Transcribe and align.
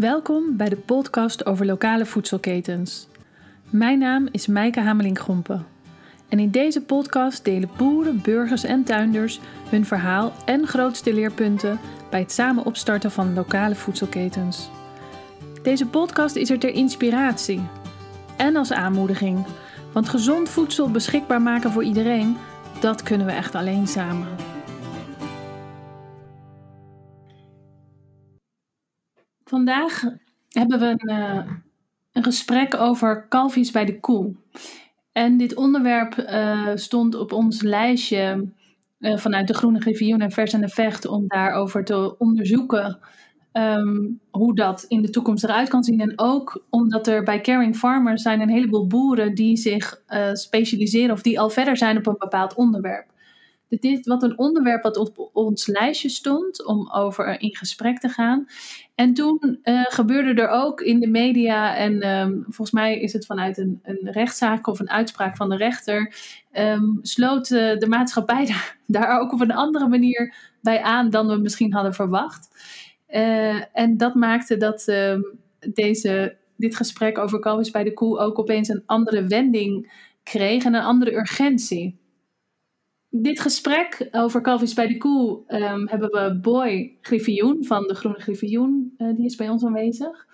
Welkom 0.00 0.56
bij 0.56 0.68
de 0.68 0.76
podcast 0.76 1.46
over 1.46 1.66
lokale 1.66 2.06
voedselketens. 2.06 3.06
Mijn 3.70 3.98
naam 3.98 4.28
is 4.30 4.46
Mijke 4.46 4.80
Hamelink-Gompen. 4.80 5.66
En 6.28 6.38
in 6.38 6.50
deze 6.50 6.82
podcast 6.82 7.44
delen 7.44 7.70
boeren, 7.76 8.20
burgers 8.22 8.64
en 8.64 8.84
tuinders 8.84 9.40
hun 9.68 9.84
verhaal 9.84 10.32
en 10.44 10.66
grootste 10.66 11.14
leerpunten 11.14 11.78
bij 12.10 12.20
het 12.20 12.32
samen 12.32 12.64
opstarten 12.64 13.10
van 13.10 13.34
lokale 13.34 13.74
voedselketens. 13.74 14.70
Deze 15.62 15.86
podcast 15.86 16.36
is 16.36 16.50
er 16.50 16.58
ter 16.58 16.74
inspiratie 16.74 17.62
en 18.36 18.56
als 18.56 18.72
aanmoediging, 18.72 19.46
want 19.92 20.08
gezond 20.08 20.48
voedsel 20.48 20.90
beschikbaar 20.90 21.42
maken 21.42 21.70
voor 21.70 21.84
iedereen, 21.84 22.36
dat 22.80 23.02
kunnen 23.02 23.26
we 23.26 23.32
echt 23.32 23.54
alleen 23.54 23.86
samen. 23.86 24.49
Vandaag 29.50 30.02
hebben 30.48 30.78
we 30.78 30.86
een, 30.86 31.10
uh, 31.10 31.46
een 32.12 32.22
gesprek 32.22 32.76
over 32.76 33.26
kalfjes 33.28 33.70
bij 33.70 33.84
de 33.84 34.00
koe. 34.00 34.34
En 35.12 35.36
dit 35.36 35.54
onderwerp 35.54 36.16
uh, 36.16 36.68
stond 36.74 37.14
op 37.14 37.32
ons 37.32 37.62
lijstje 37.62 38.48
uh, 38.98 39.16
vanuit 39.16 39.46
de 39.46 39.54
Groene 39.54 39.80
Griffioen 39.80 40.20
en 40.20 40.30
Vers 40.30 40.52
en 40.52 40.60
de 40.60 40.68
Vecht 40.68 41.06
om 41.06 41.24
daarover 41.26 41.84
te 41.84 42.18
onderzoeken 42.18 42.98
um, 43.52 44.20
hoe 44.30 44.54
dat 44.54 44.84
in 44.88 45.02
de 45.02 45.10
toekomst 45.10 45.44
eruit 45.44 45.68
kan 45.68 45.84
zien. 45.84 46.00
En 46.00 46.12
ook 46.16 46.64
omdat 46.68 47.06
er 47.06 47.22
bij 47.22 47.40
Caring 47.40 47.76
Farmers 47.76 48.22
zijn 48.22 48.40
een 48.40 48.50
heleboel 48.50 48.86
boeren 48.86 49.34
die 49.34 49.56
zich 49.56 50.02
specialiseren 50.32 51.14
of 51.14 51.22
die 51.22 51.40
al 51.40 51.50
verder 51.50 51.76
zijn 51.76 51.96
op 51.96 52.06
een 52.06 52.16
bepaald 52.18 52.54
onderwerp. 52.54 53.06
Dit 53.70 53.84
is 53.84 54.06
wat 54.06 54.22
een 54.22 54.38
onderwerp 54.38 54.82
wat 54.82 54.96
op 54.96 55.30
ons 55.32 55.66
lijstje 55.66 56.08
stond 56.08 56.66
om 56.66 56.90
over 56.92 57.40
in 57.40 57.56
gesprek 57.56 57.98
te 57.98 58.08
gaan. 58.08 58.46
En 58.94 59.14
toen 59.14 59.60
uh, 59.64 59.82
gebeurde 59.88 60.42
er 60.42 60.48
ook 60.48 60.80
in 60.80 61.00
de 61.00 61.06
media, 61.06 61.76
en 61.76 62.08
um, 62.08 62.42
volgens 62.42 62.70
mij 62.70 63.00
is 63.00 63.12
het 63.12 63.26
vanuit 63.26 63.58
een, 63.58 63.80
een, 63.82 64.08
rechtszaak 64.10 64.66
of 64.66 64.80
een 64.80 64.90
uitspraak 64.90 65.36
van 65.36 65.48
de 65.48 65.56
rechter, 65.56 66.14
um, 66.52 66.98
sloot 67.02 67.50
uh, 67.50 67.78
de 67.78 67.86
maatschappij 67.88 68.46
daar, 68.52 68.78
daar, 68.86 69.20
ook 69.20 69.32
op 69.32 69.40
een 69.40 69.52
andere 69.52 69.88
manier 69.88 70.34
bij 70.60 70.82
aan 70.82 71.10
dan 71.10 71.26
we 71.26 71.36
misschien 71.36 71.72
hadden 71.72 71.94
verwacht. 71.94 72.48
En 73.72 73.96
dat 73.96 74.14
maakte 74.14 74.56
dat 74.56 74.88
um, 74.88 75.38
deze, 75.74 76.36
dit 76.56 76.76
gesprek 76.76 77.18
over 77.18 77.38
kalfjes 77.38 77.70
bij 77.70 77.84
de 77.84 77.92
koe 77.92 78.18
ook 78.18 78.38
opeens 78.38 78.68
een 78.68 78.82
andere 78.86 79.26
wending 79.26 79.92
kreeg 80.22 80.64
en 80.64 80.74
een 80.74 80.82
andere 80.82 81.14
urgentie 81.14 81.99
dit 83.10 83.40
gesprek 83.40 84.08
over 84.10 84.40
kalfjes 84.40 84.74
bij 84.74 84.86
de 84.86 84.96
koe 84.96 85.42
um, 85.48 85.88
hebben 85.88 86.10
we 86.10 86.38
Boy 86.42 86.96
Griffioen 87.00 87.64
van 87.64 87.86
de 87.86 87.94
Groene 87.94 88.20
Griffioen, 88.20 88.94
uh, 88.98 89.14
die 89.14 89.24
is 89.24 89.36
bij 89.36 89.48
ons 89.48 89.64
aanwezig. 89.64 90.26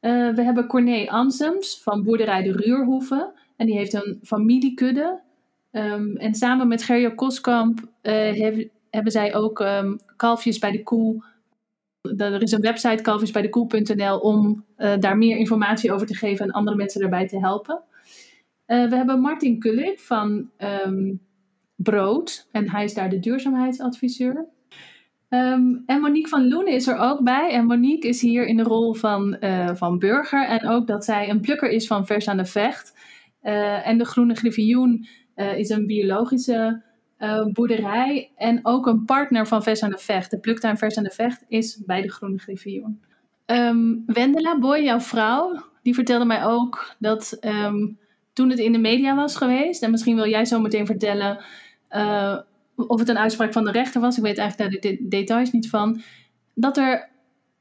Uh, 0.00 0.34
we 0.34 0.42
hebben 0.42 0.66
Corné 0.66 1.06
Ansems 1.08 1.80
van 1.82 2.02
Boerderij 2.02 2.42
de 2.42 2.52
Ruurhoeven 2.52 3.32
en 3.56 3.66
die 3.66 3.76
heeft 3.76 3.92
een 3.92 4.18
familiekudde. 4.22 5.20
Um, 5.72 6.16
en 6.16 6.34
samen 6.34 6.68
met 6.68 6.82
Gerjo 6.82 7.10
Koskamp 7.14 7.80
heb, 8.02 8.68
hebben 8.90 9.12
zij 9.12 9.34
ook 9.34 9.64
kalfjes 10.16 10.58
bij 10.58 10.70
de 10.70 10.82
koe. 10.82 11.24
Er 12.16 12.42
is 12.42 12.52
een 12.52 12.60
website 12.60 13.02
kalfjesbijdekoe.nl 13.02 14.18
om 14.18 14.64
daar 14.76 15.18
meer 15.18 15.36
informatie 15.36 15.92
over 15.92 16.06
te 16.06 16.14
geven 16.14 16.44
en 16.44 16.52
andere 16.52 16.76
mensen 16.76 17.00
daarbij 17.00 17.26
te 17.26 17.38
helpen. 17.38 17.82
we 18.66 18.96
hebben 18.96 19.20
Martin 19.20 19.58
Kullik 19.58 20.00
van 20.00 20.50
brood. 21.82 22.48
En 22.52 22.70
hij 22.70 22.84
is 22.84 22.94
daar 22.94 23.10
de 23.10 23.20
duurzaamheidsadviseur. 23.20 24.46
Um, 25.28 25.82
en 25.86 26.00
Monique 26.00 26.28
van 26.28 26.48
Loenen 26.48 26.72
is 26.72 26.86
er 26.86 26.96
ook 26.96 27.22
bij. 27.22 27.50
En 27.50 27.66
Monique 27.66 28.08
is 28.08 28.20
hier 28.20 28.46
in 28.46 28.56
de 28.56 28.62
rol 28.62 28.94
van, 28.94 29.36
uh, 29.40 29.70
van 29.74 29.98
burger. 29.98 30.46
En 30.46 30.68
ook 30.68 30.86
dat 30.86 31.04
zij 31.04 31.30
een 31.30 31.40
plukker 31.40 31.70
is 31.70 31.86
van 31.86 32.06
Vers 32.06 32.28
aan 32.28 32.36
de 32.36 32.44
Vecht. 32.44 32.94
Uh, 33.42 33.86
en 33.86 33.98
de 33.98 34.04
Groene 34.04 34.34
Griffioen 34.34 35.06
uh, 35.36 35.58
is 35.58 35.68
een 35.68 35.86
biologische 35.86 36.82
boerderij. 37.52 38.30
En 38.36 38.60
ook 38.62 38.86
een 38.86 39.04
partner 39.04 39.46
van 39.46 39.62
Vers 39.62 39.82
aan 39.82 39.90
de 39.90 39.98
Vecht. 39.98 40.30
De 40.30 40.38
pluktuin 40.38 40.78
Vers 40.78 40.98
aan 40.98 41.04
de 41.04 41.10
Vecht 41.10 41.44
is 41.48 41.82
bij 41.86 42.02
de 42.02 42.10
Groene 42.10 42.38
Griffioen. 42.38 43.00
Um, 43.46 44.02
Wendela 44.06 44.58
Boy, 44.58 44.78
jouw 44.78 45.00
vrouw, 45.00 45.62
die 45.82 45.94
vertelde 45.94 46.24
mij 46.24 46.44
ook 46.44 46.94
dat 46.98 47.38
um, 47.40 47.98
toen 48.32 48.50
het 48.50 48.58
in 48.58 48.72
de 48.72 48.78
media 48.78 49.14
was 49.14 49.36
geweest. 49.36 49.82
En 49.82 49.90
misschien 49.90 50.16
wil 50.16 50.28
jij 50.28 50.44
zo 50.44 50.60
meteen 50.60 50.86
vertellen 50.86 51.44
uh, 51.94 52.38
of 52.76 52.98
het 52.98 53.08
een 53.08 53.18
uitspraak 53.18 53.52
van 53.52 53.64
de 53.64 53.70
rechter 53.70 54.00
was, 54.00 54.16
ik 54.16 54.22
weet 54.22 54.38
eigenlijk 54.38 54.72
daar 54.72 54.92
de 54.92 55.08
details 55.08 55.52
niet 55.52 55.68
van, 55.68 56.00
dat 56.54 56.76
er 56.76 57.10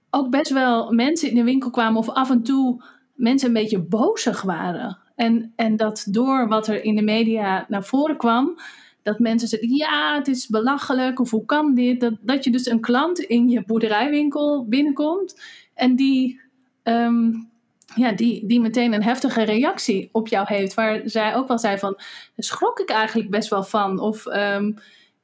ook 0.09 0.29
best 0.29 0.51
wel 0.51 0.91
mensen 0.91 1.29
in 1.29 1.35
de 1.35 1.43
winkel 1.43 1.69
kwamen 1.69 1.99
of 1.99 2.09
af 2.09 2.29
en 2.29 2.43
toe 2.43 2.83
mensen 3.13 3.47
een 3.47 3.53
beetje 3.53 3.79
bozig 3.79 4.41
waren. 4.41 4.97
En, 5.15 5.53
en 5.55 5.75
dat 5.75 6.05
door 6.09 6.47
wat 6.47 6.67
er 6.67 6.83
in 6.83 6.95
de 6.95 7.01
media 7.01 7.65
naar 7.67 7.83
voren 7.83 8.17
kwam, 8.17 8.59
dat 9.03 9.19
mensen 9.19 9.47
zeiden, 9.47 9.75
ja, 9.75 10.15
het 10.15 10.27
is 10.27 10.47
belachelijk, 10.47 11.19
of 11.19 11.31
hoe 11.31 11.45
kan 11.45 11.75
dit? 11.75 11.99
Dat, 11.99 12.13
dat 12.21 12.43
je 12.43 12.51
dus 12.51 12.65
een 12.65 12.79
klant 12.79 13.19
in 13.19 13.49
je 13.49 13.63
boerderijwinkel 13.65 14.65
binnenkomt 14.65 15.41
en 15.73 15.95
die 15.95 16.41
um, 16.83 17.50
ja, 17.95 18.11
die, 18.11 18.45
die 18.45 18.59
meteen 18.59 18.93
een 18.93 19.03
heftige 19.03 19.43
reactie 19.43 20.09
op 20.11 20.27
jou 20.27 20.45
heeft. 20.47 20.73
Waar 20.73 21.01
zij 21.05 21.35
ook 21.35 21.47
wel 21.47 21.59
zei 21.59 21.77
van, 21.77 21.99
schrok 22.37 22.79
ik 22.79 22.89
eigenlijk 22.89 23.29
best 23.29 23.49
wel 23.49 23.63
van. 23.63 23.99
Of, 23.99 24.25
um, 24.25 24.77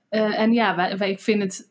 uh, 0.09 0.39
en 0.39 0.53
ja, 0.53 0.75
wij, 0.75 0.97
wij, 0.97 1.09
ik 1.09 1.19
vind 1.19 1.41
het, 1.41 1.69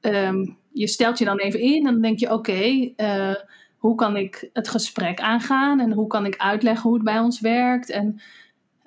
um, 0.00 0.56
je 0.72 0.86
stelt 0.86 1.18
je 1.18 1.24
dan 1.24 1.38
even 1.38 1.60
in 1.60 1.86
en 1.86 1.92
dan 1.92 2.02
denk 2.02 2.18
je, 2.18 2.32
oké, 2.32 2.92
uh, 2.96 3.34
hoe 3.76 3.94
kan 3.94 4.16
ik 4.16 4.50
het 4.52 4.68
gesprek 4.68 5.20
aangaan? 5.20 5.80
En 5.80 5.92
hoe 5.92 6.06
kan 6.06 6.26
ik 6.26 6.36
uitleggen 6.36 6.82
hoe 6.82 6.94
het 6.94 7.04
bij 7.04 7.18
ons 7.18 7.40
werkt? 7.40 7.90
En, 7.90 8.20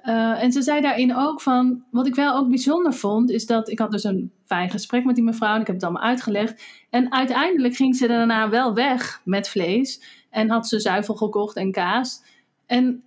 uh, 0.05 0.43
en 0.43 0.51
ze 0.51 0.61
zei 0.61 0.81
daarin 0.81 1.16
ook 1.16 1.41
van, 1.41 1.83
wat 1.91 2.07
ik 2.07 2.16
wel 2.16 2.35
ook 2.35 2.49
bijzonder 2.49 2.93
vond, 2.93 3.29
is 3.29 3.45
dat 3.45 3.69
ik 3.69 3.79
had 3.79 3.91
dus 3.91 4.03
een 4.03 4.31
fijn 4.45 4.69
gesprek 4.69 5.05
met 5.05 5.16
die 5.16 5.23
mevrouw 5.23 5.53
en 5.55 5.61
ik 5.61 5.67
heb 5.67 5.75
het 5.75 5.85
allemaal 5.85 6.03
uitgelegd. 6.03 6.63
En 6.89 7.13
uiteindelijk 7.13 7.75
ging 7.75 7.95
ze 7.95 8.07
daarna 8.07 8.49
wel 8.49 8.73
weg 8.73 9.22
met 9.25 9.49
vlees. 9.49 10.21
En 10.31 10.50
had 10.50 10.68
ze 10.68 10.80
zuivel 10.80 11.16
gekocht 11.16 11.56
en 11.56 11.72
kaas. 11.72 12.24
En 12.66 13.03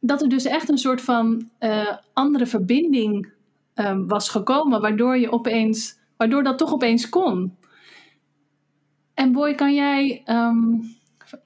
dat 0.00 0.22
er 0.22 0.28
dus 0.28 0.44
echt 0.44 0.68
een 0.68 0.78
soort 0.78 1.00
van 1.00 1.48
uh, 1.60 1.96
andere 2.12 2.46
verbinding 2.46 3.32
um, 3.74 4.08
was 4.08 4.28
gekomen, 4.28 4.80
waardoor 4.80 5.18
je 5.18 5.32
opeens, 5.32 5.98
waardoor 6.16 6.42
dat 6.42 6.58
toch 6.58 6.72
opeens 6.72 7.08
kon. 7.08 7.56
En 9.14 9.32
Boy, 9.32 9.54
kan 9.54 9.74
jij, 9.74 10.22
um, 10.26 10.82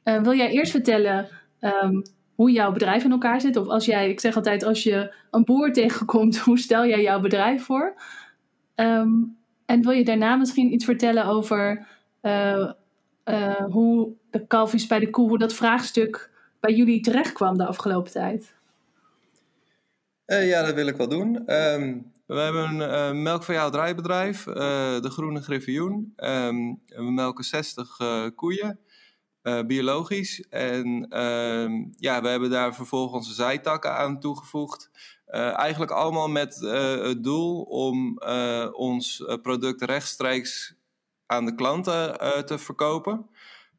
uh, 0.05 0.23
wil 0.23 0.35
jij 0.35 0.51
eerst 0.51 0.71
vertellen 0.71 1.29
um, 1.61 2.03
hoe 2.35 2.51
jouw 2.51 2.73
bedrijf 2.73 3.05
in 3.05 3.11
elkaar 3.11 3.41
zit? 3.41 3.57
Of 3.57 3.67
als 3.67 3.85
jij, 3.85 4.11
ik 4.11 4.21
zeg 4.21 4.37
altijd, 4.37 4.65
als 4.65 4.83
je 4.83 5.15
een 5.31 5.45
boer 5.45 5.73
tegenkomt, 5.83 6.39
hoe 6.39 6.59
stel 6.59 6.87
jij 6.87 7.03
jouw 7.03 7.21
bedrijf 7.21 7.65
voor? 7.65 7.95
en 9.67 9.83
wil 9.83 9.91
je 9.91 10.05
daarna 10.05 10.37
misschien 10.37 10.73
iets 10.73 10.85
vertellen 10.85 11.25
over 11.25 11.87
uh, 12.23 12.71
uh, 13.25 13.65
hoe 13.71 14.13
de 14.31 14.47
kalfjes 14.47 14.87
bij 14.87 14.99
de 14.99 15.11
koe, 15.11 15.29
hoe 15.29 15.39
dat 15.39 15.53
vraagstuk 15.53 16.31
bij 16.61 16.75
jullie 16.75 17.01
terecht 17.01 17.33
kwam 17.33 17.59
de 17.59 17.67
afgelopen 17.67 18.13
tijd? 18.13 18.55
Uh, 20.27 20.49
ja, 20.49 20.63
dat 20.63 20.75
wil 20.75 20.87
ik 20.87 20.97
wel 20.97 21.09
doen. 21.09 21.53
Um, 21.53 22.13
we 22.27 22.39
hebben 22.39 22.81
een 22.81 23.15
uh, 23.17 23.23
melkveehouderijbedrijf, 23.23 24.47
uh, 24.47 24.55
de 25.01 25.11
Groene 25.11 25.43
Griffioen. 25.43 26.13
Um, 26.17 26.81
we 26.87 27.13
melken 27.13 27.45
60 27.45 27.97
koeien, 28.35 28.81
biologisch. 29.67 30.41
En 30.49 31.19
um, 31.21 31.93
ja, 31.97 32.23
we 32.23 32.29
hebben 32.29 32.51
daar 32.51 32.75
vervolgens 32.75 33.35
zijtakken 33.35 33.97
aan 33.97 34.21
toegevoegd. 34.21 34.91
eigenlijk 35.57 35.91
allemaal 35.91 36.29
met 36.29 36.55
het 37.03 37.25
doel 37.25 37.63
om 37.63 38.19
ons 38.73 39.25
product 39.43 39.83
rechtstreeks 39.83 40.75
aan 41.33 41.45
de 41.45 41.55
klanten 41.55 42.19
te 42.47 42.59
verkopen. 42.59 43.27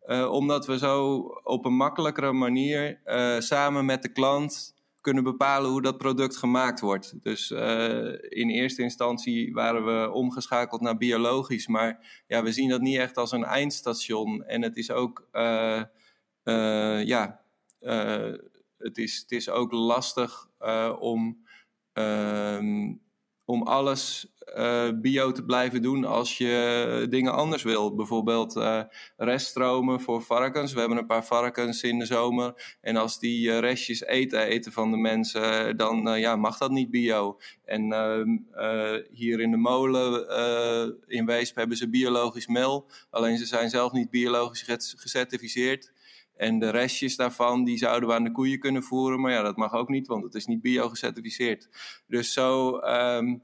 Uh, 0.08 0.31
omdat 0.31 0.66
we 0.66 0.78
zo 0.78 1.16
op 1.44 1.66
een 1.66 1.76
makkelijkere 1.76 2.32
manier 2.32 3.00
uh, 3.05 3.40
samen 3.40 3.85
met 3.85 4.02
de 4.02 4.11
klant 4.11 4.76
kunnen 5.02 5.23
bepalen 5.23 5.70
hoe 5.70 5.82
dat 5.82 5.97
product 5.97 6.38
gemaakt 6.38 6.79
wordt. 6.79 7.23
Dus 7.23 7.52
in 8.29 8.50
eerste 8.50 8.82
instantie 8.82 9.53
waren 9.53 9.85
we 9.85 10.11
omgeschakeld 10.11 10.82
naar 10.82 10.97
biologisch, 10.97 11.67
maar 11.67 12.23
ja, 12.28 12.44
we 12.44 12.52
zien 12.52 12.70
dat 12.70 12.82
niet 12.82 12.97
echt 12.97 13.17
als 13.17 13.32
een 13.32 13.44
eindstation. 13.44 14.44
En 14.44 14.61
het 14.61 14.78
is 14.78 14.91
ook, 14.91 15.28
ja, 17.03 17.41
het 18.78 18.97
is, 18.97 19.17
het 19.17 19.32
is 19.32 19.50
ook 19.50 19.72
lastig 19.72 20.47
om 21.00 21.46
ehm, 21.94 22.94
om 23.45 23.61
alles 23.61 24.34
uh, 24.57 24.90
bio 24.95 25.31
te 25.31 25.43
blijven 25.43 25.81
doen 25.81 26.05
als 26.05 26.37
je 26.37 27.05
dingen 27.09 27.34
anders 27.34 27.63
wil. 27.63 27.95
Bijvoorbeeld 27.95 28.55
uh, 28.55 28.81
reststromen 29.17 30.01
voor 30.01 30.22
varkens. 30.22 30.73
We 30.73 30.79
hebben 30.79 30.97
een 30.97 31.05
paar 31.05 31.25
varkens 31.25 31.84
in 31.84 31.99
de 31.99 32.05
zomer. 32.05 32.78
En 32.81 32.95
als 32.95 33.19
die 33.19 33.47
uh, 33.47 33.59
restjes 33.59 34.03
eten, 34.03 34.40
eten 34.40 34.72
van 34.72 34.91
de 34.91 34.97
mensen, 34.97 35.78
dan 35.78 36.19
ja, 36.19 36.35
mag 36.35 36.57
dat 36.57 36.72
niet 36.72 36.91
bio. 36.91 37.40
En 37.66 37.93
ehm, 37.93 38.37
hier 39.11 39.40
in 39.40 39.51
de 39.51 39.57
molen 39.57 40.28
in 41.07 41.25
Weesp 41.25 41.55
hebben 41.55 41.78
ze 41.78 41.90
biologisch 41.90 42.47
meel. 42.47 42.90
Alleen 43.09 43.37
ze 43.37 43.45
zijn 43.45 43.69
zelf 43.69 43.91
niet 43.91 44.09
biologisch 44.09 44.93
gecertificeerd. 44.95 45.92
En 46.35 46.59
de 46.59 46.70
restjes 46.70 47.16
daarvan, 47.16 47.64
die 47.64 47.78
zouden 47.78 48.09
we 48.09 48.16
aan 48.16 48.24
de 48.24 48.32
koeien 48.32 48.59
kunnen 48.59 48.84
voeren. 48.84 49.22
Maar 49.22 49.32
ja, 49.32 49.41
dat 49.41 49.58
mag 49.58 49.74
ook 49.74 49.90
niet, 49.90 50.08
want 50.08 50.24
het 50.24 50.35
is 50.35 50.46
niet 50.46 50.62
bio-gecertificeerd. 50.62 51.70
Dus 52.08 52.34
zo 52.34 52.78
ehm, 52.78 53.35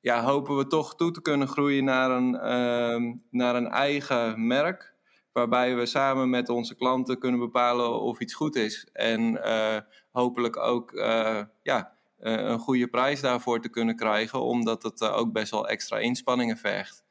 ja, 0.00 0.22
hopen 0.22 0.56
we 0.56 0.66
toch 0.66 0.94
toe 0.94 1.10
te 1.10 1.22
kunnen 1.22 1.48
groeien 1.48 1.84
naar 1.84 2.10
een, 2.10 2.36
ehm, 2.36 3.14
naar 3.30 3.54
een 3.54 3.68
eigen 3.68 4.46
merk. 4.46 4.96
Waarbij 5.32 5.76
we 5.76 5.86
samen 5.86 6.30
met 6.30 6.48
onze 6.48 6.74
klanten 6.74 7.18
kunnen 7.18 7.40
bepalen 7.40 8.00
of 8.00 8.20
iets 8.20 8.34
goed 8.34 8.56
is. 8.56 8.88
En 8.92 9.20
uh, 9.34 9.76
hopelijk 10.10 10.56
ook 10.56 10.92
uh, 10.92 11.42
ja, 11.62 11.92
uh, 12.20 12.32
een 12.32 12.58
goede 12.58 12.88
prijs 12.88 13.20
daarvoor 13.20 13.60
te 13.60 13.68
kunnen 13.68 13.96
krijgen. 13.96 14.42
Omdat 14.42 14.82
het 14.82 15.02
ook 15.02 15.32
best 15.32 15.50
wel 15.50 15.68
extra 15.68 15.98
inspanningen 15.98 16.56
vergt. 16.56 17.04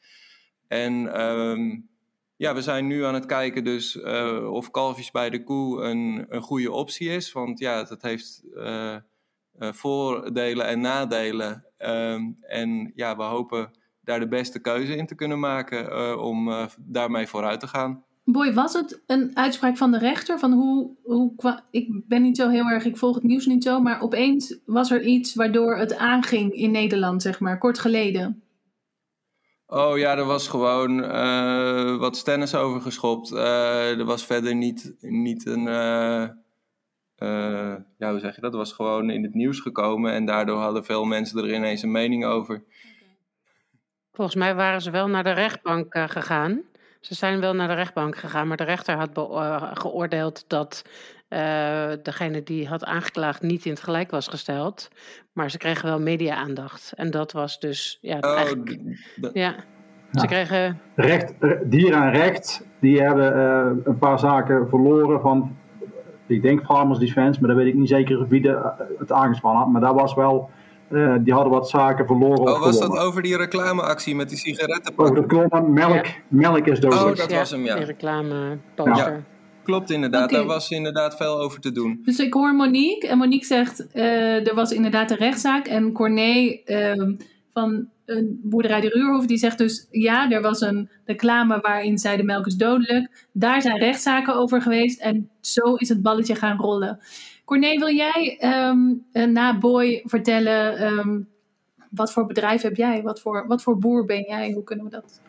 En 0.68 1.22
um, 1.22 1.90
ja, 2.38 2.54
we 2.54 2.62
zijn 2.62 2.88
nu 2.88 3.04
aan 3.04 3.14
het 3.14 3.26
kijken 3.26 3.64
dus 3.64 4.02
of 4.50 4.72
kalfjes 4.72 5.12
bij 5.12 5.30
de 5.30 5.44
koe 5.44 5.82
een, 5.82 6.26
een 6.30 6.42
goede 6.42 6.72
optie 6.72 7.10
is. 7.10 7.32
Want 7.32 7.60
ja, 7.60 7.84
dat 7.84 8.02
heeft 8.02 8.44
voordelen 9.60 10.66
en 10.66 10.82
nadelen. 10.82 11.66
Um, 11.78 12.38
en 12.42 12.92
ja, 12.96 13.18
we 13.18 13.24
hopen 13.24 13.72
daar 14.02 14.20
de 14.20 14.28
beste 14.28 14.60
keuze 14.60 14.96
in 14.96 15.06
te 15.06 15.16
kunnen 15.16 15.40
maken 15.40 16.20
om 16.22 16.68
daarmee 16.78 17.28
vooruit 17.28 17.60
te 17.60 17.68
gaan. 17.68 18.06
Boy, 18.30 18.54
was 18.54 18.74
het 18.74 19.02
een 19.06 19.32
uitspraak 19.34 19.78
van 19.78 19.92
de 19.92 19.98
rechter? 19.98 20.40
Van 20.40 20.52
hoe, 20.52 20.90
hoe, 21.04 21.34
ik 21.72 22.08
ben 22.08 22.22
niet 22.22 22.38
zo 22.38 22.50
heel 22.50 22.66
erg, 22.66 22.86
ik 22.86 22.98
volg 22.98 23.16
het 23.16 23.24
nieuws 23.24 23.46
niet 23.46 23.64
zo, 23.64 23.80
maar 23.80 24.02
opeens 24.02 24.58
was 24.66 24.92
er 24.92 25.04
iets 25.04 25.36
waardoor 25.36 25.78
het 25.78 25.98
aanging 25.98 26.54
in 26.54 26.72
Nederland, 26.72 27.22
zeg 27.22 27.40
maar, 27.40 27.58
kort 27.58 27.80
geleden. 27.80 28.42
Oh 29.70 29.98
ja, 29.98 30.18
er 30.18 30.26
was 30.26 30.48
gewoon 30.48 31.04
uh, 31.04 31.98
wat 31.98 32.18
stennis 32.18 32.56
over 32.56 32.82
geschopt. 32.82 33.32
Uh, 33.32 34.00
er 34.00 34.06
was 34.06 34.26
verder 34.26 34.56
niet, 34.56 34.96
niet 35.00 35.46
een. 35.46 35.60
Uh, 35.60 36.28
ja, 37.98 38.10
hoe 38.12 38.20
zeg 38.20 38.36
je 38.36 38.42
dat? 38.42 38.54
Was 38.54 38.74
gewoon 38.74 39.10
in 39.10 39.24
het 39.24 39.34
nieuws 39.34 39.60
gekomen 39.60 40.14
en 40.14 40.26
daardoor 40.26 40.58
hadden 40.58 40.86
veel 40.86 41.06
mensen 41.06 41.44
er 41.44 41.54
ineens 41.54 41.82
een 41.82 41.92
mening 41.92 42.26
over. 42.26 42.64
Volgens 44.12 44.38
mij 44.38 44.56
waren 44.56 44.82
ze 44.82 44.92
wel 44.92 45.08
naar 45.08 45.24
de 45.24 45.32
rechtbank 45.32 45.98
gegaan. 45.98 46.62
Ze 47.00 47.16
zijn 47.16 47.40
wel 47.40 47.54
naar 47.54 47.68
de 47.68 47.74
rechtbank 47.74 48.16
gegaan, 48.16 48.48
maar 48.48 48.58
de 48.58 48.64
rechter 48.64 48.96
had 48.96 49.10
uh, 49.18 49.72
geoordeeld 49.74 50.44
dat 50.48 50.84
uh, 51.30 51.40
degene 52.04 52.44
die 52.44 52.68
had 52.68 52.86
aangeklaagd 52.86 53.42
niet 53.42 53.66
in 53.66 53.72
het 53.72 53.84
gelijk 53.84 54.12
was 54.12 54.28
gesteld. 54.28 54.88
Maar 55.34 55.52
ze 55.52 55.58
kregen 55.58 55.86
wel 55.86 56.00
media-aandacht. 56.00 56.94
En 56.96 57.12
dat 57.12 57.32
was 57.32 57.60
dus. 57.60 57.98
Ja, 58.02 58.18
oh, 58.22 58.36
eigenlijk, 58.36 58.80
ja. 59.34 59.56
Ze 60.12 60.28
kregen. 60.28 60.80
Recht, 60.96 61.34
dier 61.64 61.94
en 61.94 62.12
recht, 62.12 62.66
die 62.80 63.02
hebben 63.02 63.38
uh, 63.38 63.86
een 63.86 63.98
paar 63.98 64.20
zaken 64.20 64.70
verloren 64.70 65.22
van. 65.22 65.56
Ik 66.28 66.42
denk 66.42 66.66
Farmers 66.66 67.00
Defense, 67.00 67.40
maar 67.40 67.50
dan 67.50 67.58
weet 67.58 67.68
ik 67.68 67.76
niet 67.76 67.90
zeker 67.90 68.28
wie 68.28 68.42
de, 68.42 68.72
het 68.98 69.12
aangespannen 69.12 69.62
had. 69.62 69.72
Maar 69.72 69.82
dat 69.82 69.94
was 69.94 70.14
wel 70.14 70.50
uh, 70.90 71.16
die 71.20 71.34
hadden 71.34 71.52
wat 71.52 71.70
zaken 71.70 72.06
verloren. 72.06 72.54
Oh, 72.54 72.60
was 72.60 72.80
dat 72.80 72.98
over 72.98 73.22
die 73.22 73.38
reclameactie 73.38 74.16
met 74.16 74.30
die 74.30 74.38
sigaretten? 74.38 74.94
Over 74.96 75.28
de 75.28 75.62
melk, 75.68 76.06
ja. 76.06 76.12
melk 76.28 76.66
is 76.66 76.80
dodelijk. 76.80 77.10
Oh, 77.10 77.16
dat 77.16 77.32
was 77.32 77.52
hem, 77.52 77.66
ja. 77.66 77.76
Die 77.76 77.86
reclame 77.86 78.58
ja. 78.76 79.24
Klopt 79.64 79.92
inderdaad, 79.92 80.24
okay. 80.24 80.38
daar 80.38 80.48
was 80.48 80.72
inderdaad 80.72 81.16
veel 81.16 81.42
over 81.42 81.60
te 81.60 81.72
doen. 81.72 82.02
Dus 82.04 82.20
ik 82.20 82.34
hoor 82.34 82.56
Monique 82.56 83.08
en 83.08 83.18
Monique 83.18 83.46
zegt, 83.46 83.88
uh, 83.94 84.48
er 84.48 84.56
was 84.56 84.72
inderdaad 84.72 85.12
een 85.12 85.18
rechtszaak. 85.18 85.68
En 85.68 85.92
Corné 85.92 86.60
uh, 86.66 87.16
van 87.54 87.88
een 88.06 88.40
boerderij 88.44 88.82
de 88.82 88.90
Ruurhof, 88.90 89.26
die 89.26 89.38
zegt 89.38 89.58
dus, 89.58 89.88
ja, 89.92 90.32
er 90.32 90.42
was 90.42 90.62
een 90.62 90.90
reclame 91.06 91.60
waarin 91.62 91.98
zei 91.98 92.18
de 92.18 92.24
melk 92.24 92.46
is 92.46 92.56
dodelijk. 92.56 93.28
Daar 93.32 93.62
zijn 93.62 93.78
rechtszaken 93.78 94.36
over 94.36 94.62
geweest 94.62 95.02
en 95.02 95.30
zo 95.42 95.74
is 95.74 95.90
het 95.90 96.02
balletje 96.02 96.36
gaan 96.36 96.58
rollen. 96.58 97.00
Corné, 97.48 97.78
wil 97.78 97.90
jij 97.90 98.40
um, 98.70 99.06
na 99.34 99.58
Boy 99.58 100.02
vertellen 100.06 100.88
um, 100.88 101.28
wat 101.90 102.14
voor 102.14 102.26
bedrijf 102.26 102.62
heb 102.62 102.76
jij? 102.76 103.02
Wat 103.04 103.22
voor, 103.22 103.46
wat 103.48 103.64
voor 103.64 103.78
boer 103.78 104.06
ben 104.06 104.22
jij? 104.22 104.52
Hoe 104.52 104.64
kunnen 104.64 104.86
we 104.86 104.92
dat? 104.92 105.22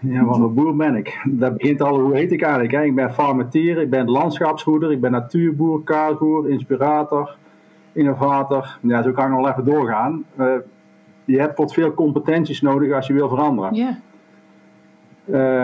Ja, 0.00 0.24
wat 0.24 0.36
voor 0.36 0.52
boer 0.52 0.76
ben 0.76 0.94
ik? 0.94 1.22
Dat 1.28 1.56
begint 1.56 1.82
al, 1.82 2.00
hoe 2.00 2.14
heet 2.14 2.32
ik 2.32 2.42
eigenlijk? 2.42 2.72
Hè? 2.72 2.82
Ik 2.82 2.94
ben 2.94 3.12
farmatier, 3.12 3.78
ik 3.78 3.90
ben 3.90 4.10
landschapsgoeder, 4.10 4.92
ik 4.92 5.00
ben 5.00 5.10
natuurboer, 5.10 5.82
kaartboer, 5.82 6.50
inspirator, 6.50 7.36
innovator. 7.92 8.78
Ja, 8.80 9.02
zo 9.02 9.12
kan 9.12 9.24
ik 9.24 9.38
nog 9.38 9.48
even 9.48 9.64
doorgaan. 9.64 10.24
Uh, 10.38 10.54
je 11.24 11.38
hebt 11.38 11.58
wat 11.58 11.72
veel 11.72 11.94
competenties 11.94 12.60
nodig 12.60 12.92
als 12.92 13.06
je 13.06 13.12
wil 13.12 13.28
veranderen. 13.28 13.74
Ja. 13.74 13.98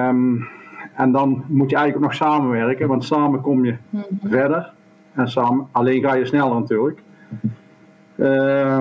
Um, 0.08 0.48
en 0.94 1.12
dan 1.12 1.44
moet 1.48 1.70
je 1.70 1.76
eigenlijk 1.76 1.96
ook 1.96 2.10
nog 2.10 2.28
samenwerken, 2.28 2.88
want 2.88 3.04
samen 3.04 3.40
kom 3.40 3.64
je 3.64 3.76
mm 3.90 4.04
-hmm. 4.08 4.30
verder. 4.30 4.76
En 5.18 5.28
samen, 5.28 5.68
alleen 5.72 6.02
ga 6.02 6.14
je 6.14 6.24
sneller 6.24 6.54
natuurlijk. 6.54 7.02
Uh, 8.16 8.80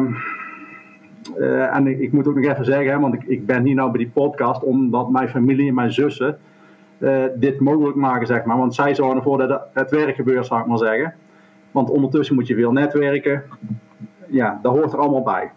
uh, 1.38 1.76
en 1.76 2.02
ik, 2.02 2.12
moet 2.12 2.28
ook 2.28 2.36
nog 2.36 2.46
even 2.46 2.66
zeggen, 2.66 2.92
hè, 2.92 3.00
want 3.00 3.14
ik, 3.14 3.24
ik, 3.24 3.46
ben 3.46 3.66
hier 3.66 3.76
nou 3.76 3.92
bij 3.92 4.00
die 4.00 4.10
podcast 4.14 4.64
omdat 4.64 5.10
mijn 5.10 5.30
familie 5.30 5.68
en 5.68 5.74
mijn 5.74 5.92
zussen 5.92 6.38
uh, 6.98 7.24
dit 7.36 7.60
mogelijk 7.60 7.96
maken, 7.96 8.28
zeg 8.28 8.44
maar. 8.44 8.58
Want 8.58 8.76
zij 8.76 8.96
zorgen 8.96 9.18
ervoor 9.18 9.38
dat 9.38 9.62
het 9.74 9.92
werk 9.92 10.16
gebeurt, 10.16 10.46
zou 10.46 10.62
ik 10.62 10.68
maar 10.68 10.78
zeggen. 10.78 11.14
Want 11.72 11.90
ondertussen 11.90 12.36
moet 12.36 12.48
je 12.48 12.56
veel 12.56 12.72
netwerken. 12.72 13.44
Ja, 14.28 14.60
dat 14.62 14.78
hoort 14.78 14.94
er 14.94 15.00
allemaal 15.00 15.24
bij. 15.24 15.52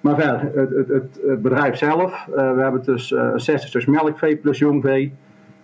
Maar 0.00 0.14
verder, 0.14 0.52
het, 0.54 0.88
het, 0.88 0.88
het, 0.88 1.42
bedrijf 1.42 1.76
zelf. 1.76 2.26
Uh, 2.28 2.34
we 2.54 2.62
hebben 2.62 2.82
dus 2.84 3.08
60 3.34 3.68
stuks 3.68 3.86
melkvee 3.86 4.36
plus 4.36 4.58
jongvee. 4.58 5.14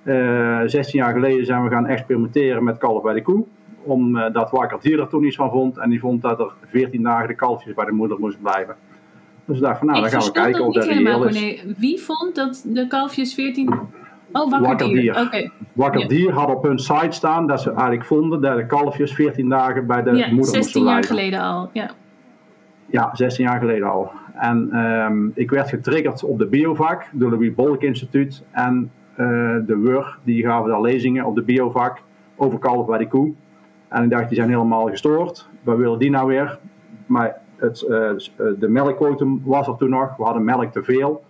16 0.05 1.01
jaar 1.01 1.13
geleden 1.13 1.47
zijn 1.47 1.63
we 1.65 1.71
gaan 1.71 1.87
experimenteren 1.87 2.65
met 2.65 2.79
kalf 2.79 3.03
bij 3.03 3.15
de 3.15 3.23
koe 3.23 3.45
omdat 3.83 4.51
Wakker 4.51 4.79
Dier 4.81 5.01
er 5.01 5.09
toen 5.09 5.25
iets 5.25 5.37
van 5.37 5.51
vond. 5.51 5.79
En 5.79 5.91
die 5.91 6.01
vond 6.01 6.23
dat 6.23 6.41
er 6.41 6.53
14 6.67 7.03
dagen 7.03 7.29
de 7.29 7.35
kalfjes 7.35 7.75
bij 7.75 7.85
de 7.85 7.93
moeder 7.93 8.19
moesten 8.19 8.43
blijven. 8.43 8.77
Dus 9.45 9.57
ik 9.57 9.63
dacht 9.63 9.79
van 9.79 9.87
nou, 9.87 10.01
dan 10.01 10.11
gaan 10.11 10.25
we 10.25 10.33
kijken 10.33 10.67
of 10.67 10.75
dat 10.75 10.85
reëel 10.85 11.25
is. 11.25 11.41
Nee. 11.41 11.75
Wie 11.79 12.01
vond 12.01 12.35
dat 12.35 12.65
de 12.67 12.87
kalfjes 12.87 13.35
14... 13.35 13.99
Oh, 14.33 14.51
Wakker, 14.51 14.69
wakker 14.69 14.87
Dier. 14.87 15.01
dier. 15.01 15.21
Okay. 15.21 15.51
Wakker 15.73 16.01
ja. 16.01 16.07
Dier 16.07 16.33
had 16.33 16.49
op 16.49 16.63
hun 16.63 16.79
site 16.79 17.11
staan 17.11 17.47
dat 17.47 17.61
ze 17.61 17.71
eigenlijk 17.71 18.05
vonden 18.05 18.41
dat 18.41 18.57
de 18.57 18.67
kalfjes 18.67 19.13
14 19.13 19.49
dagen 19.49 19.87
bij 19.87 20.03
de 20.03 20.11
ja, 20.11 20.15
moeder 20.15 20.35
moesten 20.35 20.63
16 20.63 20.85
jaar 20.85 21.05
geleden 21.05 21.41
al, 21.41 21.71
ja. 21.73 21.91
Ja, 22.87 23.11
16 23.13 23.45
jaar 23.45 23.59
geleden 23.59 23.91
al. 23.91 24.11
En 24.35 24.77
um, 24.77 25.33
ik 25.35 25.51
werd 25.51 25.69
getriggerd 25.69 26.25
op 26.25 26.39
de 26.39 26.47
biovak 26.47 27.09
door 27.13 27.31
Louis 27.31 27.55
Bolk 27.55 27.83
Instituut 27.83 28.43
en 28.51 28.91
uh, 29.13 29.17
de 29.67 29.79
WUR, 29.79 30.19
die 30.25 30.45
gaven 30.45 30.71
daar 30.71 30.81
lezingen 30.81 31.25
op 31.25 31.35
de 31.35 31.43
biovak 31.43 32.03
over 32.37 32.59
kalf 32.59 32.87
bij 32.87 32.99
de 32.99 33.09
koe. 33.09 33.33
En 33.91 34.05
ik 34.05 34.11
dacht, 34.11 34.29
die 34.29 34.37
zijn 34.37 34.49
helemaal 34.49 34.89
gestoord. 34.89 35.49
Wat 35.63 35.77
willen 35.77 35.99
die 35.99 36.11
nou 36.11 36.27
weer? 36.27 36.59
Maar 37.07 37.37
het, 37.57 37.83
uh, 37.83 38.11
de 38.59 38.69
melkquotum 38.69 39.43
was 39.45 39.67
er 39.67 39.77
toen 39.77 39.91
nog. 39.91 40.17
We 40.17 40.23
hadden 40.23 40.45
melk 40.45 40.73
te 40.73 40.83
veel. 40.83 41.25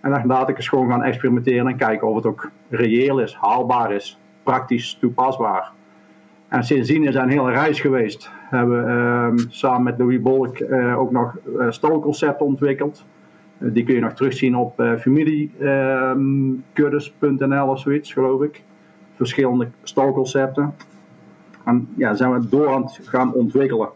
En 0.00 0.10
dan 0.10 0.26
laat 0.26 0.48
ik 0.48 0.56
eens 0.56 0.68
gewoon 0.68 0.90
gaan 0.90 1.02
experimenteren 1.02 1.66
en 1.66 1.76
kijken 1.76 2.08
of 2.08 2.16
het 2.16 2.26
ook 2.26 2.50
reëel 2.68 3.20
is, 3.20 3.34
haalbaar 3.34 3.92
is, 3.92 4.18
praktisch 4.42 4.96
toepasbaar. 5.00 5.70
En 6.48 6.64
sindsdien 6.64 7.04
is 7.04 7.14
een 7.14 7.28
hele 7.28 7.50
reis 7.50 7.80
geweest. 7.80 8.30
We 8.50 8.56
hebben 8.56 8.88
uh, 8.88 9.28
samen 9.48 9.82
met 9.82 9.98
Louis 9.98 10.22
Bolk 10.22 10.58
uh, 10.58 10.98
ook 10.98 11.10
nog 11.10 11.36
uh, 11.46 11.70
stalconcepten 11.70 12.46
ontwikkeld. 12.46 13.04
die 13.58 13.84
kun 13.84 13.94
je 13.94 14.00
nog 14.00 14.12
terugzien 14.12 14.56
op 14.56 14.82
familiekuddes.nl 14.98 17.68
of 17.68 17.78
zoiets, 17.78 18.12
geloof 18.12 18.42
ik. 18.42 18.62
Verschillende 19.14 19.68
stalconcepten. 19.82 20.74
En 21.66 21.88
ja, 21.96 22.14
zijn 22.14 22.32
we 22.32 22.48
door 22.48 22.68
aan 22.68 22.82
het 22.82 23.00
gaan 23.02 23.32
ontwikkelen. 23.32 23.88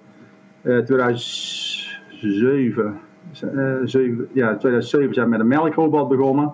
Uh, 0.62 0.78
2007, 0.78 3.00
uh, 3.44 3.74
7, 3.84 4.28
ja, 4.32 4.56
2007 4.56 5.14
zijn 5.14 5.26
we 5.26 5.30
met 5.30 5.40
een 5.40 5.48
melkrobot 5.48 6.08
begonnen. 6.08 6.52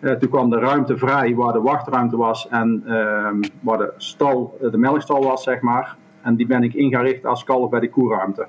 Uh, 0.00 0.12
toen 0.12 0.30
kwam 0.30 0.50
de 0.50 0.58
ruimte 0.58 0.96
vrij 0.96 1.34
waar 1.34 1.52
de 1.52 1.60
wachtruimte 1.60 2.16
was 2.16 2.48
en 2.48 2.82
uh, 2.86 3.28
waar 3.60 3.78
de, 3.78 3.92
stal, 3.96 4.58
de 4.70 4.78
melkstal 4.78 5.22
was, 5.22 5.42
zeg 5.42 5.60
maar. 5.60 5.96
En 6.22 6.34
die 6.34 6.46
ben 6.46 6.62
ik 6.62 6.74
ingericht 6.74 7.26
als 7.26 7.44
kalf 7.44 7.70
bij 7.70 7.80
de 7.80 7.90
koerruimte. 7.90 8.46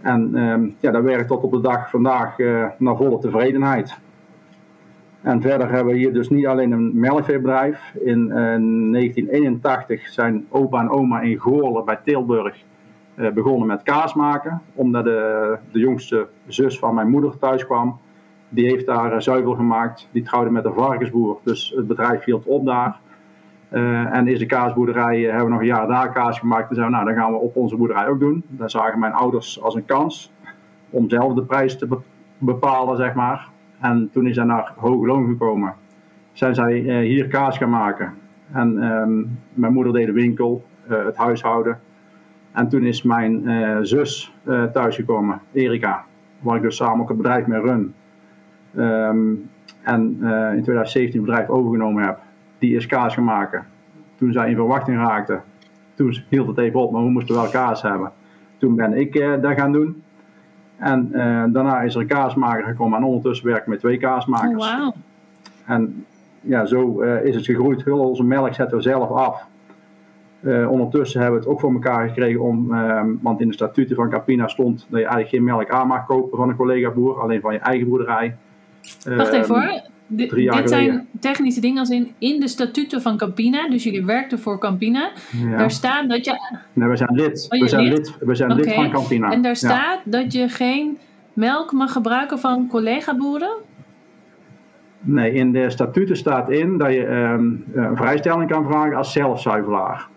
En 0.00 0.36
um, 0.36 0.76
ja, 0.80 0.90
dat 0.90 1.02
werkt 1.02 1.28
tot 1.28 1.42
op 1.42 1.52
de 1.52 1.60
dag 1.60 1.90
vandaag 1.90 2.38
uh, 2.38 2.66
naar 2.78 2.96
volle 2.96 3.18
tevredenheid. 3.18 3.98
En 5.22 5.40
verder 5.40 5.70
hebben 5.70 5.92
we 5.92 5.98
hier 5.98 6.12
dus 6.12 6.28
niet 6.28 6.46
alleen 6.46 6.72
een 6.72 7.00
melkveebedrijf. 7.00 7.94
In 8.04 8.26
uh, 8.26 8.34
1981 8.34 10.08
zijn 10.08 10.46
opa 10.48 10.80
en 10.80 10.90
oma 10.90 11.20
in 11.20 11.38
Goorlen 11.38 11.84
bij 11.84 11.98
Tilburg 12.04 12.56
uh, 13.14 13.30
begonnen 13.30 13.66
met 13.66 13.82
kaas 13.82 14.14
maken. 14.14 14.62
Omdat 14.74 15.04
de, 15.04 15.58
de, 15.72 15.78
jongste 15.78 16.28
zus 16.46 16.78
van 16.78 16.94
mijn 16.94 17.10
moeder 17.10 17.38
thuis 17.38 17.66
kwam. 17.66 17.98
Die 18.48 18.66
heeft 18.66 18.86
daar 18.86 19.12
uh, 19.12 19.20
zuivel 19.20 19.54
gemaakt. 19.54 20.08
Die 20.12 20.22
trouwde 20.22 20.50
met 20.50 20.64
een 20.64 20.74
varkensboer. 20.74 21.38
Dus 21.44 21.72
het 21.76 21.86
bedrijf 21.86 22.22
viel 22.22 22.42
op 22.44 22.66
daar. 22.66 23.00
En 24.10 24.28
is 24.28 24.38
de 24.38 24.46
kaasboerderij, 24.46 25.20
hebben 25.20 25.44
we 25.44 25.50
nog 25.50 25.60
een 25.60 25.66
jaar 25.66 25.86
daar 25.86 26.12
kaas 26.12 26.38
gemaakt. 26.38 26.68
En 26.68 26.74
zeiden 26.74 26.96
nou, 26.96 27.08
dan 27.08 27.22
gaan 27.22 27.32
we 27.32 27.38
op 27.38 27.56
onze 27.56 27.76
boerderij 27.76 28.08
ook 28.08 28.20
doen. 28.20 28.42
Dat 28.48 28.70
zagen 28.70 28.98
mijn 28.98 29.12
ouders 29.12 29.62
als 29.62 29.74
een 29.74 29.84
kans. 29.84 30.32
Om 30.90 31.10
zelf 31.10 31.34
de 31.34 31.42
prijs 31.42 31.78
te 31.78 31.98
bepalen, 32.38 32.96
zeg 32.96 33.14
maar. 33.14 33.48
En 33.80 34.10
toen 34.12 34.26
is 34.26 34.36
hij 34.36 34.44
naar 34.44 34.72
hoog 34.76 35.06
loon 35.06 35.28
gekomen. 35.28 35.74
Zijn 36.32 36.54
zij 36.54 36.80
uh, 36.80 36.98
hier 36.98 37.28
kaas 37.28 37.58
gaan 37.58 37.70
maken. 37.70 38.14
En 38.52 38.82
ehm, 38.82 39.22
mijn 39.52 39.72
moeder 39.72 39.92
deed 39.92 40.06
de 40.06 40.12
winkel, 40.12 40.64
uh, 40.90 41.04
het 41.04 41.16
huishouden. 41.16 41.80
En 42.52 42.68
toen 42.68 42.84
is 42.84 43.02
mijn 43.02 43.48
uh, 43.48 43.78
zus 43.82 44.34
thuisgekomen, 44.72 45.40
Erika, 45.52 46.04
waar 46.40 46.56
ik 46.56 46.62
dus 46.62 46.76
samen 46.76 47.00
ook 47.00 47.08
het 47.08 47.16
bedrijf 47.16 47.46
mee 47.46 47.60
run. 47.60 47.94
Um, 48.76 49.50
en 49.82 50.02
in 50.54 50.62
2017 50.62 51.20
het 51.20 51.28
bedrijf 51.28 51.48
overgenomen 51.48 52.04
heb. 52.04 52.18
Die 52.58 52.76
is 52.76 52.86
kaas 52.86 53.14
gaan 53.14 53.24
maken. 53.24 53.66
Toen 54.14 54.32
zij 54.32 54.48
in 54.48 54.56
verwachting 54.56 54.96
raakte, 54.96 55.40
toen 55.94 56.16
hield 56.28 56.46
het 56.46 56.58
even 56.58 56.80
op, 56.80 56.92
maar 56.92 57.02
we 57.02 57.10
moesten 57.10 57.34
wel 57.34 57.48
kaas 57.48 57.82
hebben. 57.82 58.12
Toen 58.58 58.74
ben 58.74 58.92
ik 58.92 59.12
dat 59.40 59.54
gaan 59.54 59.72
doen. 59.72 60.02
En 60.80 61.08
daarna 61.52 61.80
is 61.80 61.94
er 61.94 62.00
een 62.00 62.06
kaasmaker 62.06 62.64
gekomen 62.64 62.98
en 62.98 63.04
ondertussen 63.04 63.46
werk 63.46 63.60
ik 63.60 63.66
met 63.66 63.78
twee 63.78 63.98
kaasmakers. 63.98 64.66
Oh, 64.66 64.78
wow. 64.78 64.94
En 65.66 66.06
ja, 66.40 66.66
zo 66.66 67.02
uh, 67.02 67.24
is 67.24 67.34
het 67.34 67.44
gegroeid. 67.44 67.84
Heel 67.84 67.98
onze 67.98 68.24
melk 68.24 68.54
zetten 68.54 68.76
we 68.76 68.82
zelf 68.82 69.10
af. 69.10 69.46
Uh, 70.40 70.70
ondertussen 70.70 71.20
hebben 71.20 71.40
we 71.40 71.44
het 71.44 71.54
ook 71.54 71.60
voor 71.60 71.72
elkaar 71.72 72.08
gekregen 72.08 72.40
om, 72.40 72.74
uh, 72.74 73.02
want 73.20 73.40
in 73.40 73.48
de 73.48 73.54
statuten 73.54 73.96
van 73.96 74.10
Capina 74.10 74.48
stond 74.48 74.78
dat 74.78 75.00
je 75.00 75.06
eigenlijk 75.06 75.28
geen 75.28 75.44
melk 75.44 75.70
aan 75.70 75.86
mag 75.86 76.06
kopen 76.06 76.38
van 76.38 76.48
een 76.48 76.56
collega 76.56 76.90
boer, 76.90 77.20
alleen 77.20 77.40
van 77.40 77.52
je 77.52 77.58
eigen 77.58 77.88
boerderij. 77.88 78.36
Wacht 79.16 79.32
even 79.32 79.54
hoor. 79.54 79.80
Dit 80.12 80.62
zijn 80.64 81.08
technische 81.20 81.60
dingen 81.60 81.78
als 81.78 81.90
in, 81.90 82.14
in 82.18 82.40
de 82.40 82.48
statuten 82.48 83.02
van 83.02 83.16
Campina, 83.16 83.68
dus 83.68 83.84
jullie 83.84 84.04
werkten 84.04 84.38
voor 84.38 84.58
Campina. 84.58 85.10
Ja. 85.44 85.56
Daar 85.56 85.70
staat 85.70 86.08
dat 86.08 86.24
je. 86.24 86.58
Nee, 86.72 86.88
we 86.88 86.96
zijn 86.96 87.14
lid. 87.14 87.46
Oh, 87.48 87.60
we, 87.60 87.68
zijn 87.68 87.82
lid? 87.82 87.92
lid? 87.92 88.16
we 88.20 88.34
zijn 88.34 88.52
okay. 88.52 88.64
lid 88.64 88.74
van 88.74 88.90
Campina. 88.90 89.30
En 89.32 89.42
daar 89.42 89.56
staat 89.56 90.00
ja. 90.04 90.10
dat 90.10 90.32
je 90.32 90.48
geen 90.48 90.98
melk 91.32 91.72
mag 91.72 91.92
gebruiken 91.92 92.38
van 92.38 92.66
collega-boeren? 92.68 93.52
Nee, 95.00 95.32
in 95.32 95.52
de 95.52 95.70
statuten 95.70 96.16
staat 96.16 96.50
in 96.50 96.78
dat 96.78 96.92
je 96.92 97.06
um, 97.06 97.64
een 97.74 97.96
vrijstelling 97.96 98.50
kan 98.50 98.66
vragen 98.66 98.96
als 98.96 99.12
zelfzuivelaar. 99.12 100.08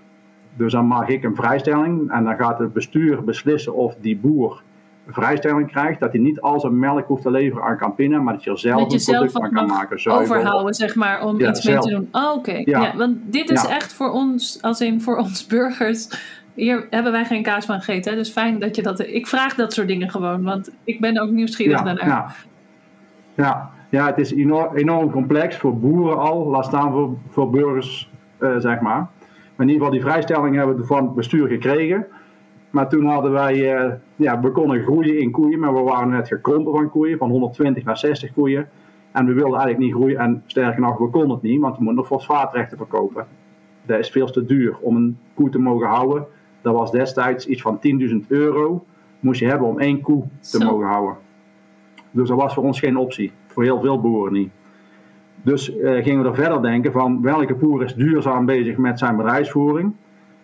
Dus 0.55 0.71
dan 0.71 0.85
mag 0.85 1.07
ik 1.07 1.23
een 1.23 1.35
vrijstelling 1.35 2.12
en 2.12 2.23
dan 2.23 2.35
gaat 2.35 2.59
het 2.59 2.73
bestuur 2.73 3.23
beslissen 3.23 3.75
of 3.75 3.95
die 4.01 4.17
boer 4.17 4.63
vrijstelling 5.07 5.72
krijgt. 5.72 6.00
Dat 6.00 6.12
hij 6.12 6.22
niet 6.22 6.41
al 6.41 6.60
zijn 6.60 6.79
melk 6.79 7.07
hoeft 7.07 7.22
te 7.22 7.31
leveren 7.31 7.63
aan 7.63 7.77
Campina, 7.77 8.19
maar 8.19 8.33
dat 8.33 8.43
je 8.43 8.50
er 8.50 8.60
zelf 8.60 8.81
dat 8.81 8.91
je 8.91 8.98
een 8.98 9.03
product 9.03 9.31
zelf 9.31 9.43
van 9.43 9.53
kan 9.53 9.67
maken. 9.67 10.12
Overhouden, 10.12 10.74
zeg 10.74 10.95
maar, 10.95 11.25
om 11.25 11.39
ja, 11.39 11.50
iets 11.50 11.62
zelf. 11.62 11.86
mee 11.86 11.93
te 11.93 12.00
doen. 12.00 12.10
Oh, 12.12 12.29
oké. 12.29 12.50
Okay. 12.50 12.62
Ja. 12.65 12.81
ja. 12.81 12.95
want 12.95 13.17
dit 13.24 13.50
is 13.50 13.65
echt 13.65 13.93
voor 13.93 14.12
ons, 14.12 14.62
als 14.62 14.81
in 14.81 15.01
voor 15.01 15.17
ons 15.17 15.45
burgers. 15.45 16.31
Hier 16.53 16.88
hebben 16.89 17.12
wij 17.12 17.25
geen 17.25 17.43
kaas 17.43 17.65
van 17.65 17.81
gegeten, 17.81 18.12
hè? 18.12 18.17
dus 18.17 18.29
fijn 18.29 18.60
dat 18.60 18.75
je 18.75 18.81
dat... 18.81 19.00
Ik 19.00 19.27
vraag 19.27 19.55
dat 19.55 19.74
soort 19.74 19.88
dingen 19.88 20.10
gewoon, 20.10 20.43
want 20.43 20.72
ik 20.83 21.00
ben 21.00 21.22
ook 21.22 21.29
nieuwsgierig 21.29 21.81
daarnaar. 21.81 22.07
Ja. 22.07 22.27
ja, 23.36 23.72
ja, 23.89 24.05
het 24.05 24.17
is 24.17 24.33
enorm, 24.33 24.75
enorm, 24.75 25.12
complex 25.12 25.57
voor 25.57 25.79
boeren 25.79 26.19
al, 26.19 26.48
laat 26.48 26.65
staan 26.65 26.91
voor, 26.91 27.17
voor 27.29 27.50
burgers, 27.50 28.10
uh, 28.39 28.55
zeg 28.57 28.79
maar. 28.79 29.07
Maar 29.55 29.67
in 29.67 29.74
ieder 29.74 29.86
geval, 29.86 29.91
die 29.91 30.01
vrijstelling 30.01 30.55
hebben 30.55 30.77
we 30.77 30.86
van 30.86 31.03
het 31.03 31.15
bestuur 31.15 31.48
gekregen. 31.48 32.05
Maar 32.74 32.89
toen 32.89 33.06
hadden 33.06 33.32
wij, 33.32 33.84
uh, 33.86 33.92
ja, 34.15 34.42
we 34.42 34.51
konden 34.51 34.84
groeien 34.84 35.20
in 35.20 35.32
koeien, 35.32 35.60
maar 35.60 35.74
we 35.74 35.80
waren 35.80 36.10
net 36.10 36.27
gekrompen 36.27 36.74
van 36.74 36.89
koeien, 36.89 37.18
van 37.18 37.30
120 37.30 37.84
naar 37.84 37.98
60 37.98 38.34
koeien. 38.34 38.70
En 39.12 39.25
we 39.25 39.34
wilden 39.34 39.60
eigenlijk 39.60 39.80
niet 39.80 39.94
groeien 39.94 40.20
en 40.20 40.44
sterker 40.46 40.82
nog, 40.82 40.98
we 40.98 41.10
konden 41.10 41.30
het 41.30 41.42
niet, 41.42 41.62
want 41.62 41.77
we 41.77 41.84
moeten 41.84 41.96
nog 42.00 42.08
fosfaatrechten 42.08 42.77
verkopen. 42.77 43.25
Dat 43.86 44.00
is 44.00 44.10
veel 44.10 44.32
te 44.32 44.46
duur 44.46 44.77
om 44.82 44.96
een 44.96 45.18
koe 45.34 45.50
te 45.50 45.60
mogen 45.60 45.88
houden. 45.88 46.25
Dat 46.62 46.75
was 46.75 46.92
destijds 46.92 47.48
iets 47.48 47.62
van 47.62 47.80
10.000 48.22 48.27
euro, 48.27 48.86
moest 49.20 49.39
je 49.39 49.48
hebben 49.48 49.68
om 49.68 49.80
één 49.80 50.01
koe 50.01 50.24
te 50.39 50.58
Zo. 50.58 50.65
mogen 50.65 50.88
houden. 50.88 51.18
Dus 52.12 52.27
dat 52.27 52.38
was 52.38 52.53
voor 52.53 52.63
ons 52.63 52.80
geen 52.80 52.98
optie 52.98 53.32
voor 53.48 53.63
heel 53.63 53.82
veel 53.82 54.01
boeren 54.01 54.34
niet. 54.34 54.51
Dus 55.42 55.75
uh, 55.75 56.03
gingen 56.03 56.24
we 56.24 56.30
er 56.30 56.36
verder 56.36 56.62
denken 56.62 56.92
van 56.92 57.22
welke 57.22 57.56
boer 57.56 57.84
is 57.84 57.96
duurzaam 57.96 58.46
bezig 58.46 58.77
met 58.77 59.00
zijn 59.00 59.15
bedrijfsvoering. 59.15 59.94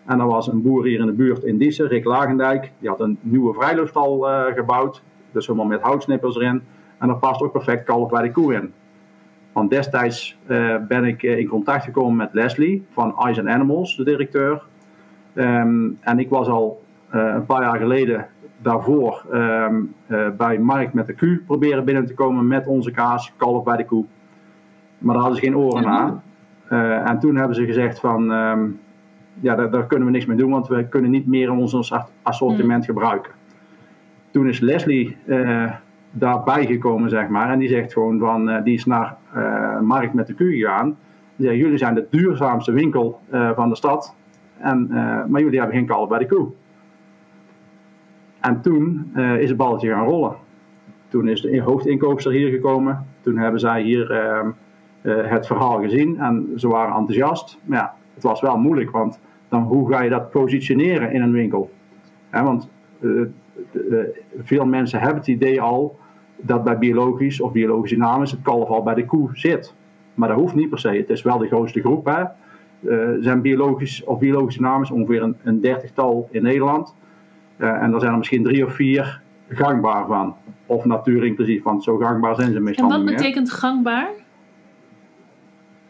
En 0.10 0.18
dat 0.18 0.28
was 0.28 0.48
een 0.48 0.62
boer 0.62 0.86
hier 0.86 1.00
in 1.00 1.06
de 1.06 1.12
buurt 1.12 1.44
in 1.44 1.58
Diesen, 1.58 1.88
Rick 1.88 2.06
Lagendijk. 2.06 2.72
Die 2.80 2.89
had 2.89 3.00
een 3.00 3.18
nieuwe 3.22 3.54
vrijloopstal 3.54 4.30
uh, 4.30 4.46
gebouwd. 4.56 5.04
Dus 5.32 5.48
helemaal 5.48 5.68
met 5.68 5.82
houtsnippers 5.82 6.36
erin. 6.36 6.62
En 6.98 7.08
daar 7.08 7.18
past 7.18 7.42
ook 7.42 7.51
perfect 7.51 7.84
kalf 7.84 8.10
bij 8.10 8.22
de 8.22 8.32
koe 8.32 8.54
in. 8.54 8.74
Want 9.51 9.70
destijds 9.70 10.38
uh, 10.48 10.75
ben 10.88 11.06
ik 11.06 11.24
in 11.24 11.48
contact 11.48 11.84
gekomen 11.84 12.16
met 12.16 12.30
Leslie 12.32 12.86
van 12.92 13.18
Eyes 13.18 13.39
and 13.39 13.48
Animals, 13.48 13.96
de 13.96 14.04
directeur. 14.04 14.63
Um, 15.34 15.98
en 16.01 16.20
ik 16.20 16.30
was 16.30 16.48
al 16.48 16.84
een 17.10 17.46
paar 17.46 17.62
jaar 17.62 17.78
geleden 17.78 18.28
daarvoor 18.62 19.25
um, 19.34 19.94
uh, 20.08 20.30
bij 20.38 20.60
Markt 20.60 20.94
met 20.94 21.08
de 21.08 21.13
Q 21.13 21.46
proberen 21.46 21.86
binnen 21.86 22.06
te 22.06 22.13
komen 22.13 22.48
met 22.48 22.68
onze 22.68 22.92
kaas, 22.92 23.34
kalf 23.38 23.63
bij 23.63 23.78
de 23.78 23.86
koe. 23.86 24.06
Maar 24.98 25.13
daar 25.13 25.24
hadden 25.24 25.39
ze 25.39 25.46
geen 25.46 25.58
oren 25.58 25.86
aan. 25.86 26.24
En 27.06 27.20
toen 27.20 27.36
hebben 27.36 27.56
ze 27.56 27.66
gezegd 27.66 28.00
van, 28.00 28.32
um, 28.32 28.80
ja, 29.39 29.55
daar, 29.55 29.72
daar, 29.72 29.86
kunnen 29.86 30.08
we 30.08 30.13
niks 30.13 30.25
mee 30.25 30.38
doen, 30.38 30.51
want 30.51 30.67
we 30.67 30.88
kunnen 30.88 31.12
niet 31.12 31.27
meer 31.27 31.50
in 31.50 31.58
ons 31.58 31.93
assortiment 32.22 32.79
mm. 32.79 32.86
gebruiken. 32.86 33.31
Toen 34.31 34.48
is 34.48 34.60
Leslie 34.60 35.17
uh, 35.25 35.72
daarbij 36.12 36.65
gekomen, 36.65 37.10
zeg 37.10 37.27
maar, 37.27 37.50
en 37.50 37.60
die 37.60 37.69
zegt 37.69 37.93
gewoon 37.93 38.19
van, 38.19 38.63
die 38.63 38.74
is 38.74 38.86
naar 38.86 39.17
Markt 39.81 40.13
met 40.13 40.27
de 40.27 40.34
Q 40.34 40.38
gegaan. 40.38 40.98
Die 41.36 41.48
zegt, 41.48 41.60
jullie 41.60 41.77
zijn 41.77 41.96
de 41.96 42.08
duurzaamste 42.10 42.72
winkel 42.72 43.19
van 43.55 43.69
de 43.69 43.75
stad, 43.75 44.15
en, 44.58 44.88
maar 45.27 45.41
jullie 45.41 45.60
hebben 45.60 45.77
geen 45.77 45.86
kalf 45.86 46.10
bij 46.10 46.19
de 46.19 46.25
koe. 46.25 46.48
En 48.39 48.62
toen 48.62 49.12
is 49.15 49.50
het 49.50 49.58
balletje 49.58 49.89
gaan 49.89 50.05
rollen. 50.05 50.36
Toen 51.10 51.27
is 51.27 51.41
de 51.41 51.62
hoofdinkoopster 51.62 52.31
hier 52.31 52.50
gekomen. 52.50 53.05
Toen 53.22 53.38
hebben 53.38 53.60
zij 53.60 53.81
hier 53.81 54.12
uh, 54.12 54.48
uh, 55.01 55.29
het 55.29 55.48
verhaal 55.48 55.81
gezien 55.81 56.19
en 56.19 56.51
ze 56.55 56.67
waren 56.67 56.96
enthousiast. 56.96 57.58
Maar 57.63 57.77
ja, 57.77 57.93
het 58.13 58.24
was 58.24 58.41
wel 58.41 58.58
moeilijk, 58.58 58.91
want 58.91 59.19
dan, 59.50 59.63
hoe 59.63 59.91
ga 59.91 60.01
je 60.01 60.10
dat 60.10 60.29
positioneren 60.29 61.12
in 61.12 61.22
een 61.22 61.32
winkel? 61.32 61.72
He, 62.29 62.44
want 62.44 62.70
veel 64.44 64.65
mensen 64.65 65.00
hebben 65.00 65.18
het 65.18 65.27
idee 65.27 65.62
al 65.62 65.98
dat 66.38 66.63
bij 66.63 66.77
biologisch 66.77 67.41
of 67.41 67.51
biologische 67.51 67.96
dynamisch 67.96 68.32
het 68.32 68.41
kalf 68.41 68.70
al 68.70 68.84
bij 68.84 68.94
de 68.94 69.06
koe 69.06 69.29
zit. 69.34 69.74
Maar 70.13 70.29
dat 70.29 70.38
hoeft 70.38 70.56
niet 70.56 70.70
per 70.70 70.79
se. 70.79 70.89
Het 70.89 71.10
is 71.10 71.22
wel 71.22 71.38
de 71.38 71.48
grootste 71.48 71.79
groep. 71.79 72.06
Hè? 72.06 72.24
Er 72.89 73.24
zijn 73.24 73.41
biologisch 73.41 74.03
of 74.03 74.20
biologische 74.20 74.60
dynamisch 74.60 74.91
ongeveer 74.91 75.22
een, 75.22 75.36
een 75.44 75.62
dertigtal 75.62 76.27
in 76.32 76.44
Nederland. 76.44 76.96
Uh, 77.58 77.84
en 77.84 77.94
er 77.94 78.00
zijn 78.00 78.12
er 78.12 78.18
misschien 78.18 78.44
drie 78.44 78.65
of 78.65 78.74
vier 78.74 79.22
gangbaar 79.48 80.08
van. 80.08 80.36
Of 80.65 80.86
natuur 80.86 81.25
inclusief, 81.25 81.63
want 81.63 81.84
zo 81.84 81.98
gangbaar 81.98 82.36
zijn 82.36 82.53
ze 82.53 82.60
meestal 82.60 82.91
En 82.91 82.98
wat 82.98 83.15
betekent 83.15 83.51
gangbaar? 83.51 84.10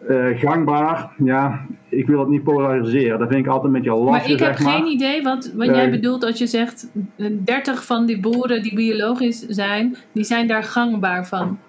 Uh, 0.07 0.39
gangbaar, 0.39 1.11
ja, 1.23 1.65
ik 1.89 2.07
wil 2.07 2.19
het 2.19 2.29
niet 2.29 2.43
polariseren. 2.43 3.19
Dat 3.19 3.27
vind 3.27 3.45
ik 3.45 3.51
altijd 3.51 3.65
een 3.65 3.81
beetje 3.81 3.95
lastig. 3.95 4.21
Maar 4.21 4.31
ik 4.31 4.39
heb 4.39 4.59
maar. 4.59 4.73
geen 4.73 4.87
idee 4.87 5.21
wat, 5.21 5.51
wat 5.55 5.67
uh, 5.67 5.75
jij 5.75 5.89
bedoelt 5.89 6.23
als 6.23 6.37
je 6.37 6.47
zegt 6.47 6.91
30 7.43 7.85
van 7.85 8.05
die 8.05 8.19
boeren 8.19 8.63
die 8.63 8.75
biologisch 8.75 9.39
zijn, 9.47 9.95
die 10.11 10.23
zijn 10.23 10.47
daar 10.47 10.63
gangbaar 10.63 11.27
van. 11.27 11.59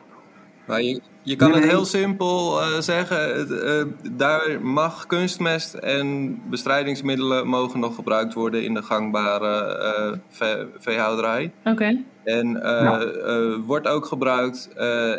Maar 0.66 0.82
je, 0.82 1.00
je 1.22 1.36
kan 1.36 1.50
nee. 1.50 1.60
het 1.60 1.70
heel 1.70 1.84
simpel 1.84 2.60
uh, 2.60 2.78
zeggen. 2.78 3.46
Uh, 3.50 3.84
daar 4.12 4.58
mag 4.62 5.06
kunstmest 5.06 5.74
en 5.74 6.38
bestrijdingsmiddelen 6.50 7.46
mogen 7.46 7.80
nog 7.80 7.94
gebruikt 7.94 8.34
worden 8.34 8.64
in 8.64 8.74
de 8.74 8.82
gangbare 8.82 9.78
uh, 10.12 10.18
ve 10.28 10.68
veehouderij. 10.78 11.52
Oké. 11.60 11.70
Okay. 11.70 12.04
En 12.30 12.50
ja. 12.50 13.58
wordt 13.58 13.86
ook 13.86 14.06
gebruikt. 14.06 14.68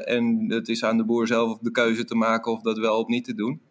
en 0.06 0.46
het 0.48 0.68
is 0.68 0.84
aan 0.84 0.98
de 0.98 1.06
boer 1.06 1.28
zelf 1.28 1.58
de 1.58 1.72
keuze 1.72 2.04
te 2.04 2.16
maken 2.16 2.52
of 2.52 2.62
dat 2.62 2.78
wel 2.78 3.00
of 3.00 3.08
niet 3.08 3.26
te 3.26 3.36
doen. 3.36 3.62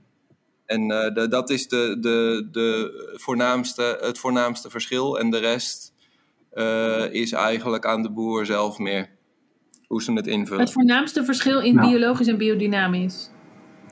En 0.66 0.88
de, 0.88 1.26
dat 1.28 1.50
is 1.50 1.68
de, 1.68 1.97
de, 2.00 2.49
de 2.50 3.14
voornaamste, 3.14 3.99
het 4.00 4.18
voornaamste 4.18 4.70
verschil. 4.70 5.18
En 5.18 5.30
de 5.30 5.38
rest 5.38 5.92
is 7.12 7.32
eigenlijk 7.32 7.87
aan 7.87 8.02
de 8.02 8.11
boer 8.11 8.47
zelf 8.47 8.78
meer 8.78 9.18
hoe 9.90 10.02
ze 10.02 10.12
het 10.12 10.26
invullen. 10.26 10.62
Het 10.62 10.73
voornaamste 10.73 11.25
verschil 11.25 11.61
in 11.61 11.75
nou. 11.75 11.90
biologisch 11.90 12.26
en 12.26 12.38
biodynamisch? 12.38 13.30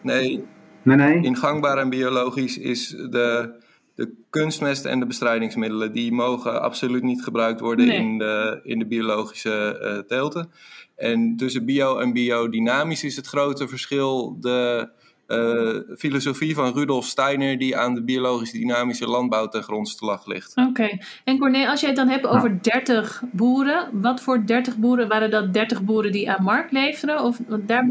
Nee. 0.03 0.45
nee, 0.83 0.97
nee. 0.97 1.23
In 1.23 1.37
gangbaar 1.37 1.79
en 1.79 1.91
biologisch 1.91 2.59
is 2.59 2.89
de, 2.89 3.58
de 3.99 4.15
kunstmest 4.31 4.85
en 4.85 5.01
de 5.01 5.07
bestrijdingsmiddelen... 5.07 5.93
die 5.93 6.13
mogen 6.13 6.63
absoluut 6.63 7.03
niet 7.03 7.23
gebruikt 7.23 7.61
worden 7.61 7.87
nee. 7.87 7.99
in, 7.99 8.19
de, 8.19 8.61
in 8.63 8.79
de 8.79 8.87
biologische 8.87 9.79
uh, 9.83 9.99
teelten. 9.99 10.51
En 10.97 11.37
tussen 11.37 11.65
bio 11.65 11.99
en 11.99 12.13
biodynamisch 12.13 13.05
is 13.05 13.17
het 13.17 13.27
grote 13.27 13.69
verschil... 13.69 14.37
de 14.41 14.89
uh, 15.29 15.97
filosofie 15.97 16.55
van 16.55 16.73
Rudolf 16.75 17.05
Steiner 17.05 17.59
die 17.59 17.77
aan 17.77 17.95
de 17.95 18.03
biologisch-dynamische 18.03 19.09
landbouw 19.09 19.49
ten 19.49 19.63
grondslag 19.63 20.27
ligt. 20.27 20.57
Oké. 20.57 20.69
Okay. 20.69 21.01
En 21.25 21.39
Corné, 21.39 21.69
als 21.69 21.81
je 21.81 21.87
het 21.87 21.97
dan 21.97 22.09
hebt 22.09 22.27
over 22.27 22.63
30 22.63 23.23
boeren, 23.33 23.89
wat 23.93 24.21
voor 24.21 24.47
30 24.47 24.77
boeren 24.77 25.09
waren 25.09 25.31
dat 25.31 25.53
30 25.53 25.83
boeren 25.83 26.13
die 26.13 26.31
aan 26.31 26.45
markt 26.45 26.73
leveren? 26.73 27.23
Of, 27.23 27.41
daar... 27.67 27.87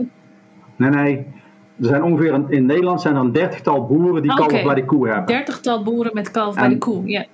Nee, 0.77 0.89
nee. 0.89 1.25
Er 1.79 1.86
zijn 1.86 2.03
ongeveer 2.03 2.34
een, 2.34 2.46
in 2.50 2.65
Nederland 2.65 3.01
zijn 3.01 3.15
er 3.15 3.22
een 3.22 3.31
dertigtal 3.31 3.86
boeren 3.86 4.22
die 4.22 4.31
okay. 4.31 4.48
kalf 4.48 4.63
bij 4.63 4.75
de 4.75 4.86
koe 4.86 5.07
hebben. 5.07 5.25
Dertigtal 5.25 5.84
boeren 5.84 6.12
met 6.13 6.31
kalf 6.31 6.55
en, 6.55 6.62
bij 6.62 6.69
de 6.69 6.77
koe, 6.77 7.10
ja. 7.10 7.25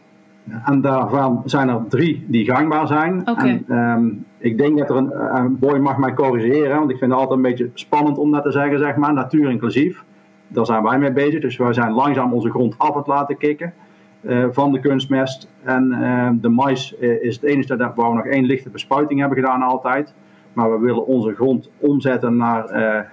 En 0.66 0.82
daarvan 0.82 1.42
zijn 1.46 1.70
er 1.70 1.82
drie 1.90 2.26
die 2.28 2.46
gangbaar 2.46 2.88
zijn. 2.88 3.22
Okay. 3.30 3.64
En, 3.68 3.78
um, 3.78 4.26
ik 4.38 4.58
denk 4.58 4.78
dat 4.78 4.90
er 4.90 4.96
een, 4.96 5.12
een 5.36 5.60
boy 5.60 5.78
mag 5.78 5.98
mij 5.98 6.14
corrigeren, 6.14 6.78
want 6.78 6.92
ik 6.92 6.98
vind 6.98 7.12
het 7.12 7.20
altijd 7.20 7.38
een 7.38 7.46
beetje 7.50 7.70
spannend 7.74 8.18
om 8.18 8.32
dat 8.32 8.44
te 8.44 8.52
zeggen, 8.52 8.80
zeg 8.80 8.96
maar, 8.96 9.14
natuur 9.14 9.50
inclusief. 9.50 10.04
daar 10.48 10.66
zijn 10.66 10.84
wij 10.84 11.00
mee 11.00 11.12
bezig. 11.12 11.42
Dus 11.42 11.58
wij 11.58 11.74
zijn 11.74 11.92
langzaam 11.92 12.34
onze 12.34 12.50
grond 12.50 12.76
af 12.78 12.96
het 12.96 13.08
laten 13.08 13.38
kicken 13.38 13.74
uh, 14.22 14.46
van 14.52 14.72
de 14.72 14.80
kunstmest. 14.80 15.50
En 15.64 15.88
uh, 15.92 16.30
de 16.34 16.50
mais 16.50 16.94
is 17.22 17.36
het 17.36 17.44
enige 17.44 17.78
waar 17.78 18.10
we 18.10 18.16
nog 18.16 18.26
één 18.26 18.46
lichte 18.46 18.70
bespuiting 18.70 19.20
hebben 19.20 19.38
gedaan 19.38 19.62
altijd. 19.62 20.14
Maar 20.54 20.72
we 20.72 20.80
willen 20.80 21.06
onze 21.08 21.34
grond 21.34 21.70
omzetten 21.80 22.38
naar 22.38 22.64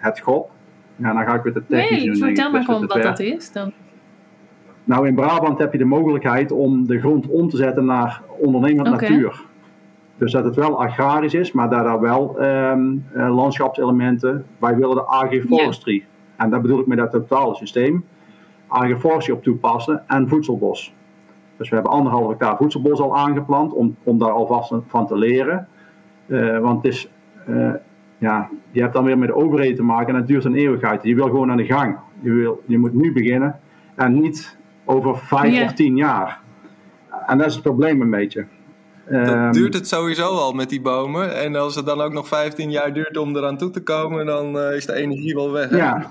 het 0.01 0.21
GOP. 0.21 0.51
Ja, 1.01 1.13
dan 1.13 1.25
ga 1.25 1.35
ik 1.35 1.43
weer 1.43 1.53
de 1.53 1.67
technisch 1.67 2.03
nee, 2.03 2.07
doen. 2.07 2.17
vertel 2.17 2.51
maar 2.51 2.65
gewoon 2.65 2.87
wat 2.87 3.03
dat 3.03 3.19
is 3.19 3.53
dan. 3.53 3.73
Nou, 4.85 5.07
in 5.07 5.15
Brabant 5.15 5.59
heb 5.59 5.73
je 5.73 5.79
de 5.79 5.85
mogelijkheid 5.85 6.53
om 6.53 6.87
de 6.87 7.01
grond 7.01 7.27
om 7.27 7.49
te 7.49 7.57
zetten 7.57 7.85
naar 7.85 8.23
ondernemend 8.39 8.89
natuur. 8.89 9.49
Dus 10.17 10.33
dat 10.33 10.45
het 10.45 10.57
wel 10.57 10.81
agrarisch 10.81 11.35
is, 11.35 11.53
maar 11.53 11.71
dat 11.71 11.85
er 11.85 12.01
wel 12.01 12.39
ehm, 12.39 12.97
eh, 13.13 13.35
landschapselementen. 13.35 14.45
Wij 14.59 14.77
willen 14.77 14.95
de 14.95 15.03
agroforestry. 15.03 16.05
En 16.37 16.51
daar 16.51 16.61
bedoel 16.61 16.81
ik 16.81 16.87
met 16.87 16.99
dat 16.99 17.11
totale 17.11 17.55
systeem. 17.55 18.05
Agroforestry 18.67 19.35
op 19.35 19.43
toepassen 19.43 20.03
en 20.07 20.29
voedselbos. 20.29 20.95
Dus 21.57 21.69
we 21.69 21.75
hebben 21.75 21.93
anderhalf 21.93 22.29
hectare 22.29 22.57
voedselbos 22.57 23.01
al 23.01 23.17
aangeplant 23.17 23.73
om, 23.73 23.97
om 24.03 24.19
daar 24.19 24.31
alvast 24.31 24.73
van 24.87 25.07
te 25.07 25.17
leren. 25.17 25.69
Eh, 26.27 26.59
want 26.59 26.83
het 26.83 26.93
is, 26.93 27.09
eh, 27.47 27.73
ja, 28.21 28.49
je 28.71 28.81
hebt 28.81 28.93
dan 28.93 29.05
weer 29.05 29.19
met 29.19 29.29
de 29.29 29.35
overheden 29.35 29.77
te 29.77 29.83
maken 29.83 30.09
en 30.09 30.15
het 30.21 30.27
duurt 30.29 30.45
een 30.45 30.55
eeuwigheid. 30.55 31.03
Je 31.03 31.15
wil 31.15 31.25
gewoon 31.27 31.51
aan 31.51 31.57
de 31.57 31.65
gang. 31.65 31.97
Je, 32.21 32.31
wil, 32.33 32.63
je 32.67 32.79
moet 32.79 32.95
nu 32.95 33.13
beginnen 33.13 33.61
en 33.95 34.21
niet 34.21 34.57
over 34.85 35.19
vijf 35.19 35.65
of 35.65 35.73
tien 35.73 35.97
jaar. 35.97 36.41
En 37.27 37.39
dat 37.39 37.47
is 37.47 37.53
het 37.55 37.63
probleem 37.63 38.01
een 38.01 38.11
beetje. 38.11 38.47
Dan 39.11 39.21
Ehm, 39.25 39.53
duurt 39.53 39.75
het 39.75 39.89
sowieso 39.89 40.23
al 40.27 40.53
met 40.53 40.69
die 40.69 40.81
bomen. 40.81 41.37
En 41.43 41.57
als 41.57 41.75
het 41.75 41.87
dan 41.87 42.01
ook 42.01 42.13
nog 42.13 42.29
15 42.29 42.71
jaar 42.71 42.93
duurt 42.93 43.17
om 43.17 43.37
eraan 43.37 43.57
toe 43.57 43.71
te 43.71 43.83
komen, 43.83 44.27
dan 44.27 44.59
eh, 44.59 44.77
is 44.77 44.87
de 44.87 44.95
energie 44.95 45.35
wel 45.35 45.51
weg. 45.53 45.71
hè? 45.71 45.77
Ja, 45.77 46.09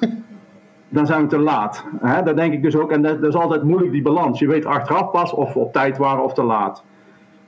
dan 0.90 1.06
zijn 1.06 1.22
we 1.22 1.28
te 1.28 1.38
laat. 1.40 1.86
Hè? 2.02 2.24
Dat 2.24 2.36
denk 2.36 2.54
ik 2.54 2.62
dus 2.64 2.76
ook. 2.76 2.92
En 2.92 3.02
dat, 3.02 3.22
dat 3.22 3.30
is 3.34 3.40
altijd 3.40 3.64
moeilijk, 3.64 3.92
die 3.92 4.02
balans. 4.02 4.40
Je 4.40 4.48
weet 4.48 4.66
achteraf 4.66 5.12
pas 5.12 5.34
of 5.34 5.54
we 5.54 5.60
op 5.60 5.74
tijd 5.74 5.98
waren 5.98 6.24
of 6.24 6.34
te 6.34 6.44
laat. 6.44 6.84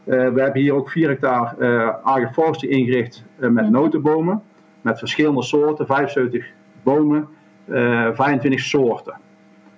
Eh, 0.03 0.17
we 0.29 0.41
hebben 0.41 0.61
hier 0.61 0.73
ook 0.73 0.89
4 0.89 1.07
hectare 1.09 1.55
eh 1.59 1.89
agroforestry 2.03 2.69
ingericht 2.69 3.23
met 3.37 3.51
Mhm. 3.53 3.71
notenbomen. 3.71 4.41
Met 4.81 4.99
verschillende 4.99 5.43
soorten, 5.43 5.85
75 5.85 6.45
bomen, 6.83 7.27
eh 7.65 8.07
25 8.13 8.59
soorten. 8.59 9.13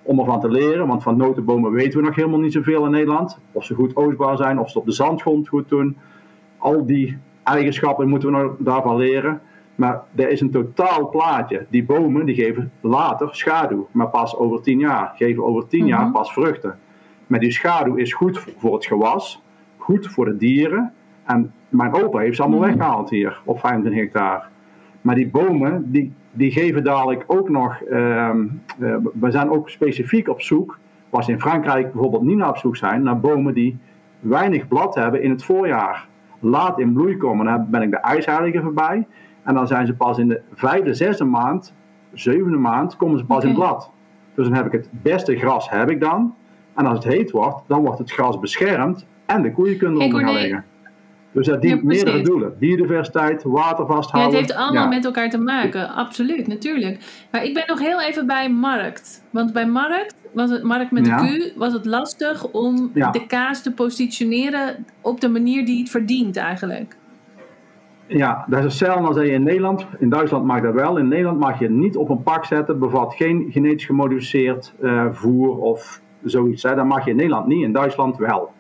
Om 0.02 0.20
ervan 0.20 0.40
te 0.40 0.50
leren, 0.50 0.88
want 0.88 1.04
van 1.04 1.18
notenbomen 1.18 1.72
weten 1.72 2.00
we 2.00 2.06
nog 2.06 2.16
helemaal 2.16 2.40
niet 2.40 2.54
zoveel 2.54 2.86
in 2.86 2.92
Nederland. 2.92 3.40
Of 3.52 3.66
ze 3.66 3.74
goed 3.74 3.96
oogstbaar 3.96 4.38
zijn, 4.38 4.60
of 4.60 4.70
ze 4.70 4.80
op 4.80 4.86
de 4.86 4.92
zandgrond 4.92 5.48
goed 5.48 5.70
doen. 5.70 5.98
Al 6.58 6.86
die 6.86 7.18
eigenschappen 7.44 8.10
moeten 8.10 8.32
we 8.32 8.38
nog 8.38 8.56
daarvan 8.60 8.96
leren. 8.98 9.42
Maar 9.76 10.02
er 10.16 10.30
is 10.30 10.42
een 10.42 10.52
totaal 10.52 11.10
plaatje. 11.10 11.66
Die 11.70 11.84
bomen 11.86 12.26
die 12.26 12.36
geven 12.36 12.72
later 12.82 13.36
schaduw, 13.36 13.88
maar 13.92 14.10
pas 14.10 14.36
over 14.38 14.62
10 14.62 14.80
jaar. 14.80 15.14
Geven 15.16 15.44
over 15.44 15.68
10 15.68 15.86
jaar 15.86 16.02
Mhm. 16.04 16.12
pas 16.12 16.34
vruchten. 16.34 16.80
Maar 17.28 17.40
die 17.40 17.52
schaduw 17.52 17.96
is 17.96 18.14
goed 18.14 18.40
voor 18.58 18.74
het 18.74 18.86
gewas, 18.86 19.42
goed 19.78 20.08
voor 20.08 20.26
de 20.26 20.38
dieren. 20.38 20.94
En 21.26 21.54
mijn 21.70 21.94
opa 21.94 22.20
heeft 22.20 22.36
ze 22.36 22.42
allemaal 22.42 22.60
Mhm. 22.60 22.70
weggehaald 22.70 23.10
hier 23.10 23.42
op 23.44 23.60
25 23.60 24.02
hectare. 24.02 24.44
Maar 25.04 25.16
die 25.16 25.30
bomen, 25.30 25.92
die, 25.92 26.14
die 26.32 26.52
geven 26.52 26.84
dadelijk 26.84 27.24
ook 27.28 27.50
nog. 27.50 27.82
ehm, 27.82 28.46
eh, 28.80 28.96
we 29.20 29.32
zijn 29.32 29.50
ook 29.50 29.70
specifiek 29.70 30.28
op 30.28 30.42
zoek, 30.42 30.80
ze 31.22 31.32
in 31.32 31.40
Frankrijk 31.40 31.92
bijvoorbeeld 31.92 32.24
niet 32.24 32.38
naar 32.38 32.50
op 32.50 32.58
zoek 32.58 32.76
zijn, 32.76 33.04
naar 33.04 33.20
bomen 33.20 33.54
die 33.54 33.78
weinig 34.20 34.68
blad 34.68 34.96
hebben 34.96 35.22
in 35.22 35.30
het 35.30 35.44
voorjaar. 35.44 36.08
Laat 36.40 36.80
in 36.80 36.94
bloei 36.94 37.18
komen. 37.18 37.46
Dan 37.46 37.70
ben 37.70 37.82
ik 37.82 37.92
de 37.92 37.98
ijsheilige 37.98 38.62
voorbij. 38.62 39.08
En 39.44 39.54
dan 39.54 39.68
zijn 39.68 39.86
ze 39.86 39.94
pas 39.94 40.18
in 40.18 40.28
de 40.28 40.42
vijfde, 40.54 40.94
zesde 40.94 41.24
maand, 41.24 41.74
zevende 42.14 42.58
maand, 42.58 42.96
komen 42.96 43.20
ze 43.20 43.26
pas 43.26 43.44
in 43.44 43.54
blad. 43.54 43.92
Dus 44.36 44.46
dan 44.46 44.56
heb 44.56 44.66
ik 44.66 44.72
het 44.72 44.90
beste 44.92 45.36
gras 45.36 45.70
heb 45.70 45.90
ik 45.90 46.00
dan. 46.00 46.36
En 46.74 46.86
als 46.86 47.04
het 47.04 47.14
heet 47.14 47.32
wordt, 47.32 47.64
dan 47.68 47.82
wordt 47.82 48.00
het 48.00 48.12
gras 48.12 48.40
beschermd 48.40 49.06
en 49.26 49.42
de 49.42 49.52
koeien 49.52 49.78
kunnen 49.78 50.02
eronder 50.02 50.22
gaan 50.22 50.34
liggen. 50.34 50.66
Dus 51.34 51.48
dat 51.48 51.62
dient 51.62 51.80
Ja, 51.80 51.86
meerdere 51.88 52.22
doelen. 52.22 52.54
Biodiversiteit, 52.60 53.44
water 53.44 53.86
Ja, 53.88 53.94
vasthouden. 53.94 54.40
het 54.40 54.48
heeft 54.48 54.60
allemaal 54.60 54.84
Ja. 54.84 54.90
met 54.90 55.06
elkaar 55.06 55.30
te 55.30 55.38
maken, 55.38 55.94
absoluut, 55.94 56.48
natuurlijk. 56.48 57.26
Maar 57.32 57.44
ik 57.44 57.54
ben 57.54 57.64
nog 57.68 57.80
heel 57.80 58.02
even 58.02 58.28
bij 58.28 58.50
markt. 58.50 59.24
Want 59.30 59.54
bij 59.54 59.66
markt, 59.68 60.16
was 60.34 60.50
het, 60.50 60.64
markt 60.64 60.92
met 60.92 61.06
Ja. 61.06 61.18
de 61.18 61.52
Q, 61.54 61.58
was 61.58 61.74
het 61.74 61.86
lastig 61.86 62.52
om 62.52 62.92
Ja. 62.94 63.12
de 63.12 63.26
kaas 63.26 63.64
te 63.64 63.74
positioneren 63.74 64.86
op 65.02 65.22
de 65.22 65.30
manier 65.30 65.66
die 65.66 65.80
het 65.80 65.90
verdient 65.90 66.38
eigenlijk. 66.38 66.96
Ja, 68.08 68.46
dat 68.48 68.58
is 68.60 68.66
hetzelfde 68.66 69.08
als 69.08 69.16
je 69.18 69.32
in 69.32 69.44
Nederland. 69.44 69.86
In 70.00 70.10
Duitsland 70.10 70.46
mag 70.46 70.62
dat 70.62 70.74
wel. 70.74 70.98
In 70.98 71.08
Nederland 71.08 71.40
mag 71.40 71.60
je 71.60 71.70
niet 71.70 71.96
op 71.98 72.10
een 72.10 72.24
pak 72.24 72.46
zetten. 72.46 72.80
Bevat 72.80 73.14
geen 73.16 73.48
genetisch 73.50 73.86
gemodificeerd 73.86 74.74
eh, 74.82 75.06
voer 75.12 75.58
of 75.58 76.02
zoiets. 76.24 76.64
Hè. 76.64 76.76
Dat 76.76 76.86
mag 76.86 77.04
je 77.06 77.10
in 77.12 77.16
Nederland 77.18 77.48
niet, 77.48 77.64
in 77.64 77.72
Duitsland 77.72 78.18
wel. 78.18 78.52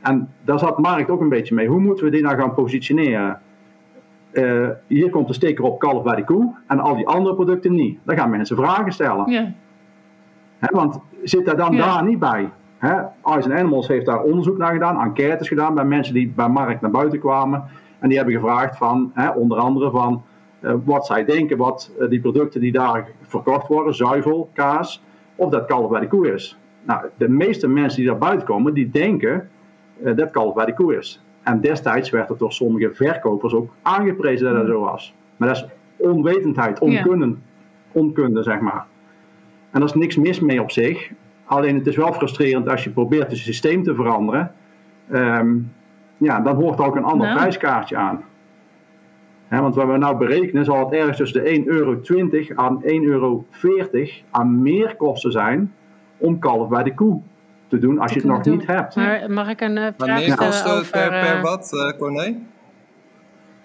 En 0.00 0.28
daar 0.44 0.58
zat 0.58 0.78
markt 0.78 1.10
ook 1.10 1.20
een 1.20 1.28
beetje 1.28 1.54
mee. 1.54 1.68
Hoe 1.68 1.80
moeten 1.80 2.04
we 2.04 2.10
die 2.10 2.22
nou 2.22 2.36
gaan 2.36 2.54
positioneren? 2.54 3.40
Eh, 4.30 4.68
hier 4.86 5.10
komt 5.10 5.26
de 5.26 5.32
sticker 5.32 5.64
op 5.64 5.78
kalf 5.78 6.02
bij 6.02 6.16
de 6.16 6.24
koe 6.24 6.54
en 6.66 6.80
al 6.80 6.96
die 6.96 7.06
andere 7.08 7.34
producten 7.34 7.72
niet. 7.72 7.98
Dan 8.04 8.16
gaan 8.16 8.30
mensen 8.30 8.56
vragen 8.56 8.92
stellen. 8.92 9.30
Ja, 9.30 9.52
Hè, 10.58 10.68
want 10.76 11.00
zit 11.22 11.44
daar 11.46 11.56
dan 11.56 11.72
Ja. 11.74 11.84
daar 11.94 12.04
niet 12.04 12.18
bij? 12.18 12.50
Hè? 12.78 12.94
And 13.22 13.50
Animals 13.50 13.88
heeft 13.88 14.06
daar 14.06 14.22
onderzoek 14.22 14.58
naar 14.58 14.72
gedaan, 14.72 15.00
enquêtes 15.00 15.48
gedaan 15.48 15.74
bij 15.74 15.84
mensen 15.84 16.14
die 16.14 16.32
bij 16.36 16.48
Markt 16.48 16.80
naar 16.80 16.90
buiten 16.90 17.18
kwamen. 17.18 17.64
En 17.98 18.08
die 18.08 18.16
hebben 18.16 18.34
gevraagd 18.34 18.76
van, 18.76 19.10
hè, 19.14 19.28
onder 19.28 19.58
andere 19.58 19.90
van 19.90 20.22
eh, 20.60 20.74
wat 20.84 21.06
zij 21.06 21.24
denken, 21.24 21.56
wat 21.56 21.90
eh, 22.00 22.08
die 22.08 22.20
producten 22.20 22.60
die 22.60 22.72
daar 22.72 23.08
verkocht 23.22 23.68
worden, 23.68 23.94
zuivel, 23.94 24.50
kaas, 24.54 25.02
of 25.34 25.50
dat 25.50 25.64
kalf 25.66 25.90
bij 25.90 26.00
de 26.00 26.06
koe 26.08 26.32
is. 26.32 26.58
Nou, 26.82 27.04
de 27.16 27.28
meeste 27.28 27.68
mensen 27.68 28.00
die 28.00 28.08
daar 28.10 28.18
buiten 28.18 28.46
komen, 28.46 28.74
die 28.74 28.90
denken 28.90 29.48
eh, 30.04 30.16
dat 30.16 30.30
kalf 30.30 30.54
bij 30.54 30.64
de 30.64 30.74
koe 30.74 30.96
is. 30.96 31.22
En 31.42 31.60
destijds 31.60 32.10
werd 32.10 32.28
het 32.28 32.38
door 32.38 32.52
sommige 32.52 32.90
verkopers 32.94 33.52
ook 33.52 33.70
aangeprezen 33.82 34.46
dat 34.46 34.56
dat 34.56 34.66
zo 34.66 34.80
was. 34.80 35.14
Maar 35.36 35.48
dat 35.48 35.56
is 35.56 35.66
onwetendheid, 35.96 36.78
onkunde, 36.78 37.34
onkunde 37.92 38.42
zeg 38.42 38.60
maar. 38.60 38.86
En 39.70 39.80
daar 39.80 39.88
is 39.88 39.94
niks 39.94 40.16
mis 40.16 40.40
mee 40.40 40.62
op 40.62 40.70
zich. 40.70 41.10
Alleen 41.44 41.74
het 41.74 41.86
is 41.86 41.96
wel 41.96 42.12
frustrerend 42.12 42.68
als 42.68 42.84
je 42.84 42.90
probeert 42.90 43.30
het 43.30 43.38
systeem 43.38 43.82
te 43.82 43.94
veranderen. 43.94 44.52
Ehm, 45.10 45.56
ja, 46.16 46.40
dan 46.40 46.56
hoort 46.56 46.78
er 46.78 46.84
ook 46.84 46.96
een 46.96 47.04
ander 47.04 47.26
Nou. 47.26 47.38
prijskaartje 47.38 47.96
aan. 47.96 48.24
Want 49.48 49.74
wat 49.74 49.86
we 49.86 49.96
nou 49.96 50.16
berekenen, 50.16 50.64
zal 50.64 50.84
het 50.84 50.92
ergens 50.92 51.16
tussen 51.16 51.44
de 51.44 51.50
1,20 51.50 51.66
euro 51.66 51.98
aan 52.54 52.82
1,40 52.84 53.06
euro 53.06 53.44
aan 54.30 54.62
meer 54.62 54.96
kosten 54.96 55.32
zijn 55.32 55.72
om 56.16 56.38
kalf 56.38 56.68
bij 56.68 56.82
de 56.82 56.94
koe 56.94 57.20
te 57.70 57.78
doen 57.78 57.98
als 57.98 58.12
je 58.12 58.18
het 58.18 58.28
nog 58.28 58.44
niet 58.44 58.66
hebt. 58.66 58.96
Maar 58.96 59.30
mag 59.30 59.48
ik 59.48 59.60
een 59.60 59.78
eh, 59.78 59.92
vraag 59.96 60.20
stellen 60.20 60.36
kosten 60.36 60.70
over... 60.72 60.90
per, 60.90 61.08
per 61.08 61.36
eh, 61.36 61.42
wat, 61.42 61.72
eh 61.72 61.98
Corné? 61.98 62.36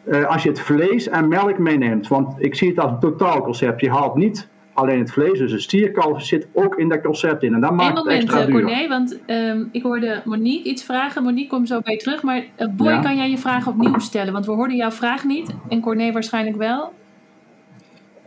Eh, 0.06 0.26
als 0.26 0.44
je 0.44 0.50
het 0.50 0.60
vlees 0.60 1.10
en 1.10 1.28
melk 1.28 1.58
meeneemt, 1.58 2.08
want 2.08 2.36
ik 2.38 2.56
zie 2.56 2.70
het 2.70 2.80
als 2.80 2.92
een 2.92 3.00
totaalconcept. 3.00 3.82
Je 3.82 3.90
haalt 3.90 4.16
niet 4.16 4.48
alleen 4.74 5.00
het 5.00 5.12
vlees, 5.12 5.40
dus 5.40 5.52
een 5.52 5.62
stierkalf 5.62 6.24
zit 6.24 6.48
ook 6.54 6.76
in 6.76 6.90
dat 6.90 7.02
concept 7.02 7.44
in. 7.44 7.54
En 7.54 7.62
dat 7.62 7.70
Eén 7.70 7.76
maakt 7.76 7.98
het 7.98 7.98
moment, 7.98 8.22
extra 8.22 8.40
eh, 8.40 8.46
duur. 8.46 8.62
Corné, 8.62 8.88
want 8.88 9.20
ehm, 9.26 9.64
ik 9.72 9.84
hoorde 9.84 10.22
Monique 10.26 10.70
iets 10.70 10.84
vragen. 10.84 11.24
Monique, 11.24 11.50
kom 11.50 11.66
zo 11.66 11.80
bij 11.82 11.94
je 11.94 12.00
terug. 12.00 12.24
Maar 12.24 12.44
eh, 12.56 12.68
Boy, 12.72 12.88
Ja. 12.88 13.02
kan 13.02 13.16
jij 13.16 13.30
je 13.30 13.38
vraag 13.38 13.68
opnieuw 13.68 14.00
stellen? 14.00 14.34
Want 14.34 14.46
we 14.46 14.52
hoorden 14.52 14.76
jouw 14.76 14.92
vraag 14.92 15.24
niet. 15.24 15.56
En 15.70 15.82
Corné 15.82 16.12
waarschijnlijk 16.12 16.58
wel. 16.58 16.94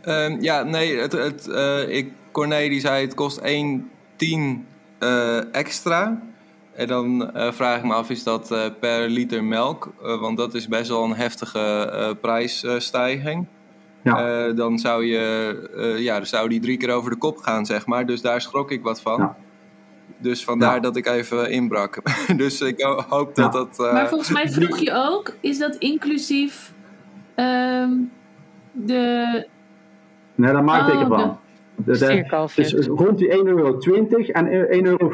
Ehm, 0.01 0.37
ja, 0.41 0.63
nee, 0.63 0.99
het, 0.99 1.11
het, 1.11 1.47
eh, 1.47 1.97
ik, 1.97 2.11
Corné 2.31 2.69
die 2.69 2.79
zei 2.79 3.05
het 3.05 3.13
kost 3.13 3.41
1,10 3.41 3.45
eh 4.17 4.55
extra. 5.51 6.21
En 6.73 6.87
dan 6.87 7.33
eh, 7.33 7.51
vraag 7.51 7.77
ik 7.77 7.83
me 7.83 7.93
af, 7.93 8.09
is 8.09 8.23
dat 8.23 8.51
eh, 8.51 8.65
per 8.79 9.09
liter 9.09 9.43
melk? 9.43 9.93
Eh, 10.03 10.19
want 10.19 10.37
dat 10.37 10.53
is 10.53 10.67
best 10.67 10.89
wel 10.89 11.03
een 11.03 11.15
heftige 11.15 11.59
eh, 11.91 12.09
prijsstijging. 12.21 13.45
Ja. 14.03 14.45
Eh, 14.47 14.55
dan 14.55 14.77
zou, 14.79 15.05
je, 15.05 15.69
eh, 15.77 16.03
ja, 16.03 16.15
dan 16.17 16.25
zou 16.25 16.49
die 16.49 16.59
drie 16.59 16.77
keer 16.77 16.91
over 16.93 17.09
de 17.11 17.17
kop 17.17 17.37
gaan, 17.37 17.65
zeg 17.65 17.85
maar. 17.85 18.05
Dus 18.05 18.21
daar 18.21 18.41
schrok 18.41 18.71
ik 18.71 18.83
wat 18.83 19.01
van. 19.01 19.19
Ja. 19.19 19.35
Dus 20.17 20.43
vandaar 20.43 20.73
Ja. 20.75 20.79
dat 20.79 20.95
ik 20.95 21.05
even 21.05 21.51
inbrak. 21.51 22.01
dus 22.37 22.61
ik 22.61 22.81
ho- 22.81 23.03
hoop 23.09 23.35
dat 23.35 23.53
Ja. 23.53 23.59
dat... 23.59 23.79
eh, 23.79 23.93
maar 23.93 24.07
volgens 24.09 24.29
mij 24.31 24.49
vroeg 24.49 24.77
je 24.77 24.91
ook, 24.93 25.33
is 25.39 25.57
dat 25.57 25.75
inclusief 25.75 26.73
ehm, 27.35 27.91
de... 28.71 29.45
Nee, 30.35 30.53
dat 30.53 30.63
maakt 30.63 30.87
Oh, 30.87 30.93
ik 30.93 30.99
ervan. 31.01 31.17
de- 31.29 31.35
De, 31.85 31.95
Stierkalfje. 31.95 32.61
dus 32.61 32.87
rond 32.87 33.17
die 33.17 33.29
1,20 33.29 33.35
euro 33.43 33.79
en 34.31 34.47
1,40 34.47 34.81
euro. 34.81 35.11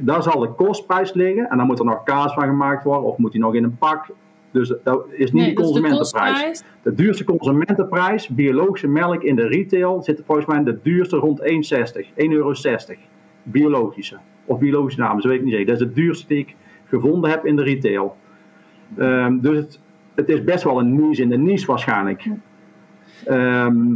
Daar 0.00 0.22
zal 0.22 0.38
de 0.40 0.48
kostprijs 0.48 1.12
liggen. 1.12 1.48
En 1.48 1.56
dan 1.56 1.66
moet 1.66 1.78
er 1.78 1.84
nog 1.84 2.02
kaas 2.02 2.34
van 2.34 2.42
gemaakt 2.42 2.84
worden. 2.84 3.04
Of 3.04 3.16
moet 3.16 3.32
die 3.32 3.40
nog 3.40 3.54
in 3.54 3.64
een 3.64 3.76
pak. 3.78 4.06
Dus 4.50 4.74
dat 4.84 5.06
is 5.10 5.32
niet 5.32 5.42
Nee, 5.42 5.54
de 5.54 5.62
consumentenprijs. 5.62 6.62
De 6.82 6.94
duurste 6.94 7.24
consumentenprijs, 7.24 8.28
biologische 8.28 8.88
melk 8.88 9.22
in 9.22 9.36
de 9.36 9.46
retail, 9.46 10.02
zit 10.02 10.22
volgens 10.26 10.46
mij 10.46 10.62
de 10.62 10.78
duurste 10.82 11.16
rond 11.16 11.40
1,60. 11.40 11.46
1,60 11.46 12.14
euro. 12.14 12.52
Biologische. 13.42 14.16
Of 14.44 14.58
biologische 14.58 15.00
namen, 15.00 15.16
dat 15.16 15.24
weet 15.24 15.38
ik 15.38 15.44
niet 15.44 15.54
zeker. 15.54 15.66
Dat 15.66 15.80
is 15.80 15.86
de 15.86 15.92
duurste 15.92 16.26
die 16.26 16.38
ik 16.38 16.54
gevonden 16.84 17.30
heb 17.30 17.46
in 17.46 17.56
de 17.56 17.62
retail. 17.62 18.16
Ehm, 18.96 19.38
dus 19.40 19.56
het, 19.56 19.80
het 20.14 20.28
is 20.28 20.44
best 20.44 20.64
wel 20.64 20.78
een 20.78 21.08
niche 21.08 21.22
in 21.22 21.28
de 21.28 21.38
niche 21.38 21.66
waarschijnlijk. 21.66 22.28
Ehm, 23.24 23.94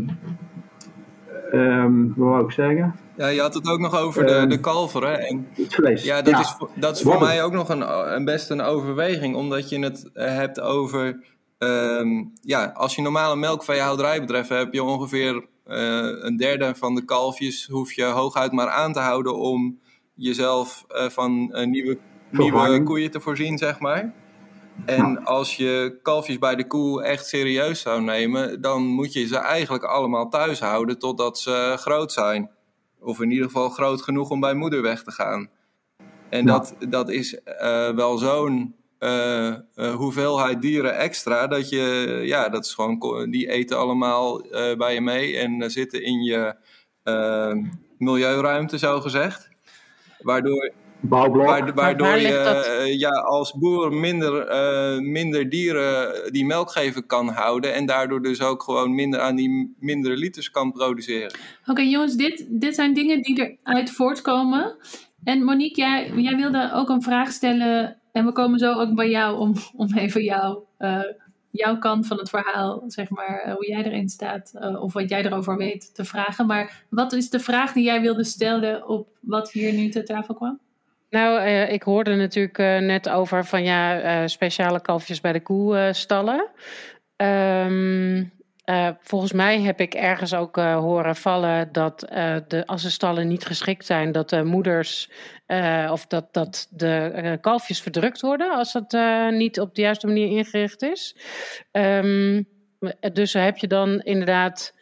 ehm, 1.53 2.07
wat 2.07 2.29
wou 2.29 2.45
ik 2.45 2.51
zeggen? 2.51 2.95
Ja, 3.17 3.27
je 3.29 3.41
had 3.41 3.55
het 3.55 3.69
ook 3.69 3.79
nog 3.79 3.97
over 3.99 4.27
de, 4.27 4.33
Ehm, 4.35 4.49
de 4.49 4.61
kalveren. 4.61 5.19
En 5.29 5.47
Het 5.53 5.75
vlees. 5.75 6.05
Ja, 6.05 6.23
dat 6.23 6.39
is, 6.41 6.55
voor- 6.59 6.71
dat 6.75 6.97
is 6.97 7.03
voor 7.03 7.19
mij 7.21 7.43
ook 7.45 7.53
nog 7.53 7.69
een, 7.69 8.15
een 8.15 8.25
best 8.25 8.51
een 8.51 8.61
overweging, 8.61 9.37
omdat 9.37 9.69
je 9.69 9.79
het 9.79 10.11
eh, 10.15 10.27
hebt 10.35 10.61
over. 10.61 11.31
ehm, 11.59 12.25
ja, 12.41 12.71
als 12.75 12.95
je 12.97 13.03
normale 13.03 13.37
melkveehouderijbedrijf 13.37 14.49
hebt, 14.49 14.63
heb 14.65 14.73
je 14.73 14.83
ongeveer 14.83 15.45
eh, 15.65 16.01
een 16.21 16.37
derde 16.37 16.75
van 16.75 16.95
de 16.95 17.05
kalfjes 17.05 17.67
hoef 17.71 17.93
je 17.93 18.05
hooguit 18.05 18.53
maar 18.53 18.69
aan 18.69 18.93
te 18.93 19.01
houden 19.01 19.37
om 19.39 19.79
jezelf 20.15 20.85
eh, 20.89 21.09
van 21.09 21.47
nieuwe, 21.71 21.99
nieuwe 22.31 22.83
koeien 22.83 23.11
te 23.11 23.21
voorzien, 23.21 23.59
zeg 23.59 23.79
maar. 23.81 24.13
En 24.85 25.25
als 25.25 25.57
je 25.57 25.99
kalfjes 26.03 26.39
bij 26.39 26.55
de 26.55 26.67
koe 26.67 27.03
echt 27.03 27.27
serieus 27.27 27.81
zou 27.81 28.03
nemen, 28.03 28.61
dan 28.61 28.83
moet 28.83 29.13
je 29.13 29.27
ze 29.27 29.37
eigenlijk 29.37 29.85
allemaal 29.85 30.29
thuis 30.29 30.61
houden 30.61 30.99
totdat 30.99 31.39
ze 31.39 31.75
groot 31.79 32.13
zijn. 32.13 32.51
Of 33.01 33.21
in 33.21 33.31
ieder 33.31 33.47
geval 33.47 33.69
groot 33.69 34.03
genoeg 34.03 34.31
om 34.31 34.41
bij 34.41 34.55
moeder 34.55 34.83
weg 34.83 35.03
te 35.03 35.11
gaan. 35.13 35.51
En 36.29 36.47
dat, 36.47 36.77
dat 36.89 37.11
is 37.11 37.43
eh, 37.43 37.91
wel 37.91 38.19
zo'n 38.19 38.75
eh, 38.99 39.49
eh, 39.49 39.95
hoeveelheid 39.95 40.63
dieren 40.63 40.97
extra, 40.97 41.47
dat 41.47 41.69
je, 41.69 42.21
ja, 42.25 42.49
dat 42.49 42.65
is 42.65 42.75
gewoon, 42.75 43.31
die 43.31 43.51
eten 43.51 43.79
allemaal 43.79 44.47
bij 44.79 44.95
je 44.95 45.01
mee 45.01 45.37
en 45.37 45.71
zitten 45.71 46.03
in 46.03 46.23
je 46.23 46.57
milieuruimte, 47.99 48.79
zo 48.79 49.01
gezegd. 49.01 49.49
Waardoor, 50.19 50.73
Bouwblok. 51.03 51.47
Waardoor, 51.47 51.75
waardoor 51.75 52.07
waar 52.07 52.21
je 52.21 52.37
eh, 52.37 52.99
ja, 52.99 53.11
als 53.11 53.53
boer 53.53 53.93
minder, 53.93 54.47
eh, 54.47 54.99
minder 54.99 55.49
dieren 55.49 56.33
die 56.33 56.47
melk 56.47 56.71
geven 56.71 57.07
kan 57.07 57.29
houden. 57.29 57.75
En 57.75 57.87
daardoor 57.87 58.23
dus 58.23 58.43
ook 58.43 58.63
gewoon 58.63 58.95
minder 58.95 59.21
aan 59.21 59.37
die 59.37 59.77
mindere 59.79 60.17
liters 60.17 60.51
kan 60.51 60.73
produceren. 60.73 61.35
Oké, 61.67 61.83
jongens, 61.83 62.17
dit, 62.17 62.47
dit 62.49 62.75
zijn 62.75 62.95
dingen 62.95 63.23
die 63.23 63.59
eruit 63.65 63.91
voortkomen. 63.91 64.77
En 65.25 65.45
Monique, 65.45 65.81
jij, 65.81 66.13
jij 66.17 66.37
wilde 66.37 66.71
ook 66.73 66.89
een 66.89 67.03
vraag 67.03 67.31
stellen. 67.31 67.97
En 68.13 68.25
we 68.25 68.33
komen 68.33 68.59
zo 68.59 68.73
ook 68.73 68.95
bij 68.95 69.11
jou 69.11 69.39
om, 69.39 69.55
om 69.77 69.95
even 69.95 70.23
jou, 70.23 70.59
eh, 70.79 71.01
jouw 71.51 71.79
kant 71.79 72.07
van 72.07 72.19
het 72.19 72.31
verhaal, 72.31 72.83
zeg 72.87 73.11
maar, 73.11 73.53
hoe 73.55 73.67
jij 73.67 73.85
erin 73.85 74.09
staat. 74.09 74.53
of 74.81 74.93
wat 74.93 75.09
jij 75.09 75.25
erover 75.25 75.57
weet, 75.57 75.95
te 75.95 76.05
vragen. 76.05 76.47
Maar 76.47 76.85
wat 76.89 77.13
is 77.13 77.31
de 77.31 77.41
vraag 77.41 77.73
die 77.73 77.85
jij 77.85 78.01
wilde 78.01 78.25
stellen 78.25 78.89
op 78.89 79.09
wat 79.21 79.53
hier 79.53 79.73
nu 79.73 79.89
ter 79.89 80.05
tafel 80.05 80.35
kwam? 80.35 80.59
Nou, 81.13 81.41
eh, 81.41 81.73
ik 81.73 81.83
hoorde 81.83 82.15
natuurlijk 82.15 82.59
eh, 82.59 82.79
net 82.79 83.09
over 83.09 83.45
van 83.45 83.65
ja, 83.65 84.01
eh, 84.01 84.27
speciale 84.27 84.81
kalfjes 84.81 85.21
bij 85.21 85.33
de 85.33 85.43
koestallen. 85.43 86.51
Ehm 87.17 88.25
eh, 88.65 88.89
volgens 89.01 89.33
mij 89.33 89.61
heb 89.61 89.81
ik 89.81 89.95
ergens 89.95 90.35
ook 90.35 90.57
horen 90.57 91.17
vallen 91.17 91.73
dat 91.73 92.01
de, 92.49 92.63
als 92.67 92.83
de 92.83 92.91
stallen 92.91 93.29
niet 93.29 93.45
geschikt 93.45 93.87
zijn, 93.87 94.13
dat 94.13 94.29
de 94.31 94.45
moeders 94.45 95.11
of 95.91 96.07
dat, 96.07 96.33
dat 96.33 96.67
de 96.71 97.39
kalfjes 97.41 97.81
verdrukt 97.81 98.21
worden 98.21 98.51
als 98.53 98.73
dat 98.73 98.97
niet 99.33 99.61
op 99.61 99.75
de 99.75 99.83
juiste 99.83 100.07
manier 100.07 100.27
ingericht 100.27 100.83
is. 100.83 101.17
Ehm, 101.71 102.43
dus 103.13 103.33
heb 103.33 103.57
je 103.57 103.67
dan 103.67 104.01
inderdaad 104.01 104.75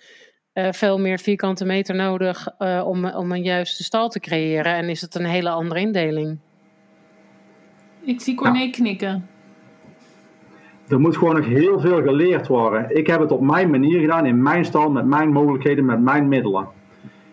eh, 0.66 0.72
veel 0.72 0.98
meer 0.98 1.18
vierkante 1.18 1.64
meter 1.64 1.94
nodig 1.94 2.48
eh, 2.58 2.82
om, 2.86 3.04
om 3.04 3.32
een 3.32 3.42
juiste 3.42 3.84
stal 3.84 4.08
te 4.08 4.20
creëren. 4.20 4.74
En 4.74 4.88
is 4.88 5.00
het 5.00 5.14
een 5.14 5.24
hele 5.24 5.50
andere 5.50 5.80
indeling. 5.80 6.38
Ik 8.00 8.20
zie 8.20 8.34
Corné 8.34 8.70
knikken. 8.70 9.28
Er 10.88 11.00
moet 11.00 11.16
gewoon 11.16 11.36
nog 11.36 11.46
heel 11.46 11.80
veel 11.80 12.02
geleerd 12.02 12.46
worden. 12.46 12.96
Ik 12.96 13.06
heb 13.06 13.20
het 13.20 13.32
op 13.32 13.40
mijn 13.40 13.70
manier 13.70 14.00
gedaan, 14.00 14.26
in 14.26 14.42
mijn 14.42 14.64
stal, 14.64 14.90
met 14.90 15.04
mijn 15.04 15.32
mogelijkheden, 15.32 15.84
met 15.84 16.00
mijn 16.00 16.28
middelen. 16.28 16.68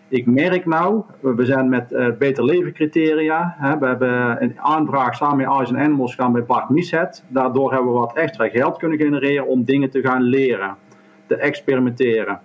Ik 0.08 0.26
merk 0.26 0.66
nou, 0.66 1.02
we 1.20 1.44
zijn 1.44 1.68
met 1.68 1.92
eh, 1.92 2.06
Beter 2.18 2.44
Leven 2.44 2.72
criteria. 2.72 3.54
Hè, 3.58 3.78
we 3.78 3.86
hebben 3.86 4.42
een 4.42 4.60
aanvraag 4.60 5.14
samen 5.14 5.36
met 5.36 5.46
Eyes 5.46 5.68
and 5.68 5.78
Animals 5.78 6.14
gedaan 6.14 6.32
bij 6.32 6.44
Bart 6.44 6.68
Miset. 6.68 7.24
Daardoor 7.28 7.72
hebben 7.72 7.92
we 7.92 7.98
wat 7.98 8.16
extra 8.16 8.48
geld 8.48 8.78
kunnen 8.78 8.98
genereren 8.98 9.46
om 9.46 9.64
dingen 9.64 9.90
te 9.90 10.00
gaan 10.00 10.22
leren, 10.22 10.76
te 11.26 11.36
experimenteren. 11.36 12.40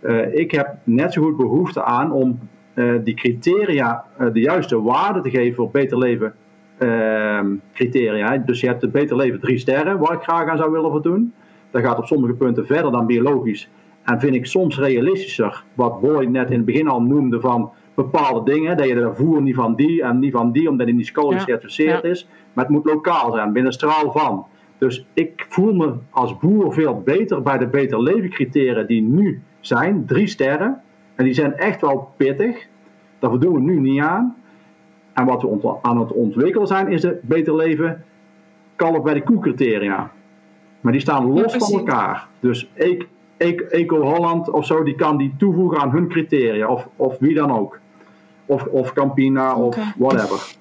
Eh, 0.00 0.34
ik 0.34 0.50
heb 0.50 0.74
net 0.84 1.12
zo 1.12 1.22
goed 1.22 1.36
behoefte 1.36 1.82
aan 1.82 2.12
om 2.12 2.38
eh, 2.74 2.94
die 3.04 3.14
criteria 3.14 4.04
eh, 4.18 4.26
de 4.32 4.40
juiste 4.40 4.82
waarde 4.82 5.20
te 5.20 5.30
geven 5.30 5.54
voor 5.54 5.70
Beter 5.70 5.98
Leven 5.98 6.34
ehm, 6.78 7.54
criteria. 7.72 8.36
Dus 8.36 8.60
je 8.60 8.66
hebt 8.66 8.82
het 8.82 8.92
Beter 8.92 9.16
Leven 9.16 9.40
drie 9.40 9.58
sterren, 9.58 9.98
waar 9.98 10.12
ik 10.12 10.22
graag 10.22 10.48
aan 10.48 10.56
zou 10.56 10.70
willen 10.70 10.90
voldoen. 10.90 11.32
Dat 11.70 11.82
gaat 11.82 11.98
op 11.98 12.06
sommige 12.06 12.34
punten 12.34 12.66
verder 12.66 12.92
dan 12.92 13.06
biologisch. 13.06 13.70
En 14.02 14.20
vind 14.20 14.34
ik 14.34 14.46
soms 14.46 14.78
realistischer, 14.78 15.64
wat 15.74 16.00
Boy 16.00 16.24
net 16.24 16.50
in 16.50 16.56
het 16.56 16.64
begin 16.64 16.88
al 16.88 17.02
noemde, 17.02 17.40
van 17.40 17.70
bepaalde 17.94 18.52
dingen. 18.52 18.76
Dat 18.76 18.88
je 18.88 18.94
de 18.94 19.14
voer 19.14 19.42
niet 19.42 19.54
van 19.54 19.74
die 19.74 20.02
en 20.02 20.18
niet 20.18 20.32
van 20.32 20.52
die, 20.52 20.68
omdat 20.68 20.86
die 20.86 20.96
niet 20.96 21.06
school 21.06 21.32
Ja, 21.32 21.38
gecertificeerd 21.38 22.02
ja. 22.02 22.08
is. 22.08 22.28
Maar 22.52 22.64
het 22.64 22.72
moet 22.72 22.84
lokaal 22.84 23.32
zijn, 23.32 23.52
binnen 23.52 23.72
straal 23.72 24.12
van. 24.12 24.46
Dus 24.78 25.06
ik 25.12 25.46
voel 25.48 25.74
me 25.74 25.92
als 26.10 26.38
boer 26.38 26.72
veel 26.72 27.00
beter 27.00 27.42
bij 27.42 27.58
de 27.58 27.66
Beter 27.66 28.02
Leven 28.02 28.30
criteria 28.30 28.82
die 28.82 29.02
nu 29.02 29.42
zijn. 29.66 30.06
Drie 30.06 30.26
sterren. 30.26 30.80
En 31.14 31.24
die 31.24 31.34
zijn 31.34 31.56
echt 31.56 31.80
wel 31.80 32.12
pittig. 32.16 32.66
Daar 33.18 33.30
voldoen 33.30 33.54
we 33.54 33.60
nu 33.60 33.80
niet 33.80 34.00
aan. 34.00 34.36
En 35.12 35.24
wat 35.24 35.42
we 35.42 35.76
aan 35.82 36.00
het 36.00 36.12
ontwikkelen 36.12 36.66
zijn, 36.66 36.88
is 36.88 37.00
de 37.00 37.18
Beter 37.22 37.56
Leven 37.56 38.04
kalf 38.76 39.02
bij 39.02 39.14
de 39.14 39.22
koe 39.22 39.38
criteria. 39.38 40.10
Maar 40.80 40.92
die 40.92 41.00
staan 41.00 41.32
los 41.32 41.56
van 41.56 41.78
elkaar. 41.78 42.26
Dus 42.40 42.70
E- 42.74 42.98
E- 43.36 43.66
Eco 43.68 44.00
Holland 44.00 44.50
of 44.50 44.66
zo, 44.66 44.82
die 44.82 44.94
kan 44.94 45.16
die 45.16 45.34
toevoegen 45.38 45.80
aan 45.80 45.90
hun 45.90 46.08
criteria. 46.08 46.68
Of, 46.68 46.88
of 46.96 47.18
wie 47.18 47.34
dan 47.34 47.50
ook. 47.52 47.78
Of, 48.46 48.64
of 48.64 48.92
Campina 48.92 49.56
of 49.56 49.76
whatever. 49.96 50.56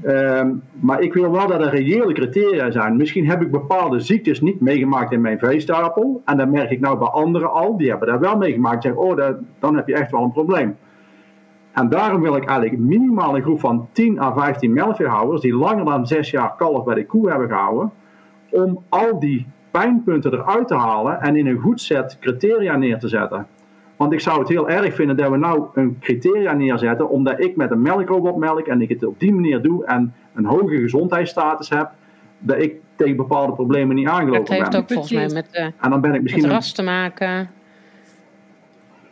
Ehm, 0.00 0.54
maar 0.80 1.00
ik 1.00 1.14
wil 1.14 1.30
wel 1.30 1.46
dat 1.46 1.60
er 1.60 1.70
reële 1.70 2.12
criteria 2.12 2.70
zijn. 2.70 2.96
Misschien 2.96 3.28
heb 3.28 3.42
ik 3.42 3.50
bepaalde 3.50 4.00
ziektes 4.00 4.40
niet 4.40 4.60
meegemaakt 4.60 5.12
in 5.12 5.20
mijn 5.20 5.38
veestapel. 5.38 6.22
En 6.24 6.36
dat 6.36 6.48
merk 6.48 6.70
ik 6.70 6.80
nou 6.80 6.98
bij 6.98 7.08
anderen 7.08 7.52
al. 7.52 7.76
Die 7.76 7.90
hebben 7.90 8.08
dat 8.08 8.20
wel 8.20 8.36
meegemaakt. 8.36 8.82
Zeggen, 8.82 9.02
oh, 9.02 9.16
dan 9.58 9.76
heb 9.76 9.88
je 9.88 9.94
echt 9.94 10.10
wel 10.10 10.22
een 10.22 10.32
probleem. 10.32 10.76
En 11.72 11.88
daarom 11.88 12.22
wil 12.22 12.36
ik 12.36 12.44
eigenlijk 12.44 12.80
minimaal 12.80 13.36
een 13.36 13.42
groep 13.42 13.60
van 13.60 13.88
10 13.92 14.20
à 14.20 14.32
15 14.32 14.72
melkveehouders 14.72 15.40
die 15.40 15.56
langer 15.56 15.84
dan 15.84 16.06
6 16.06 16.30
jaar 16.30 16.54
kalf 16.56 16.84
bij 16.84 16.94
de 16.94 17.06
koe 17.06 17.30
hebben 17.30 17.48
gehouden, 17.48 17.90
om 18.50 18.82
al 18.88 19.20
die 19.20 19.46
pijnpunten 19.70 20.32
eruit 20.32 20.68
te 20.68 20.74
halen 20.74 21.20
en 21.20 21.36
in 21.36 21.46
een 21.46 21.58
goed 21.58 21.80
set 21.80 22.16
criteria 22.20 22.76
neer 22.76 22.98
te 22.98 23.08
zetten. 23.08 23.46
Want 24.02 24.14
ik 24.14 24.20
zou 24.20 24.38
het 24.38 24.48
heel 24.48 24.68
erg 24.68 24.94
vinden 24.94 25.16
dat 25.16 25.30
we 25.30 25.36
nou 25.36 25.66
een 25.74 25.96
criteria 26.00 26.52
neerzetten, 26.52 27.08
omdat 27.08 27.44
ik 27.44 27.56
met 27.56 27.70
een 27.70 27.82
melkrobot 27.82 28.36
melk 28.36 28.66
en 28.66 28.80
ik 28.80 28.88
het 28.88 29.04
op 29.04 29.20
die 29.20 29.34
manier 29.34 29.62
doe 29.62 29.84
en 29.84 30.14
een 30.34 30.44
hoge 30.44 30.76
gezondheidsstatus 30.76 31.68
heb, 31.68 31.90
dat 32.38 32.62
ik 32.62 32.74
tegen 32.96 33.16
bepaalde 33.16 33.52
problemen 33.52 33.96
niet 33.96 34.06
Het 34.06 34.14
aangelopen 34.14 34.54
heeft 34.54 34.70
ben. 34.70 34.80
ook 34.80 34.88
volgens 34.88 35.12
mij 35.12 35.28
met, 35.28 35.48
eh, 35.50 35.64
En 35.64 35.90
dan 35.90 36.00
ben 36.00 36.14
ik 36.14 36.22
misschien 36.22 36.42
met 36.42 36.50
een 36.50 36.56
ras 36.56 36.72
te 36.72 36.82
maken. 36.82 37.50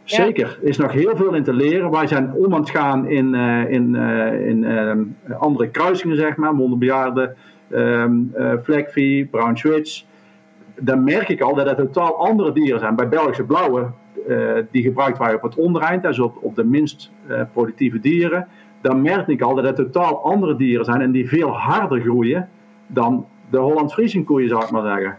Zeker, 0.04 0.58
er 0.62 0.68
is 0.68 0.76
nog 0.76 0.92
heel 0.92 1.16
veel 1.16 1.34
in 1.34 1.44
te 1.44 1.52
leren. 1.52 1.90
Wij 1.90 2.06
zijn 2.06 2.32
om 2.32 2.54
aan 2.54 2.60
het 2.60 2.70
gaan 2.70 3.08
in, 3.08 3.34
eh, 3.34 3.70
in, 3.70 3.94
eh, 3.94 4.48
in 4.48 4.64
ehm, 4.64 5.02
andere 5.38 5.68
kruisingen, 5.68 6.16
zeg 6.16 6.36
maar, 6.36 6.54
wonderbejaarden, 6.54 7.36
ehm 7.70 8.12
eh 8.34 8.52
vlekvee, 8.62 9.26
brown 9.26 9.56
switch. 9.56 10.02
Dan 10.80 11.04
merk 11.04 11.28
ik 11.28 11.40
al 11.40 11.54
dat 11.54 11.66
het 11.66 11.76
totaal 11.76 12.26
andere 12.26 12.52
dieren 12.52 12.80
zijn. 12.80 12.96
Bij 12.96 13.08
Belgische 13.08 13.44
blauwe, 13.44 13.86
die 14.70 14.82
gebruikt 14.82 15.18
wij 15.18 15.34
op 15.34 15.42
het 15.42 15.54
ondereind, 15.54 16.02
dus 16.02 16.18
op, 16.18 16.36
op 16.40 16.54
de 16.54 16.64
minst 16.64 17.10
eh, 17.26 17.42
productieve 17.52 18.00
dieren. 18.00 18.48
Dan 18.80 19.02
merk 19.02 19.28
ik 19.28 19.42
al 19.42 19.54
dat 19.54 19.64
het 19.64 19.76
totaal 19.76 20.24
andere 20.24 20.56
dieren 20.56 20.84
zijn 20.84 21.00
en 21.00 21.10
die 21.10 21.28
veel 21.28 21.48
harder 21.50 22.00
groeien 22.00 22.48
dan 22.86 23.26
de 23.50 23.58
Holland 23.58 23.92
Friesing 23.92 24.24
koeien, 24.26 24.48
zou 24.48 24.64
ik 24.64 24.70
maar 24.70 24.82
zeggen. 24.86 25.16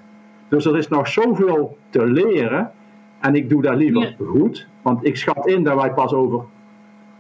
Dus 0.50 0.66
er 0.66 0.78
is 0.78 0.88
nog 0.88 1.08
zoveel 1.08 1.78
te 1.90 2.06
leren. 2.06 2.72
En 3.20 3.36
ik 3.36 3.50
doe 3.50 3.62
dat 3.62 3.76
liever 3.76 4.02
Ja. 4.02 4.26
goed. 4.28 4.68
Want 4.82 5.06
ik 5.06 5.18
schat 5.18 5.48
in 5.48 5.64
dat 5.64 5.76
wij 5.82 5.92
pas 5.94 6.14
over 6.14 6.44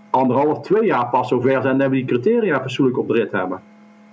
anderhalf, 0.09 0.59
twee 0.61 0.85
jaar 0.85 1.09
pas 1.09 1.27
zover 1.27 1.61
zijn 1.61 1.77
dat 1.77 1.89
we 1.89 1.95
die 1.95 2.05
criteria 2.05 2.61
fatsoenlijk 2.61 2.97
op 2.97 3.07
de 3.07 3.13
rit 3.13 3.31
hebben. 3.31 3.61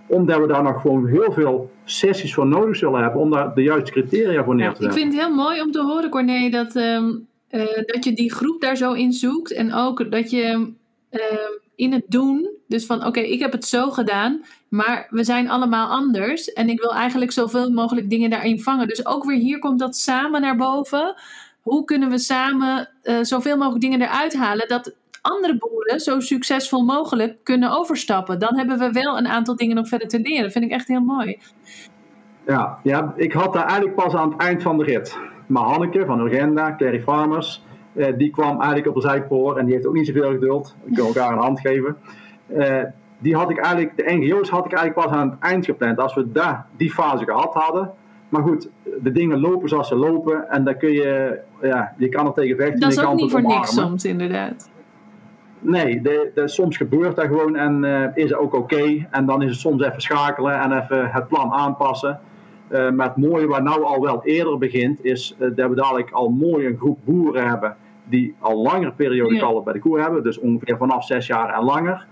Omdat 0.07 0.40
we 0.40 0.46
daar 0.46 0.62
nog 0.62 0.81
gewoon 0.81 1.07
heel 1.07 1.33
veel 1.33 1.70
sessies 1.85 2.35
voor 2.35 2.46
nodig 2.46 2.76
zullen 2.76 3.02
hebben 3.02 3.20
om 3.20 3.31
daar 3.31 3.54
de 3.54 3.62
juiste 3.62 3.90
criteria 3.92 4.44
voor 4.44 4.54
neer 4.54 4.64
Ja, 4.64 4.72
te 4.72 4.76
Ik 4.76 4.83
zetten. 4.83 5.00
vind 5.00 5.12
het 5.14 5.22
heel 5.22 5.35
mooi 5.35 5.61
om 5.62 5.70
te 5.70 5.83
horen, 5.83 6.11
Corné, 6.11 6.48
dat, 6.50 6.76
ehm, 6.76 7.04
eh, 7.49 7.85
dat 7.87 8.05
je 8.05 8.13
die 8.13 8.33
groep 8.33 8.61
daar 8.61 8.77
zo 8.77 8.93
in 8.93 9.13
zoekt. 9.13 9.53
En 9.53 9.75
ook 9.75 10.11
dat 10.11 10.31
je 10.31 10.73
ehm, 11.11 11.51
in 11.75 11.93
het 11.93 12.05
doen, 12.07 12.49
dus 12.67 12.87
van 12.87 13.07
oké, 13.07 13.21
ik 13.21 13.41
heb 13.41 13.53
het 13.53 13.65
zo 13.65 13.91
gedaan, 13.91 14.45
maar 14.69 15.07
we 15.11 15.25
zijn 15.25 15.51
allemaal 15.51 15.89
anders. 15.89 16.53
En 16.53 16.69
ik 16.69 16.81
wil 16.81 16.95
eigenlijk 16.95 17.33
zoveel 17.33 17.71
mogelijk 17.71 18.11
dingen 18.11 18.31
daarin 18.31 18.61
vangen. 18.61 18.89
Dus 18.89 19.07
ook 19.07 19.25
weer 19.25 19.39
hier 19.39 19.59
komt 19.59 19.79
dat 19.79 19.97
samen 19.97 20.41
naar 20.41 20.57
boven. 20.57 21.15
Hoe 21.63 21.85
kunnen 21.85 22.11
we 22.11 22.19
samen 22.19 22.89
eh, 23.03 23.19
zoveel 23.23 23.57
mogelijk 23.57 23.81
dingen 23.81 24.03
eruit 24.03 24.35
halen 24.35 24.69
dat 24.69 24.95
andere 25.23 25.59
boeren 25.59 26.01
zo 26.01 26.21
succesvol 26.21 26.85
mogelijk 26.85 27.45
kunnen 27.45 27.71
overstappen? 27.71 28.39
Dan 28.39 28.57
hebben 28.57 28.79
we 28.79 28.93
wel 28.93 29.19
een 29.19 29.29
aantal 29.29 29.57
dingen 29.57 29.77
nog 29.77 29.89
verder 29.89 30.09
te 30.09 30.21
leren. 30.21 30.43
Dat 30.43 30.53
vind 30.53 30.65
ik 30.65 30.71
echt 30.71 30.89
heel 30.89 31.01
mooi. 31.01 31.39
Ja, 32.47 32.79
ja, 32.83 33.13
ik 33.17 33.33
had 33.33 33.53
daar 33.53 33.67
eigenlijk 33.67 33.95
pas 33.95 34.15
aan 34.15 34.31
het 34.31 34.41
eind 34.41 34.63
van 34.63 34.79
de 34.79 34.85
rit. 34.85 35.17
Maar 35.49 35.63
Hanneke 35.63 36.07
van 36.07 36.21
Urgenda, 36.21 36.71
Kerry 36.71 37.01
Farmers, 37.01 37.65
die 38.17 38.31
kwam 38.31 38.57
eigenlijk 38.57 38.87
op 38.87 38.95
de 38.95 39.09
zijpoor 39.09 39.57
en 39.57 39.65
die 39.65 39.75
heeft 39.75 39.87
ook 39.87 39.95
niet 39.95 40.07
zoveel 40.07 40.31
geduld. 40.31 40.77
Ik 40.85 40.95
kan 40.95 41.07
elkaar 41.07 41.33
een 41.33 41.39
hand 41.39 41.61
geven. 41.61 41.97
die 43.19 43.37
had 43.37 43.51
ik 43.51 43.59
eigenlijk, 43.59 43.97
de 43.97 44.13
NGO's 44.17 44.49
had 44.49 44.65
ik 44.65 44.73
eigenlijk 44.73 45.09
pas 45.09 45.19
aan 45.19 45.31
het 45.31 45.39
eind 45.41 45.65
gepland. 45.65 45.99
Als 45.99 46.15
we 46.15 46.33
daar 46.33 46.67
die 46.77 46.91
fase 46.91 47.25
gehad 47.25 47.55
hadden, 47.55 47.93
maar 48.29 48.43
goed, 48.43 48.69
de 49.03 49.13
dingen 49.13 49.41
lopen 49.41 49.69
zoals 49.69 49.89
ze 49.89 49.97
lopen 49.97 50.51
en 50.51 50.65
dan 50.65 50.77
kun 50.77 50.93
je, 50.93 51.39
ja, 51.63 51.95
je 51.99 52.09
kan 52.09 52.27
er 52.27 52.33
tegen 52.33 52.57
vechten. 52.57 52.81
Dat 52.81 52.93
is 52.93 53.05
ook 53.05 53.15
niet 53.15 53.31
voor 53.31 53.43
niks 53.43 53.75
soms, 53.75 54.05
inderdaad. 54.05 54.71
Nee, 55.61 56.03
de, 56.03 56.31
de, 56.35 56.49
soms 56.49 56.77
gebeurt 56.77 57.17
dat 57.17 57.27
gewoon 57.27 57.57
en 57.57 57.85
uh, 57.85 58.05
is 58.15 58.31
het 58.31 58.39
ook 58.39 58.55
oké. 58.55 59.07
En 59.11 59.27
dan 59.27 59.43
is 59.43 59.51
het 59.51 59.61
soms 59.61 59.83
even 59.83 60.01
schakelen 60.01 60.61
en 60.61 60.79
even 60.79 61.11
het 61.11 61.29
plan 61.29 61.53
aanpassen. 61.53 62.21
Uh, 62.70 62.90
maar 62.90 63.07
het 63.07 63.16
mooie 63.16 63.46
waar 63.46 63.62
nou 63.62 63.83
al 63.83 64.00
wel 64.00 64.24
eerder 64.24 64.59
begint, 64.59 65.04
is 65.04 65.37
uh, 65.38 65.50
dat 65.57 65.68
we 65.68 65.74
dadelijk 65.74 66.11
al 66.11 66.28
mooi 66.28 66.66
een 66.66 66.76
groep 66.76 66.98
boeren 67.04 67.48
hebben 67.48 67.76
die 68.04 68.35
al 68.38 68.62
langere 68.62 68.92
periode 68.92 69.35
ja. 69.35 69.40
kalf 69.40 69.64
bij 69.64 69.72
de 69.72 69.78
koe 69.78 70.00
hebben. 70.00 70.22
Dus 70.22 70.38
ongeveer 70.38 70.76
vanaf 70.76 71.04
zes 71.04 71.26
jaar 71.26 71.54
en 71.54 71.64
langer. 71.64 72.07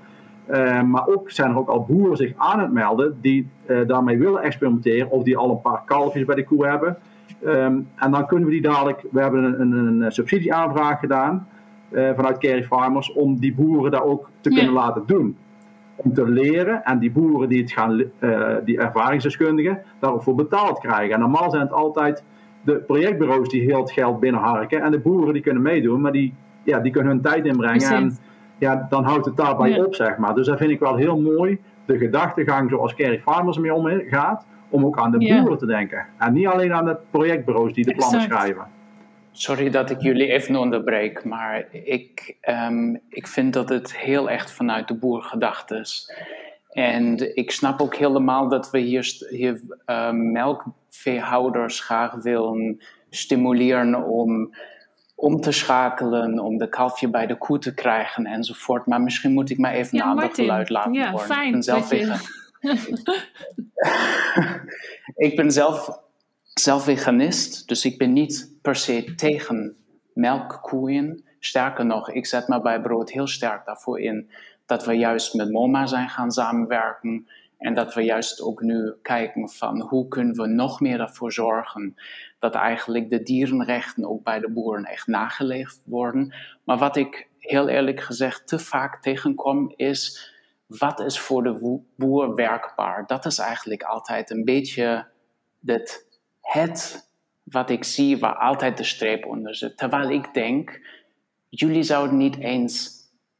Uh, 0.50 0.82
maar 0.82 1.06
ook 1.06 1.30
zijn 1.30 1.50
er 1.50 1.58
ook 1.58 1.68
al 1.68 1.84
boeren 1.84 2.16
zich 2.16 2.32
aan 2.36 2.60
het 2.60 2.72
melden 2.72 3.18
die 3.20 3.48
daarmee 3.86 4.18
willen 4.18 4.42
experimenteren 4.42 5.10
of 5.10 5.22
die 5.22 5.36
al 5.36 5.50
een 5.50 5.60
paar 5.60 5.82
kalfjes 5.84 6.24
bij 6.24 6.34
de 6.34 6.44
koe 6.44 6.66
hebben. 6.66 6.96
Um, 7.44 7.88
en 7.96 8.10
dan 8.10 8.26
kunnen 8.26 8.46
we 8.46 8.52
die 8.52 8.62
dadelijk, 8.62 9.04
we 9.10 9.20
hebben 9.20 9.44
een, 9.44 9.60
een, 9.60 10.00
een 10.00 10.12
subsidieaanvraag 10.12 11.00
gedaan 11.00 11.48
vanuit 11.90 12.38
Kerry 12.38 12.64
Farmers 12.64 13.12
om 13.12 13.38
die 13.40 13.54
boeren 13.54 13.90
daar 13.90 14.04
ook 14.04 14.28
te 14.40 14.50
kunnen 14.50 14.72
laten 14.72 15.02
doen. 15.06 15.36
Om 15.96 16.14
te 16.14 16.28
leren 16.28 16.84
en 16.84 16.98
die 16.98 17.10
boeren 17.10 17.48
die 17.48 17.60
het 17.60 17.72
gaan, 17.72 18.04
die 18.64 18.78
ervaringsdeskundigen, 18.78 19.82
daar 19.98 20.12
ook 20.12 20.22
voor 20.22 20.34
betaald 20.34 20.78
krijgen. 20.78 21.14
En 21.14 21.20
normaal 21.20 21.50
zijn 21.50 21.62
het 21.62 21.72
altijd 21.72 22.24
de 22.62 22.76
projectbureaus 22.76 23.48
die 23.48 23.62
heel 23.62 23.80
het 23.80 23.92
geld 23.92 24.20
binnenharken 24.20 24.82
en 24.82 24.90
de 24.90 24.98
boeren 24.98 25.32
die 25.32 25.42
kunnen 25.42 25.62
meedoen, 25.62 26.00
maar 26.00 26.12
die, 26.12 26.34
ja, 26.62 26.78
die 26.78 26.92
kunnen 26.92 27.12
hun 27.12 27.20
tijd 27.20 27.44
inbrengen. 27.44 27.94
En, 27.94 28.16
ja, 28.58 28.86
dan 28.88 29.04
houdt 29.04 29.26
het 29.26 29.36
daarbij 29.36 29.70
ja. 29.70 29.84
op, 29.84 29.94
zeg 29.94 30.16
maar. 30.16 30.34
Dus 30.34 30.46
dat 30.46 30.58
vind 30.58 30.70
ik 30.70 30.80
wel 30.80 30.96
heel 30.96 31.20
mooi, 31.20 31.58
de 31.84 31.98
gedachtegang 31.98 32.70
zoals 32.70 32.94
Kerry 32.94 33.18
Farmers 33.18 33.56
ermee 33.56 33.74
omgaat, 33.74 34.46
om 34.68 34.84
ook 34.84 34.98
aan 34.98 35.10
de 35.10 35.20
ja. 35.20 35.40
boeren 35.40 35.58
te 35.58 35.66
denken. 35.66 36.06
En 36.18 36.32
niet 36.32 36.46
alleen 36.46 36.74
aan 36.74 36.84
de 36.84 36.96
projectbureaus 37.10 37.72
die 37.72 37.84
de 37.84 37.94
plannen 37.94 38.20
exact. 38.20 38.40
schrijven. 38.40 38.66
Sorry 39.38 39.70
dat 39.70 39.90
ik 39.90 40.00
jullie 40.00 40.32
even 40.32 40.56
onderbreek, 40.56 41.24
maar 41.24 41.66
ik, 41.72 42.36
um, 42.48 43.00
ik 43.08 43.26
vind 43.26 43.52
dat 43.52 43.68
het 43.68 43.96
heel 43.96 44.30
echt 44.30 44.50
vanuit 44.50 44.88
de 44.88 44.94
boer 44.94 45.22
gedacht 45.22 45.70
is. 45.70 46.14
En 46.70 47.36
ik 47.36 47.50
snap 47.50 47.80
ook 47.80 47.96
helemaal 47.96 48.48
dat 48.48 48.70
we 48.70 48.78
hier, 48.78 49.26
hier 49.28 49.60
uh, 49.86 50.10
melkveehouders 50.10 51.80
graag 51.80 52.14
willen 52.14 52.80
stimuleren 53.10 54.08
om 54.08 54.54
om 55.16 55.40
te 55.40 55.52
schakelen, 55.52 56.38
om 56.38 56.58
de 56.58 56.68
kalfje 56.68 57.08
bij 57.08 57.26
de 57.26 57.38
koe 57.38 57.58
te 57.58 57.74
krijgen 57.74 58.26
enzovoort. 58.26 58.86
Maar 58.86 59.00
misschien 59.00 59.32
moet 59.32 59.50
ik 59.50 59.58
maar 59.58 59.72
even 59.72 59.98
ja, 59.98 60.04
een 60.04 60.10
ander 60.10 60.34
geluid 60.34 60.68
laten 60.68 60.92
ja, 60.92 61.10
horen. 61.10 61.26
Fijn 61.26 61.46
ik 61.46 61.52
ben 61.52 61.62
zelf 61.62 61.88
vegan. 61.88 62.18
ik 65.28 65.36
ben 65.36 65.50
zelf, 65.50 66.00
zelf 66.42 66.84
veganist, 66.84 67.68
dus 67.68 67.84
ik 67.84 67.98
ben 67.98 68.12
niet 68.12 68.55
per 68.66 68.76
se 68.76 69.14
tegen 69.14 69.76
melkkoeien. 70.12 71.24
Sterker 71.38 71.86
nog, 71.86 72.10
ik 72.10 72.26
zet 72.26 72.48
me 72.48 72.60
bij 72.60 72.80
brood 72.80 73.10
heel 73.10 73.26
sterk 73.26 73.64
daarvoor 73.64 74.00
in 74.00 74.30
dat 74.66 74.84
we 74.84 74.92
juist 74.92 75.34
met 75.34 75.50
MoMA 75.50 75.86
zijn 75.86 76.08
gaan 76.08 76.30
samenwerken. 76.30 77.28
En 77.58 77.74
dat 77.74 77.94
we 77.94 78.02
juist 78.02 78.40
ook 78.40 78.60
nu 78.60 78.94
kijken 79.02 79.48
van 79.48 79.80
hoe 79.80 80.08
kunnen 80.08 80.34
we 80.34 80.46
nog 80.46 80.80
meer 80.80 81.00
ervoor 81.00 81.32
zorgen 81.32 81.94
dat 82.38 82.54
eigenlijk 82.54 83.10
de 83.10 83.22
dierenrechten 83.22 84.08
ook 84.08 84.22
bij 84.22 84.40
de 84.40 84.50
boeren 84.50 84.84
echt 84.84 85.06
nageleefd 85.06 85.82
worden. 85.84 86.34
Maar 86.64 86.78
wat 86.78 86.96
ik 86.96 87.28
heel 87.38 87.68
eerlijk 87.68 88.00
gezegd 88.00 88.48
te 88.48 88.58
vaak 88.58 89.02
tegenkom 89.02 89.72
is 89.76 90.32
wat 90.66 91.00
is 91.00 91.18
voor 91.18 91.42
de 91.42 91.80
boer 91.96 92.34
werkbaar? 92.34 93.06
Dat 93.06 93.24
is 93.24 93.38
eigenlijk 93.38 93.82
altijd 93.82 94.30
een 94.30 94.44
beetje 94.44 95.06
het, 95.64 96.06
het 96.40 97.05
wat 97.50 97.70
ik 97.70 97.84
zie 97.84 98.18
waar 98.18 98.34
altijd 98.34 98.76
de 98.76 98.84
streep 98.84 99.26
onder 99.26 99.54
zit. 99.54 99.76
Terwijl 99.76 100.10
ik 100.10 100.34
denk, 100.34 100.80
jullie 101.48 101.82
zouden 101.82 102.16
niet 102.16 102.38
eens 102.38 102.94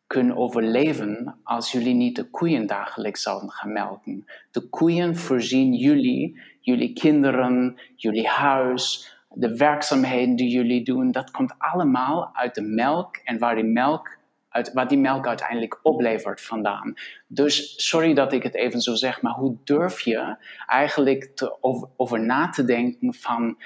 kunnen 0.07 0.37
overleven 0.37 1.41
als 1.43 1.73
jullie 1.73 1.95
niet 1.95 2.17
de 2.17 2.31
koeien 2.31 2.67
dagelijks 2.67 3.23
zouden 3.23 3.51
gaan 3.51 3.73
melken. 3.73 4.25
De 4.51 4.69
koeien 4.69 5.17
voorzien 5.17 5.75
jullie, 5.75 6.41
jullie 6.61 6.93
kinderen, 6.93 7.81
jullie 7.97 8.27
huis, 8.27 9.17
de 9.31 9.57
werkzaamheden 9.57 10.37
die 10.37 10.49
jullie 10.49 10.85
doen. 10.85 11.11
Dat 11.11 11.31
komt 11.31 11.55
allemaal 11.59 12.31
uit 12.33 12.55
de 12.55 12.63
melk 12.63 13.17
en 13.17 13.39
waar 13.39 13.55
die 13.55 13.65
melk, 13.65 14.19
uit, 14.49 14.73
wat 14.73 14.89
die 14.89 14.99
melk 14.99 15.27
uiteindelijk 15.27 15.79
oplevert 15.83 16.41
vandaan. 16.41 16.95
Dus 17.27 17.87
sorry 17.89 18.15
dat 18.15 18.33
ik 18.33 18.43
het 18.43 18.55
even 18.55 18.81
zo 18.81 18.95
zeg, 18.95 19.23
maar 19.23 19.33
hoe 19.33 19.57
durf 19.65 20.01
je 20.01 20.37
eigenlijk 20.67 21.31
te, 21.35 21.63
over, 21.63 21.89
over 21.97 22.21
na 22.21 22.49
te 22.49 22.65
denken 22.65 23.15
van 23.15 23.57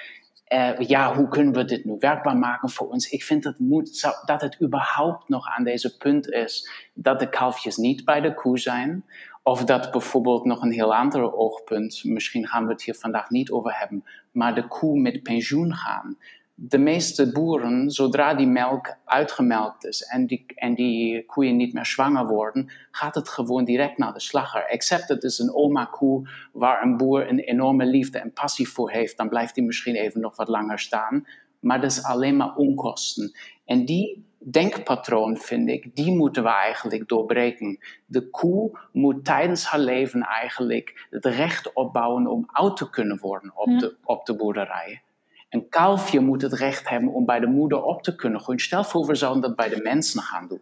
uh, 0.55 0.79
ja, 0.79 1.15
hoe 1.15 1.29
kunnen 1.29 1.53
we 1.55 1.65
dit 1.65 1.85
nu 1.85 1.97
werkbaar 1.99 2.37
maken 2.37 2.71
voor 2.71 2.89
ons? 2.89 3.11
Ik 3.11 3.23
vind 3.23 3.43
dat, 3.43 3.59
moet, 3.59 4.01
dat 4.25 4.41
het 4.41 4.63
überhaupt 4.63 5.29
nog 5.29 5.47
aan 5.47 5.65
deze 5.65 5.97
punt 5.97 6.31
is 6.31 6.71
dat 6.95 7.19
de 7.21 7.29
kalfjes 7.29 7.77
niet 7.77 8.05
bij 8.05 8.21
de 8.21 8.35
koe 8.35 8.59
zijn. 8.59 9.05
Of 9.43 9.65
dat 9.65 9.91
bijvoorbeeld 9.91 10.45
nog 10.45 10.63
een 10.63 10.73
heel 10.73 10.95
ander 10.95 11.35
oogpunt, 11.35 12.05
misschien 12.05 12.47
gaan 12.47 12.67
we 12.67 12.73
het 12.73 12.83
hier 12.83 12.95
vandaag 12.95 13.31
niet 13.31 13.51
over 13.51 13.79
hebben, 13.79 14.05
maar 14.31 14.55
de 14.55 14.67
koe 14.67 15.01
met 15.01 15.23
pensioen 15.23 15.75
gaan. 15.75 16.17
De 16.63 16.79
meeste 16.79 17.33
boeren, 17.33 17.91
zodra 17.91 18.35
die 18.35 18.47
melk 18.47 18.97
uitgemelkt 19.05 19.85
is 19.85 20.03
en 20.03 20.27
die, 20.27 20.45
en 20.55 20.75
die 20.75 21.25
koeien 21.27 21.57
niet 21.57 21.73
meer 21.73 21.87
zwanger 21.87 22.27
worden, 22.27 22.71
gaat 22.91 23.15
het 23.15 23.29
gewoon 23.29 23.65
direct 23.65 23.99
naar 23.99 24.13
de 24.13 24.21
slagger. 24.21 24.65
Except 24.65 25.09
het 25.09 25.23
is 25.23 25.39
een 25.39 25.55
oma 25.55 25.85
koe 25.85 26.29
waar 26.53 26.83
een 26.83 26.97
boer 26.97 27.29
een 27.29 27.39
enorme 27.39 27.85
liefde 27.85 28.19
en 28.19 28.33
passie 28.33 28.69
voor 28.69 28.91
heeft, 28.91 29.17
dan 29.17 29.29
blijft 29.29 29.55
die 29.55 29.65
misschien 29.65 29.95
even 29.95 30.21
nog 30.21 30.37
wat 30.37 30.49
langer 30.49 30.79
staan. 30.79 31.27
Maar 31.61 31.81
dat 31.81 31.91
is 31.91 32.03
alleen 32.03 32.37
maar 32.37 32.55
onkosten. 32.55 33.33
En 33.65 33.85
die 33.85 34.25
denkpatroon, 34.39 35.37
vind 35.37 35.69
ik, 35.69 35.97
die 35.97 36.17
moeten 36.17 36.43
we 36.43 36.49
eigenlijk 36.49 37.09
doorbreken. 37.09 37.79
De 38.07 38.31
koe 38.31 38.79
moet 38.93 39.25
tijdens 39.25 39.65
haar 39.65 39.81
leven 39.81 40.23
eigenlijk 40.23 41.07
het 41.11 41.25
recht 41.25 41.73
opbouwen 41.73 42.27
om 42.27 42.45
oud 42.47 42.77
te 42.77 42.91
kunnen 42.91 43.19
worden 43.19 43.53
op, 43.55 43.79
de, 43.79 43.97
op 44.05 44.27
de 44.27 44.37
boerderij. 44.37 45.03
Een 45.51 45.69
kalfje 45.69 46.21
moet 46.21 46.43
het 46.43 46.53
recht 46.53 46.89
hebben 46.89 47.13
om 47.13 47.25
bij 47.25 47.41
de 47.41 47.47
moeder 47.47 47.83
op 47.83 48.03
te 48.03 48.15
kunnen 48.15 48.41
groeien. 48.41 48.61
Stel 48.61 48.85
voor, 48.85 49.07
we 49.07 49.15
zouden 49.15 49.43
dat 49.43 49.57
bij 49.57 49.69
de 49.69 49.83
mensen 49.83 50.21
gaan 50.21 50.49
doen. 50.49 50.61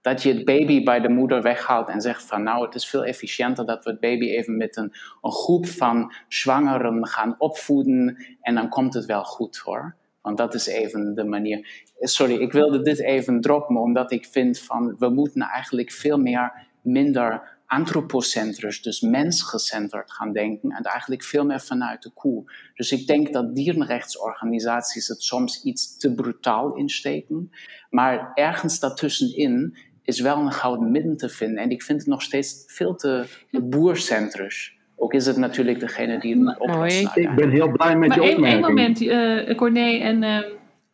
Dat 0.00 0.22
je 0.22 0.32
het 0.34 0.44
baby 0.44 0.84
bij 0.84 1.00
de 1.00 1.08
moeder 1.08 1.42
weghaalt 1.42 1.88
en 1.88 2.00
zegt 2.00 2.22
van 2.22 2.42
nou, 2.42 2.64
het 2.64 2.74
is 2.74 2.88
veel 2.88 3.04
efficiënter 3.04 3.66
dat 3.66 3.84
we 3.84 3.90
het 3.90 4.00
baby 4.00 4.24
even 4.24 4.56
met 4.56 4.76
een, 4.76 4.92
een 5.22 5.32
groep 5.32 5.66
van 5.66 6.12
zwangeren 6.28 7.06
gaan 7.06 7.34
opvoeden 7.38 8.26
en 8.40 8.54
dan 8.54 8.68
komt 8.68 8.94
het 8.94 9.04
wel 9.04 9.24
goed 9.24 9.56
hoor. 9.56 9.94
Want 10.20 10.36
dat 10.36 10.54
is 10.54 10.66
even 10.66 11.14
de 11.14 11.24
manier. 11.24 11.84
Sorry, 12.00 12.34
ik 12.34 12.52
wilde 12.52 12.82
dit 12.82 13.00
even 13.00 13.40
droppen, 13.40 13.76
omdat 13.76 14.12
ik 14.12 14.26
vind 14.26 14.58
van 14.58 14.96
we 14.98 15.08
moeten 15.08 15.42
eigenlijk 15.42 15.92
veel 15.92 16.18
meer 16.18 16.52
minder 16.82 17.53
antropocentrisch, 17.66 18.82
dus 18.82 19.00
mensgecentreerd 19.00 20.10
gaan 20.10 20.32
denken 20.32 20.70
en 20.70 20.82
eigenlijk 20.82 21.24
veel 21.24 21.44
meer 21.44 21.60
vanuit 21.60 22.02
de 22.02 22.10
koe. 22.10 22.52
Dus 22.74 22.92
ik 22.92 23.06
denk 23.06 23.32
dat 23.32 23.54
dierenrechtsorganisaties 23.54 25.08
het 25.08 25.22
soms 25.22 25.62
iets 25.62 25.98
te 25.98 26.14
brutaal 26.14 26.74
insteken, 26.74 27.50
maar 27.90 28.30
ergens 28.34 28.80
daartussenin 28.80 29.76
is 30.02 30.20
wel 30.20 30.38
een 30.38 30.52
gouden 30.52 30.90
midden 30.90 31.16
te 31.16 31.28
vinden. 31.28 31.62
En 31.62 31.70
ik 31.70 31.82
vind 31.82 31.98
het 31.98 32.08
nog 32.08 32.22
steeds 32.22 32.64
veel 32.66 32.94
te 32.94 33.26
boercentrisch. 33.50 34.72
Ook 34.96 35.14
is 35.14 35.26
het 35.26 35.36
natuurlijk 35.36 35.80
degene 35.80 36.20
die 36.20 36.46
het 36.46 36.58
oplost. 36.58 37.02
Nou. 37.02 37.20
Ik 37.20 37.34
ben 37.34 37.50
heel 37.50 37.72
blij 37.72 37.96
met 37.96 38.08
Maar 38.08 38.20
je 38.20 38.24
één, 38.24 38.44
één 38.44 38.64
opmerking. 38.64 38.98
moment, 39.00 39.48
eh 39.48 39.56
Corné 39.56 39.98
en... 39.98 40.22
eh, 40.22 40.38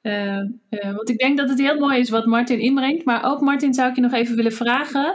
eh, 0.03 0.95
want 0.95 1.09
ik 1.09 1.19
denk 1.19 1.39
dat 1.39 1.49
het 1.49 1.59
heel 1.59 1.79
mooi 1.79 1.99
is 1.99 2.11
wat 2.11 2.27
Martin 2.27 2.59
inbrengt. 2.59 3.05
Maar 3.05 3.25
ook 3.25 3.41
Martin 3.41 3.75
zou 3.75 3.89
ik 3.89 3.95
je 3.95 4.01
nog 4.01 4.13
even 4.13 4.37
willen 4.37 4.53
vragen. 4.53 5.15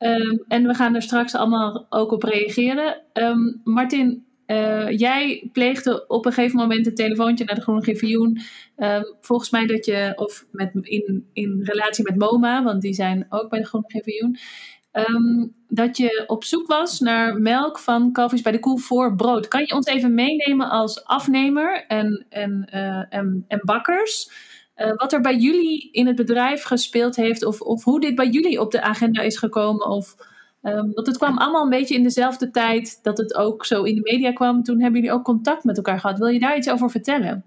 Ehm, 0.00 0.36
en 0.48 0.66
we 0.66 0.74
gaan 0.74 0.94
er 0.94 1.02
straks 1.02 1.34
allemaal 1.34 1.86
ook 1.88 2.12
op 2.12 2.22
reageren. 2.22 3.02
Ehm, 3.12 3.52
Martin, 3.64 4.24
eh, 4.46 4.90
jij 4.98 5.48
pleegde 5.52 6.06
op 6.06 6.26
een 6.26 6.32
gegeven 6.32 6.58
moment 6.58 6.86
een 6.86 6.94
telefoontje 6.94 7.44
naar 7.44 7.54
de 7.54 7.60
Groene 7.60 7.82
Griffioen. 7.82 8.40
Ehm, 8.76 9.02
volgens 9.20 9.50
mij 9.50 9.66
dat 9.66 9.84
je, 9.84 10.12
of 10.16 10.46
met, 10.52 10.70
in, 10.82 11.26
in 11.32 11.60
relatie 11.62 12.04
met 12.04 12.18
MoMA, 12.18 12.62
want 12.62 12.82
die 12.82 12.92
zijn 12.92 13.26
ook 13.28 13.50
bij 13.50 13.58
de 13.58 13.66
Groene 13.66 13.88
Griffioen. 13.88 14.38
dat 15.68 15.96
je 15.96 16.24
op 16.26 16.44
zoek 16.44 16.66
was 16.66 17.00
naar 17.00 17.40
melk 17.40 17.78
van 17.78 18.12
kalfjes 18.12 18.42
bij 18.42 18.52
de 18.52 18.58
koe 18.58 18.78
voor 18.78 19.14
brood. 19.14 19.48
Kan 19.48 19.60
je 19.60 19.74
ons 19.74 19.86
even 19.86 20.14
meenemen 20.14 20.68
als 20.68 21.04
afnemer 21.04 21.84
en, 21.88 22.26
en, 22.28 22.64
eh, 22.70 23.04
en, 23.08 23.44
en 23.48 23.60
bakkers? 23.62 24.30
Eh, 24.80 24.92
wat 24.96 25.12
er 25.12 25.20
bij 25.20 25.36
jullie 25.36 25.88
in 25.92 26.06
het 26.06 26.16
bedrijf 26.16 26.62
gespeeld 26.62 27.16
heeft, 27.16 27.44
of, 27.44 27.60
of 27.60 27.84
hoe 27.84 28.00
dit 28.00 28.14
bij 28.14 28.28
jullie 28.28 28.60
op 28.60 28.70
de 28.70 28.82
agenda 28.82 29.22
is 29.22 29.38
gekomen? 29.38 29.86
Of, 29.86 30.16
ehm, 30.62 30.90
want 30.92 31.06
het 31.06 31.16
kwam 31.16 31.38
allemaal 31.38 31.62
een 31.62 31.68
beetje 31.68 31.94
in 31.94 32.02
dezelfde 32.02 32.50
tijd 32.50 32.98
dat 33.02 33.18
het 33.18 33.34
ook 33.34 33.64
zo 33.64 33.82
in 33.82 33.94
de 33.94 34.00
media 34.00 34.32
kwam. 34.32 34.62
Toen 34.62 34.80
hebben 34.80 35.00
jullie 35.00 35.16
ook 35.16 35.24
contact 35.24 35.64
met 35.64 35.76
elkaar 35.76 36.00
gehad. 36.00 36.18
Wil 36.18 36.28
je 36.28 36.38
daar 36.38 36.56
iets 36.56 36.70
over 36.70 36.90
vertellen? 36.90 37.44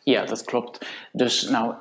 Ja, 0.00 0.24
dat 0.24 0.44
klopt. 0.44 0.86
Dus 1.12 1.48
nou, 1.48 1.74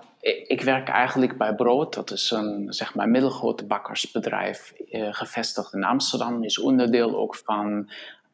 ik 0.47 0.61
werk 0.61 0.87
eigenlijk 0.87 1.37
bij 1.37 1.55
Brood. 1.55 1.93
Dat 1.93 2.11
is 2.11 2.31
een 2.31 2.73
zeg 2.73 2.95
maar, 2.95 3.09
middelgrote 3.09 3.65
bakkersbedrijf, 3.65 4.73
eh, 4.89 5.07
gevestigd 5.11 5.73
in 5.73 5.83
Amsterdam. 5.83 6.43
Is 6.43 6.59
onderdeel 6.59 7.17
ook 7.17 7.35
van 7.35 7.89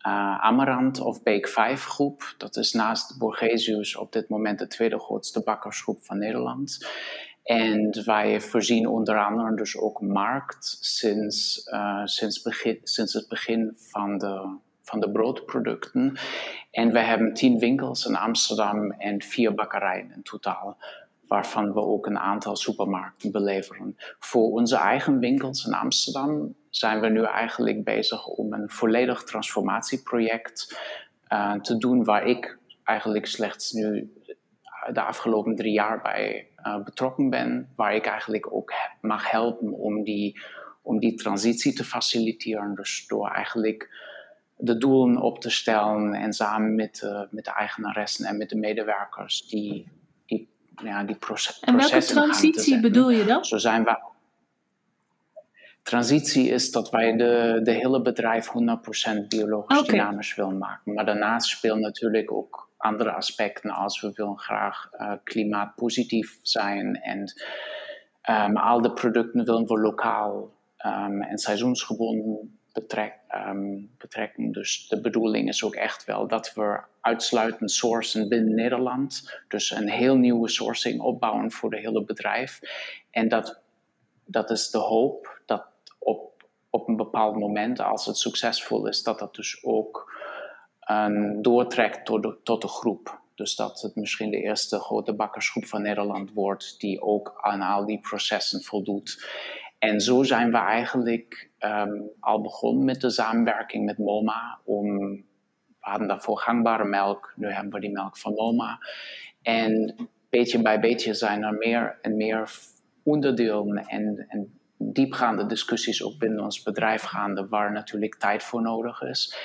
uh, 0.08 0.40
Amarant 0.40 1.00
of 1.00 1.24
Beek 1.24 1.48
5 1.48 1.84
groep. 1.84 2.34
Dat 2.38 2.56
is 2.56 2.74
naast 2.74 3.18
Borgesius 3.18 3.96
op 3.96 4.12
dit 4.12 4.30
moment 4.30 4.60
de 4.60 4.68
tweede 4.68 5.00
grootste 5.00 5.42
bakkersgroep 5.44 6.00
van 6.02 6.18
Nederland. 6.18 6.88
En 7.44 8.04
wij 8.06 8.42
voorzien 8.42 8.88
onder 8.88 9.26
andere 9.26 9.56
dus 9.56 9.78
ook 9.78 10.02
markt 10.02 10.78
sinds, 10.80 11.68
uh, 11.74 12.06
sinds, 12.06 12.42
sinds 12.84 13.14
het 13.14 13.28
begin 13.28 13.74
van 13.76 14.18
de, 14.18 14.58
van 14.82 15.00
de 15.00 15.12
broodproducten. 15.12 16.18
En 16.72 16.92
we 16.92 17.00
hebben 17.00 17.34
tien 17.34 17.60
winkels 17.60 18.06
in 18.06 18.16
Amsterdam 18.16 18.92
en 18.92 19.22
vier 19.22 19.54
bakkerijen 19.54 20.12
in 20.16 20.24
totaal 20.24 20.78
waarvan 21.28 21.74
we 21.74 21.80
ook 21.80 22.06
een 22.06 22.20
aantal 22.20 22.56
supermarkten 22.56 23.32
beleveren. 23.32 23.98
Voor 24.20 24.52
onze 24.52 24.76
eigen 24.76 25.20
winkels 25.20 25.66
in 25.66 25.74
Amsterdam 25.74 26.56
zijn 26.70 27.00
we 27.00 27.08
nu 27.08 27.24
eigenlijk 27.24 27.84
bezig 27.84 28.28
om 28.28 28.54
een 28.54 28.70
volledig 28.70 29.24
transformatieproject 29.24 30.80
uh, 31.30 31.54
te 31.54 31.78
doen, 31.78 32.04
waar 32.04 32.26
ik 32.26 32.58
eigenlijk 32.84 33.26
slechts 33.26 33.72
nu 33.72 34.14
de 34.92 35.02
afgelopen 35.02 35.56
drie 35.56 35.74
jaar 35.74 36.02
bij 36.02 36.48
uh, 36.66 36.84
betrokken 36.84 37.30
ben, 37.30 37.74
waar 37.76 37.96
ik 37.96 38.06
eigenlijk 38.06 38.54
ook 38.54 38.74
mag 39.02 39.32
helpen 39.32 39.74
om 39.74 40.04
die, 40.04 40.42
om 40.82 41.00
die 41.00 41.16
transitie 41.16 41.74
te 41.74 41.84
faciliteren. 41.84 42.76
Dus 42.76 43.08
door 43.08 43.30
eigenlijk 43.30 44.08
de 44.58 44.78
doelen 44.78 45.18
op 45.18 45.42
te 45.42 45.50
stellen 45.50 46.14
en 46.14 46.34
samen 46.34 46.76
met, 46.76 47.02
uh, 47.04 47.22
met 47.30 47.46
de 47.46 47.52
eigenaressen 47.52 48.26
en 48.26 48.38
met 48.38 48.50
de 48.50 48.58
medewerkers 48.58 49.48
die 49.48 49.88
ja, 50.84 51.04
die 51.04 51.16
proces, 51.16 51.60
en 51.60 51.76
welke 51.76 52.00
transitie 52.00 52.80
bedoel 52.80 53.10
je 53.10 53.26
dan? 53.26 53.46
Zo 53.46 53.58
zijn 53.58 53.84
we. 53.84 54.09
Transitie 55.90 56.50
is 56.50 56.72
dat 56.72 56.90
wij 56.90 57.16
de, 57.18 57.60
de 57.64 57.72
hele 57.72 58.02
bedrijf 58.02 58.48
100% 58.48 58.52
biologisch 59.28 59.80
okay. 59.80 59.96
dynamisch 59.98 60.36
willen 60.36 60.58
maken. 60.58 60.94
Maar 60.94 61.06
daarnaast 61.06 61.50
spelen 61.50 61.80
natuurlijk 61.80 62.32
ook 62.32 62.70
andere 62.78 63.12
aspecten 63.12 63.72
als 63.72 64.02
we 64.02 64.12
willen 64.14 64.38
graag 64.38 64.90
uh, 64.94 65.12
klimaatpositief 65.24 66.40
zijn 66.42 66.96
en 66.96 67.34
um, 68.30 68.58
al 68.58 68.82
de 68.82 68.94
producten 68.94 69.46
willen 69.46 69.68
we 69.68 69.80
lokaal 69.80 70.52
um, 70.86 71.22
en 71.22 71.38
seizoensgebonden 71.38 72.60
betrek, 72.74 73.14
um, 73.48 73.92
betrekken. 73.98 74.52
Dus 74.52 74.88
de 74.88 75.02
bedoeling 75.02 75.48
is 75.48 75.64
ook 75.64 75.76
echt 75.76 76.06
wel 76.06 76.28
dat 76.28 76.54
we 76.54 76.80
uitsluitend 77.02 77.72
sourcen 77.72 78.30
binnen 78.30 78.56
Nederland. 78.56 79.42
Dus 79.48 79.72
een 79.72 79.90
heel 79.90 80.16
nieuwe 80.16 80.50
sourcing 80.50 81.02
opbouwen 81.02 81.52
voor 81.52 81.70
de 81.70 81.80
hele 81.80 82.04
bedrijf. 82.04 82.60
En 83.12 83.28
dat, 83.28 83.62
dat 84.26 84.50
is 84.50 84.70
de 84.70 84.78
hoop 84.78 85.42
dat 85.46 85.69
op, 86.00 86.44
op 86.70 86.88
een 86.88 86.96
bepaald 86.96 87.36
moment, 87.36 87.80
als 87.80 88.06
het 88.06 88.18
succesvol 88.18 88.88
is, 88.88 89.04
dat 89.04 89.20
dat 89.20 89.36
dus 89.36 89.64
ook 89.64 90.14
um, 90.92 91.42
doortrekt 91.42 92.06
tot 92.06 92.24
de, 92.24 92.38
tot 92.44 92.62
de 92.62 92.68
groep. 92.68 93.22
Dus 93.36 93.56
dat 93.56 93.82
het 93.82 93.96
misschien 93.96 94.32
de 94.32 94.42
eerste 94.42 94.80
grote 94.80 95.14
bakkersgroep 95.14 95.66
van 95.66 95.82
Nederland 95.82 96.34
wordt 96.34 96.80
die 96.80 97.02
ook 97.02 97.38
aan 97.42 97.62
al 97.62 97.86
die 97.86 98.00
processen 98.00 98.64
voldoet. 98.64 99.28
En 99.78 100.02
zo 100.02 100.24
zijn 100.24 100.52
we 100.52 100.58
eigenlijk 100.58 101.50
um, 101.60 102.10
al 102.20 102.42
begonnen 102.42 102.86
met 102.86 103.02
de 103.02 103.10
samenwerking 103.10 103.86
met 103.86 103.98
MoMA. 103.98 104.60
Om, 104.64 104.98
we 105.10 105.24
hadden 105.80 106.08
daarvoor 106.08 106.38
gangbare 106.38 106.86
melk, 106.86 107.34
nu 107.36 107.52
hebben 107.52 107.74
we 107.74 107.80
die 107.80 107.92
melk 107.92 108.18
van 108.18 108.34
MoMA. 108.34 108.80
En 109.42 109.96
beetje 110.30 110.62
bij 110.62 110.80
beetje 110.80 111.14
zijn 111.14 111.44
er 111.44 111.54
meer 111.54 111.98
en 112.02 112.18
meer 112.18 112.52
onderdelen 113.04 113.86
en, 113.86 114.26
en 114.28 114.59
diepgaande 114.82 115.46
discussies 115.46 116.04
ook 116.04 116.18
binnen 116.18 116.44
ons 116.44 116.64
bedrijf 116.64 117.02
gaande, 117.02 117.48
waar 117.48 117.72
natuurlijk 117.72 118.16
tijd 118.16 118.44
voor 118.44 118.62
nodig 118.62 119.02
is. 119.02 119.38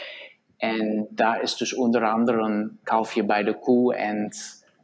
En 0.56 1.06
daar 1.10 1.42
is 1.42 1.56
dus 1.56 1.74
onder 1.74 2.04
andere 2.10 2.42
een 2.42 2.78
kalfje 2.82 3.24
bij 3.24 3.42
de 3.42 3.58
koe 3.58 3.94
en 3.94 4.30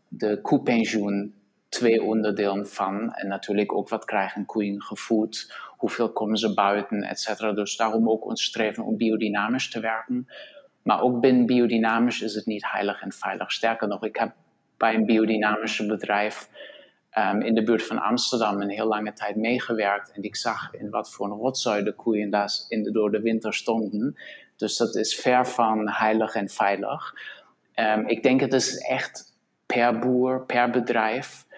de 0.08 0.40
koepensioen 0.40 1.34
twee 1.68 2.02
onderdelen 2.02 2.68
van. 2.68 3.12
En 3.12 3.28
natuurlijk 3.28 3.74
ook 3.74 3.88
wat 3.88 4.04
krijgen 4.04 4.46
koeien 4.46 4.82
gevoed, 4.82 5.54
hoeveel 5.76 6.12
komen 6.12 6.36
ze 6.36 6.54
buiten, 6.54 7.02
et 7.02 7.20
cetera. 7.20 7.52
Dus 7.52 7.76
daarom 7.76 8.10
ook 8.10 8.26
ons 8.26 8.44
streven 8.44 8.84
om 8.84 8.96
biodynamisch 8.96 9.70
te 9.70 9.80
werken. 9.80 10.28
Maar 10.82 11.00
ook 11.00 11.20
binnen 11.20 11.46
biodynamisch 11.46 12.22
is 12.22 12.34
het 12.34 12.46
niet 12.46 12.70
heilig 12.70 13.02
en 13.02 13.12
veilig. 13.12 13.52
Sterker 13.52 13.88
nog, 13.88 14.04
ik 14.04 14.16
heb 14.16 14.32
bij 14.76 14.94
een 14.94 15.06
biodynamisch 15.06 15.86
bedrijf 15.86 16.48
um, 17.18 17.40
in 17.42 17.54
de 17.54 17.62
buurt 17.62 17.86
van 17.86 17.98
Amsterdam 17.98 18.60
een 18.60 18.70
heel 18.70 18.86
lange 18.86 19.12
tijd 19.12 19.36
meegewerkt. 19.36 20.12
En 20.12 20.22
ik 20.22 20.36
zag 20.36 20.74
in 20.74 20.90
wat 20.90 21.12
voor 21.12 21.26
een 21.26 21.38
rotzooi 21.38 21.82
de 21.82 21.94
koeien 21.94 22.30
daar 22.30 22.50
de, 22.68 22.90
door 22.92 23.10
de 23.10 23.20
winter 23.20 23.54
stonden. 23.54 24.16
Dus 24.56 24.76
dat 24.76 24.94
is 24.94 25.14
ver 25.14 25.46
van 25.46 25.88
heilig 25.88 26.34
en 26.34 26.48
veilig. 26.48 27.14
Um, 27.74 28.06
ik 28.06 28.22
denk 28.22 28.40
het 28.40 28.52
is 28.52 28.78
echt 28.78 29.34
per 29.66 29.98
boer, 29.98 30.44
per 30.46 30.70
bedrijf 30.70 31.48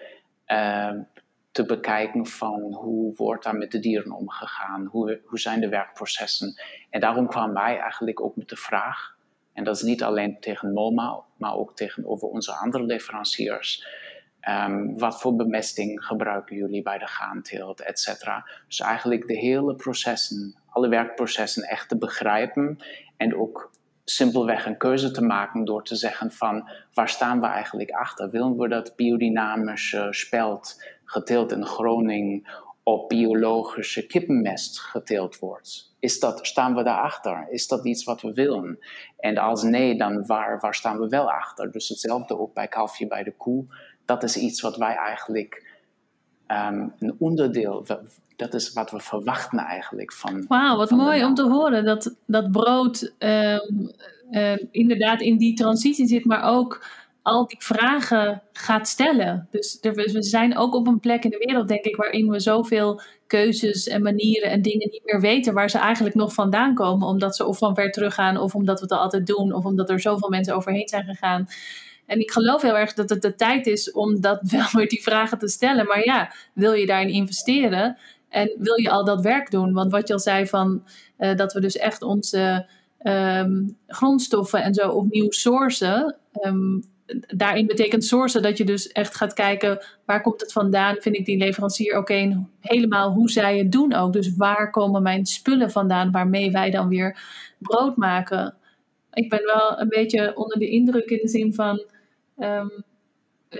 Ehm, 0.45 1.01
te 1.51 1.65
bekijken 1.65 2.25
van 2.25 2.73
hoe 2.73 3.15
wordt 3.15 3.43
daar 3.43 3.55
met 3.55 3.71
de 3.71 3.79
dieren 3.79 4.11
omgegaan, 4.11 4.85
hoe, 4.85 5.21
hoe 5.25 5.39
zijn 5.39 5.59
de 5.59 5.69
werkprocessen. 5.69 6.61
En 6.89 6.99
daarom 6.99 7.27
kwamen 7.27 7.53
wij 7.53 7.79
eigenlijk 7.79 8.21
ook 8.21 8.35
met 8.35 8.49
de 8.49 8.55
vraag, 8.55 9.17
en 9.53 9.63
dat 9.63 9.75
is 9.75 9.81
niet 9.81 10.03
alleen 10.03 10.39
tegen 10.39 10.73
MoMA, 10.73 11.19
maar 11.37 11.55
ook 11.55 11.75
tegenover 11.75 12.27
onze 12.27 12.53
andere 12.53 12.83
leveranciers. 12.83 13.87
Um, 14.49 14.97
wat 14.97 15.21
voor 15.21 15.35
bemesting 15.35 16.05
gebruiken 16.05 16.55
jullie 16.55 16.81
bij 16.81 16.97
de 16.97 17.07
gaanteelt, 17.07 17.81
et 17.81 17.99
cetera. 17.99 18.47
Dus 18.67 18.79
eigenlijk 18.79 19.27
de 19.27 19.37
hele 19.37 19.75
processen, 19.75 20.55
alle 20.69 20.87
werkprocessen 20.87 21.63
echt 21.63 21.89
te 21.89 21.97
begrijpen 21.97 22.77
en 23.17 23.35
ook 23.35 23.71
simpelweg 24.03 24.65
een 24.65 24.77
keuze 24.77 25.11
te 25.11 25.21
maken 25.21 25.65
door 25.65 25.83
te 25.83 25.95
zeggen 25.95 26.31
van 26.31 26.69
waar 26.93 27.09
staan 27.09 27.39
we 27.41 27.47
eigenlijk 27.47 27.91
achter? 27.91 28.29
Willen 28.29 28.57
we 28.57 28.67
dat 28.67 28.95
biodynamische 28.95 30.07
speld 30.11 30.83
geteeld 31.05 31.51
in 31.51 31.65
Groningen 31.65 32.47
op 32.83 33.09
biologische 33.09 34.05
kippenmest 34.05 34.79
geteeld 34.79 35.39
wordt? 35.39 35.95
Is 35.99 36.19
dat, 36.19 36.47
staan 36.47 36.75
we 36.75 36.83
daarachter? 36.83 37.47
Is 37.49 37.67
dat 37.67 37.85
iets 37.85 38.03
wat 38.03 38.21
we 38.21 38.33
willen? 38.33 38.79
En 39.17 39.37
als 39.37 39.63
nee, 39.63 39.97
dan 39.97 40.25
waar, 40.25 40.59
waar 40.59 40.75
staan 40.75 40.99
we 40.99 41.07
wel 41.07 41.31
achter? 41.31 41.71
Dus 41.71 41.89
hetzelfde 41.89 42.39
ook 42.39 42.53
bij 42.53 42.67
kalfje 42.67 43.07
bij 43.07 43.23
de 43.23 43.35
koe. 43.35 43.65
Dat 44.05 44.23
is 44.23 44.37
iets 44.37 44.61
wat 44.61 44.77
wij 44.77 44.95
eigenlijk 44.95 45.71
um, 46.47 46.93
een 46.99 47.15
onderdeel, 47.19 47.85
dat 48.35 48.53
is 48.53 48.73
wat 48.73 48.91
we 48.91 48.99
verwachten 48.99 49.59
eigenlijk 49.59 50.13
van. 50.13 50.45
Wauw, 50.47 50.77
wat 50.77 50.89
mooi 50.89 51.25
om 51.25 51.33
te 51.33 51.49
horen 51.49 51.85
dat, 51.85 52.15
dat 52.25 52.51
brood 52.51 53.13
um, 53.19 53.91
uh, 54.31 54.57
inderdaad 54.71 55.21
in 55.21 55.37
die 55.37 55.55
transitie 55.55 56.07
zit, 56.07 56.25
maar 56.25 56.43
ook 56.43 56.85
al 57.21 57.47
die 57.47 57.57
vragen 57.59 58.41
gaat 58.53 58.87
stellen. 58.87 59.47
Dus 59.51 59.77
er, 59.81 59.93
we 59.93 60.23
zijn 60.23 60.57
ook 60.57 60.75
op 60.75 60.87
een 60.87 60.99
plek 60.99 61.23
in 61.23 61.29
de 61.29 61.43
wereld, 61.45 61.67
denk 61.67 61.85
ik, 61.85 61.95
waarin 61.95 62.29
we 62.29 62.39
zoveel 62.39 63.01
keuzes 63.27 63.87
en 63.87 64.01
manieren 64.01 64.49
en 64.49 64.61
dingen 64.61 64.89
niet 64.91 65.05
meer 65.05 65.21
weten 65.21 65.53
waar 65.53 65.69
ze 65.69 65.77
eigenlijk 65.77 66.15
nog 66.15 66.33
vandaan 66.33 66.73
komen, 66.73 67.07
omdat 67.07 67.35
ze 67.35 67.45
of 67.45 67.57
van 67.57 67.75
ver 67.75 67.91
teruggaan, 67.91 68.37
of 68.37 68.55
omdat 68.55 68.75
we 68.75 68.83
het 68.83 68.93
al 68.93 68.99
altijd 68.99 69.27
doen, 69.27 69.53
of 69.53 69.65
omdat 69.65 69.89
er 69.89 69.99
zoveel 69.99 70.29
mensen 70.29 70.55
overheen 70.55 70.87
zijn 70.87 71.03
gegaan. 71.03 71.47
En 72.05 72.19
ik 72.19 72.31
geloof 72.31 72.61
heel 72.61 72.77
erg 72.77 72.93
dat 72.93 73.09
het 73.09 73.21
de 73.21 73.35
tijd 73.35 73.67
is 73.67 73.91
om 73.91 74.21
dat 74.21 74.39
wel 74.51 74.67
weer 74.71 74.87
die 74.87 75.03
vragen 75.03 75.37
te 75.37 75.47
stellen. 75.47 75.85
Maar 75.85 76.05
ja, 76.05 76.33
wil 76.53 76.73
je 76.73 76.85
daarin 76.85 77.13
investeren? 77.13 77.97
En 78.29 78.51
wil 78.57 78.79
je 78.79 78.89
al 78.89 79.05
dat 79.05 79.21
werk 79.21 79.51
doen? 79.51 79.73
Want 79.73 79.91
wat 79.91 80.07
je 80.07 80.13
al 80.13 80.19
zei 80.19 80.47
van 80.47 80.83
uh, 81.19 81.35
dat 81.35 81.53
we 81.53 81.59
dus 81.59 81.77
echt 81.77 82.01
onze 82.01 82.69
um, 83.03 83.77
grondstoffen 83.87 84.63
en 84.63 84.73
zo 84.73 84.89
opnieuw 84.89 85.31
sourcen. 85.31 86.15
Um, 86.45 86.83
daarin 87.27 87.67
betekent 87.67 88.03
sourcen 88.03 88.41
dat 88.41 88.57
je 88.57 88.65
dus 88.65 88.87
echt 88.91 89.15
gaat 89.15 89.33
kijken 89.33 89.85
waar 90.05 90.21
komt 90.21 90.41
het 90.41 90.51
vandaan. 90.51 90.95
Vind 90.99 91.15
ik 91.15 91.25
die 91.25 91.37
leverancier 91.37 91.95
ook 91.95 92.09
een 92.09 92.47
helemaal 92.59 93.11
hoe 93.11 93.29
zij 93.29 93.57
het 93.57 93.71
doen 93.71 93.93
ook. 93.93 94.13
Dus 94.13 94.35
waar 94.35 94.69
komen 94.69 95.01
mijn 95.01 95.25
spullen 95.25 95.71
vandaan 95.71 96.11
waarmee 96.11 96.51
wij 96.51 96.71
dan 96.71 96.87
weer 96.87 97.17
brood 97.57 97.97
maken. 97.97 98.55
Ik 99.13 99.29
ben 99.29 99.43
wel 99.43 99.79
een 99.79 99.89
beetje 99.89 100.35
onder 100.35 100.59
de 100.59 100.69
indruk 100.69 101.09
in 101.09 101.19
de 101.21 101.27
zin 101.27 101.53
van 101.53 101.83
Um, 102.37 102.83
uh, 103.49 103.59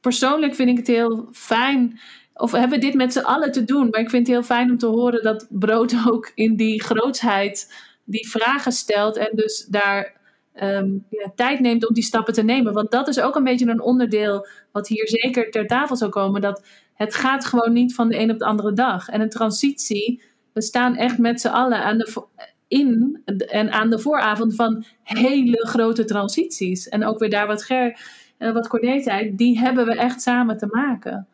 persoonlijk 0.00 0.54
vind 0.54 0.68
ik 0.68 0.76
het 0.76 0.86
heel 0.86 1.28
fijn. 1.32 2.00
Of 2.34 2.52
hebben 2.52 2.78
we 2.78 2.84
dit 2.84 2.94
met 2.94 3.12
z'n 3.12 3.18
allen 3.18 3.52
te 3.52 3.64
doen? 3.64 3.88
Maar 3.90 4.00
ik 4.00 4.10
vind 4.10 4.26
het 4.26 4.36
heel 4.36 4.44
fijn 4.44 4.70
om 4.70 4.78
te 4.78 4.86
horen 4.86 5.22
dat 5.22 5.46
brood 5.50 5.94
ook 6.10 6.32
in 6.34 6.56
die 6.56 6.82
grootsheid 6.82 7.72
die 8.04 8.28
vragen 8.28 8.72
stelt. 8.72 9.16
En 9.16 9.30
dus 9.32 9.66
daar 9.70 10.20
um, 10.62 11.06
ja, 11.10 11.32
tijd 11.34 11.60
neemt 11.60 11.88
om 11.88 11.94
die 11.94 12.02
stappen 12.02 12.34
te 12.34 12.42
nemen. 12.42 12.72
Want 12.72 12.90
dat 12.90 13.08
is 13.08 13.20
ook 13.20 13.36
een 13.36 13.44
beetje 13.44 13.66
een 13.66 13.80
onderdeel 13.80 14.46
wat 14.72 14.88
hier 14.88 15.08
zeker 15.08 15.50
ter 15.50 15.66
tafel 15.66 15.96
zou 15.96 16.10
komen. 16.10 16.40
Dat 16.40 16.62
het 16.94 17.14
gaat 17.14 17.44
gewoon 17.44 17.72
niet 17.72 17.94
van 17.94 18.08
de 18.08 18.18
een 18.18 18.30
op 18.30 18.38
de 18.38 18.44
andere 18.44 18.72
dag. 18.72 19.08
En 19.08 19.20
een 19.20 19.30
transitie, 19.30 20.22
we 20.52 20.62
staan 20.62 20.96
echt 20.96 21.18
met 21.18 21.40
z'n 21.40 21.48
allen 21.48 21.84
aan 21.84 21.98
de, 21.98 22.26
in 22.68 23.20
en 23.48 23.70
aan 23.70 23.90
de 23.90 23.98
vooravond 23.98 24.54
van 24.54 24.84
hele 25.02 25.66
grote 25.66 26.04
transities. 26.04 26.88
En 26.88 27.04
ook 27.04 27.18
weer 27.18 27.30
daar 27.30 27.46
wat 27.46 27.62
Ger 27.62 28.00
uh, 28.38 28.52
wat 28.52 28.68
Corné 28.68 29.00
zei, 29.00 29.36
die 29.36 29.58
hebben 29.58 29.86
we 29.86 29.94
echt 29.96 30.22
samen 30.22 30.56
te 30.56 30.66
maken. 30.70 31.26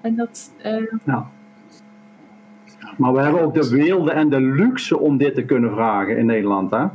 En 0.00 0.16
dat... 0.16 0.54
Ja. 1.04 1.26
Maar 2.96 3.12
we 3.12 3.20
hebben 3.20 3.42
ook 3.42 3.54
de 3.54 3.68
wilde 3.68 4.12
en 4.12 4.28
de 4.28 4.40
luxe 4.40 4.98
om 4.98 5.16
dit 5.16 5.34
te 5.34 5.44
kunnen 5.44 5.70
vragen 5.70 6.16
in 6.18 6.26
Nederland. 6.26 6.70
Hè? 6.70 6.86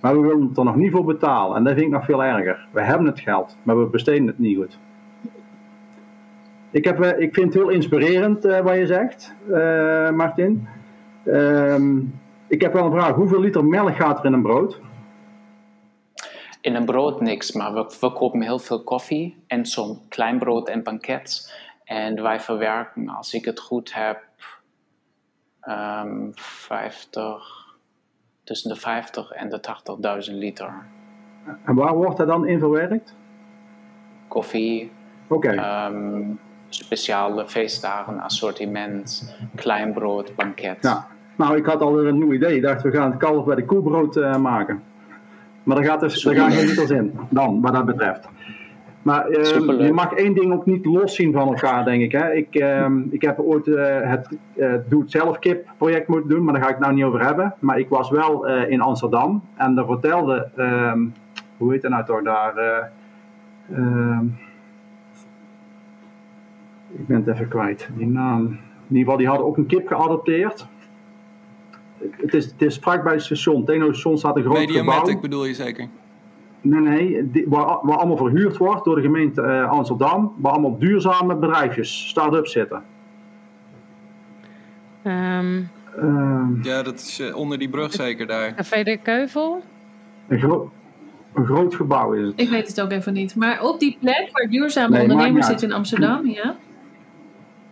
Maar 0.00 0.20
we 0.20 0.20
willen 0.20 0.48
het 0.48 0.56
er 0.56 0.64
nog 0.64 0.76
niet 0.76 0.92
voor 0.92 1.04
betalen. 1.04 1.56
En 1.56 1.64
dat 1.64 1.72
vind 1.72 1.86
ik 1.86 1.92
nog 1.92 2.04
veel 2.04 2.24
erger. 2.24 2.68
We 2.72 2.82
hebben 2.82 3.06
het 3.06 3.20
geld, 3.20 3.56
maar 3.62 3.78
we 3.78 3.86
besteden 3.86 4.26
het 4.26 4.38
niet 4.38 4.56
goed. 4.56 4.78
Ik, 6.70 6.84
heb, 6.84 7.00
eh, 7.00 7.20
ik 7.20 7.34
vind 7.34 7.54
het 7.54 7.62
heel 7.62 7.72
inspirerend 7.72 8.44
wat 8.44 8.76
je 8.76 8.86
zegt, 8.86 9.34
Martin. 10.14 10.68
Ehm, 11.24 12.00
ik 12.48 12.60
heb 12.60 12.72
wel 12.72 12.84
een 12.84 12.92
vraag. 12.92 13.14
Hoeveel 13.14 13.40
liter 13.40 13.64
melk 13.64 13.96
gaat 13.96 14.18
er 14.18 14.24
in 14.24 14.32
een 14.32 14.42
brood? 14.42 14.78
In 16.60 16.74
een 16.74 16.84
brood 16.84 17.20
niks, 17.20 17.52
maar 17.52 17.74
we 17.74 17.90
verkopen 17.90 18.42
heel 18.42 18.58
veel 18.58 18.82
koffie 18.82 19.44
en 19.46 19.66
zo'n 19.66 20.00
klein 20.08 20.38
brood 20.38 20.68
en 20.68 20.82
banket. 20.82 21.54
En 21.84 22.22
wij 22.22 22.40
verwerken, 22.40 23.08
als 23.08 23.34
ik 23.34 23.44
het 23.44 23.60
goed 23.60 23.94
heb, 23.94 24.22
um, 25.68 26.30
50, 26.34 27.76
tussen 28.44 28.70
de 28.70 28.76
50 28.76 29.30
en 29.30 29.48
de 29.48 29.60
80.000 30.30 30.34
liter. 30.34 30.86
En 31.64 31.74
waar 31.74 31.94
wordt 31.94 32.16
dat 32.16 32.26
dan 32.26 32.46
in 32.46 32.58
verwerkt? 32.58 33.14
Koffie, 34.28 34.92
okay. 35.28 35.86
um, 35.86 36.40
speciale 36.68 37.48
feestdagen, 37.48 38.20
assortiment, 38.20 39.36
klein 39.54 39.92
brood, 39.92 40.34
banket. 40.34 40.82
Ja. 40.82 41.08
Nou, 41.36 41.56
ik 41.56 41.66
had 41.66 41.80
alweer 41.80 42.06
een 42.06 42.18
nieuw 42.18 42.32
idee. 42.32 42.56
Ik 42.56 42.62
dacht, 42.62 42.82
we 42.82 42.90
gaan 42.90 43.10
het 43.10 43.20
kalf 43.20 43.44
bij 43.44 43.56
de 43.56 43.64
koelbrood 43.64 44.16
uh, 44.16 44.36
maken. 44.36 44.82
Maar 45.62 45.76
daar, 45.76 45.84
gaat 45.84 46.00
dus, 46.00 46.22
daar 46.22 46.34
gaan 46.34 46.50
geen 46.50 46.66
liters 46.66 46.90
in, 46.90 47.18
dan, 47.28 47.60
wat 47.60 47.72
dat 47.72 47.84
betreft. 47.84 48.28
Maar 49.02 49.30
uh, 49.30 49.86
je 49.86 49.92
mag 49.92 50.12
één 50.12 50.34
ding 50.34 50.52
ook 50.52 50.66
niet 50.66 50.84
loszien 50.84 51.32
van 51.32 51.48
elkaar, 51.48 51.84
denk 51.84 52.02
ik. 52.02 52.12
Hè. 52.12 52.32
Ik, 52.32 52.54
uh, 52.54 52.86
ik 53.10 53.22
heb 53.22 53.38
ooit 53.38 53.66
uh, 53.66 54.00
het 54.00 54.28
Doe-het-zelf-kip 54.88 55.68
project 55.76 56.08
moeten 56.08 56.28
doen, 56.28 56.44
maar 56.44 56.52
daar 56.52 56.62
ga 56.62 56.68
ik 56.68 56.74
het 56.74 56.84
nou 56.84 56.94
niet 56.94 57.04
over 57.04 57.24
hebben. 57.24 57.54
Maar 57.58 57.78
ik 57.78 57.88
was 57.88 58.10
wel 58.10 58.46
in 58.46 58.80
Amsterdam 58.80 59.42
en 59.56 59.74
daar 59.74 59.86
vertelde, 59.86 60.48
ehm, 60.56 61.00
hoe 61.56 61.72
heet 61.72 61.82
dat 61.82 61.90
nou 61.90 62.04
toch 62.04 62.22
daar? 62.22 62.54
Ehm, 63.72 64.24
ik 66.88 67.06
ben 67.06 67.16
het 67.16 67.26
even 67.26 67.48
kwijt, 67.48 67.88
die 67.96 68.06
naam. 68.06 68.40
In 68.40 68.96
ieder 68.96 69.02
geval, 69.02 69.16
die 69.16 69.28
hadden 69.28 69.46
ook 69.46 69.56
een 69.56 69.66
kip 69.66 69.86
geadopteerd. 69.86 70.66
Het 72.10 72.34
is, 72.34 72.44
het 72.44 72.62
is 72.62 72.78
vlak 72.78 73.02
bij 73.02 73.12
het 73.12 73.22
station. 73.22 73.62
Het 73.66 73.82
station 73.82 74.18
staat 74.18 74.36
een 74.36 74.42
groot 74.42 74.58
Mediamatic 74.58 75.06
gebouw. 75.06 75.20
bedoel 75.20 75.44
je 75.44 75.54
zeker? 75.54 75.88
Nee, 76.60 76.80
nee, 76.80 77.30
die, 77.30 77.44
waar, 77.48 77.78
waar, 77.82 77.96
allemaal 77.96 78.16
verhuurd 78.16 78.56
wordt 78.56 78.84
door 78.84 78.96
de 78.96 79.02
gemeente 79.02 79.42
uh, 79.42 79.70
Amsterdam, 79.70 80.34
waar 80.36 80.52
allemaal 80.52 80.78
duurzame 80.78 81.36
bedrijfjes, 81.36 82.08
start-ups 82.08 82.52
zitten. 82.52 82.82
Um, 85.06 85.70
uh, 85.98 86.62
ja, 86.62 86.82
dat 86.82 86.94
is 86.94 87.20
uh, 87.20 87.36
onder 87.36 87.58
die 87.58 87.68
brug 87.68 87.92
zeker 87.92 88.26
daar. 88.26 88.54
Café 88.54 88.82
de 88.82 88.96
Keuvel? 88.96 89.62
Een, 90.28 90.38
gro 90.38 90.72
een, 91.34 91.46
groot 91.46 91.74
gebouw 91.74 92.12
is 92.12 92.26
het. 92.26 92.40
Ik 92.40 92.48
weet 92.48 92.68
het 92.68 92.80
ook 92.80 92.90
even 92.90 93.12
niet. 93.12 93.36
Maar 93.36 93.62
op 93.62 93.80
die 93.80 93.96
plek 94.00 94.28
waar 94.32 94.48
duurzame 94.48 94.90
nee, 94.90 95.02
ondernemers 95.02 95.46
zitten 95.46 95.68
in 95.68 95.74
Amsterdam, 95.74 96.26
ja? 96.26 96.56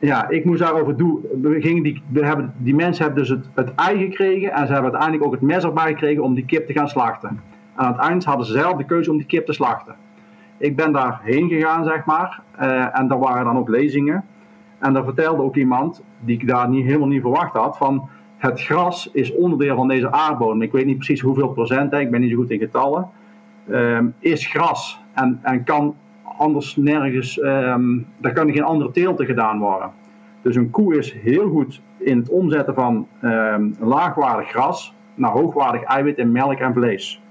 Ja, 0.04 0.28
ik 0.28 0.44
moest 0.44 0.60
daarover 0.60 0.96
doen. 0.96 1.26
We 1.42 1.60
gingen 1.60 1.82
die, 1.82 2.02
hebben, 2.12 2.54
die 2.56 2.74
mensen 2.74 3.04
hebben 3.04 3.22
dus 3.22 3.38
het, 3.54 3.74
ei 3.74 3.98
gekregen 3.98 4.52
en 4.52 4.66
ze 4.66 4.72
hebben 4.72 4.90
uiteindelijk 4.90 5.24
ook 5.24 5.32
het 5.32 5.40
mes 5.40 5.64
erbij 5.64 5.92
gekregen 5.92 6.22
om 6.22 6.34
die 6.34 6.44
kip 6.44 6.66
te 6.66 6.72
gaan 6.72 6.88
slachten. 6.88 7.28
En 7.28 7.40
aan 7.74 7.92
het 7.92 8.00
eind 8.00 8.24
hadden 8.24 8.46
ze 8.46 8.52
zelf 8.52 8.76
de 8.76 8.84
keuze 8.84 9.10
om 9.10 9.16
die 9.16 9.26
kip 9.26 9.46
te 9.46 9.52
slachten. 9.52 9.94
Ik 10.56 10.76
ben 10.76 10.92
daar 10.92 11.20
heen 11.22 11.48
gegaan, 11.48 11.84
zeg 11.84 12.04
maar. 12.04 12.42
Uh, 12.60 12.98
en 12.98 13.08
daar 13.08 13.18
waren 13.18 13.44
dan 13.44 13.58
ook 13.58 13.68
lezingen. 13.68 14.24
En 14.78 14.92
daar 14.92 15.04
vertelde 15.04 15.42
ook 15.42 15.56
iemand, 15.56 16.02
die 16.20 16.40
ik 16.40 16.48
daar 16.48 16.68
niet, 16.68 16.84
helemaal 16.84 17.08
niet 17.08 17.20
verwacht 17.20 17.56
had, 17.56 17.76
van 17.76 18.08
het 18.36 18.62
gras 18.62 19.10
is 19.12 19.34
onderdeel 19.34 19.76
van 19.76 19.88
deze 19.88 20.12
aardbodem. 20.12 20.62
Ik 20.62 20.72
weet 20.72 20.86
niet 20.86 20.96
precies 20.96 21.20
hoeveel 21.20 21.48
procent, 21.48 21.90
hè, 21.90 22.00
ik 22.00 22.10
ben 22.10 22.20
niet 22.20 22.30
zo 22.30 22.36
goed 22.36 22.50
in 22.50 22.58
getallen. 22.58 23.08
Um, 23.70 24.14
is 24.18 24.46
gras 24.46 25.00
en, 25.14 25.38
en 25.42 25.64
kan 25.64 25.94
anders 26.42 26.76
nergens, 26.76 27.40
um, 27.42 28.06
daar 28.18 28.32
kunnen 28.32 28.54
geen 28.54 28.64
andere 28.64 28.90
teelten 28.90 29.26
gedaan 29.26 29.58
worden. 29.58 29.90
Dus 30.42 30.56
een 30.56 30.70
koe 30.70 30.98
is 30.98 31.12
heel 31.12 31.48
goed 31.48 31.80
in 31.98 32.18
het 32.18 32.28
omzetten 32.28 32.74
van 32.74 33.06
um, 33.22 33.76
laagwaardig 33.80 34.48
gras 34.48 34.94
naar 35.14 35.30
hoogwaardig 35.30 35.82
eiwit 35.82 36.18
in 36.18 36.32
melk 36.32 36.58
en 36.58 36.72
vlees. 36.72 37.22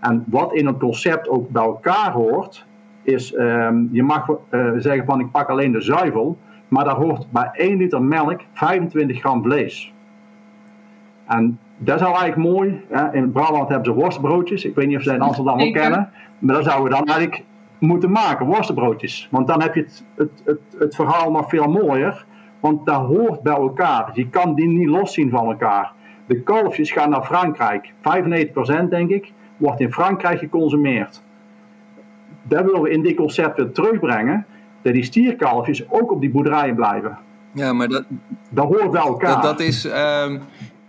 En 0.00 0.24
wat 0.26 0.54
in 0.54 0.66
het 0.66 0.78
concept 0.78 1.28
ook 1.28 1.48
bij 1.48 1.62
elkaar 1.62 2.12
hoort, 2.12 2.66
is 3.02 3.34
um, 3.34 3.88
je 3.92 4.02
mag 4.02 4.28
uh, 4.28 4.36
zeggen 4.76 5.04
van 5.04 5.20
ik 5.20 5.30
pak 5.30 5.48
alleen 5.48 5.72
de 5.72 5.80
zuivel, 5.80 6.38
maar 6.68 6.84
daar 6.84 6.96
hoort 6.96 7.26
bij 7.30 7.50
1 7.52 7.76
liter 7.76 8.02
melk 8.02 8.40
25 8.52 9.18
gram 9.18 9.42
vlees. 9.42 9.92
En 11.26 11.58
dat 11.76 12.00
is 12.00 12.06
eigenlijk 12.06 12.36
mooi. 12.36 12.84
Hè? 12.88 13.12
In 13.12 13.32
Brabant 13.32 13.68
hebben 13.68 13.94
ze 13.94 14.00
worstbroodjes. 14.00 14.64
Ik 14.64 14.74
weet 14.74 14.86
niet 14.86 14.96
of 14.96 15.02
ze 15.02 15.14
in 15.14 15.20
Amsterdam 15.20 15.60
ook 15.60 15.72
kennen. 15.72 16.10
Maar 16.38 16.54
dat 16.54 16.64
zouden 16.64 16.84
we 16.84 16.96
dan 16.96 17.04
eigenlijk 17.04 17.44
moeten 17.80 18.10
maken, 18.10 18.46
worstenbroodjes. 18.46 19.28
Want 19.30 19.46
dan 19.46 19.62
heb 19.62 19.74
je 19.74 19.80
het, 19.80 20.04
het, 20.14 20.42
het, 20.44 20.60
het 20.78 20.94
verhaal 20.94 21.30
nog 21.30 21.48
veel 21.48 21.66
mooier. 21.66 22.24
Want 22.60 22.86
dat 22.86 23.06
hoort 23.06 23.42
bij 23.42 23.54
elkaar. 23.54 24.10
Je 24.14 24.28
kan 24.28 24.54
die 24.54 24.68
niet 24.68 24.88
loszien 24.88 25.30
van 25.30 25.46
elkaar. 25.46 25.92
De 26.26 26.42
kalfjes 26.42 26.90
gaan 26.90 27.10
naar 27.10 27.24
Frankrijk. 27.24 27.92
95% 28.84 28.88
denk 28.88 29.10
ik 29.10 29.32
wordt 29.56 29.80
in 29.80 29.92
Frankrijk 29.92 30.38
geconsumeerd. 30.38 31.22
Dat 32.42 32.64
willen 32.64 32.82
we 32.82 32.90
in 32.90 33.02
dit 33.02 33.16
concept 33.16 33.56
weer 33.56 33.72
terugbrengen. 33.72 34.46
Dat 34.82 34.92
die 34.92 35.02
stierkalfjes 35.02 35.90
ook 35.90 36.12
op 36.12 36.20
die 36.20 36.30
boerderijen 36.30 36.74
blijven. 36.74 37.18
Ja, 37.52 37.72
maar 37.72 37.88
dat, 37.88 38.04
dat 38.50 38.66
hoort 38.66 38.90
bij 38.90 39.00
elkaar. 39.00 39.32
Dat, 39.32 39.42
dat 39.42 39.60
is 39.60 39.84
um, 39.84 40.40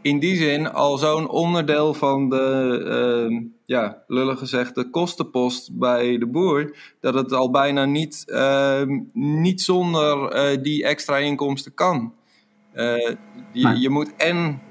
in 0.01 0.19
die 0.19 0.35
zin 0.35 0.73
al 0.73 0.97
zo'n 0.97 1.29
onderdeel 1.29 1.93
van 1.93 2.29
de, 2.29 3.27
uh, 3.29 3.41
ja, 3.65 4.03
lullig 4.07 4.39
gezegd, 4.39 4.75
de 4.75 4.89
kostenpost 4.89 5.77
bij 5.77 6.17
de 6.17 6.27
boer. 6.27 6.75
Dat 6.99 7.13
het 7.13 7.33
al 7.33 7.51
bijna 7.51 7.85
niet, 7.85 8.23
uh, 8.27 8.81
niet 9.13 9.61
zonder 9.61 10.35
uh, 10.35 10.63
die 10.63 10.83
extra 10.83 11.17
inkomsten 11.17 11.73
kan. 11.73 12.13
je, 12.73 13.17
nee. 13.51 13.79
je 13.79 13.89
moet 13.89 14.15
en 14.15 14.61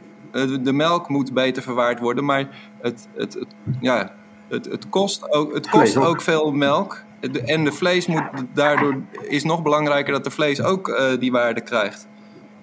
de 0.63 0.73
melk 0.73 1.09
moet 1.09 1.33
beter 1.33 1.63
verwaard 1.63 2.01
worden, 2.01 2.25
maar 2.25 2.49
het, 2.83 3.09
het, 3.15 3.35
het, 3.35 3.55
ja, 3.81 4.15
het, 4.49 4.65
het 4.65 4.89
kost, 4.89 5.33
ook, 5.33 5.55
het 5.55 5.69
kost 5.69 5.97
ook. 5.97 6.21
veel 6.23 6.53
melk. 6.53 7.05
En 7.45 7.65
de 7.65 7.73
vlees 7.73 8.07
moet 8.07 8.23
daardoor 8.55 9.03
is 9.29 9.45
nog 9.45 9.63
belangrijker 9.63 10.13
dat 10.13 10.25
de 10.25 10.31
vlees 10.31 10.63
ook 10.63 11.17
die 11.19 11.33
waarde 11.33 11.61
krijgt. 11.61 12.09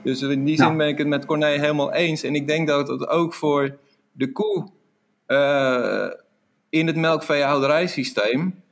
Dus 0.07 0.21
in 0.21 0.45
die 0.45 0.55
zin 0.55 0.77
ben 0.77 0.87
ik 0.87 0.97
het 0.97 1.07
met 1.07 1.25
Corné 1.25 1.47
helemaal 1.47 1.93
eens. 1.93 2.23
En 2.23 2.35
ik 2.35 2.47
denk 2.47 2.67
dat 2.67 2.87
het 2.87 3.07
ook 3.07 3.33
voor 3.33 3.77
de 4.11 4.31
koe 4.31 4.67
uh, 5.27 6.07
in 6.69 6.87
het 6.87 6.95
melkveehouderijsysteem. 6.95 8.63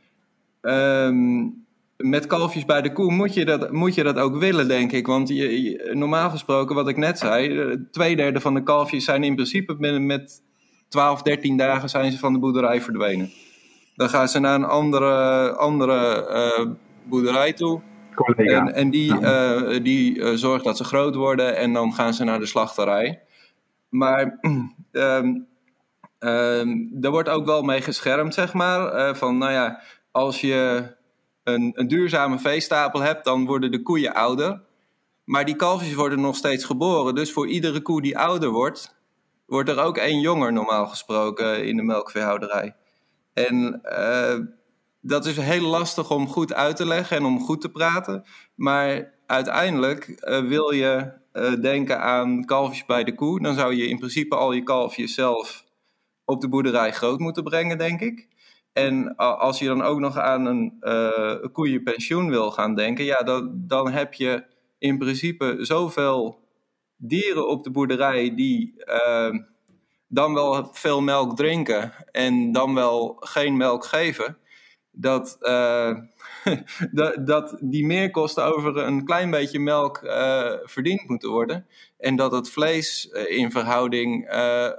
Um, 0.61 1.65
met 1.97 2.27
kalfjes 2.27 2.65
bij 2.65 2.81
de 2.81 2.91
koe 2.91 3.11
moet 3.11 3.33
je 3.33 3.45
dat, 3.45 3.71
moet 3.71 3.95
je 3.95 4.03
dat 4.03 4.17
ook 4.17 4.37
willen, 4.37 4.67
denk 4.67 4.91
ik. 4.91 5.07
Want 5.07 5.27
je, 5.27 5.63
je, 5.63 5.91
normaal 5.93 6.29
gesproken, 6.29 6.75
wat 6.75 6.87
ik 6.87 6.97
net 6.97 7.19
zei, 7.19 7.87
twee 7.91 8.15
derde 8.15 8.41
van 8.41 8.53
de 8.53 8.63
kalfjes 8.63 9.05
zijn 9.05 9.23
in 9.23 9.35
principe 9.35 9.75
met, 9.77 10.01
met 10.01 10.41
12, 10.89 11.21
13 11.21 11.57
dagen 11.57 11.89
zijn 11.89 12.11
ze 12.11 12.17
van 12.17 12.33
de 12.33 12.39
boerderij 12.39 12.81
verdwenen. 12.81 13.31
Dan 13.95 14.09
gaan 14.09 14.27
ze 14.27 14.39
naar 14.39 14.55
een 14.55 14.65
andere, 14.65 15.51
andere 15.55 16.27
uh, 16.59 16.71
boerderij 17.03 17.53
toe. 17.53 17.81
Collega. 18.15 18.59
En, 18.59 18.73
en 18.73 18.89
die, 18.89 19.19
uh, 19.19 19.83
die 19.83 20.17
uh, 20.17 20.33
zorgt 20.33 20.63
dat 20.63 20.77
ze 20.77 20.83
groot 20.83 21.15
worden 21.15 21.55
en 21.55 21.73
dan 21.73 21.93
gaan 21.93 22.13
ze 22.13 22.23
naar 22.23 22.39
de 22.39 22.45
slachterij. 22.45 23.21
Maar 23.89 24.39
um, 24.91 25.47
um, 26.19 26.89
daar 26.91 27.11
wordt 27.11 27.29
ook 27.29 27.45
wel 27.45 27.61
mee 27.61 27.81
geschermd, 27.81 28.33
zeg 28.33 28.53
maar. 28.53 29.15
van, 29.15 29.37
nou 29.37 29.51
ja, 29.51 29.81
als 30.11 30.41
je 30.41 30.93
een, 31.43 31.71
een 31.75 31.87
duurzame 31.87 32.39
veestapel 32.39 33.01
hebt, 33.01 33.25
dan 33.25 33.45
worden 33.45 33.71
de 33.71 33.81
koeien 33.81 34.13
ouder. 34.13 34.61
Maar 35.23 35.45
die 35.45 35.55
kalfjes 35.55 35.93
worden 35.93 36.21
nog 36.21 36.35
steeds 36.35 36.65
geboren. 36.65 37.15
Dus 37.15 37.31
voor 37.31 37.47
iedere 37.47 37.81
koe 37.81 38.01
die 38.01 38.17
ouder 38.17 38.49
wordt, 38.49 38.95
wordt 39.45 39.69
er 39.69 39.79
ook 39.79 39.97
één 39.97 40.19
jonger 40.19 40.53
normaal 40.53 40.87
gesproken 40.87 41.65
in 41.65 41.77
de 41.77 41.83
melkveehouderij. 41.83 42.75
En 43.33 43.81
uh, 43.83 44.39
dat 45.07 45.25
is 45.25 45.37
heel 45.37 45.67
lastig 45.67 46.11
om 46.11 46.27
goed 46.27 46.53
uit 46.53 46.75
te 46.75 46.85
leggen 46.85 47.17
en 47.17 47.25
om 47.25 47.39
goed 47.39 47.61
te 47.61 47.71
praten. 47.71 48.23
Maar 48.55 49.13
uiteindelijk 49.25 50.07
uh, 50.07 50.39
wil 50.39 50.71
je 50.71 51.11
uh, 51.33 51.61
denken 51.61 52.01
aan 52.01 52.45
kalfjes 52.45 52.85
bij 52.85 53.03
de 53.03 53.15
koe. 53.15 53.41
Dan 53.41 53.55
zou 53.55 53.75
je 53.75 53.87
in 53.87 53.97
principe 53.97 54.35
al 54.35 54.51
je 54.51 54.63
kalfjes 54.63 55.13
zelf 55.13 55.65
op 56.23 56.41
de 56.41 56.49
boerderij 56.49 56.91
groot 56.91 57.19
moeten 57.19 57.43
brengen, 57.43 57.77
denk 57.77 58.01
ik. 58.01 58.27
En 58.73 59.15
als 59.15 59.59
je 59.59 59.65
dan 59.65 59.81
ook 59.81 59.99
nog 59.99 60.17
aan 60.17 60.45
een, 60.45 60.77
uh, 60.81 61.35
koeienpensioen 61.51 62.29
wil 62.29 62.51
gaan 62.51 62.75
denken, 62.75 63.05
ja, 63.05 63.49
dan, 63.53 63.91
heb 63.91 64.13
je 64.13 64.43
in 64.77 64.97
principe 64.97 65.57
zoveel 65.59 66.39
dieren 66.97 67.47
op 67.47 67.63
de 67.63 67.71
boerderij 67.71 68.35
die 68.35 68.73
uh, 68.85 69.39
dan 70.07 70.33
wel 70.33 70.67
veel 70.71 71.01
melk 71.01 71.35
drinken 71.35 71.91
en 72.11 72.51
dan 72.51 72.73
wel 72.73 73.15
geen 73.19 73.57
melk 73.57 73.85
geven. 73.85 74.37
Dat, 74.95 75.37
uh, 75.41 75.97
dat, 76.91 77.27
dat 77.27 77.57
die 77.61 77.85
meerkosten 77.85 78.43
over 78.43 78.77
een 78.77 79.05
klein 79.05 79.31
beetje 79.31 79.59
melk 79.59 80.01
uh, 80.03 80.51
verdiend 80.63 81.07
moeten 81.07 81.29
worden. 81.29 81.65
En 81.97 82.15
dat 82.15 82.31
het 82.31 82.49
vlees 82.49 83.09
uh, 83.11 83.37
in 83.37 83.51
verhouding 83.51 84.25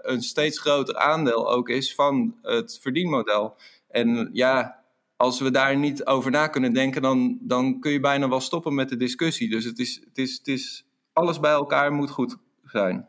een 0.03 0.23
steeds 0.23 0.59
groter 0.61 0.97
aandeel 0.97 1.53
ook 1.53 1.69
is 1.69 1.95
van 1.95 2.35
het 2.43 2.79
verdienmodel. 2.83 3.57
En 3.89 4.31
ja, 4.33 4.85
als 5.17 5.41
we 5.41 5.51
daar 5.51 5.77
niet 5.77 6.07
over 6.07 6.31
na 6.31 6.47
kunnen 6.47 6.73
denken, 6.73 7.03
dan, 7.03 7.39
dan 7.41 7.81
kun 7.81 7.93
je 7.93 8.01
bijna 8.01 8.29
wel 8.29 8.41
stoppen 8.41 8.75
met 8.75 8.89
de 8.89 8.97
discussie. 8.97 9.51
Dus 9.51 9.65
het 9.65 9.79
is, 9.79 10.01
het 10.05 10.19
is, 10.19 10.37
het 10.39 10.49
is 10.49 10.87
alles 11.13 11.41
bij 11.41 11.53
elkaar 11.53 11.93
moet 11.93 12.11
goed 12.11 12.37
zijn. 12.65 13.09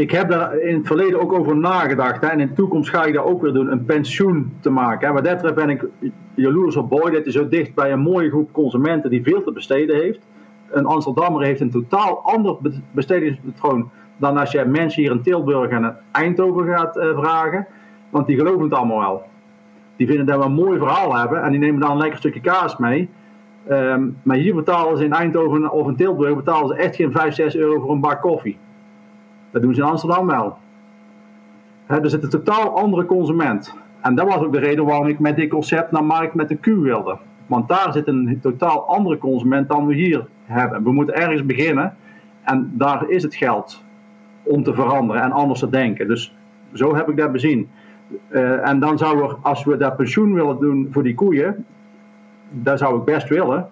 Ik 0.00 0.10
heb 0.10 0.30
daar 0.30 0.58
in 0.58 0.76
het 0.76 0.86
verleden 0.86 1.20
ook 1.20 1.32
over 1.32 1.56
nagedacht. 1.56 2.20
Hè, 2.20 2.26
en 2.26 2.40
in 2.40 2.46
de 2.46 2.52
toekomst 2.52 2.90
ga 2.90 3.04
ik 3.04 3.14
dat 3.14 3.24
ook 3.24 3.42
weer 3.42 3.52
doen, 3.52 3.72
een 3.72 3.84
pensioen 3.84 4.52
te 4.60 4.70
maken. 4.70 5.06
Hè. 5.06 5.14
Wat 5.14 5.24
dat 5.24 5.34
betreft 5.34 5.54
ben 5.54 5.70
ik 5.70 5.84
jaloers 6.34 6.76
op 6.76 6.88
Boy. 6.88 7.10
Dit 7.10 7.26
is 7.26 7.34
zo 7.34 7.48
dicht 7.48 7.74
bij 7.74 7.92
een 7.92 8.00
mooie 8.00 8.28
groep 8.28 8.52
consumenten 8.52 9.10
die 9.10 9.22
veel 9.22 9.42
te 9.42 9.52
besteden 9.52 9.96
heeft. 9.96 10.18
Een 10.70 10.86
Amsterdammer 10.86 11.42
heeft 11.42 11.60
een 11.60 11.70
totaal 11.70 12.22
ander 12.22 12.56
bestedingspatroon 12.90 13.90
dan 14.16 14.36
als 14.36 14.50
je 14.50 14.64
mensen 14.64 15.02
hier 15.02 15.10
in 15.10 15.22
Tilburg 15.22 15.70
en 15.70 15.96
Eindhoven 16.10 16.66
gaat 16.66 16.96
uh, 16.96 17.18
vragen. 17.18 17.66
Want 18.10 18.26
die 18.26 18.36
geloven 18.36 18.62
het 18.62 18.74
allemaal 18.74 19.00
wel. 19.00 19.22
Die 19.96 20.06
vinden 20.06 20.26
dat 20.26 20.38
we 20.38 20.44
een 20.44 20.52
mooi 20.52 20.78
verhaal 20.78 21.16
hebben 21.16 21.42
en 21.42 21.50
die 21.50 21.60
nemen 21.60 21.80
dan 21.80 21.90
een 21.90 21.98
lekker 21.98 22.18
stukje 22.18 22.40
kaas 22.40 22.76
mee. 22.76 23.08
Um, 23.70 24.16
maar 24.22 24.36
hier 24.36 24.54
betalen 24.54 24.96
ze 24.96 25.04
in 25.04 25.12
Eindhoven 25.12 25.70
of 25.70 25.88
in 25.88 25.96
Tilburg 25.96 26.36
betalen 26.36 26.68
ze 26.68 26.74
echt 26.74 26.96
geen 26.96 27.12
5, 27.12 27.34
6 27.34 27.56
euro 27.56 27.80
voor 27.80 27.92
een 27.92 28.00
bak 28.00 28.20
koffie. 28.20 28.58
Dat 29.50 29.62
doen 29.62 29.74
ze 29.74 29.80
in 29.80 29.86
Amsterdam 29.86 30.26
wel. 30.26 30.56
Het 31.86 32.04
is 32.04 32.12
een 32.12 32.28
totaal 32.28 32.76
andere 32.76 33.04
consument. 33.04 33.74
En 34.00 34.14
dat 34.14 34.26
was 34.26 34.36
ook 34.36 34.52
de 34.52 34.58
reden 34.58 34.84
waarom 34.84 35.06
ik 35.06 35.18
met 35.18 35.36
dit 35.36 35.48
concept 35.48 35.90
naar 35.90 36.04
markt 36.04 36.34
met 36.34 36.48
de 36.48 36.56
Q 36.56 36.66
wilde. 36.66 37.18
Want 37.46 37.68
daar 37.68 37.92
zit 37.92 38.06
een 38.06 38.38
totaal 38.42 38.88
andere 38.88 39.18
consument 39.18 39.68
dan 39.68 39.86
we 39.86 39.94
hier 39.94 40.26
hebben. 40.44 40.82
We 40.82 40.92
moeten 40.92 41.14
ergens 41.14 41.46
beginnen 41.46 41.94
en 42.42 42.72
daar 42.74 43.08
is 43.08 43.22
het 43.22 43.34
geld 43.34 43.82
om 44.42 44.62
te 44.62 44.74
veranderen 44.74 45.22
en 45.22 45.32
anders 45.32 45.60
te 45.60 45.70
denken. 45.70 46.08
Dus 46.08 46.34
zo 46.72 46.94
heb 46.94 47.08
ik 47.08 47.16
dat 47.16 47.32
bezien. 47.32 47.68
Uh, 48.28 48.68
en 48.68 48.80
dan 48.80 48.98
zou 48.98 49.22
er, 49.22 49.36
als 49.42 49.64
we 49.64 49.76
dat 49.76 49.96
pensioen 49.96 50.34
willen 50.34 50.58
doen 50.58 50.88
voor 50.90 51.02
die 51.02 51.14
koeien, 51.14 51.64
dat 52.50 52.78
zou 52.78 52.98
ik 52.98 53.04
best 53.04 53.28
willen. 53.28 53.68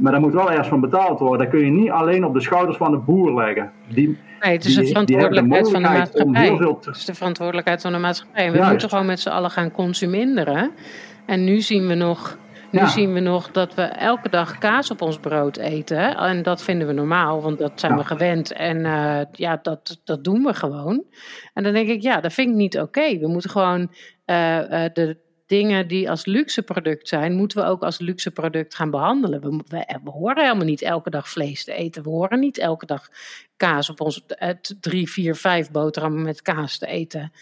Maar 0.00 0.12
daar 0.12 0.20
moet 0.20 0.32
wel 0.32 0.50
ergens 0.50 0.68
van 0.68 0.80
betaald 0.80 1.18
worden. 1.18 1.38
Dat 1.38 1.48
kun 1.48 1.64
je 1.64 1.70
niet 1.70 1.90
alleen 1.90 2.24
op 2.24 2.34
de 2.34 2.40
schouders 2.40 2.76
van 2.76 2.90
de 2.90 2.98
boer 2.98 3.34
leggen. 3.34 3.72
Die, 3.88 4.18
nee, 4.40 4.52
het 4.52 4.64
is 4.64 4.74
de 4.74 4.86
verantwoordelijkheid 4.86 5.70
van 5.70 5.82
de 5.82 5.88
maatschappij. 5.88 6.50
Het 6.80 6.96
is 6.96 7.04
de 7.04 7.14
verantwoordelijkheid 7.14 7.82
van 7.82 7.92
de 7.92 7.98
maatschappij. 7.98 8.52
We 8.52 8.64
moeten 8.70 8.88
gewoon 8.88 9.06
met 9.06 9.20
z'n 9.20 9.28
allen 9.28 9.50
gaan 9.50 9.70
consumeren. 9.70 10.70
En 11.26 11.44
nu 11.44 11.60
zien 11.60 11.86
we 11.86 11.94
nog 11.94 12.38
nu 12.70 12.86
zien 12.86 13.12
we 13.12 13.20
nog 13.20 13.50
dat 13.50 13.74
we 13.74 13.82
elke 13.82 14.28
dag 14.28 14.58
kaas 14.58 14.90
op 14.90 15.02
ons 15.02 15.18
brood 15.18 15.56
eten. 15.56 16.16
En 16.16 16.42
dat 16.42 16.62
vinden 16.62 16.86
we 16.86 16.92
normaal, 16.92 17.42
want 17.42 17.58
dat 17.58 17.72
zijn 17.74 17.96
we 17.96 18.04
gewend. 18.04 18.52
En 18.52 18.78
uh, 18.78 19.20
ja, 19.32 19.58
dat, 19.62 20.00
dat 20.04 20.24
doen 20.24 20.42
we 20.42 20.54
gewoon. 20.54 21.04
En 21.54 21.62
dan 21.62 21.72
denk 21.72 21.88
ik, 21.88 22.02
ja, 22.02 22.20
dat 22.20 22.32
vind 22.32 22.48
ik 22.48 22.54
niet 22.54 22.78
oké. 22.78 23.18
We 23.18 23.28
moeten 23.28 23.50
gewoon 23.50 23.90
uh, 24.26 24.58
uh, 24.58 24.84
de 24.92 25.16
dingen 25.50 25.88
die 25.88 26.10
als 26.10 26.24
luxe 26.24 26.62
product 26.62 27.08
zijn, 27.08 27.32
moeten 27.32 27.58
we 27.58 27.68
ook 27.68 27.82
als 27.82 27.98
luxe 27.98 28.30
product 28.30 28.74
gaan 28.74 28.90
behandelen. 28.90 29.40
We, 29.40 29.62
we, 29.68 29.98
we, 30.04 30.10
horen 30.10 30.42
helemaal 30.42 30.64
niet 30.64 30.82
elke 30.82 31.10
dag 31.10 31.28
vlees 31.28 31.64
te 31.64 31.72
eten. 31.72 32.02
We 32.02 32.08
horen 32.08 32.38
niet 32.38 32.58
elke 32.58 32.86
dag 32.86 33.08
kaas 33.56 33.90
op 33.90 34.00
ons, 34.00 34.24
drie, 34.80 35.10
vier, 35.10 35.34
vijf 35.34 35.70
boterhammen 35.70 36.22
met 36.22 36.42
kaas 36.42 36.78
te 36.78 36.86
eten. 36.86 37.32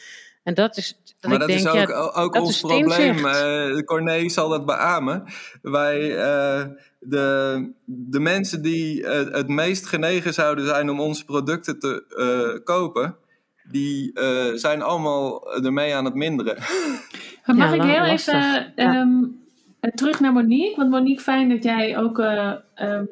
En 0.43 0.55
dat 0.55 0.77
is. 0.77 1.01
Dat 1.21 1.31
maar 1.31 1.33
ik 1.33 1.39
dat 1.39 1.49
denk, 1.49 1.75
is 1.75 1.83
ook, 1.83 1.89
ja, 1.89 2.23
ook 2.23 2.35
dat 2.35 2.43
ons 2.43 2.55
is 2.55 2.61
probleem. 2.61 3.19
Uh, 3.19 3.79
Corné 3.85 4.29
zal 4.29 4.49
dat 4.49 4.67
beamen. 4.67 5.25
Wij, 5.63 6.01
uh, 6.11 6.65
de, 6.99 7.73
de 7.85 8.21
mensen 8.21 8.63
die 8.63 9.01
uh, 9.01 9.11
het 9.11 9.49
meest 9.49 9.87
genegen 9.87 10.35
zouden 10.35 10.67
zijn 10.67 10.91
om 10.91 11.01
onze 11.01 11.25
producten 11.25 11.79
te 11.79 12.61
kopen, 12.65 13.17
die 13.71 14.11
zijn 14.55 14.83
allemaal 14.83 15.55
ermee 15.65 15.95
aan 15.95 16.05
het 16.05 16.15
minderen. 16.15 16.57
Mag 17.57 17.75
ik 17.75 17.83
heel 17.83 18.07
lastig. 18.07 18.35
even 18.35 18.73
Ja. 18.77 18.95
ehm, 18.95 19.25
eh, 19.81 19.91
terug 19.91 20.21
naar 20.21 20.33
Monique? 20.33 20.77
Want 20.77 20.91
Monique, 20.91 21.23
fijn 21.23 21.49
dat 21.49 21.63
jij 21.63 21.99
ook. 21.99 22.19
eh, 22.19 22.53
ehm, 22.75 23.05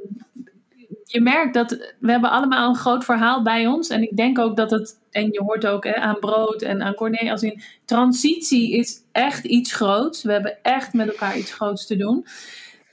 je 1.05 1.21
merkt 1.21 1.55
dat 1.55 1.71
we 1.99 2.11
hebben 2.11 2.31
allemaal 2.31 2.69
een 2.69 2.77
groot 2.77 3.05
verhaal 3.05 3.43
bij 3.43 3.67
ons. 3.67 3.89
En 3.89 4.03
ik 4.03 4.17
denk 4.17 4.39
ook 4.39 4.57
dat 4.57 4.71
het. 4.71 4.99
En 5.11 5.33
je 5.33 5.43
hoort 5.43 5.67
ook 5.67 5.85
hè, 5.85 5.95
aan 5.95 6.19
Brood 6.21 6.63
en 6.63 6.83
aan 6.83 6.95
Corné. 6.95 7.31
Als 7.31 7.43
in 7.43 7.61
transitie 7.85 8.73
is 8.73 9.01
echt 9.13 9.45
iets 9.45 9.73
groots. 9.73 10.23
We 10.23 10.33
hebben 10.33 10.57
echt 10.63 10.93
met 10.93 11.09
elkaar 11.09 11.39
iets 11.39 11.53
groots 11.53 11.87
te 11.87 11.97
doen. 11.97 12.27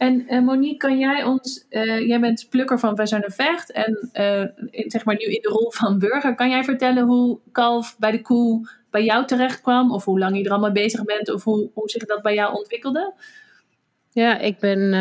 En 0.04 0.28
eh, 0.28 0.42
Monique, 0.42 0.78
kan 0.78 0.98
jij 0.98 1.24
ons. 1.24 1.66
eh, 1.70 2.08
jij 2.08 2.20
bent 2.20 2.48
plukker 2.50 2.80
van 2.80 2.96
Wij 2.96 3.24
Vecht. 3.26 3.72
En 3.72 4.10
in, 4.72 4.92
zeg 4.92 5.06
maar 5.06 5.16
nu 5.16 5.26
in 5.26 5.42
de 5.42 5.50
rol 5.50 5.72
van 5.72 6.00
burger. 6.00 6.36
Kan 6.36 6.50
jij 6.50 6.64
vertellen 6.64 7.04
hoe 7.04 7.40
kalf 7.52 7.96
bij 8.00 8.12
de 8.12 8.22
koe 8.22 8.70
bij 8.90 9.04
jou 9.04 9.26
terecht 9.26 9.62
kwam? 9.62 9.92
Of 9.92 10.06
hoe 10.06 10.20
lang 10.20 10.38
je 10.38 10.44
er 10.44 10.52
allemaal 10.52 10.72
bezig 10.72 11.04
bent? 11.04 11.34
Of 11.34 11.44
hoe, 11.44 11.70
zich 11.86 12.06
dat 12.06 12.22
bij 12.22 12.34
jou 12.34 12.56
ontwikkelde? 12.56 13.14
Ja, 14.12 14.38
ik 14.40 14.60
ben 14.60 14.94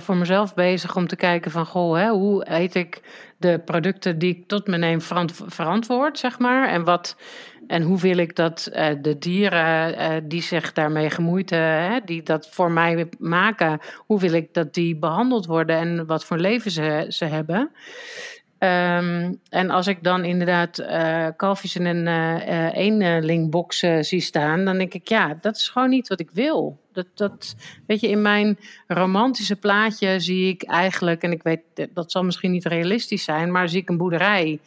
voor 0.00 0.16
mezelf 0.16 0.54
bezig 0.54 0.96
om 0.96 1.06
te 1.06 1.16
kijken 1.16 1.50
van, 1.50 1.66
goh, 1.66 1.96
hè, 1.96 2.08
hoe 2.08 2.50
eet 2.50 2.74
ik 2.74 3.00
de 3.38 3.60
producten 3.64 4.18
die 4.18 4.36
ik 4.36 4.46
tot 4.48 4.66
me 4.66 4.76
neem 4.76 5.00
verant- 5.00 5.40
verantwoord, 5.46 6.18
zeg 6.18 6.38
maar. 6.38 6.68
En, 6.68 6.84
wat, 6.84 7.16
en 7.70 7.82
hoe 7.82 7.98
wil 7.98 8.16
ik 8.16 8.36
dat 8.36 8.66
eh, 8.66 8.94
de 9.00 9.18
dieren 9.18 9.96
eh, 9.96 10.16
die 10.24 10.42
zich 10.42 10.72
daarmee 10.72 11.10
gemoeid, 11.10 11.52
eh, 11.52 11.58
hè, 11.58 11.98
die 12.04 12.22
dat 12.22 12.48
voor 12.50 12.70
mij 12.70 13.08
maken, 13.18 13.78
hoe 13.96 14.20
wil 14.20 14.32
ik 14.32 14.54
dat 14.54 14.74
die 14.74 14.96
behandeld 14.96 15.46
worden 15.46 15.76
en 15.76 16.06
wat 16.06 16.24
voor 16.24 16.38
leven 16.38 16.70
ze, 16.70 17.06
ze 17.08 17.24
hebben. 17.24 17.70
Ehm, 18.60 19.32
en 19.48 19.70
als 19.70 19.86
ik 19.86 20.02
dan 20.02 20.24
inderdaad 20.24 20.78
eh 20.78 21.26
kalfjes 21.36 21.76
in 21.76 21.84
een 21.84 22.06
eh 22.06 22.66
eh, 22.66 22.74
eenlingbox 22.76 23.82
eh, 23.82 24.00
zie 24.00 24.20
staan, 24.20 24.64
dan 24.64 24.78
denk 24.78 24.94
ik, 24.94 25.08
ja, 25.08 25.38
dat 25.40 25.56
is 25.56 25.68
gewoon 25.68 25.88
niet 25.88 26.08
wat 26.08 26.20
ik 26.20 26.30
wil. 26.32 26.78
Dat, 26.92 27.06
dat, 27.14 27.54
weet 27.86 28.00
je, 28.00 28.08
in 28.08 28.22
mijn 28.22 28.58
romantische 28.86 29.56
plaatje 29.56 30.20
zie 30.20 30.48
ik 30.48 30.62
eigenlijk, 30.62 31.22
en 31.22 31.32
ik 31.32 31.42
weet, 31.42 31.60
dat 31.94 32.10
zal 32.10 32.24
misschien 32.24 32.50
niet 32.50 32.64
realistisch 32.64 33.24
zijn, 33.24 33.50
maar 33.50 33.68
zie 33.68 33.80
ik 33.80 33.88
een 33.88 33.96
boerderij 33.96 34.60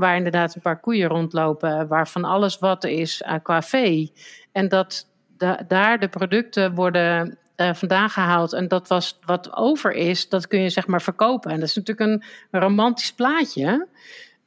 waar 0.00 0.16
inderdaad 0.16 0.54
een 0.54 0.60
paar 0.60 0.80
koeien 0.80 1.08
rondlopen, 1.08 1.88
waarvan 1.88 2.24
alles 2.24 2.58
wat 2.58 2.84
is 2.84 3.22
eh, 3.22 3.34
qua 3.42 3.62
vee. 3.62 4.12
En 4.52 4.68
dat 4.68 5.06
da- 5.36 5.64
daar 5.68 5.98
de 5.98 6.08
producten 6.08 6.74
worden 6.74 7.38
eh, 7.56 7.74
vandaan 7.74 8.10
gehaald 8.10 8.52
en 8.52 8.68
dat 8.68 8.88
was 8.88 9.18
wat 9.24 9.56
over 9.56 9.92
is, 9.92 10.28
dat 10.28 10.46
kun 10.46 10.60
je 10.60 10.68
zeg 10.70 10.86
maar 10.86 11.02
verkopen. 11.02 11.50
En 11.50 11.60
dat 11.60 11.68
is 11.68 11.76
natuurlijk 11.76 12.10
een 12.10 12.22
romantisch 12.60 13.12
plaatje. 13.12 13.88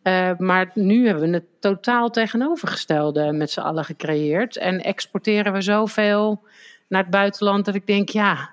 Eh, 0.02 0.32
maar 0.38 0.72
nu 0.74 1.06
hebben 1.06 1.30
we 1.30 1.36
het 1.36 1.46
totaal 1.60 2.10
tegenovergestelde 2.10 3.32
met 3.32 3.52
z'n 3.52 3.60
allen 3.60 3.86
gecreëerd. 3.86 4.58
En 4.58 4.82
exporteren 4.84 5.54
we 5.54 5.62
zoveel 5.62 6.44
naar 6.88 7.02
het 7.02 7.12
buitenland 7.12 7.66
dat 7.66 7.76
ik 7.76 7.88
denk, 7.88 8.10
ja, 8.10 8.50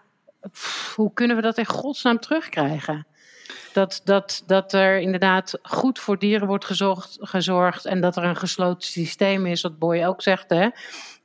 hoe 0.94 1.12
kunnen 1.12 1.36
we 1.36 1.42
dat 1.42 1.58
in 1.58 1.66
godsnaam 1.66 2.20
terugkrijgen? 2.20 3.06
Dat, 3.72 4.00
dat, 4.04 4.42
dat 4.46 4.72
er 4.72 4.98
inderdaad 4.98 5.58
goed 5.62 5.98
voor 5.98 6.18
dieren 6.18 6.46
wordt 6.46 6.64
gezorgd 7.20 7.84
en 7.84 8.00
dat 8.00 8.16
er 8.16 8.24
een 8.24 8.36
gesloten 8.36 8.88
systeem 8.88 9.46
is, 9.46 9.62
wat 9.62 9.78
Boy 9.78 10.04
ook 10.04 10.22
zegt. 10.22 10.50
Hè? 10.50 10.68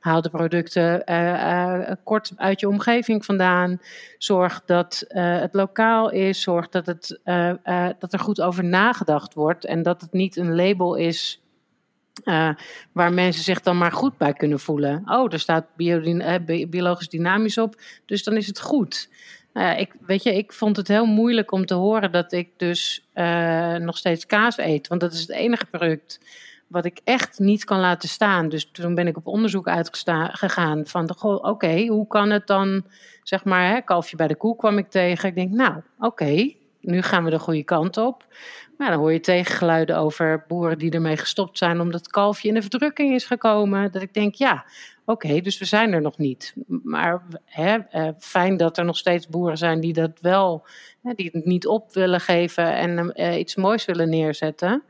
Haal 0.06 0.22
de 0.22 0.30
producten 0.30 1.04
eh, 1.04 1.80
eh, 1.80 1.96
kort 2.04 2.32
uit 2.36 2.60
je 2.60 2.68
omgeving 2.68 3.24
vandaan. 3.24 3.80
Zorg 4.18 4.62
dat 4.66 5.04
eh, 5.08 5.40
het 5.40 5.54
lokaal 5.54 6.10
is. 6.10 6.42
Zorg 6.42 6.68
dat, 6.68 6.86
het, 6.86 7.20
dat 7.98 8.12
er 8.12 8.18
goed 8.18 8.40
over 8.40 8.64
nagedacht 8.64 9.34
wordt. 9.34 9.64
En 9.64 9.82
dat 9.82 10.00
het 10.00 10.12
niet 10.12 10.36
een 10.36 10.54
label 10.54 10.94
is 10.94 11.40
waar 12.92 13.12
mensen 13.12 13.42
zich 13.42 13.60
dan 13.60 13.78
maar 13.78 13.92
goed 13.92 14.16
bij 14.18 14.32
kunnen 14.32 14.60
voelen. 14.60 15.02
Oh, 15.06 15.32
er 15.32 15.40
staat 15.40 15.66
biologisch 16.70 17.08
dynamisch 17.08 17.58
op, 17.58 17.80
dus 18.04 18.24
dan 18.24 18.36
is 18.36 18.46
het 18.46 18.60
goed. 18.60 19.08
Nou 19.56 19.78
ik, 19.78 19.94
weet 20.06 20.22
je, 20.22 20.36
ik 20.36 20.52
vond 20.52 20.76
het 20.76 20.88
heel 20.88 21.06
moeilijk 21.06 21.52
om 21.52 21.66
te 21.66 21.74
horen 21.74 22.12
dat 22.12 22.32
ik 22.32 22.48
dus 22.56 23.06
eh, 23.12 23.74
nog 23.74 23.96
steeds 23.96 24.26
kaas 24.26 24.58
eet. 24.58 24.88
Want 24.88 25.00
dat 25.00 25.12
is 25.12 25.20
het 25.20 25.30
enige 25.30 25.66
product 25.66 26.20
wat 26.66 26.84
ik 26.84 27.00
echt 27.04 27.38
niet 27.38 27.64
kan 27.64 27.80
laten 27.80 28.08
staan. 28.08 28.48
Dus 28.48 28.70
toen 28.70 28.94
ben 28.94 29.06
ik 29.06 29.16
op 29.16 29.26
onderzoek 29.26 29.68
uitgegaan 29.68 30.86
van, 30.86 31.22
oké, 31.22 31.86
hoe 31.86 32.06
kan 32.06 32.30
het 32.30 32.46
dan, 32.46 32.84
zeg 33.22 33.44
maar, 33.44 33.68
hè, 33.68 33.80
kalfje 33.80 34.16
bij 34.16 34.26
de 34.26 34.36
koe 34.36 34.56
kwam 34.56 34.78
ik 34.78 34.90
tegen. 34.90 35.28
Ik 35.28 35.34
denk, 35.34 35.52
nou, 35.52 35.74
oké, 35.98 36.52
nu 36.80 37.02
gaan 37.02 37.24
we 37.24 37.30
de 37.30 37.38
goede 37.38 37.64
kant 37.64 37.96
op. 37.96 38.24
Maar 38.78 38.90
dan 38.90 38.98
hoor 38.98 39.12
je 39.12 39.20
tegengeluiden 39.20 39.96
over 39.96 40.44
boeren 40.48 40.78
die 40.78 40.90
ermee 40.90 41.16
gestopt 41.16 41.58
zijn 41.58 41.80
omdat 41.80 42.00
het 42.00 42.10
kalfje 42.10 42.48
in 42.48 42.54
de 42.54 42.62
verdrukking 42.62 43.14
is 43.14 43.24
gekomen. 43.24 43.92
Dat 43.92 44.02
ik 44.02 44.14
denk, 44.14 44.34
ja, 44.34 44.64
oké, 45.06 45.40
dus 45.40 45.58
we 45.58 45.64
zijn 45.64 45.92
er 45.92 46.00
nog 46.00 46.18
niet. 46.18 46.54
Maar 46.66 47.22
hè, 47.44 47.76
eh, 47.76 48.08
fijn 48.18 48.56
dat 48.56 48.78
er 48.78 48.84
nog 48.84 48.96
steeds 48.96 49.28
boeren 49.28 49.58
zijn 49.58 49.80
die 49.80 49.92
dat 49.92 50.20
wel, 50.20 50.66
hè, 51.02 51.12
die 51.14 51.30
het 51.32 51.44
niet 51.44 51.66
op 51.66 51.92
willen 51.94 52.20
geven 52.20 52.74
en 52.74 53.12
eh, 53.12 53.38
iets 53.38 53.54
moois 53.56 53.84
willen 53.84 54.08
neerzetten. 54.08 54.82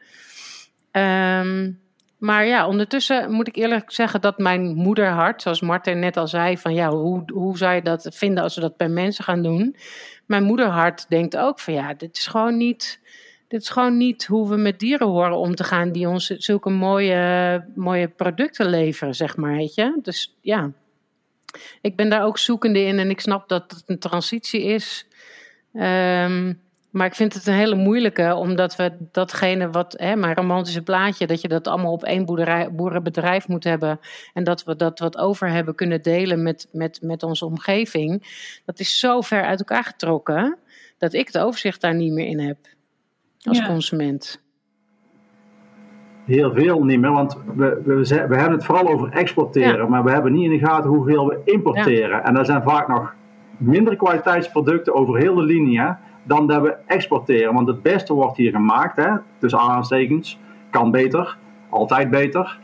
Ehm, 0.90 1.72
Maar 2.18 2.46
ja, 2.46 2.66
ondertussen 2.66 3.30
moet 3.32 3.48
ik 3.48 3.56
eerlijk 3.56 3.92
zeggen 3.92 4.20
dat 4.20 4.38
mijn 4.38 4.74
moederhart, 4.74 5.42
zoals 5.42 5.60
Martin 5.60 5.98
net 5.98 6.16
al 6.16 6.28
zei, 6.28 6.58
van 6.58 6.74
ja, 6.74 6.90
hoe, 6.90 7.22
hoe 7.32 7.58
zou 7.58 7.74
je 7.74 7.82
dat 7.82 8.08
vinden 8.14 8.42
als 8.42 8.54
we 8.54 8.60
dat 8.60 8.76
bij 8.76 8.88
mensen 8.88 9.24
gaan 9.24 9.42
doen? 9.42 9.76
Mijn 10.26 10.42
moederhart 10.42 11.06
denkt 11.08 11.36
ook 11.36 11.60
van 11.60 11.74
ja, 11.74 11.94
dit 11.94 12.16
is 12.16 12.26
gewoon 12.26 12.56
niet, 12.56 13.00
dit 13.48 13.60
is 13.60 13.68
gewoon 13.68 13.96
niet 13.96 14.26
hoe 14.26 14.48
we 14.48 14.56
met 14.56 14.78
dieren 14.78 15.06
horen 15.06 15.36
om 15.36 15.54
te 15.54 15.64
gaan 15.64 15.92
die 15.92 16.08
ons 16.08 16.26
zulke 16.26 16.70
mooie, 16.70 17.64
mooie 17.74 18.08
producten 18.08 18.66
leveren, 18.66 19.14
zeg 19.14 19.36
maar, 19.36 19.56
weet 19.56 19.74
je. 19.74 19.98
Dus 20.02 20.36
ja, 20.40 20.72
ik 21.80 21.96
ben 21.96 22.08
daar 22.08 22.24
ook 22.24 22.38
zoekende 22.38 22.80
in 22.80 22.98
en 22.98 23.10
ik 23.10 23.20
snap 23.20 23.48
dat 23.48 23.70
het 23.70 23.82
een 23.86 23.98
transitie 23.98 24.62
is. 24.62 25.06
Ehm, 25.72 26.52
maar 26.90 27.06
ik 27.06 27.14
vind 27.14 27.34
het 27.34 27.46
een 27.46 27.54
hele 27.54 27.74
moeilijke, 27.74 28.34
omdat 28.34 28.76
we 28.76 28.92
datgene 29.12 29.70
wat, 29.70 29.94
hè, 29.98 30.16
mijn 30.16 30.34
romantische 30.34 30.82
plaatje, 30.82 31.26
dat 31.26 31.40
je 31.40 31.48
dat 31.48 31.66
allemaal 31.66 31.92
op 31.92 32.04
één 32.04 32.24
boerderij, 32.24 32.72
boerenbedrijf 32.72 33.48
moet 33.48 33.64
hebben. 33.64 34.00
En 34.34 34.44
dat 34.44 34.64
we 34.64 34.76
dat 34.76 34.98
wat 34.98 35.16
over 35.18 35.50
hebben 35.50 35.74
kunnen 35.74 36.02
delen 36.02 36.42
met, 36.42 36.68
met, 36.72 36.98
met 37.02 37.22
onze 37.22 37.44
omgeving. 37.44 38.22
Dat 38.64 38.80
is 38.80 38.98
zo 38.98 39.20
ver 39.20 39.44
uit 39.44 39.58
elkaar 39.58 39.84
getrokken, 39.84 40.58
dat 40.98 41.12
ik 41.12 41.26
het 41.26 41.38
overzicht 41.38 41.80
daar 41.80 41.94
niet 41.94 42.12
meer 42.12 42.26
in 42.26 42.40
heb. 42.40 42.56
Als 43.46 43.58
Ja. 43.58 43.66
consument. 43.66 44.44
Heel 46.24 46.52
veel 46.54 46.84
niet 46.84 47.00
meer, 47.00 47.12
want 47.12 47.38
we, 47.54 47.80
we, 47.84 48.36
hebben 48.36 48.52
het 48.52 48.64
vooral 48.64 48.88
over 48.88 49.08
exporteren, 49.12 49.76
Ja. 49.76 49.88
maar 49.88 50.04
we 50.04 50.10
hebben 50.10 50.32
niet 50.32 50.44
in 50.44 50.58
de 50.58 50.66
gaten 50.66 50.90
hoeveel 50.90 51.26
we 51.26 51.40
importeren. 51.44 52.24
En 52.24 52.34
dat 52.34 52.46
zijn 52.46 52.62
vaak 52.62 52.88
nog 52.88 53.14
minder 53.56 53.96
kwaliteitsproducten 53.96 54.94
over 54.94 55.16
heel 55.18 55.34
de 55.34 55.42
linie 55.42 55.80
hè, 55.80 55.90
dan 56.22 56.46
dat 56.46 56.62
we 56.62 56.76
exporteren. 56.86 57.54
Want 57.54 57.68
het 57.68 57.82
beste 57.82 58.14
wordt 58.14 58.36
hier 58.36 58.50
gemaakt, 58.50 58.96
hè, 58.96 59.10
tussen 59.38 59.60
aanhalingstekens, 59.60 60.38
kan 60.70 60.90
beter, 60.90 61.36
altijd 61.68 62.10
beter. 62.10 62.58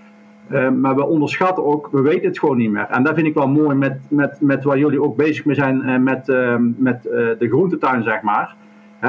Eh, 0.48 0.68
maar 0.68 0.94
we 0.94 1.06
onderschatten 1.06 1.64
ook, 1.64 1.88
we 1.92 2.00
weten 2.00 2.28
het 2.28 2.38
gewoon 2.38 2.56
niet 2.56 2.70
meer. 2.70 2.86
En 2.90 3.02
dat 3.02 3.14
vind 3.14 3.26
ik 3.26 3.34
wel 3.34 3.48
mooi 3.48 3.76
met, 3.76 4.00
met, 4.08 4.40
met 4.40 4.64
waar 4.64 4.78
jullie 4.78 5.02
ook 5.02 5.16
bezig 5.16 5.44
mee 5.44 5.54
zijn 5.54 5.82
eh, 5.82 5.98
met, 5.98 6.28
eh, 6.28 6.56
met 6.58 7.06
eh, 7.06 7.26
de 7.38 7.48
groentetuin, 7.48 8.02
zeg 8.02 8.22
maar. 8.22 8.54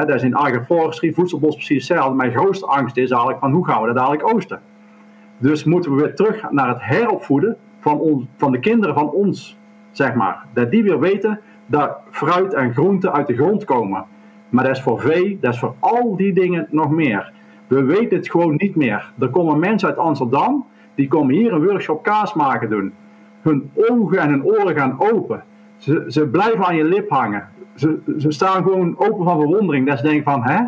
Dat 0.02 0.10
is 0.10 0.24
in 0.24 0.36
agroforestry, 0.36 1.14
voedselbos 1.14 1.56
precies 1.56 1.88
hetzelfde. 1.88 2.16
Mijn 2.16 2.32
grootste 2.32 2.66
angst 2.66 2.98
is 2.98 3.10
eigenlijk 3.10 3.40
van 3.40 3.52
hoe 3.52 3.66
gaan 3.66 3.82
we 3.82 3.88
dat 3.88 3.96
dadelijk 3.96 4.34
oosten? 4.34 4.62
Dus 5.38 5.64
moeten 5.64 5.96
we 5.96 6.02
weer 6.02 6.16
terug 6.16 6.52
naar 6.52 6.68
het 6.68 6.82
heropvoeden 6.82 7.58
van, 7.80 8.28
van 8.38 8.52
de 8.52 8.60
kinderen 8.60 8.96
van 8.96 9.10
ons, 9.10 9.58
zeg 9.92 10.14
maar. 10.14 10.46
Dat 10.54 10.72
die 10.72 10.84
weer 10.84 11.00
weten 11.00 11.40
dat 11.66 11.98
fruit 12.10 12.54
en 12.54 12.74
groenten 12.74 13.14
uit 13.14 13.28
de 13.28 13.36
grond 13.36 13.66
komen. 13.66 14.06
Maar 14.50 14.64
dat 14.64 14.76
is 14.76 14.82
voor 14.82 15.00
vee, 15.00 15.38
dat 15.42 15.54
is 15.54 15.60
voor 15.60 15.76
al 15.80 16.16
die 16.16 16.34
dingen 16.34 16.68
nog 16.70 16.90
meer. 16.90 17.32
We 17.68 17.84
weten 17.84 18.18
het 18.18 18.32
gewoon 18.32 18.56
niet 18.56 18.76
meer. 18.76 19.12
Er 19.20 19.30
komen 19.30 19.60
mensen 19.60 19.88
uit 19.88 19.98
Amsterdam, 19.98 20.66
die 20.96 21.08
komen 21.08 21.36
hier 21.36 21.54
een 21.54 21.66
workshop 21.66 22.04
kaas 22.04 22.34
maken 22.34 22.70
doen. 22.70 22.94
Hun 23.42 23.72
ogen 23.76 24.18
en 24.18 24.30
hun 24.30 24.46
oren 24.46 24.76
gaan 24.76 24.96
open. 25.00 25.44
Ze, 25.78 26.04
ze 26.08 26.28
blijven 26.28 26.66
aan 26.66 26.76
je 26.76 26.84
lip 26.84 27.10
hangen. 27.10 27.50
Ze, 27.76 28.16
ze 28.18 28.32
staan 28.32 28.64
gewoon 28.64 28.98
open 28.98 29.24
van 29.26 29.40
verwondering. 29.40 29.88
Dat 29.88 29.98
ze 29.98 30.04
denken 30.04 30.24
van, 30.24 30.44
hè? 30.44 30.64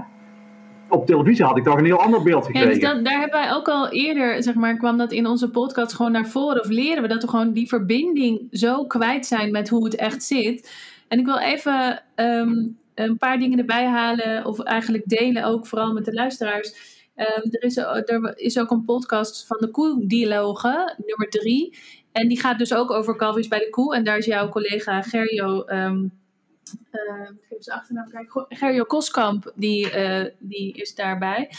Op 0.89 1.05
televisie 1.05 1.45
had 1.45 1.57
ik 1.57 1.63
toch 1.63 1.77
een 1.77 1.85
heel 1.85 2.01
ander 2.01 2.23
beeld 2.23 2.45
Ja, 2.45 2.51
gekregen. 2.51 2.69
dus 2.69 2.89
dat, 2.89 3.05
daar 3.05 3.19
hebben 3.19 3.39
wij 3.39 3.53
ook 3.53 3.67
al 3.67 3.89
eerder, 3.89 4.43
zeg 4.43 4.53
maar, 4.53 4.77
kwam 4.77 4.97
dat 4.97 5.11
in 5.11 5.27
onze 5.27 5.49
podcast 5.49 5.93
gewoon 5.93 6.11
naar 6.11 6.27
voren. 6.27 6.61
Of 6.61 6.69
leren 6.69 7.01
we 7.01 7.07
dat 7.07 7.21
we 7.21 7.29
gewoon 7.29 7.53
die 7.53 7.67
verbinding 7.67 8.47
zo 8.51 8.85
kwijt 8.85 9.25
zijn 9.25 9.51
met 9.51 9.69
hoe 9.69 9.83
het 9.83 9.95
echt 9.95 10.23
zit. 10.23 10.71
En 11.07 11.19
ik 11.19 11.25
wil 11.25 11.37
even 11.37 12.03
ehm, 12.15 12.67
een 12.95 13.17
paar 13.17 13.39
dingen 13.39 13.59
erbij 13.59 13.85
halen, 13.85 14.45
of 14.45 14.59
eigenlijk 14.59 15.03
delen 15.05 15.43
ook, 15.43 15.67
vooral 15.67 15.93
met 15.93 16.05
de 16.05 16.13
luisteraars. 16.13 16.93
Ehm, 17.15 17.47
er, 17.51 17.63
is, 17.63 17.77
er 17.77 18.33
is 18.37 18.59
ook 18.59 18.71
een 18.71 18.85
podcast 18.85 19.47
van 19.47 19.57
de 19.59 19.71
Koe-dialogen, 19.71 20.95
nummer 21.05 21.29
drie. 21.29 21.77
En 22.11 22.27
die 22.27 22.39
gaat 22.39 22.57
dus 22.59 22.73
ook 22.73 22.91
over 22.91 23.15
kalfjes 23.15 23.47
bij 23.47 23.59
de 23.59 23.69
koe. 23.69 23.95
En 23.95 24.03
daar 24.03 24.17
is 24.17 24.25
jouw 24.25 24.49
collega 24.49 25.01
Gerjo 25.01 25.63
ehm, 26.91 27.21
eh, 27.21 27.29
even 27.49 27.63
zijn 27.63 27.77
achternaam 27.77 28.09
kijken. 28.09 28.45
Gerjo 28.49 28.83
Koskamp, 28.83 29.53
die, 29.55 29.91
eh, 29.91 30.31
die 30.39 30.73
is 30.73 30.95
daarbij. 30.95 31.49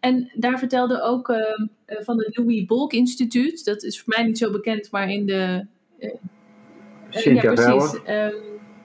En 0.00 0.30
daar 0.34 0.58
vertelde 0.58 1.02
ook 1.02 1.28
ehm, 1.28 1.66
eh, 1.84 2.02
van 2.04 2.18
het 2.18 2.36
Louis 2.36 2.64
Bolk 2.64 2.92
Instituut. 2.92 3.64
Dat 3.64 3.82
is 3.82 4.00
voor 4.00 4.14
mij 4.16 4.26
niet 4.26 4.38
zo 4.38 4.50
bekend, 4.50 4.90
maar 4.90 5.10
in 5.10 5.26
de. 5.26 5.66
eh, 5.98 7.34
ja, 7.34 7.52
precies. 7.52 8.02
Ehm, 8.04 8.34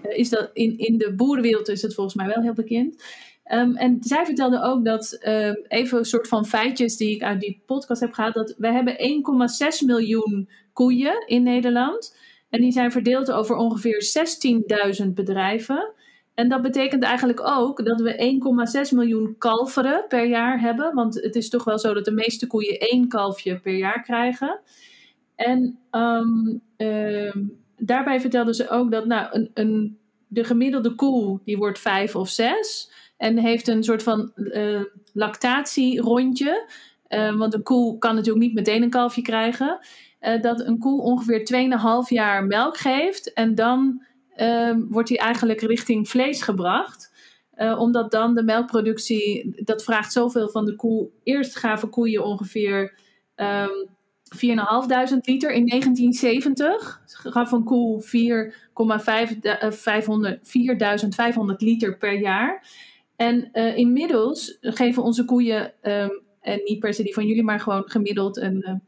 eh, 0.02 0.18
is 0.18 0.30
dat 0.30 0.50
in, 0.54 0.78
in 0.78 0.98
de 0.98 1.14
boerenwereld 1.14 1.68
is 1.68 1.82
het 1.82 1.94
volgens 1.94 2.16
mij 2.16 2.28
wel 2.28 2.42
heel 2.42 2.54
bekend. 2.54 3.04
En 3.44 3.98
zij 4.00 4.26
vertelde 4.26 4.62
ook 4.62 4.86
dat, 4.86 5.20
even 5.68 5.98
een 5.98 6.06
soort 6.06 6.28
van 6.28 6.46
feitjes 6.46 6.98
die 6.98 7.16
ik 7.16 7.24
uit 7.24 7.40
die 7.40 7.62
podcast 7.66 8.02
heb 8.02 8.14
gehaald, 8.14 8.34
dat 8.34 8.56
we 8.58 8.68
hebben 8.68 8.98
1,6 8.98 9.86
miljoen 9.86 10.50
koeien 10.74 11.28
in 11.28 11.44
Nederland. 11.44 12.16
En 12.52 12.62
die 12.62 12.72
zijn 12.72 12.91
verdeeld 12.91 13.32
over 13.32 13.56
ongeveer 13.56 14.04
16.000 15.04 15.08
bedrijven. 15.14 15.93
En 16.34 16.49
dat 16.49 16.62
betekent 16.62 17.04
eigenlijk 17.04 17.41
ook 17.47 17.86
dat 17.86 18.02
we 18.02 18.39
1,6 18.89 18.95
miljoen 18.95 19.36
kalveren 19.38 20.06
per 20.08 20.26
jaar 20.26 20.60
hebben. 20.60 20.93
Want 20.93 21.14
het 21.22 21.36
is 21.36 21.49
toch 21.49 21.64
wel 21.64 21.80
zo 21.80 21.93
dat 21.93 22.06
de 22.06 22.12
meeste 22.12 22.47
koeien 22.47 22.80
één 22.80 23.08
kalfje 23.08 23.60
per 23.60 23.76
jaar 23.76 24.04
krijgen. 24.04 24.60
En 25.36 25.80
ehm, 25.91 26.58
ehm, 26.78 27.43
daarbij 27.78 28.20
vertelden 28.20 28.54
ze 28.54 28.70
ook 28.70 28.91
dat 28.91 29.06
nou, 29.06 29.28
een, 29.32 29.52
een, 29.54 29.97
de 30.28 30.43
gemiddelde 30.43 30.95
koe 30.95 31.39
die 31.45 31.58
wordt 31.58 31.80
vijf 31.80 32.16
of 32.16 32.30
zes. 32.30 32.91
En 33.18 33.38
heeft 33.38 33.68
een 33.68 33.84
soort 33.84 34.04
van 34.04 34.32
eh, 34.36 34.82
lactatierondje. 35.14 36.70
Eh, 37.08 37.38
want 37.38 37.54
een 37.54 37.64
koe 37.64 37.97
kan 37.97 38.16
natuurlijk 38.16 38.45
niet 38.45 38.54
meteen 38.54 38.84
een 38.84 38.89
kalfje 38.89 39.22
krijgen. 39.22 39.80
Eh, 40.22 40.41
dat 40.41 40.59
een 40.59 40.80
koe 40.80 41.01
ongeveer 41.01 41.45
2,5 41.45 42.09
jaar 42.09 42.45
melk 42.45 42.78
geeft. 42.78 43.34
En 43.34 43.55
dan 43.55 44.03
ehm, 44.36 44.82
wordt 44.89 45.09
hij 45.09 45.17
eigenlijk 45.17 45.61
richting 45.61 46.09
vlees 46.09 46.41
gebracht. 46.41 47.13
Eh, 47.51 47.80
omdat 47.80 48.11
dan 48.11 48.36
de 48.36 48.43
melkproductie, 48.43 49.53
dat 49.63 49.84
vraagt 49.84 50.11
zoveel 50.11 50.49
van 50.49 50.65
de 50.65 50.76
koe. 50.76 51.09
Eerst 51.24 51.55
gaven 51.55 51.89
koeien 51.89 52.24
ongeveer 52.24 52.93
ehm 53.36 53.69
4.500 54.36 55.26
liter 55.26 55.51
in 55.51 55.65
1970. 55.65 57.01
Gaf 57.05 57.51
een 57.51 57.63
koe 57.63 58.01
4,5 58.01 59.39
eh, 59.41 59.72
500 59.72 60.39
4.500 60.43 61.55
liter 61.57 61.97
per 61.97 62.19
jaar. 62.19 62.67
En 63.15 63.51
inmiddels 63.76 64.57
geven 64.61 65.03
onze 65.03 65.26
koeien, 65.26 65.74
ehm, 65.82 66.09
en 66.41 66.61
niet 66.63 66.80
per 66.80 66.93
se 66.93 67.03
die 67.03 67.13
van 67.13 67.26
jullie, 67.26 67.43
maar 67.43 67.59
gewoon 67.59 67.89
gemiddeld 67.89 68.38
een 68.38 68.82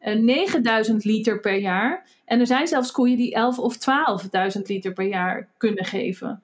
9000 0.00 1.04
liter 1.04 1.40
per 1.40 1.56
jaar. 1.58 2.06
En 2.24 2.40
er 2.40 2.46
zijn 2.46 2.66
zelfs 2.66 2.90
koeien 2.90 3.16
die 3.16 3.34
11 3.34 3.58
of 3.58 3.76
12.000 4.56 4.62
liter 4.66 4.92
per 4.92 5.06
jaar 5.06 5.48
kunnen 5.56 5.84
geven. 5.84 6.42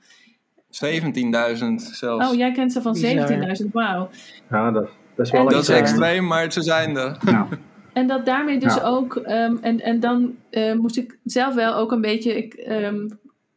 17.000 0.68 1.74
zelfs. 1.74 2.28
Oh, 2.30 2.34
jij 2.36 2.52
kent 2.52 2.72
ze 2.72 2.82
van 2.82 2.92
Bizar. 2.92 3.56
17.000, 3.62 3.70
wauw. 3.72 4.08
Ja, 4.50 4.70
dat, 4.70 4.88
dat 5.16 5.26
is 5.26 5.32
wel 5.32 5.40
En- 5.40 5.48
dat 5.52 5.62
is 5.62 5.68
eh, 5.68 5.78
extreem, 5.78 6.26
maar 6.26 6.52
ze 6.52 6.62
zijn 6.62 6.96
er. 6.96 7.16
Ja. 7.26 7.48
En 7.92 8.06
dat 8.06 8.26
daarmee 8.26 8.58
dus 8.58 8.74
Ja. 8.74 8.82
ook, 8.82 9.16
ehm, 9.16 9.56
en, 9.60 9.80
en 9.80 10.00
dan 10.00 10.34
eh, 10.50 10.72
moest 10.74 10.96
ik 10.96 11.18
zelf 11.24 11.54
wel 11.54 11.74
ook 11.74 11.92
een 11.92 12.00
beetje, 12.00 12.36
ik, 12.36 12.54
ehm, 12.54 13.08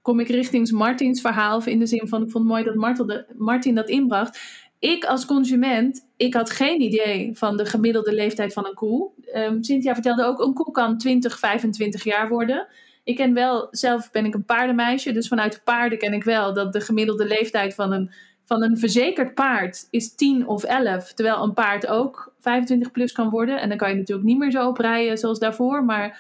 kom 0.02 0.20
ik 0.20 0.28
richting 0.28 0.72
Martins 0.72 1.22
verhaal, 1.22 1.58
of 1.58 1.66
in 1.66 1.80
de 1.80 1.86
zin 1.86 2.08
van, 2.08 2.24
ik 2.24 2.30
vond 2.32 2.44
het 2.44 2.54
mooi 2.54 2.64
dat 2.64 2.76
Martel 2.76 3.06
de, 3.06 3.26
Martin 3.38 3.76
dat 3.76 3.90
inbracht. 3.90 4.40
Ik 4.80 5.06
als 5.06 5.26
consument, 5.26 6.07
ik 6.18 6.34
had 6.34 6.50
geen 6.50 6.82
idee 6.82 7.30
van 7.34 7.58
de 7.58 7.66
gemiddelde 7.66 8.14
leeftijd 8.14 8.54
van 8.54 8.66
een 8.66 8.74
koe. 8.74 9.10
Ehm 9.32 9.62
Cynthia 9.62 9.94
vertelde 9.94 10.26
ook, 10.26 10.40
een 10.40 10.54
koe 10.54 10.72
kan 10.72 10.98
20, 10.98 11.40
25 11.40 12.04
jaar 12.04 12.30
worden. 12.30 12.68
Ik 13.04 13.16
ken 13.16 13.34
wel, 13.34 13.68
zelf 13.72 14.12
ben 14.12 14.26
ik 14.26 14.34
een 14.34 14.46
paardenmeisje, 14.46 15.12
dus 15.12 15.28
vanuit 15.28 15.54
de 15.54 15.62
paarden 15.64 15.98
ken 15.98 16.14
ik 16.14 16.24
wel 16.24 16.54
dat 16.54 16.74
de 16.74 16.82
gemiddelde 16.82 17.26
leeftijd 17.26 17.76
van 17.76 17.92
een, 17.92 18.12
van 18.46 18.64
een 18.64 18.78
verzekerd 18.78 19.34
paard 19.34 19.88
is 19.90 20.16
10 20.16 20.48
of 20.48 20.64
11. 20.64 21.14
Terwijl 21.14 21.44
een 21.44 21.54
paard 21.54 21.88
ook 21.88 22.34
25 22.40 22.92
plus 22.92 23.12
kan 23.12 23.30
worden. 23.30 23.62
En 23.62 23.70
dan 23.70 23.78
kan 23.78 23.90
je 23.90 23.96
natuurlijk 23.96 24.28
niet 24.28 24.38
meer 24.38 24.52
zo 24.52 24.68
oprijden 24.68 25.18
zoals 25.18 25.40
daarvoor. 25.40 25.86
Maar 25.86 26.20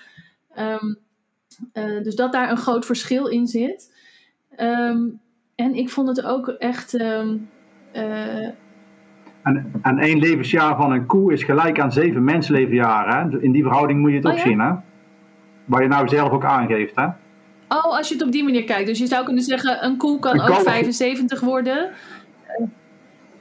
ehm, 0.54 0.94
eh, 1.74 2.04
dus 2.04 2.16
dat 2.16 2.32
daar 2.32 2.50
een 2.50 2.58
groot 2.58 2.86
verschil 2.86 3.28
in 3.28 3.48
zit. 3.48 3.94
Ehm, 4.56 5.08
en 5.56 5.76
ik 5.76 5.90
vond 5.90 6.08
het 6.08 6.26
ook 6.26 6.48
echt. 6.48 6.94
eh, 7.92 8.50
En, 9.48 9.72
en 9.82 10.00
één 10.00 10.20
levensjaar 10.20 10.76
van 10.76 10.92
een 10.92 11.06
koe 11.06 11.34
is 11.34 11.44
gelijk 11.44 11.80
aan 11.80 11.92
zeven 11.92 12.24
mensenlevenjaren. 12.24 13.30
Hè? 13.32 13.42
In 13.42 13.52
die 13.52 13.64
verhouding 13.64 14.00
moet 14.00 14.10
je 14.10 14.16
het 14.16 14.26
Oh 14.26 14.32
ook 14.32 14.38
ja? 14.38 14.44
zien, 14.44 14.60
hè? 14.60 14.72
Waar 15.66 15.82
je 15.82 15.88
nou 15.88 16.08
zelf 16.08 16.32
ook 16.32 16.46
aangeeft, 16.46 16.96
hè? 16.96 17.06
oh, 17.70 17.84
als 17.98 18.08
je 18.08 18.14
het 18.14 18.24
op 18.24 18.32
die 18.32 18.44
manier 18.44 18.64
kijkt. 18.64 18.88
Dus 18.88 19.00
je 19.00 19.06
zou 19.08 19.26
kunnen 19.26 19.44
zeggen: 19.44 19.86
een 19.86 19.98
koe 19.98 20.20
kan 20.20 20.34
Een 20.34 20.40
ook 20.42 20.48
kalf- 20.48 20.64
75 20.64 21.40
worden. 21.40 21.90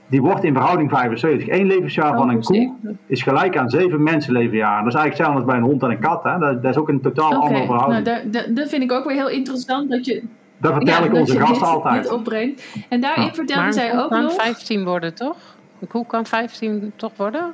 Die 0.08 0.20
wordt 0.22 0.44
in 0.44 0.54
verhouding 0.54 0.90
75. 0.90 1.48
Eén 1.48 1.66
levensjaar 1.66 2.16
van 2.16 2.28
een 2.28 2.36
Oh, 2.36 2.42
koe 2.42 2.72
is 3.06 3.22
gelijk 3.22 3.56
aan 3.56 3.70
zeven 3.70 4.02
mensenlevenjaren. 4.02 4.84
Dat 4.84 4.92
is 4.94 4.98
eigenlijk 5.00 5.16
hetzelfde 5.18 5.36
als 5.36 5.44
bij 5.44 5.56
een 5.56 5.70
hond 5.70 5.82
en 5.82 5.90
een 5.90 5.98
kat, 5.98 6.22
hè? 6.24 6.38
Dat, 6.38 6.62
dat 6.62 6.70
is 6.70 6.76
ook 6.76 6.88
een 6.88 7.00
totaal 7.00 7.26
Oké, 7.26 7.36
andere 7.36 7.54
nou, 7.54 7.66
verhouding. 7.66 8.04
daar- 8.04 8.22
daar- 8.30 8.54
dat 8.54 8.68
vind 8.68 8.82
ik 8.82 8.92
ook 8.92 9.04
weer 9.04 9.16
heel 9.16 9.28
interessant 9.30 9.90
dat 9.90 10.06
je, 10.06 10.22
dat 10.58 10.72
vertel 10.72 11.04
ik 11.04 11.14
onze 11.14 11.40
gasten 11.40 11.66
altijd. 11.66 12.02
dit 12.02 12.12
opbrengt. 12.12 12.66
En 12.88 13.00
daarin 13.00 13.24
Ja. 13.24 13.32
vertelde 13.32 13.62
Maar 13.62 13.72
zij 13.72 13.98
ook 13.98 14.08
kan 14.10 14.22
nog. 14.22 14.32
15 14.34 14.84
worden, 14.84 15.14
toch? 15.14 15.55
Een 15.80 15.88
koe 15.88 16.06
kan 16.06 16.26
15 16.26 16.92
toch 16.96 17.12
worden? 17.16 17.52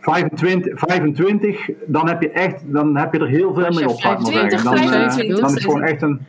25, 0.00 0.78
25, 0.78 1.68
dan 1.86 2.08
heb 2.08 2.22
je 2.22 2.30
echt, 2.30 2.62
dan 2.72 2.96
heb 2.96 3.12
je 3.12 3.18
er 3.18 3.28
heel 3.28 3.54
veel 3.54 3.70
mee 3.70 3.88
op, 3.88 4.00
zou 4.00 4.14
ik 4.14 4.20
maar 4.20 4.32
25, 4.32 4.60
zeggen. 4.60 4.64
Dan, 4.64 4.92
eh, 4.92 5.00
25, 5.00 5.38
dan 5.38 5.48
is 5.48 5.54
het 5.54 5.64
gewoon 5.64 5.82
echt 5.82 6.02
een, 6.02 6.20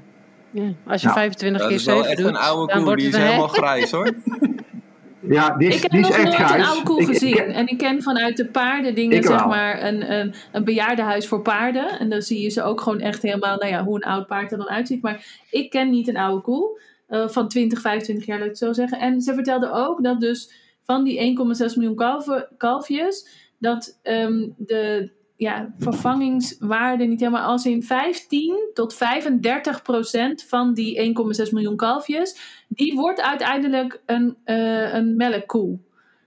Ja, 0.52 0.64
als 0.88 1.02
je 1.02 1.08
Ja. 1.08 1.14
25 1.14 1.60
Dat 1.62 1.68
keer 1.70 1.78
is 1.80 1.86
wel 1.86 1.96
7 1.96 2.12
echt 2.12 2.20
doet, 2.22 2.30
een 2.30 2.36
oude 2.42 2.66
dan 2.68 2.76
koe, 2.76 2.86
wordt 2.86 3.00
die 3.00 3.10
is 3.10 3.16
het 3.16 3.24
een 3.24 3.30
helemaal 3.30 3.48
grijs 3.54 3.92
hoor. 3.92 4.12
ja, 5.38 5.50
die 5.58 5.68
is, 5.68 5.76
Ik 5.76 5.82
heb 5.82 5.92
die 5.92 6.00
is 6.00 6.08
nog 6.08 6.16
echt 6.18 6.26
nooit 6.26 6.40
een 6.40 6.46
grijs. 6.46 6.68
oude 6.68 6.84
koe 6.84 7.02
Ik- 7.02 7.08
ik- 7.08 7.14
gezien. 7.14 7.38
en 7.38 7.68
ik 7.68 7.78
ken 7.78 8.02
vanuit 8.04 8.38
de 8.38 8.46
paardendingen, 8.46 9.24
zeg 9.24 9.46
maar, 9.46 9.84
een, 9.84 10.12
een, 10.14 10.34
een 10.52 10.64
bejaardenhuis 10.64 11.28
voor 11.28 11.42
paarden. 11.42 12.00
En 12.00 12.10
dan 12.10 12.22
zie 12.22 12.42
je 12.42 12.50
ze 12.50 12.64
ook 12.64 12.82
gewoon 12.82 13.00
echt 13.00 13.22
helemaal, 13.22 13.58
nou 13.58 13.72
ja, 13.72 13.84
hoe 13.84 13.96
een 13.96 14.12
oud 14.12 14.28
paard 14.28 14.52
er 14.52 14.58
dan 14.58 14.70
uitziet. 14.70 15.02
Maar 15.02 15.26
ik 15.50 15.70
ken 15.70 15.90
niet 15.90 16.08
een 16.08 16.18
oude 16.18 16.42
koe. 16.42 16.82
eh, 17.08 17.28
van 17.28 17.48
20, 17.48 17.82
25 17.82 18.26
jaar, 18.26 18.38
laat 18.38 18.46
ik 18.46 18.52
het 18.52 18.62
zo 18.62 18.74
zeggen. 18.74 19.00
En 19.00 19.22
ze 19.22 19.34
vertelde 19.34 19.72
ook 19.72 20.04
dat 20.04 20.20
dus 20.20 20.54
van 20.84 21.04
die 21.04 21.38
1,6 21.70 21.76
miljoen 21.76 22.28
kalfjes, 22.58 23.28
dat 23.58 24.00
ehm, 24.02 24.50
de 24.58 25.12
ja, 25.36 25.74
vervangingswaarde 25.78 27.04
niet 27.04 27.20
helemaal 27.20 27.52
als 27.52 27.66
in 27.66 27.84
15 27.84 28.70
tot 28.74 28.94
35 28.94 29.82
procent 29.82 30.44
van 30.44 30.74
die 30.74 31.14
1,6 31.46 31.52
miljoen 31.52 31.76
kalfjes, 31.76 32.38
die 32.68 32.94
wordt 32.96 33.22
uiteindelijk 33.22 34.02
een, 34.06 34.38
eh, 34.44 34.94
een 34.94 35.16
melkkoe. 35.16 35.80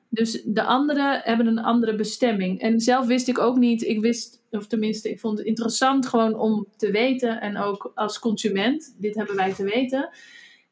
Dus 0.08 0.42
de 0.44 0.62
andere 0.62 1.20
hebben 1.24 1.46
een 1.46 1.58
andere 1.58 1.94
bestemming. 1.94 2.60
En 2.60 2.80
zelf 2.80 3.06
wist 3.06 3.28
ik 3.28 3.38
ook 3.38 3.56
niet, 3.56 3.82
ik 3.82 4.00
wist, 4.00 4.42
of 4.50 4.66
tenminste, 4.66 5.10
ik 5.10 5.20
vond 5.20 5.38
het 5.38 5.46
interessant 5.46 6.06
gewoon 6.06 6.34
om 6.34 6.66
te 6.76 6.90
weten, 6.90 7.40
en 7.40 7.56
ook 7.58 7.92
als 7.94 8.18
consument, 8.18 8.96
dit 8.98 9.14
hebben 9.14 9.36
wij 9.36 9.52
te 9.52 9.64
weten, 9.64 10.08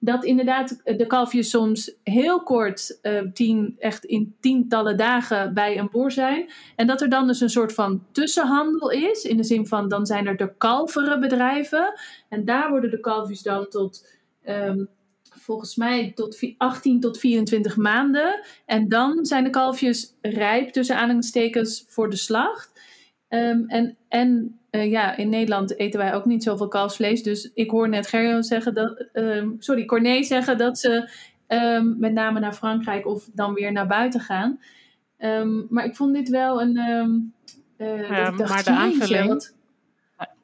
dat 0.05 0.25
inderdaad 0.25 0.81
de 0.85 1.07
kalfjes 1.07 1.51
soms 1.51 1.95
heel 2.03 2.43
kort, 2.43 2.99
eh, 3.03 3.21
tien, 3.33 3.77
echt 3.79 4.05
in 4.05 4.35
tientallen 4.41 4.97
dagen 4.97 5.55
bij 5.55 5.79
een 5.79 5.89
boer 5.91 6.11
zijn. 6.11 6.51
En 6.77 6.87
dat 6.87 7.01
er 7.01 7.09
dan 7.09 7.27
dus 7.27 7.41
een 7.41 7.51
soort 7.51 7.75
van 7.75 8.05
tussenhandel 8.13 8.91
is, 8.91 9.23
in 9.25 9.37
de 9.37 9.45
zin 9.45 9.67
van 9.67 9.89
dan 9.89 10.07
zijn 10.07 10.27
er 10.27 10.37
de 10.37 10.53
kalvere 10.59 11.19
bedrijven. 11.19 11.93
En 12.29 12.45
daar 12.45 12.71
worden 12.71 12.91
de 12.91 13.01
kalfjes 13.01 13.43
dan 13.43 13.69
tot, 13.69 14.07
ehm, 14.43 14.85
volgens 15.31 15.77
mij, 15.77 16.13
tot 16.15 16.37
vi- 16.37 16.55
18 16.59 17.01
tot 17.01 17.19
24 17.19 17.77
maanden. 17.77 18.41
En 18.67 18.89
dan 18.89 19.25
zijn 19.25 19.45
de 19.45 19.51
kalfjes 19.51 20.15
rijp, 20.21 20.69
tussen 20.73 20.97
aanhalingstekens, 20.97 21.85
voor 21.89 22.11
de 22.11 22.17
slacht. 22.17 22.74
Ehm, 23.35 23.63
en 23.67 23.97
en 24.09 24.59
eh, 24.71 24.91
ja, 24.91 25.17
in 25.17 25.29
Nederland 25.29 25.79
eten 25.79 26.01
wij 26.01 26.15
ook 26.15 26.25
niet 26.25 26.43
zoveel 26.43 26.69
kalfsvlees. 26.69 27.23
Dus 27.23 27.51
ik 27.55 27.71
hoor 27.71 27.89
net 27.89 28.07
Gerjo 28.07 28.43
zeggen 28.43 28.75
dat, 28.75 29.05
ehm, 29.13 29.49
sorry, 29.59 29.85
Corné 29.85 30.23
zeggen 30.23 30.59
dat 30.59 30.79
ze 30.79 31.09
ehm, 31.47 31.99
met 31.99 32.13
name 32.13 32.41
naar 32.41 32.53
Frankrijk 32.53 33.07
of 33.07 33.29
dan 33.33 33.55
weer 33.55 33.73
naar 33.73 33.87
buiten 33.87 34.21
gaan. 34.21 34.61
Maar 35.69 35.85
ik 35.85 35.97
vond 35.97 36.15
dit 36.15 36.29
wel 36.29 36.61
een. 36.63 36.77
eh, 37.77 38.09
Ja, 38.09 38.25
dat 38.25 38.33
ik 38.33 38.39
dacht, 38.39 38.51
maar 38.51 38.65
de 38.65 38.71
aanvulling- 38.71 39.29
wat- 39.29 39.55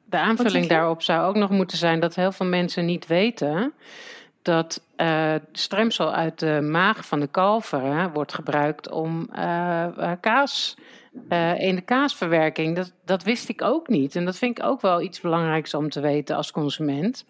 De 0.05 0.17
aanvulling 0.17 0.67
daarop 0.67 1.01
zou 1.01 1.27
ook 1.27 1.35
nog 1.35 1.49
moeten 1.49 1.77
zijn 1.77 1.99
dat 1.99 2.15
heel 2.15 2.31
veel 2.31 2.45
mensen 2.45 2.85
niet 2.85 3.07
weten 3.07 3.73
dat 4.41 4.83
eh 4.95 5.35
stremsel 5.51 6.13
uit 6.13 6.39
de 6.39 6.61
maag 6.61 7.05
van 7.07 7.19
de 7.19 7.27
kalveren 7.27 8.11
wordt 8.13 8.33
gebruikt 8.33 8.89
om 8.91 9.29
kaas, 10.19 10.77
eh, 11.29 11.59
in 11.59 11.75
de 11.75 11.81
kaasverwerking. 11.81 12.75
Dat, 12.75 12.93
dat 13.05 13.23
wist 13.23 13.49
ik 13.49 13.61
ook 13.61 13.87
niet. 13.87 14.15
En 14.15 14.25
dat 14.25 14.37
vind 14.37 14.57
ik 14.57 14.65
ook 14.65 14.81
wel 14.81 15.01
iets 15.01 15.21
belangrijks 15.21 15.73
om 15.73 15.89
te 15.89 15.99
weten 15.99 16.35
als 16.35 16.51
consument. 16.51 17.25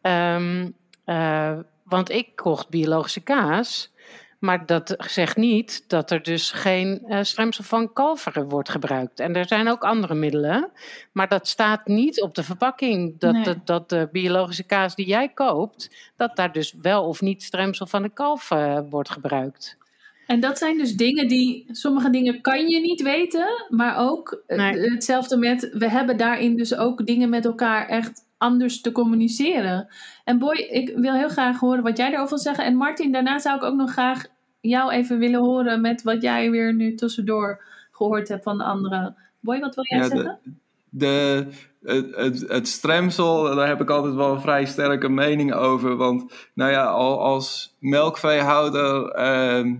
Ehm, 0.00 0.70
eh, 1.04 1.58
want 1.84 2.10
ik 2.10 2.36
kocht 2.36 2.68
biologische 2.68 3.20
kaas. 3.20 3.92
Maar 4.38 4.66
dat 4.66 4.94
zegt 4.98 5.36
niet 5.36 5.84
dat 5.88 6.10
er 6.10 6.22
dus 6.22 6.50
geen 6.50 7.04
eh, 7.06 7.22
stremsel 7.22 7.64
van 7.64 7.92
kalveren 7.92 8.48
wordt 8.48 8.68
gebruikt. 8.70 9.20
En 9.20 9.36
er 9.36 9.46
zijn 9.46 9.68
ook 9.68 9.84
andere 9.84 10.14
middelen. 10.14 10.70
Maar 11.12 11.28
dat 11.28 11.48
staat 11.48 11.86
niet 11.86 12.22
op 12.22 12.34
de 12.34 12.42
verpakking. 12.42 13.18
Dat, 13.18 13.32
Nee. 13.32 13.42
dat, 13.42 13.66
dat 13.66 13.88
de 13.88 14.08
biologische 14.12 14.64
kaas 14.64 14.94
die 14.94 15.06
jij 15.06 15.28
koopt, 15.28 16.12
dat 16.16 16.36
daar 16.36 16.52
dus 16.52 16.74
wel 16.82 17.04
of 17.04 17.20
niet 17.20 17.42
stremsel 17.42 17.86
van 17.86 18.02
de 18.02 18.10
kalf 18.10 18.48
wordt 18.90 19.10
gebruikt. 19.10 19.78
En 20.26 20.40
dat 20.40 20.58
zijn 20.58 20.78
dus 20.78 20.94
dingen 20.96 21.28
die, 21.28 21.66
sommige 21.70 22.10
dingen 22.10 22.40
kan 22.40 22.68
je 22.68 22.80
niet 22.80 23.02
weten, 23.02 23.46
maar 23.68 23.96
ook 23.98 24.42
eh, 24.46 24.56
Nee. 24.58 24.90
hetzelfde 24.90 25.36
met, 25.36 25.70
we 25.72 25.88
hebben 25.90 26.16
daarin 26.16 26.56
dus 26.56 26.76
ook 26.76 27.06
dingen 27.06 27.28
met 27.28 27.44
elkaar 27.44 27.88
echt 27.88 28.20
anders 28.38 28.80
te 28.80 28.92
communiceren. 28.92 29.88
En 30.24 30.38
Boy, 30.38 30.56
ik 30.56 30.92
wil 30.96 31.12
heel 31.14 31.28
graag 31.28 31.58
horen 31.60 31.82
wat 31.82 31.96
jij 31.96 32.10
daarover 32.10 32.34
wil 32.34 32.44
zeggen. 32.44 32.64
En 32.64 32.76
Martin, 32.76 33.12
daarna 33.12 33.38
zou 33.38 33.56
ik 33.56 33.62
ook 33.62 33.74
nog 33.76 33.90
graag 33.92 34.24
jou 34.60 34.92
even 34.92 35.18
willen 35.18 35.40
horen 35.40 35.80
met 35.80 36.02
wat 36.02 36.22
jij 36.22 36.50
weer 36.50 36.74
nu 36.74 36.94
tussendoor 36.94 37.64
gehoord 37.90 38.28
hebt 38.28 38.42
van 38.42 38.58
de 38.58 38.64
anderen. 38.64 39.16
Boy, 39.40 39.60
wat 39.60 39.74
wil 39.74 39.84
jij 39.86 39.98
Ja, 39.98 40.04
de- 40.08 40.16
zeggen? 40.16 40.38
De, 40.88 41.46
het, 41.82 42.16
het, 42.16 42.44
het 42.48 42.68
stremsel, 42.68 43.54
daar 43.54 43.68
heb 43.68 43.80
ik 43.80 43.90
altijd 43.90 44.14
wel 44.14 44.32
een 44.32 44.40
vrij 44.40 44.64
sterke 44.64 45.08
mening 45.08 45.54
over. 45.54 45.96
Want 45.96 46.48
nou 46.54 46.70
ja, 46.70 46.84
al, 46.84 47.20
als 47.22 47.74
melkveehouder, 47.78 49.08
ehm, 49.10 49.74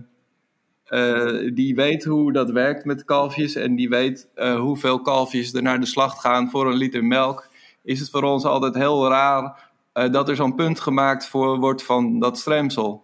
eh, 0.95 1.51
die 1.53 1.75
weet 1.75 2.03
hoe 2.03 2.31
dat 2.31 2.49
werkt 2.49 2.85
met 2.85 3.05
kalfjes 3.05 3.55
en 3.55 3.75
die 3.75 3.89
weet 3.89 4.27
eh, 4.35 4.59
hoeveel 4.59 5.01
kalfjes 5.01 5.53
er 5.53 5.61
naar 5.61 5.79
de 5.79 5.85
slacht 5.85 6.19
gaan 6.19 6.49
voor 6.49 6.67
een 6.67 6.77
liter 6.77 7.03
melk, 7.03 7.49
is 7.83 7.99
het 7.99 8.09
voor 8.09 8.23
ons 8.23 8.45
altijd 8.45 8.75
heel 8.75 9.07
raar 9.07 9.71
eh, 9.93 10.11
dat 10.11 10.29
er 10.29 10.35
zo'n 10.35 10.55
punt 10.55 10.79
gemaakt 10.79 11.31
wordt 11.31 11.83
van 11.83 12.19
dat 12.19 12.37
stremsel. 12.37 13.03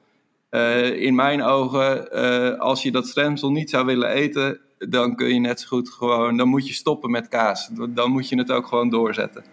In 0.96 1.16
mijn 1.16 1.44
ogen, 1.44 2.10
als 2.60 2.84
je 2.84 2.92
dat 2.92 3.08
stremsel 3.08 3.52
niet 3.52 3.70
zou 3.70 3.86
willen 3.86 4.10
eten, 4.10 4.60
dan 4.78 5.16
kun 5.16 5.34
je 5.34 5.40
net 5.40 5.60
zo 5.60 5.68
goed 5.68 5.90
gewoon, 5.90 6.38
dan 6.38 6.48
moet 6.48 6.68
je 6.68 6.74
stoppen 6.74 7.12
met 7.12 7.28
kaas. 7.28 7.70
Dan 7.90 8.12
moet 8.12 8.30
je 8.30 8.38
het 8.38 8.52
ook 8.52 8.68
gewoon 8.68 8.90
doorzetten. 8.90 9.44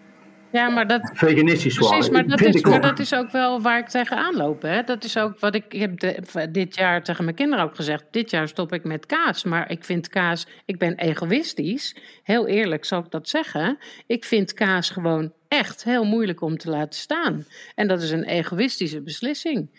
Ja, 0.51 0.69
maar 0.69 0.87
dat, 0.87 1.11
Veganistisch 1.13 1.75
Precies, 1.75 1.89
worden. 2.07 2.11
maar 2.11 2.37
dat, 2.37 2.55
is, 2.55 2.61
maar 2.61 2.73
ook. 2.75 2.81
dat 2.81 2.99
is 2.99 3.13
ook 3.13 3.31
wel 3.31 3.61
waar 3.61 3.79
ik 3.79 3.87
tegenaan 3.87 4.35
loop. 4.35 4.61
Hè? 4.61 4.83
Dat 4.83 5.03
is 5.03 5.17
ook 5.17 5.39
wat 5.39 5.55
ik, 5.55 5.65
ik 5.73 5.79
heb 5.79 5.99
de- 5.99 6.47
dit 6.51 6.75
jaar 6.75 7.03
tegen 7.03 7.23
mijn 7.23 7.35
kinderen 7.35 7.65
ook 7.65 7.75
gezegd. 7.75 8.03
Dit 8.11 8.29
jaar 8.29 8.47
stop 8.47 8.73
ik 8.73 8.83
met 8.83 9.05
kaas. 9.05 9.43
Maar 9.43 9.71
ik 9.71 9.83
vind 9.83 10.07
kaas, 10.09 10.47
ik 10.65 10.77
ben 10.77 10.95
egoïstisch. 10.97 11.95
Heel 12.23 12.47
eerlijk 12.47 12.85
zal 12.85 12.99
ik 12.99 13.11
dat 13.11 13.29
zeggen. 13.29 13.77
Ik 14.07 14.25
vind 14.25 14.53
kaas 14.53 14.89
gewoon 14.89 15.33
echt 15.47 15.83
heel 15.83 16.03
moeilijk 16.05 16.41
om 16.41 16.57
te 16.57 16.69
laten 16.69 16.99
staan. 16.99 17.45
En 17.75 17.87
dat 17.87 18.01
is 18.01 18.11
een 18.11 18.23
egoïstische 18.23 19.01
beslissing. 19.01 19.69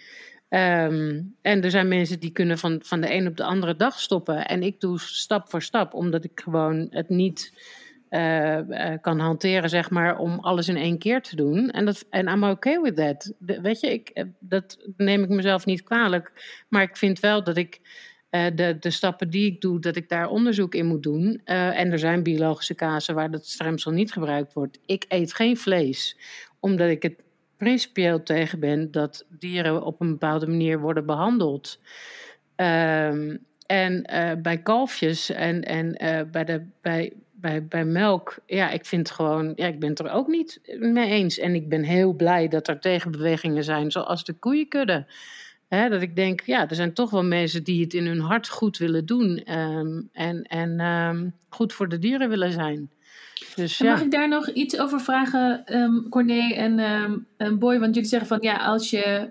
Ehm, 0.49 1.21
en 1.43 1.62
er 1.62 1.71
zijn 1.71 1.89
mensen 1.89 2.21
die 2.21 2.31
kunnen 2.33 2.59
van, 2.59 2.81
van 2.85 3.01
de 3.01 3.14
een 3.14 3.27
op 3.27 3.37
de 3.37 3.45
andere 3.45 3.77
dag 3.77 4.01
stoppen. 4.01 4.47
En 4.47 4.62
ik 4.62 4.81
doe 4.81 4.99
stap 4.99 5.51
voor 5.51 5.62
stap, 5.62 5.95
omdat 5.95 6.25
ik 6.25 6.41
gewoon 6.45 6.87
het 6.91 7.09
niet 7.09 7.53
eh, 8.11 8.93
eh, 8.93 9.01
kan 9.01 9.19
hanteren, 9.19 9.71
zeg 9.71 9.91
maar, 9.91 10.19
om 10.19 10.39
alles 10.39 10.69
in 10.69 10.77
één 10.77 10.99
keer 10.99 11.23
te 11.23 11.37
doen. 11.37 11.71
En 11.71 11.85
dat 11.85 12.07
en 12.11 12.29
I'm 12.29 12.45
okay 12.45 12.81
with 12.81 12.97
that. 12.97 13.33
Weet 13.39 13.81
je, 13.81 13.93
ik, 13.93 14.09
eh, 14.09 14.25
dat 14.39 14.79
neem 14.97 15.23
ik 15.23 15.29
mezelf 15.29 15.67
niet 15.67 15.83
kwalijk. 15.83 16.33
Maar 16.69 16.83
ik 16.83 16.97
vind 16.97 17.21
wel 17.21 17.45
dat 17.45 17.57
ik 17.57 17.81
de, 18.31 18.77
de 18.81 18.91
stappen 18.91 19.31
die 19.31 19.53
ik 19.53 19.61
doe, 19.61 19.81
dat 19.81 19.97
ik 19.97 20.09
daar 20.09 20.29
onderzoek 20.29 20.75
in 20.75 20.87
moet 20.87 21.03
doen. 21.03 21.41
En 21.45 21.93
er 21.93 21.99
zijn 21.99 22.23
biologische 22.23 22.75
kazen 22.75 23.15
waar 23.15 23.31
dat 23.31 23.47
stremsel 23.47 23.91
niet 23.91 24.13
gebruikt 24.13 24.53
wordt. 24.53 24.79
Ik 24.87 25.05
eet 25.09 25.35
geen 25.35 25.57
vlees, 25.57 26.19
omdat 26.61 26.89
ik 26.89 27.03
het 27.03 27.25
principieel 27.57 28.23
tegen 28.23 28.61
ben 28.61 28.91
dat 28.91 29.27
dieren 29.29 29.83
op 29.83 30.01
een 30.01 30.11
bepaalde 30.11 30.47
manier 30.47 30.81
worden 30.81 31.07
behandeld. 31.07 31.81
Ehm, 32.57 33.37
en 33.67 34.03
bij 34.43 34.63
kalfjes 34.63 35.31
en, 35.31 35.63
en 35.63 35.97
bij, 36.31 36.45
de, 36.45 36.67
bij, 36.81 37.13
bij, 37.41 37.64
bij 37.64 37.84
melk, 37.84 38.36
ja, 38.47 38.70
ik 38.70 38.84
vind 38.84 39.11
gewoon, 39.11 39.53
ja, 39.57 39.66
ik 39.66 39.80
ben 39.80 39.88
het 39.88 39.99
er 39.99 40.11
ook 40.11 40.28
niet 40.28 40.61
mee 40.78 41.11
eens. 41.11 41.38
En 41.38 41.55
ik 41.55 41.68
ben 41.68 41.82
heel 41.82 42.12
blij 42.12 42.49
dat 42.49 42.68
er 42.68 42.80
tegenbewegingen 42.80 43.64
zijn, 43.64 43.91
zoals 43.91 44.24
de 44.24 44.32
koeienkudde. 44.32 45.07
Dat 45.68 46.03
ik 46.03 46.16
denk, 46.16 46.41
ja, 46.41 46.68
er 46.68 46.74
zijn 46.74 46.95
toch 46.95 47.11
wel 47.11 47.24
mensen 47.24 47.64
die 47.64 47.82
het 47.82 47.95
in 47.95 48.07
hun 48.07 48.20
hart 48.20 48.49
goed 48.49 48.78
willen 48.78 49.07
doen 49.07 49.43
ehm, 49.45 50.01
en, 50.12 50.43
en 50.43 50.80
ehm, 50.80 51.28
goed 51.49 51.72
voor 51.72 51.88
de 51.88 51.99
dieren 51.99 52.28
willen 52.28 52.53
zijn. 52.53 52.91
Dus 53.55 53.78
ja. 53.78 53.91
Mag 53.91 54.03
ik 54.03 54.11
daar 54.11 54.28
nog 54.28 54.49
iets 54.49 54.78
over 54.78 55.01
vragen, 55.01 55.64
ehm 55.64 56.09
Corné 56.09 56.53
en 56.55 56.78
en 57.36 57.59
Boy? 57.59 57.78
Want 57.78 57.95
jullie 57.95 58.11
zeggen 58.11 58.28
van 58.28 58.38
ja, 58.41 58.57
als 58.57 58.91
je, 58.91 59.30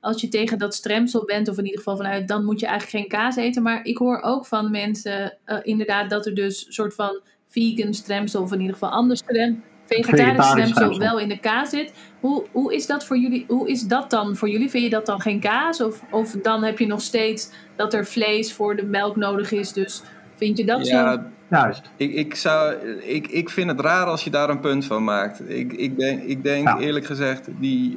als 0.00 0.20
je 0.20 0.28
tegen 0.28 0.58
dat 0.58 0.74
stremsel 0.74 1.24
bent, 1.24 1.48
of 1.48 1.58
in 1.58 1.64
ieder 1.64 1.78
geval 1.78 1.96
vanuit, 1.96 2.28
dan 2.28 2.44
moet 2.44 2.60
je 2.60 2.66
eigenlijk 2.66 2.96
geen 2.98 3.20
kaas 3.20 3.36
eten. 3.36 3.62
Maar 3.62 3.84
ik 3.84 3.98
hoor 3.98 4.20
ook 4.22 4.46
van 4.46 4.70
mensen 4.70 5.38
eh, 5.44 5.58
inderdaad 5.62 6.10
dat 6.10 6.26
er 6.26 6.34
dus 6.34 6.66
een 6.66 6.72
soort 6.72 6.94
van 6.94 7.20
vegan 7.48 7.94
stremsel, 7.94 8.42
of 8.42 8.52
in 8.52 8.60
ieder 8.60 8.72
geval 8.74 8.90
anders 8.90 9.20
strem, 9.20 9.62
vegetarisch 9.86 10.46
stremsel, 10.46 10.74
stremsel. 10.74 10.98
wel 10.98 11.18
in 11.18 11.28
de 11.28 11.38
kaas 11.38 11.70
zit. 11.70 11.92
Hoe, 12.20 12.44
hoe 12.52 12.74
is 12.74 12.86
dat 12.86 13.04
voor 13.06 13.18
jullie? 13.18 13.44
Hoe 13.48 13.68
is 13.68 13.82
dat 13.82 14.10
dan 14.10 14.36
voor 14.36 14.48
jullie? 14.48 14.70
Vind 14.70 14.84
je 14.84 14.90
dat 14.90 15.06
dan 15.06 15.20
geen 15.20 15.40
kaas? 15.40 15.82
Of, 15.82 16.02
of 16.10 16.30
dan 16.30 16.62
heb 16.64 16.78
je 16.78 16.86
nog 16.86 17.00
steeds 17.00 17.50
dat 17.76 17.94
er 17.94 18.06
vlees 18.06 18.52
voor 18.52 18.76
de 18.76 18.84
melk 18.84 19.16
nodig 19.16 19.52
is? 19.52 19.72
Dus 19.72 20.02
vind 20.36 20.58
je 20.58 20.64
dat 20.64 20.86
zo? 20.86 20.96
Ja, 20.96 21.30
Juist. 21.50 21.90
Ik, 21.96 22.14
ik, 22.14 22.34
zou, 22.34 22.74
ik, 23.00 23.26
ik 23.26 23.50
vind 23.50 23.70
het 23.70 23.80
raar 23.80 24.06
als 24.06 24.24
je 24.24 24.30
daar 24.30 24.50
een 24.50 24.60
punt 24.60 24.84
van 24.84 25.04
maakt. 25.04 25.50
Ik, 25.50 25.72
ik 25.72 25.98
denk, 25.98 26.22
ik 26.22 26.42
denk 26.42 26.66
Ja. 26.66 26.78
eerlijk 26.78 27.06
gezegd, 27.06 27.48
die, 27.60 27.96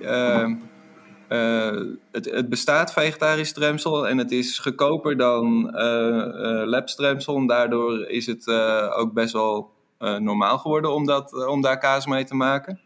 ehm, 1.32 1.86
het, 2.12 2.26
het, 2.26 2.50
bestaat 2.50 2.94
vegetarisch 2.94 3.48
stremsel 3.48 4.08
en 4.08 4.18
het 4.18 4.32
is 4.32 4.60
goedkoper 4.60 5.18
dan 5.18 5.72
uh, 5.76 6.62
labstremsel. 6.66 7.36
En 7.36 7.48
daardoor 7.48 8.08
is 8.08 8.26
het 8.26 8.48
ook 8.96 9.14
best 9.14 9.34
wel 9.34 9.72
normaal 10.00 10.58
geworden 10.58 10.94
om, 10.94 11.06
dat, 11.06 11.48
om 11.48 11.62
daar 11.62 11.78
kaas 11.78 12.06
mee 12.06 12.24
te 12.24 12.36
maken. 12.36 12.80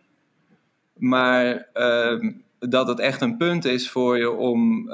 Maar 0.93 1.69
ehm, 1.73 2.31
dat 2.59 2.87
het 2.87 2.99
echt 2.99 3.21
een 3.21 3.37
punt 3.37 3.65
is 3.65 3.89
voor 3.89 4.17
je 4.17 4.31
om, 4.31 4.89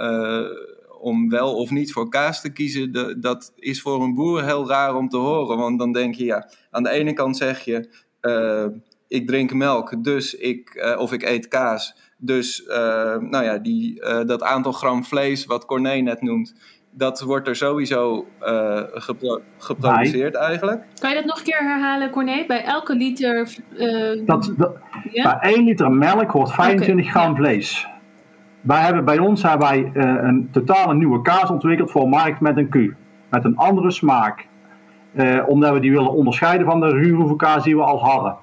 om 1.00 1.30
wel 1.30 1.56
of 1.56 1.70
niet 1.70 1.94
voor 1.94 2.10
kaas 2.10 2.42
te 2.42 2.52
kiezen, 2.52 3.22
dat 3.22 3.54
is 3.56 3.82
voor 3.82 4.04
een 4.04 4.14
boer 4.14 4.44
heel 4.44 4.68
raar 4.68 4.96
om 4.96 5.10
te 5.10 5.18
horen. 5.18 5.58
Want 5.58 5.80
dan 5.80 5.92
denk 5.92 6.16
je, 6.16 6.26
ja, 6.26 6.50
aan 6.72 6.84
de 6.84 6.90
ene 6.90 7.14
kant 7.14 7.38
zeg 7.38 7.66
je, 7.66 7.90
ik 9.08 9.28
drink 9.28 9.54
melk, 9.54 10.04
dus 10.04 10.36
ik, 10.36 10.96
of 10.98 11.14
ik 11.14 11.24
eet 11.24 11.48
kaas. 11.48 11.96
Dus 12.24 12.64
uh, 12.68 12.76
nou 13.18 13.44
ja, 13.44 13.58
die, 13.58 14.02
uh, 14.02 14.26
dat 14.26 14.44
aantal 14.44 14.72
gram 14.72 15.04
vlees, 15.04 15.46
wat 15.46 15.66
Corné 15.66 15.96
net 15.96 16.22
noemt, 16.22 16.56
dat 16.92 17.22
wordt 17.22 17.48
er 17.48 17.56
sowieso 17.56 18.28
uh, 18.42 18.82
gepro 18.94 19.42
geproduceerd 19.58 20.36
eigenlijk. 20.36 20.84
Kan 21.00 21.10
je 21.10 21.16
dat 21.16 21.26
nog 21.26 21.38
een 21.38 21.44
keer 21.44 21.60
herhalen, 21.60 22.10
Corné? 22.10 22.46
Bij 22.48 22.64
elke 22.64 22.96
liter. 22.96 23.56
Dat, 24.26 24.54
dat, 24.58 24.76
ja? 25.12 25.40
Bij 25.42 25.54
1 25.54 25.64
liter 25.64 25.92
melk 25.92 26.32
hoort 26.32 26.52
25 26.52 26.96
okay, 26.96 27.22
gram 27.22 27.32
ja. 27.32 27.38
vlees. 27.38 27.88
Wij 28.62 28.82
hebben, 28.82 29.06
bij 29.06 29.18
ons 29.18 29.44
hebben 29.44 29.68
wij 29.68 29.92
een 29.94 30.50
totaal 30.52 30.94
nieuwe 30.94 31.22
kaas 31.22 31.50
ontwikkeld 31.50 31.92
voor 31.92 32.10
markt 32.10 32.40
met 32.40 32.58
een 32.58 32.70
Q. 32.70 32.76
Met 33.30 33.44
een 33.44 33.58
andere 33.58 33.92
smaak. 33.92 34.48
omdat 35.46 35.74
we 35.74 35.80
die 35.80 35.92
willen 35.92 36.12
onderscheiden 36.12 36.68
van 36.68 36.80
de 36.80 36.90
ruwe 36.90 37.36
kaas 37.36 37.64
die 37.64 37.76
we 37.76 37.84
al 37.84 38.04
hadden. 38.04 38.36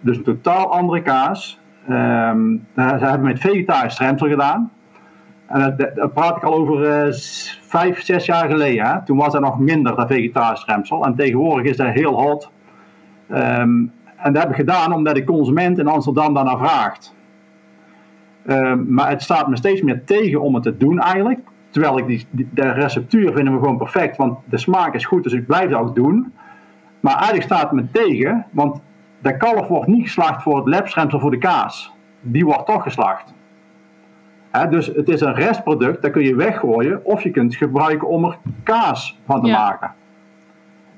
Dus 0.00 0.16
een 0.16 0.22
totaal 0.22 0.72
andere 0.72 1.02
kaas. 1.02 1.62
Um, 1.90 2.66
ze 2.74 2.82
hebben 2.82 3.20
met 3.20 3.40
vegetarisch 3.40 3.92
stremsel 3.92 4.28
gedaan. 4.28 4.70
En 5.46 5.76
dat, 5.76 6.14
praat 6.14 6.36
ik 6.36 6.42
al 6.42 6.54
over 6.54 7.06
uh, 7.06 7.12
vijf, 7.60 8.02
zes 8.02 8.26
jaar 8.26 8.48
geleden. 8.48 8.86
Hè? 8.86 9.04
Toen 9.04 9.16
was 9.16 9.34
er 9.34 9.40
nog 9.40 9.58
minder 9.58 9.96
dat 9.96 10.06
vegetarisch 10.06 10.60
stremsel. 10.60 11.04
En 11.04 11.14
tegenwoordig 11.14 11.70
is 11.70 11.76
dat 11.76 11.88
heel 11.88 12.20
hot. 12.20 12.50
Um, 13.30 13.92
en 14.16 14.32
dat 14.32 14.42
heb 14.42 14.50
ik 14.50 14.56
gedaan 14.56 14.92
omdat 14.92 15.14
de 15.14 15.24
consument 15.24 15.78
in 15.78 15.86
Amsterdam 15.86 16.34
daarnaar 16.34 16.58
vraagt. 16.58 17.14
Um, 18.46 18.86
maar 18.88 19.08
het 19.08 19.22
staat 19.22 19.48
me 19.48 19.56
steeds 19.56 19.82
meer 19.82 20.04
tegen 20.04 20.40
om 20.40 20.54
het 20.54 20.62
te 20.62 20.76
doen 20.76 20.98
eigenlijk. 20.98 21.40
Terwijl 21.70 21.98
ik 21.98 22.06
die, 22.06 22.48
de 22.50 22.70
receptuur 22.70 23.32
vinden 23.32 23.52
we 23.52 23.58
gewoon 23.58 23.78
perfect. 23.78 24.16
Want 24.16 24.38
de 24.44 24.58
smaak 24.58 24.94
is 24.94 25.04
goed, 25.04 25.22
dus 25.22 25.32
ik 25.32 25.46
blijf 25.46 25.70
dat 25.70 25.80
ook 25.80 25.94
doen. 25.94 26.32
Maar 27.00 27.14
eigenlijk 27.14 27.44
staat 27.44 27.62
het 27.62 27.72
me 27.72 27.90
tegen. 27.90 28.46
Want 28.50 28.80
de 29.24 29.36
kalf 29.36 29.68
wordt 29.68 29.86
niet 29.86 30.02
geslacht 30.02 30.42
voor 30.42 30.56
het 30.56 30.66
lepstremsel 30.66 31.20
voor 31.20 31.30
de 31.30 31.38
kaas. 31.38 31.92
Die 32.20 32.44
wordt 32.44 32.66
toch 32.66 32.82
geslacht. 32.82 33.34
dus 34.70 34.86
het 34.86 35.08
is 35.08 35.20
een 35.20 35.34
restproduct, 35.34 36.02
dat 36.02 36.10
kun 36.10 36.22
je 36.22 36.34
weggooien 36.34 37.04
of 37.04 37.22
je 37.22 37.30
kunt 37.30 37.56
gebruiken 37.56 38.08
om 38.08 38.24
er 38.24 38.38
kaas 38.62 39.18
van 39.26 39.42
te 39.42 39.50
maken. 39.50 39.94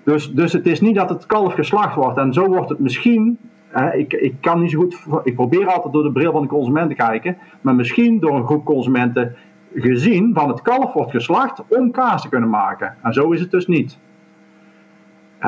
Dus, 0.04 0.32
dus 0.32 0.52
het 0.52 0.66
is 0.66 0.80
niet 0.80 0.94
dat 0.94 1.08
het 1.08 1.26
kalf 1.26 1.54
geslacht 1.54 1.94
wordt 1.94 2.18
en 2.18 2.32
zo 2.32 2.46
wordt 2.46 2.68
het 2.68 2.78
misschien. 2.78 3.38
ik, 3.92 4.12
ik 4.12 4.34
kan 4.40 4.60
niet 4.60 4.70
zo 4.70 4.78
goed. 4.78 4.98
Ik 5.24 5.34
probeer 5.34 5.66
altijd 5.66 5.92
door 5.92 6.02
de 6.02 6.12
bril 6.12 6.32
van 6.32 6.42
de 6.42 6.48
consument 6.48 6.88
te 6.88 6.96
kijken, 6.96 7.36
maar 7.60 7.74
misschien 7.74 8.20
door 8.20 8.36
een 8.36 8.46
groep 8.46 8.64
consumenten 8.64 9.36
gezien 9.74 10.34
van 10.34 10.48
het 10.48 10.62
kalf 10.62 10.92
wordt 10.92 11.10
geslacht 11.10 11.62
om 11.68 11.90
kaas 11.90 12.22
te 12.22 12.28
kunnen 12.28 12.50
maken. 12.50 12.96
En 13.02 13.12
zo 13.12 13.30
is 13.30 13.40
het 13.40 13.50
dus 13.50 13.66
niet. 13.66 13.98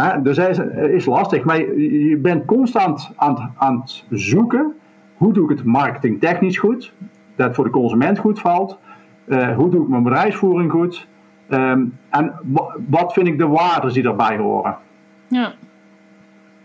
Hè? 0.00 0.22
Dus 0.22 0.36
het 0.36 0.58
is 0.76 1.04
lastig, 1.04 1.44
maar 1.44 1.58
je 1.78 2.18
bent 2.22 2.44
constant 2.44 3.12
aan, 3.16 3.52
aan 3.56 3.80
het 3.80 4.04
zoeken. 4.10 4.74
Hoe 5.16 5.32
doe 5.32 5.50
ik 5.50 5.58
het 5.58 5.64
marketingtechnisch 5.64 6.58
goed? 6.58 6.92
Dat 7.36 7.46
het 7.46 7.54
voor 7.54 7.64
de 7.64 7.70
consument 7.70 8.18
goed 8.18 8.40
valt. 8.40 8.78
Uh, 9.26 9.56
hoe 9.56 9.70
doe 9.70 9.82
ik 9.82 9.88
mijn 9.88 10.02
bedrijfsvoering 10.02 10.70
goed? 10.70 11.08
Um, 11.48 11.98
en 12.10 12.32
wat 12.88 13.12
vind 13.12 13.26
ik 13.26 13.38
de 13.38 13.46
waarden 13.46 13.92
die 13.92 14.02
daarbij 14.02 14.36
horen? 14.36 14.76
Ja. 15.28 15.52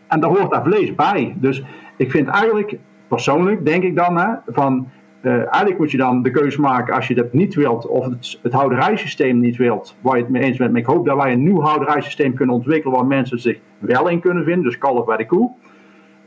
En 0.07 0.19
daar 0.19 0.29
hoort 0.29 0.51
daar 0.51 0.63
vlees 0.63 0.95
bij. 0.95 1.35
Dus 1.37 1.63
ik 1.97 2.11
vind 2.11 2.27
eigenlijk, 2.27 2.77
persoonlijk 3.07 3.65
denk 3.65 3.83
ik 3.83 3.95
dan, 3.95 4.17
hè, 4.17 4.27
van 4.47 4.87
uh, 5.23 5.33
eigenlijk 5.33 5.77
moet 5.77 5.91
je 5.91 5.97
dan 5.97 6.21
de 6.21 6.31
keuze 6.31 6.61
maken 6.61 6.95
als 6.95 7.07
je 7.07 7.15
dat 7.15 7.33
niet 7.33 7.55
wilt, 7.55 7.87
of 7.87 8.05
het, 8.05 8.39
het 8.41 8.53
houderijsysteem 8.53 9.39
niet 9.39 9.57
wilt, 9.57 9.95
waar 10.01 10.15
je 10.15 10.21
het 10.21 10.31
mee 10.31 10.43
eens 10.43 10.57
bent. 10.57 10.71
Maar 10.71 10.79
ik 10.79 10.85
hoop 10.85 11.05
dat 11.05 11.17
wij 11.17 11.31
een 11.31 11.43
nieuw 11.43 11.61
houderijsysteem 11.61 12.33
kunnen 12.33 12.55
ontwikkelen 12.55 12.97
waar 12.97 13.05
mensen 13.05 13.39
zich 13.39 13.59
wel 13.79 14.07
in 14.07 14.19
kunnen 14.19 14.43
vinden, 14.43 14.63
dus 14.63 14.77
kalf 14.77 15.05
bij 15.05 15.17
de 15.17 15.25
koe. 15.25 15.51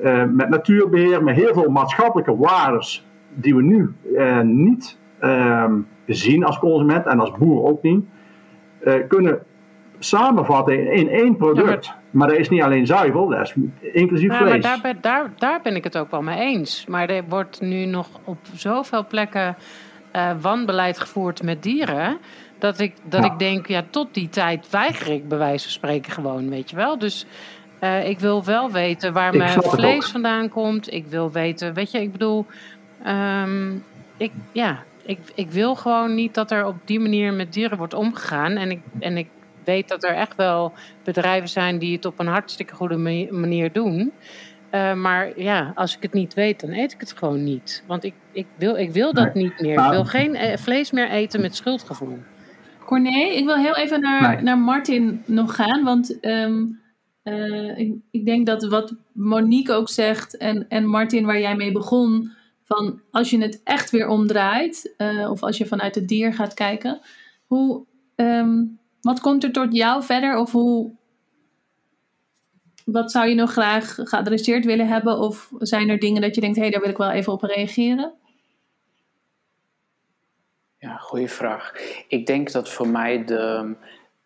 Uh, 0.00 0.24
met 0.24 0.48
natuurbeheer, 0.48 1.24
met 1.24 1.34
heel 1.34 1.52
veel 1.52 1.70
maatschappelijke 1.70 2.36
waarden 2.36 2.86
die 3.34 3.54
we 3.54 3.62
nu 3.62 3.94
uh, 4.12 4.40
niet 4.40 4.98
ehm, 5.18 5.74
zien 6.06 6.44
als 6.44 6.58
consument 6.58 7.06
en 7.06 7.20
als 7.20 7.32
boer 7.38 7.64
ook 7.64 7.82
niet, 7.82 8.04
kunnen 9.08 9.40
samenvatten 9.98 10.92
in 10.92 11.08
één 11.08 11.36
product. 11.36 11.92
maar, 12.10 12.28
dat 12.28 12.36
is 12.36 12.48
niet 12.48 12.62
alleen 12.62 12.86
zuivel, 12.86 13.28
dat 13.28 13.40
is 13.40 13.54
inclusief 13.92 14.30
ja, 14.30 14.38
vlees. 14.38 14.62
Maar 14.64 14.80
daar, 14.82 15.00
daar, 15.00 15.32
daar 15.36 15.60
ben 15.62 15.76
ik 15.76 15.84
het 15.84 15.98
ook 15.98 16.10
wel 16.10 16.22
mee 16.22 16.38
eens. 16.38 16.86
Maar 16.86 17.08
er 17.08 17.24
wordt 17.28 17.60
nu 17.60 17.84
nog 17.84 18.08
op 18.24 18.38
zoveel 18.52 19.06
plekken 19.06 19.56
uh, 20.16 20.30
wanbeleid 20.40 20.98
gevoerd 20.98 21.42
met 21.42 21.62
dieren. 21.62 22.18
Dat 22.58 22.78
ik, 22.78 22.94
dat 23.02 23.24
ik 23.24 23.38
denk, 23.38 23.66
ja, 23.66 23.82
tot 23.90 24.14
die 24.14 24.28
tijd 24.28 24.70
weiger 24.70 25.12
ik 25.12 25.28
bij 25.28 25.38
wijze 25.38 25.62
van 25.62 25.72
spreken 25.72 26.12
gewoon, 26.12 26.48
weet 26.48 26.70
je 26.70 26.76
wel. 26.76 26.98
Dus 26.98 27.26
uh, 27.80 28.08
ik 28.08 28.18
wil 28.18 28.44
wel 28.44 28.70
weten 28.70 29.12
waar 29.12 29.36
mijn 29.36 29.62
vlees 29.62 30.06
vandaan 30.06 30.48
komt. 30.48 30.92
Ik 30.92 31.06
wil 31.06 31.32
weten, 31.32 31.74
weet 31.74 31.90
je, 31.90 32.00
ik 32.00 32.12
bedoel, 32.12 32.46
um, 33.06 33.84
ik, 34.16 34.32
ja, 34.52 34.82
ik, 35.06 35.18
ik 35.34 35.50
wil 35.50 35.74
gewoon 35.74 36.14
niet 36.14 36.34
dat 36.34 36.50
er 36.50 36.66
op 36.66 36.76
die 36.84 37.00
manier 37.00 37.32
met 37.32 37.52
dieren 37.52 37.78
wordt 37.78 37.94
omgegaan. 37.94 38.52
En 38.52 38.70
ik, 38.70 38.80
en 38.98 39.16
ik 39.16 39.28
weet 39.66 39.88
dat 39.88 40.04
er 40.04 40.14
echt 40.14 40.36
wel 40.36 40.72
bedrijven 41.04 41.48
zijn 41.48 41.78
die 41.78 41.96
het 41.96 42.04
op 42.04 42.18
een 42.18 42.26
hartstikke 42.26 42.74
goede 42.74 42.96
manier 43.30 43.72
doen. 43.72 44.12
Uh, 44.72 44.94
maar 44.94 45.40
ja, 45.40 45.72
als 45.74 45.96
ik 45.96 46.02
het 46.02 46.12
niet 46.12 46.34
weet, 46.34 46.60
dan 46.60 46.70
eet 46.70 46.92
ik 46.92 47.00
het 47.00 47.12
gewoon 47.12 47.44
niet. 47.44 47.84
Want 47.86 48.04
ik, 48.04 48.14
ik, 48.32 48.46
wil, 48.56 48.76
ik 48.76 48.90
wil 48.90 49.12
dat 49.12 49.34
niet 49.34 49.60
meer. 49.60 49.84
Ik 49.84 49.90
wil 49.90 50.04
geen 50.04 50.34
eh, 50.34 50.56
vlees 50.56 50.90
meer 50.90 51.10
eten 51.10 51.40
met 51.40 51.56
schuldgevoel. 51.56 52.18
Corné, 52.84 53.18
ik 53.18 53.44
wil 53.44 53.56
heel 53.56 53.76
even 53.76 54.00
naar, 54.00 54.42
naar 54.42 54.58
Martin 54.58 55.22
nog 55.26 55.54
gaan. 55.54 55.84
Want 55.84 56.26
um, 56.26 56.80
uh, 57.24 57.78
ik, 57.78 57.94
ik, 58.10 58.24
denk 58.24 58.46
dat 58.46 58.64
wat 58.64 58.94
Monique 59.12 59.74
ook 59.74 59.88
zegt 59.88 60.36
en, 60.36 60.68
en 60.68 60.86
Martin, 60.86 61.26
waar 61.26 61.40
jij 61.40 61.56
mee 61.56 61.72
begon. 61.72 62.30
Van 62.64 63.00
als 63.10 63.30
je 63.30 63.38
het 63.38 63.60
echt 63.64 63.90
weer 63.90 64.08
omdraait, 64.08 64.94
uh, 64.98 65.30
of 65.30 65.42
als 65.42 65.58
je 65.58 65.66
vanuit 65.66 65.94
het 65.94 66.08
dier 66.08 66.32
gaat 66.32 66.54
kijken. 66.54 67.00
Hoe, 67.46 67.84
um, 68.16 68.78
wat 69.06 69.20
komt 69.20 69.44
er 69.44 69.52
tot 69.52 69.74
jou 69.74 70.02
verder? 70.02 70.36
Of 70.36 70.52
hoe, 70.52 70.94
wat 72.84 73.10
zou 73.10 73.28
je 73.28 73.34
nog 73.34 73.52
graag 73.52 73.94
geadresseerd 73.94 74.64
willen 74.64 74.88
hebben? 74.88 75.18
Of 75.18 75.50
zijn 75.58 75.88
er 75.88 75.98
dingen 75.98 76.22
dat 76.22 76.34
je 76.34 76.40
denkt, 76.40 76.56
hé, 76.56 76.62
hey, 76.62 76.70
daar 76.70 76.80
wil 76.80 76.90
ik 76.90 76.96
wel 76.96 77.10
even 77.10 77.32
op 77.32 77.42
reageren? 77.42 78.14
Ja, 80.78 80.96
goede 80.96 81.28
vraag. 81.28 81.72
Ik 82.08 82.26
denk 82.26 82.52
dat 82.52 82.68
voor 82.68 82.88
mij 82.88 83.24
de 83.24 83.74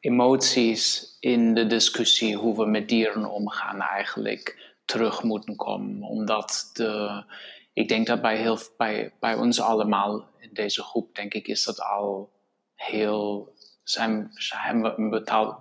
emoties 0.01 1.17
in 1.21 1.55
de 1.55 1.67
discussie 1.67 2.37
hoe 2.37 2.57
we 2.57 2.67
met 2.67 2.89
dieren 2.89 3.31
omgaan 3.31 3.81
eigenlijk 3.81 4.75
terug 4.85 5.23
moeten 5.23 5.57
komen. 5.57 6.03
Omdat 6.03 6.71
de, 6.73 7.25
ik 7.73 7.89
denk 7.89 8.07
dat 8.07 8.21
bij, 8.21 8.37
heel, 8.37 8.59
bij, 8.77 9.13
bij 9.21 9.35
ons 9.35 9.61
allemaal 9.61 10.29
in 10.39 10.51
deze 10.53 10.83
groep, 10.83 11.15
denk 11.15 11.35
ik, 11.35 11.47
is 11.47 11.65
dat 11.65 11.81
al 11.81 12.31
heel 12.75 13.53
zijn, 13.91 14.31
hebben 14.33 15.01
een 15.01 15.11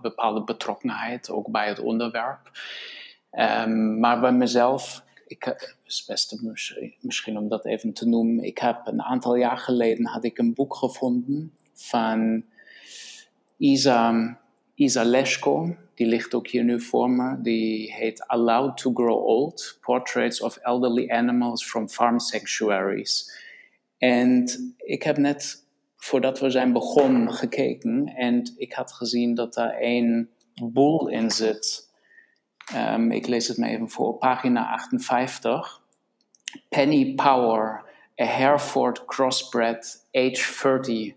bepaalde 0.02 0.44
betrokkenheid 0.44 1.30
ook 1.30 1.52
bij 1.52 1.68
het 1.68 1.80
onderwerp. 1.80 2.52
Um, 3.32 4.00
maar 4.00 4.20
bij 4.20 4.32
mezelf, 4.32 5.04
ik, 5.28 5.44
het 5.44 5.76
is 5.86 6.06
best 6.06 6.42
misschien 7.02 7.38
om 7.38 7.50
dat 7.50 7.66
even 7.66 7.94
te 7.94 8.08
noemen. 8.08 8.44
Ik 8.44 8.58
heb 8.58 8.82
een 8.86 9.02
aantal 9.02 9.36
jaar 9.36 9.58
geleden 9.58 10.06
had 10.06 10.24
ik 10.24 10.38
een 10.38 10.54
boek 10.54 10.76
gevonden 10.76 11.54
van 11.74 12.44
Isa, 13.58 14.40
Isa. 14.76 15.04
Die 15.96 16.08
ligt 16.08 16.34
ook 16.34 16.48
hier 16.48 16.64
nu 16.64 16.82
voor 16.82 17.10
me. 17.10 17.42
Die 17.42 17.94
heet 17.94 18.28
Allowed 18.28 18.78
to 18.78 18.92
Grow 18.94 19.26
Old: 19.26 19.78
Portraits 19.82 20.42
of 20.42 20.58
Elderly 20.58 21.10
Animals 21.10 21.66
from 21.66 21.90
Farm 21.90 22.20
Sanctuaries. 22.20 23.44
En 23.98 24.50
ik 24.78 25.04
heb 25.04 25.18
net 25.18 25.68
voordat 26.00 26.40
we 26.40 26.50
zijn 26.50 26.74
begonnen 26.74 27.34
gekeken 27.34 28.06
en 28.06 28.54
ik 28.58 28.74
had 28.74 28.94
gezien 28.94 29.36
dat 29.36 29.54
daar 29.54 29.78
een 29.80 30.30
boel 30.64 31.08
in 31.08 31.32
zit. 31.32 31.92
Um, 32.76 33.12
ik 33.12 33.28
lees 33.28 33.48
het 33.48 33.58
me 33.58 33.68
even 33.68 33.90
voor, 33.90 34.18
pagina 34.18 34.72
58. 34.72 35.82
Penny 36.70 37.14
Power, 37.14 37.84
a 38.22 38.26
Hereford 38.26 39.06
crossbred, 39.06 40.08
age 40.12 40.54
30, 40.62 41.14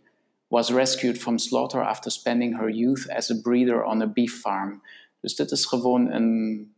was 0.47 0.71
rescued 0.71 1.19
from 1.19 1.39
slaughter 1.39 1.85
after 1.85 2.11
spending 2.11 2.57
her 2.57 2.71
youth 2.71 3.09
as 3.09 3.31
a 3.31 3.41
breeder 3.43 3.85
on 3.85 4.03
a 4.03 4.07
beef 4.07 4.41
farm. 4.41 4.83
Dus 5.21 5.37
dit 5.37 5.51
is 5.51 5.67
gewoon 5.67 6.11
een, 6.11 6.75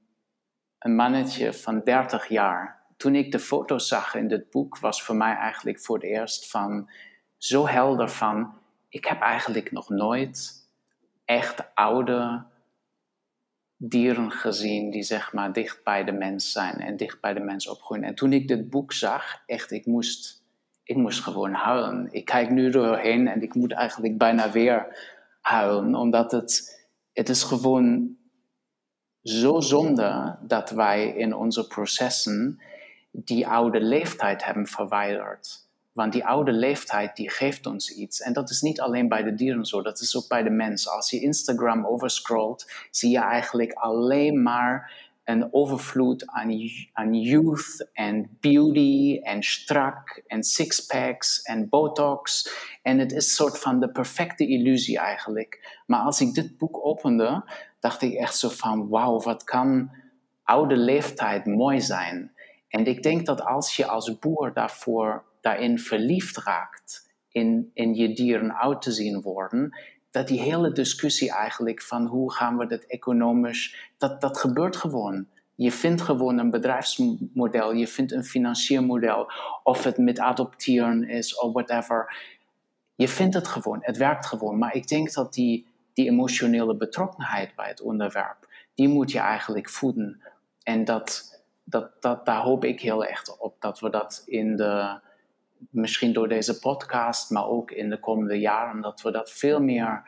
een 0.79 0.95
mannetje 0.95 1.53
van 1.53 1.81
30 1.85 2.29
jaar 2.29 2.83
toen 2.97 3.15
ik 3.15 3.33
de 3.33 3.39
foto's 3.39 3.89
zag 3.89 4.15
in 4.15 4.29
dit 4.29 4.51
boek, 4.51 4.79
was 4.79 5.03
voor 5.03 5.17
mij 5.17 5.35
eigenlijk 5.35 5.81
voor 5.81 5.97
het 5.97 6.05
eerst 6.05 6.51
van 6.51 6.91
zo 7.37 7.66
helder 7.66 8.09
van, 8.09 8.53
ik 8.89 9.05
heb 9.05 9.20
eigenlijk 9.20 9.72
nog 9.72 9.89
nooit 9.89 10.68
echt 11.24 11.74
oude 11.74 12.45
dieren 13.76 14.30
gezien 14.30 14.91
die 14.91 15.03
zeg 15.03 15.32
maar 15.32 15.53
dicht 15.53 15.85
bij 15.85 16.05
de 16.05 16.12
mens 16.12 16.53
zijn 16.53 16.80
en 16.80 16.97
dicht 16.97 17.20
bij 17.20 17.35
de 17.35 17.41
mens 17.41 17.68
opgroeien. 17.68 18.05
En 18.05 18.14
toen 18.14 18.32
ik 18.32 18.49
dit 18.49 18.70
boek 18.70 18.93
zag, 18.93 19.43
echt, 19.47 19.70
ik 19.70 19.87
moest, 19.87 20.43
ik 20.82 20.97
moest 20.97 21.20
gewoon 21.20 21.53
huilen. 21.53 22.09
Ik 22.11 22.24
kijk 22.24 22.51
nu 22.51 22.70
doorheen 22.70 23.28
en 23.28 23.43
ik 23.43 23.55
moet 23.55 23.72
eigenlijk 23.72 24.18
bijna 24.18 24.51
weer 24.51 24.99
huilen, 25.41 25.95
omdat 25.95 26.32
het, 26.32 26.82
het 27.12 27.28
is 27.28 27.43
gewoon 27.43 28.16
zo 29.22 29.61
zonde 29.61 30.39
dat 30.41 30.70
wij 30.70 31.09
in 31.09 31.35
onze 31.35 31.66
processen 31.66 32.61
die 33.11 33.47
oude 33.47 33.80
leeftijd 33.80 34.45
hebben 34.45 34.66
verwijderd. 34.66 35.64
Want 35.95 36.13
die 36.13 36.27
oude 36.27 36.53
leeftijd 36.53 37.17
die 37.17 37.31
geeft 37.31 37.67
ons 37.67 37.91
iets. 37.91 38.21
En 38.21 38.33
dat 38.33 38.51
is 38.51 38.61
niet 38.61 38.81
alleen 38.81 39.09
bij 39.09 39.23
de 39.23 39.35
dieren 39.35 39.65
zo, 39.65 39.83
dat 39.83 40.01
is 40.01 40.17
ook 40.17 40.29
bij 40.29 40.43
de 40.43 40.51
mens. 40.51 40.89
Als 40.89 41.11
je 41.11 41.21
Instagram 41.21 41.87
overscrollt, 41.87 42.73
zie 42.91 43.11
je 43.11 43.19
eigenlijk 43.19 43.73
alleen 43.73 44.43
maar 44.43 45.03
een 45.25 45.49
overvloed 45.53 46.27
aan, 46.27 46.71
aan 46.93 47.15
youth 47.15 47.89
en 47.93 48.37
beauty 48.41 49.21
en 49.23 49.43
strak 49.43 50.23
en 50.27 50.43
sixpacks 50.43 51.43
en 51.43 51.69
botox. 51.69 52.51
En 52.83 52.99
het 52.99 53.13
is 53.13 53.25
een 53.25 53.35
soort 53.35 53.59
van 53.59 53.81
de 53.81 53.91
perfecte 53.91 54.47
illusie 54.47 54.99
eigenlijk. 54.99 55.81
Maar 55.87 56.01
als 56.01 56.21
ik 56.21 56.35
dit 56.35 56.59
boek 56.59 56.87
opende, 56.87 57.45
dacht 57.81 58.03
ik 58.03 58.15
echt 58.15 58.37
zo 58.37 58.49
van, 58.49 58.89
wauw, 58.89 59.21
wat 59.21 59.45
kan 59.45 59.91
oude 60.43 60.77
leeftijd 60.77 61.47
mooi 61.47 61.81
zijn. 61.81 62.33
En 62.69 62.87
ik 62.87 63.03
denk 63.03 63.27
dat 63.27 63.45
als 63.45 63.77
je 63.77 63.87
als 63.87 64.19
boer 64.19 64.53
daarvoor, 64.53 65.25
daarin 65.45 65.79
verliefd 65.79 66.37
raakt, 66.37 67.13
in, 67.29 67.71
in 67.75 67.95
je 67.95 68.15
dieren 68.15 68.51
oud 68.51 68.83
te 68.83 68.93
zien 68.93 69.21
worden, 69.21 69.79
dat 70.11 70.29
die 70.29 70.41
hele 70.41 70.73
discussie 70.73 71.33
eigenlijk 71.33 71.83
van 71.83 72.07
hoe 72.07 72.33
gaan 72.33 72.57
we 72.57 72.67
dat 72.67 72.83
economisch, 72.85 73.91
dat, 73.99 74.21
dat 74.21 74.39
gebeurt 74.39 74.77
gewoon. 74.77 75.27
Je 75.55 75.73
vindt 75.73 76.03
gewoon 76.03 76.39
een 76.39 76.51
bedrijfsmodel, 76.51 77.73
je 77.73 77.87
vindt 77.87 78.13
een 78.13 78.25
financieel 78.25 78.83
model, 78.83 79.31
of 79.63 79.85
het 79.85 79.99
met 79.99 80.19
adopteren 80.19 81.09
is 81.09 81.39
of 81.39 81.53
whatever. 81.53 82.17
Je 82.95 83.09
vindt 83.09 83.35
het 83.35 83.49
gewoon, 83.49 83.79
het 83.81 83.97
werkt 83.97 84.27
gewoon. 84.27 84.59
Maar 84.59 84.75
ik 84.75 84.89
denk 84.89 85.13
dat 85.13 85.35
die, 85.35 85.67
die 85.93 86.09
emotionele 86.09 86.77
betrokkenheid 86.77 87.55
bij 87.55 87.69
het 87.69 87.81
onderwerp, 87.81 88.49
die 88.75 88.89
moet 88.89 89.13
je 89.13 89.19
eigenlijk 89.19 89.71
voeden. 89.71 90.23
En 90.63 90.85
dat, 90.85 91.43
dat, 91.65 91.91
dat, 92.01 92.27
daar 92.27 92.43
hoop 92.43 92.65
ik 92.65 92.81
heel 92.81 93.05
erg 93.05 93.39
op 93.39 93.61
dat 93.61 93.81
we 93.81 93.91
dat 93.91 94.23
in 94.27 94.57
de, 94.57 95.03
misschien 95.71 96.12
door 96.12 96.29
deze 96.29 96.59
podcast, 96.59 97.31
maar 97.31 97.47
ook 97.47 97.71
in 97.71 97.91
de 97.91 98.01
komende 98.01 98.39
jaren, 98.39 98.81
dat 98.81 99.03
we 99.03 99.11
dat 99.11 99.31
veel 99.31 99.61
meer 99.61 100.03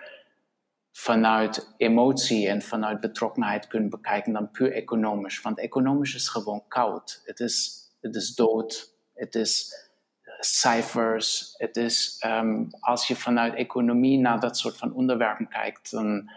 vanuit 0.92 1.74
emotie 1.76 2.48
en 2.48 2.62
vanuit 2.62 3.00
betrokkenheid 3.00 3.66
kunnen 3.66 3.90
bekijken 3.90 4.32
dan 4.32 4.50
puur 4.50 4.72
economisch. 4.72 5.40
Want 5.40 5.58
economisch 5.58 6.14
is 6.14 6.28
gewoon 6.28 6.64
koud. 6.68 7.22
Het 7.24 7.40
is, 7.40 7.80
het 8.00 8.14
is 8.14 8.34
dood. 8.34 8.94
Het 9.14 9.34
is 9.34 9.74
cijfers. 10.38 11.54
Het 11.56 11.76
is, 11.76 12.16
ehm, 12.20 12.64
als 12.80 13.08
je 13.08 13.16
vanuit 13.16 13.54
economie 13.54 14.18
naar 14.18 14.40
dat 14.40 14.58
soort 14.58 14.76
van 14.76 14.92
onderwerpen 14.92 15.48
kijkt, 15.48 15.90
dan 15.90 16.30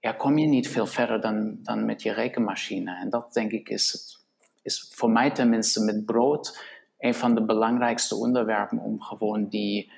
ja, 0.00 0.12
kom 0.12 0.38
je 0.38 0.46
niet 0.46 0.68
veel 0.68 0.86
verder 0.86 1.20
dan, 1.20 1.58
dan 1.62 1.84
met 1.84 2.02
je 2.02 2.12
rekenmachine. 2.12 2.96
En 2.96 3.10
dat 3.10 3.32
denk 3.32 3.50
ik 3.52 3.68
is, 3.68 3.92
het, 3.92 4.18
is 4.62 4.92
voor 4.94 5.10
mij 5.10 5.30
tenminste 5.30 5.84
met 5.84 6.04
brood 6.04 6.62
een 6.98 7.14
van 7.14 7.34
de 7.34 7.42
belangrijkste 7.42 8.14
onderwerpen 8.14 8.78
om 8.78 9.02
gewoon 9.02 9.48
die, 9.48 9.90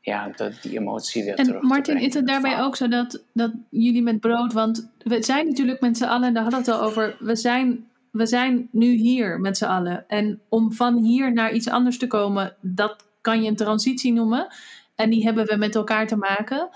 ja, 0.00 0.28
dat, 0.28 0.62
die 0.62 0.78
emotie 0.78 1.24
weer 1.24 1.34
en 1.34 1.44
terug 1.44 1.60
te 1.60 1.66
Martin, 1.66 1.98
is 1.98 2.14
het 2.14 2.26
daarbij 2.26 2.60
ook 2.60 2.76
zo 2.76 2.88
dat, 2.88 3.24
dat 3.32 3.52
jullie 3.70 4.02
met 4.02 4.20
brood, 4.20 4.52
want 4.52 4.90
we 4.98 5.22
zijn 5.22 5.46
natuurlijk 5.46 5.80
met 5.80 5.96
z'n 5.96 6.04
allen, 6.04 6.34
daar 6.34 6.42
hadden 6.42 6.64
we 6.64 6.70
het 6.70 6.80
al 6.80 6.86
over, 6.86 7.16
we 7.18 7.36
zijn, 7.36 7.88
we 8.10 8.26
zijn 8.26 8.68
nu 8.70 8.86
hier 8.86 9.40
met 9.40 9.56
z'n 9.56 9.64
allen. 9.64 10.08
En 10.08 10.40
om 10.48 10.72
van 10.72 10.96
hier 11.02 11.32
naar 11.32 11.52
iets 11.52 11.68
anders 11.68 11.98
te 11.98 12.06
komen, 12.06 12.56
dat 12.60 13.04
kan 13.20 13.42
je 13.42 13.48
een 13.48 13.56
transitie 13.56 14.12
noemen. 14.12 14.46
En 14.94 15.10
die 15.10 15.24
hebben 15.24 15.46
we 15.46 15.56
met 15.56 15.74
elkaar 15.74 16.06
te 16.06 16.16
maken. 16.16 16.68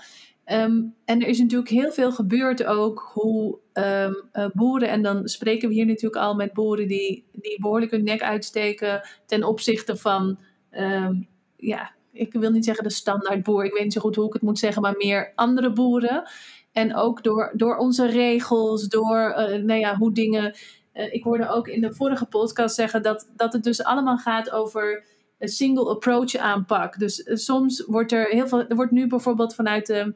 Ehm, 0.51 0.81
en 1.05 1.21
er 1.21 1.27
is 1.27 1.39
natuurlijk 1.39 1.69
heel 1.69 1.91
veel 1.91 2.11
gebeurd 2.11 2.63
ook 2.63 3.11
hoe 3.13 3.59
ehm, 3.73 4.13
eh, 4.31 4.45
boeren, 4.53 4.89
en 4.89 5.01
dan 5.01 5.27
spreken 5.27 5.67
we 5.69 5.73
hier 5.73 5.85
natuurlijk 5.85 6.21
al 6.21 6.35
met 6.35 6.53
boeren 6.53 6.87
die, 6.87 7.25
die 7.31 7.59
behoorlijk 7.61 7.91
hun 7.91 8.03
nek 8.03 8.21
uitsteken 8.21 9.01
ten 9.25 9.43
opzichte 9.43 9.95
van, 9.95 10.39
ehm, 10.69 11.13
ja, 11.57 11.91
ik 12.11 12.33
wil 12.33 12.51
niet 12.51 12.65
zeggen 12.65 12.83
de 12.83 12.89
standaard 12.89 13.43
boer, 13.43 13.65
ik 13.65 13.73
weet 13.73 13.83
niet 13.83 13.93
zo 13.93 14.01
goed 14.01 14.15
hoe 14.15 14.27
ik 14.27 14.33
het 14.33 14.41
moet 14.41 14.59
zeggen, 14.59 14.81
maar 14.81 14.95
meer 14.97 15.31
andere 15.35 15.73
boeren. 15.73 16.29
En 16.71 16.95
ook 16.95 17.23
door, 17.23 17.51
door 17.55 17.77
onze 17.77 18.07
regels, 18.07 18.87
door 18.87 19.17
eh, 19.17 19.63
nou 19.63 19.79
ja, 19.79 19.97
hoe 19.97 20.13
dingen. 20.13 20.55
eh, 20.93 21.13
ik 21.13 21.23
hoorde 21.23 21.49
ook 21.49 21.67
in 21.67 21.81
de 21.81 21.93
vorige 21.93 22.25
podcast 22.25 22.75
zeggen 22.75 23.01
dat, 23.03 23.31
dat 23.35 23.53
het 23.53 23.63
dus 23.63 23.83
allemaal 23.83 24.17
gaat 24.17 24.51
over 24.51 25.05
een 25.39 25.47
single 25.47 25.89
approach 25.89 26.35
aanpak. 26.35 26.99
Dus 26.99 27.21
soms 27.25 27.85
wordt 27.85 28.11
er 28.11 28.27
heel 28.29 28.47
veel. 28.47 28.67
Er 28.67 28.75
wordt 28.75 28.91
nu 28.91 29.07
bijvoorbeeld 29.07 29.55
vanuit 29.55 29.87
de 29.87 30.13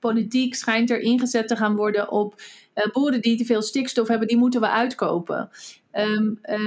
politiek 0.00 0.54
schijnt 0.54 0.90
er 0.90 1.00
ingezet 1.00 1.48
te 1.48 1.56
gaan 1.56 1.76
worden 1.76 2.10
op 2.10 2.34
eh, 2.74 2.90
boeren 2.92 3.20
die 3.20 3.36
te 3.36 3.44
veel 3.44 3.62
stikstof 3.62 4.08
hebben, 4.08 4.28
die 4.28 4.36
moeten 4.36 4.60
we 4.60 4.68
uitkopen. 4.68 5.50
Ehm, 5.90 6.32
eh, 6.42 6.60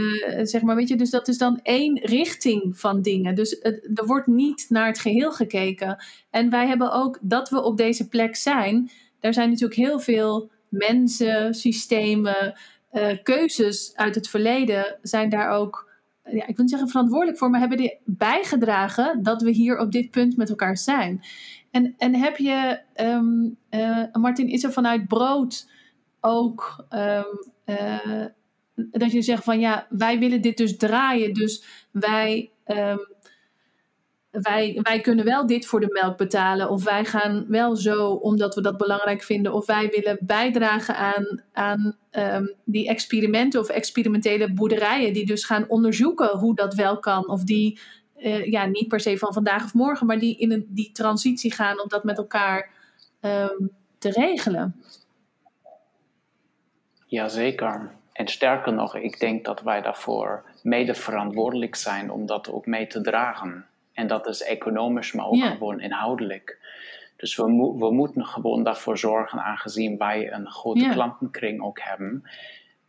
zeg 0.43 0.61
maar, 0.61 0.75
weet 0.75 0.87
je, 0.87 0.95
dus 0.95 1.09
dat 1.09 1.27
is 1.27 1.37
dan 1.37 1.59
één 1.63 1.99
richting 1.99 2.79
van 2.79 3.01
dingen. 3.01 3.35
Dus 3.35 3.57
het- 3.61 3.89
er 3.99 4.05
wordt 4.05 4.27
niet 4.27 4.65
naar 4.69 4.87
het 4.87 4.99
geheel 4.99 5.31
gekeken. 5.31 6.03
En 6.29 6.49
wij 6.49 6.67
hebben 6.67 6.91
ook 6.91 7.17
dat 7.21 7.49
we 7.49 7.61
op 7.63 7.77
deze 7.77 8.07
plek 8.07 8.35
zijn. 8.35 8.91
Daar 9.19 9.33
zijn 9.33 9.49
natuurlijk 9.49 9.79
heel 9.79 9.99
veel 9.99 10.49
mensen, 10.69 11.53
systemen, 11.53 12.53
eh, 12.89 13.17
keuzes 13.23 13.91
uit 13.95 14.15
het 14.15 14.27
verleden 14.29 14.97
zijn 15.01 15.29
daar 15.29 15.49
ook. 15.49 15.89
Ja, 16.23 16.47
ik 16.47 16.55
wil 16.55 16.55
niet 16.57 16.69
zeggen 16.69 16.89
verantwoordelijk 16.89 17.37
voor, 17.37 17.49
maar 17.49 17.59
hebben 17.59 17.97
bijgedragen 18.05 19.23
dat 19.23 19.41
we 19.41 19.51
hier 19.51 19.77
op 19.79 19.91
dit 19.91 20.11
punt 20.11 20.37
met 20.37 20.49
elkaar 20.49 20.77
zijn. 20.77 21.21
En, 21.71 21.95
en 21.97 22.15
heb 22.15 22.37
je, 22.37 22.79
ehm, 22.93 23.49
eh, 23.69 24.03
Martin, 24.11 24.47
is 24.47 24.63
er 24.63 24.71
vanuit 24.71 25.07
brood 25.07 25.69
ook 26.19 26.85
ehm, 26.89 27.25
eh, 27.65 28.25
dat 28.75 29.11
je 29.11 29.21
zegt 29.21 29.43
van 29.43 29.59
ja, 29.59 29.87
wij 29.89 30.19
willen 30.19 30.41
dit 30.41 30.57
dus 30.57 30.77
draaien, 30.77 31.33
dus 31.33 31.63
wij, 31.91 32.51
ehm, 32.63 32.97
wij, 34.31 34.79
wij 34.81 34.99
kunnen 34.99 35.25
wel 35.25 35.47
dit 35.47 35.65
voor 35.65 35.79
de 35.79 35.99
melk 36.01 36.17
betalen, 36.17 36.69
of 36.69 36.83
wij 36.83 37.05
gaan 37.05 37.45
wel 37.47 37.75
zo 37.75 38.11
omdat 38.11 38.55
we 38.55 38.61
dat 38.61 38.77
belangrijk 38.77 39.23
vinden, 39.23 39.53
of 39.53 39.65
wij 39.65 39.89
willen 39.95 40.17
bijdragen 40.21 40.95
aan, 40.95 41.43
aan 41.53 41.97
die 42.65 42.87
experimenten 42.87 43.59
of 43.59 43.69
experimentele 43.69 44.53
boerderijen, 44.53 45.13
die 45.13 45.25
dus 45.25 45.45
gaan 45.45 45.65
onderzoeken 45.67 46.37
hoe 46.37 46.55
dat 46.55 46.73
wel 46.73 46.99
kan, 46.99 47.29
of 47.29 47.43
die 47.43 47.79
eh, 48.21 48.45
ja, 48.51 48.65
niet 48.65 48.87
per 48.87 48.99
se 48.99 49.17
van 49.17 49.33
vandaag 49.33 49.63
of 49.63 49.73
morgen, 49.73 50.07
maar 50.07 50.19
die 50.19 50.37
in 50.37 50.51
een, 50.51 50.65
die 50.69 50.91
transitie 50.91 51.53
gaan 51.53 51.81
om 51.81 51.87
dat 51.89 52.03
met 52.03 52.17
elkaar 52.17 52.69
ehm, 53.19 53.65
te 53.97 54.09
regelen. 54.09 54.75
Jazeker. 57.05 57.91
En 58.13 58.27
sterker 58.27 58.73
nog, 58.73 58.95
ik 58.95 59.19
denk 59.19 59.45
dat 59.45 59.61
wij 59.61 59.81
daarvoor 59.81 60.43
mede 60.63 60.93
verantwoordelijk 60.93 61.75
zijn 61.75 62.11
om 62.11 62.25
dat 62.25 62.49
ook 62.51 62.65
mee 62.65 62.87
te 62.87 63.01
dragen. 63.01 63.65
En 63.93 64.07
dat 64.07 64.27
is 64.27 64.43
economisch, 64.43 65.11
maar 65.11 65.25
ook 65.27 65.35
Ja. 65.35 65.49
gewoon 65.49 65.79
inhoudelijk. 65.79 66.59
Dus 67.17 67.35
we, 67.35 67.49
mo- 67.49 67.77
we 67.77 67.91
moeten 67.91 68.25
gewoon 68.25 68.63
daarvoor 68.63 68.97
zorgen, 68.97 69.39
aangezien 69.43 69.97
wij 69.97 70.31
een 70.33 70.47
grote 70.47 70.79
Ja. 70.79 70.91
klantenkring 70.91 71.61
ook 71.61 71.79
hebben. 71.81 72.23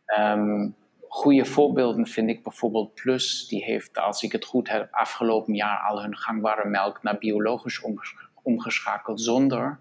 Ehm 0.06 0.68
goede 1.14 1.44
voorbeelden 1.44 2.06
vind 2.06 2.28
ik 2.30 2.42
bijvoorbeeld 2.42 2.94
Plus. 2.94 3.46
Die 3.48 3.64
heeft, 3.64 3.98
als 3.98 4.22
ik 4.22 4.32
het 4.32 4.44
goed 4.44 4.68
heb, 4.68 4.88
afgelopen 4.90 5.54
jaar 5.54 5.78
al 5.88 6.02
hun 6.02 6.16
gangbare 6.16 6.68
melk 6.68 7.02
naar 7.02 7.18
biologisch 7.18 7.80
omges- 7.80 8.14
omgeschakeld. 8.42 9.20
Zonder 9.20 9.78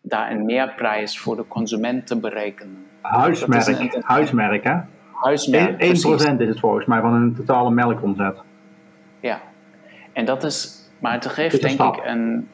daar 0.00 0.30
een 0.30 0.44
meerprijs 0.44 1.18
voor 1.18 1.36
de 1.36 1.46
consument 1.48 2.06
te 2.06 2.18
berekenen. 2.20 2.86
Huismerk, 3.00 3.60
is 3.66 3.78
een- 3.78 4.02
huismerk 4.04 4.64
hè? 4.64 4.76
Huismerk, 5.12 5.70
1%, 5.70 5.76
precies. 5.76 6.38
is 6.38 6.48
het 6.48 6.60
volgens 6.60 6.86
mij 6.86 7.00
van 7.00 7.12
hun 7.12 7.34
totale 7.34 7.70
melkomzet. 7.70 8.36
Ja, 9.20 9.40
en 10.12 10.24
dat 10.24 10.44
is, 10.44 10.88
maar 11.00 11.12
het 11.12 11.26
geeft 11.26 11.54
een 11.54 11.60
denk 11.60 11.72
stap. 11.74 11.96
ik 11.96 12.04
een, 12.04 12.48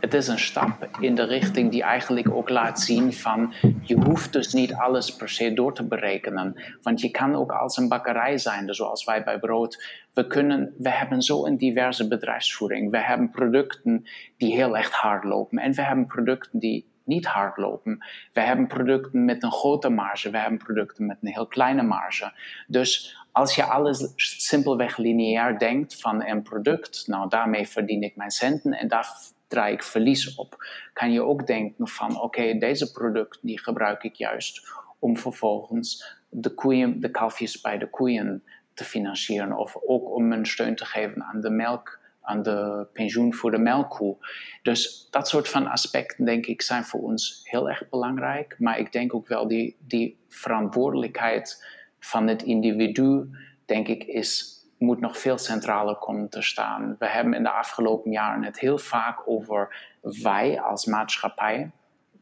het 0.00 0.14
is 0.14 0.28
een 0.28 0.38
stap 0.38 0.88
in 1.00 1.14
de 1.14 1.24
richting 1.24 1.70
die 1.70 1.82
eigenlijk 1.82 2.30
ook 2.30 2.48
laat 2.48 2.80
zien 2.80 3.12
van, 3.12 3.52
je 3.82 3.96
hoeft 3.96 4.32
dus 4.32 4.52
niet 4.52 4.74
alles 4.74 5.16
per 5.16 5.28
se 5.28 5.52
door 5.52 5.74
te 5.74 5.86
berekenen. 5.86 6.62
Want 6.82 7.00
je 7.00 7.10
kan 7.10 7.34
ook 7.34 7.52
als 7.52 7.76
een 7.76 7.88
bakkerij 7.88 8.38
zijn, 8.38 8.66
dus 8.66 8.76
zoals 8.76 9.04
wij 9.04 9.24
bij 9.24 9.38
Brood. 9.38 9.84
We, 10.14 10.26
kunnen, 10.26 10.74
we 10.78 10.90
hebben 10.90 11.22
zo 11.22 11.46
een 11.46 11.56
diverse 11.56 12.08
bedrijfsvoering. 12.08 12.90
We 12.90 12.98
hebben 12.98 13.30
producten 13.30 14.06
die 14.36 14.54
heel 14.54 14.76
echt 14.76 14.92
hard 14.92 15.24
lopen 15.24 15.58
en 15.58 15.72
we 15.72 15.82
hebben 15.82 16.06
producten 16.06 16.58
die 16.58 16.86
niet 17.04 17.26
hard 17.26 17.56
lopen. 17.56 18.04
We 18.32 18.40
hebben 18.40 18.66
producten 18.66 19.24
met 19.24 19.42
een 19.42 19.52
grote 19.52 19.88
marge, 19.88 20.30
we 20.30 20.38
hebben 20.38 20.58
producten 20.58 21.06
met 21.06 21.18
een 21.22 21.32
heel 21.32 21.46
kleine 21.46 21.82
marge. 21.82 22.32
Dus 22.66 23.16
als 23.32 23.54
je 23.54 23.64
alles 23.64 24.12
simpelweg 24.16 24.96
lineair 24.96 25.58
denkt 25.58 26.00
van 26.00 26.24
een 26.24 26.42
product, 26.42 27.04
nou 27.06 27.28
daarmee 27.28 27.68
verdien 27.68 28.02
ik 28.02 28.16
mijn 28.16 28.30
centen 28.30 28.72
en 28.72 28.88
daar 28.88 29.08
draai 29.48 29.72
ik 29.72 29.82
verlies 29.82 30.34
op, 30.34 30.66
kan 30.92 31.12
je 31.12 31.22
ook 31.22 31.46
denken 31.46 31.88
van 31.88 32.20
oké, 32.20 32.58
deze 32.58 32.92
product 32.92 33.38
die 33.42 33.60
gebruik 33.60 34.02
ik 34.02 34.14
juist 34.14 34.68
om 34.98 35.16
vervolgens 35.16 36.16
de, 36.28 36.54
koeien, 36.54 37.00
de 37.00 37.10
kalfjes 37.10 37.60
bij 37.60 37.78
de 37.78 37.90
koeien 37.90 38.42
te 38.74 38.84
financieren 38.84 39.52
of 39.52 39.76
ook 39.86 40.14
om 40.14 40.32
een 40.32 40.46
steun 40.46 40.76
te 40.76 40.84
geven 40.84 41.22
aan 41.22 41.40
de 41.40 41.50
melk, 41.50 42.00
aan 42.22 42.42
de 42.42 42.86
pensioen 42.92 43.34
voor 43.34 43.50
de 43.50 43.58
melkkoe. 43.58 44.16
Dus 44.62 45.08
dat 45.10 45.28
soort 45.28 45.48
van 45.48 45.66
aspecten, 45.66 46.24
denk 46.24 46.46
ik, 46.46 46.62
zijn 46.62 46.84
voor 46.84 47.00
ons 47.00 47.40
heel 47.44 47.68
erg 47.68 47.88
belangrijk. 47.88 48.56
Maar 48.58 48.78
ik 48.78 48.92
denk 48.92 49.14
ook 49.14 49.28
wel 49.28 49.48
die, 49.48 49.76
die 49.80 50.18
verantwoordelijkheid 50.28 51.66
van 52.00 52.26
het 52.26 52.42
individu, 52.42 53.28
denk 53.64 53.88
ik, 53.88 54.04
is, 54.04 54.57
moet 54.78 55.00
nog 55.00 55.18
veel 55.18 55.38
centraler 55.38 55.96
komen 55.96 56.28
te 56.28 56.42
staan. 56.42 56.96
We 56.98 57.06
hebben 57.06 57.34
in 57.34 57.42
de 57.42 57.50
afgelopen 57.50 58.10
jaren 58.10 58.44
het 58.44 58.58
heel 58.60 58.78
vaak 58.78 59.22
over 59.26 59.76
wij 60.00 60.60
als 60.60 60.86
maatschappij, 60.86 61.70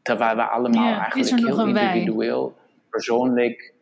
terwijl 0.01 0.35
we 0.35 0.43
allemaal 0.43 0.99
eigenlijk 0.99 1.45
heel 1.45 1.67
individueel, 1.67 2.57
persoonlijk 2.89 3.73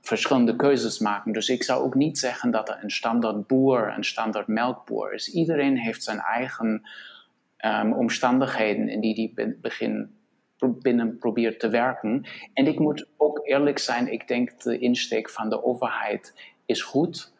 verschillende 0.00 0.56
keuzes 0.56 0.98
maken. 0.98 1.32
Dus 1.32 1.48
ik 1.48 1.62
zou 1.62 1.82
ook 1.84 1.94
niet 1.94 2.18
zeggen 2.18 2.50
dat 2.50 2.68
er 2.68 2.78
een 2.82 2.90
standaard 2.90 3.46
boer, 3.46 3.92
een 3.96 4.04
standaard 4.04 4.46
melkboer 4.46 5.12
is. 5.12 5.32
Iedereen 5.32 5.78
heeft 5.78 6.02
zijn 6.02 6.18
eigen 6.18 6.88
um, 7.58 7.92
omstandigheden 7.92 8.88
in 8.88 9.00
die 9.00 9.14
die 9.14 9.56
begin, 9.60 10.10
binnen 10.58 11.18
probeert 11.18 11.60
te 11.60 11.68
werken. 11.68 12.26
En 12.52 12.66
ik 12.66 12.78
moet 12.78 13.08
ook 13.16 13.40
eerlijk 13.42 13.78
zijn, 13.78 14.12
ik 14.12 14.28
denk 14.28 14.60
de 14.60 14.78
insteek 14.78 15.30
van 15.30 15.48
de 15.48 15.64
overheid 15.64 16.52
is 16.66 16.82
goed. 16.82 17.34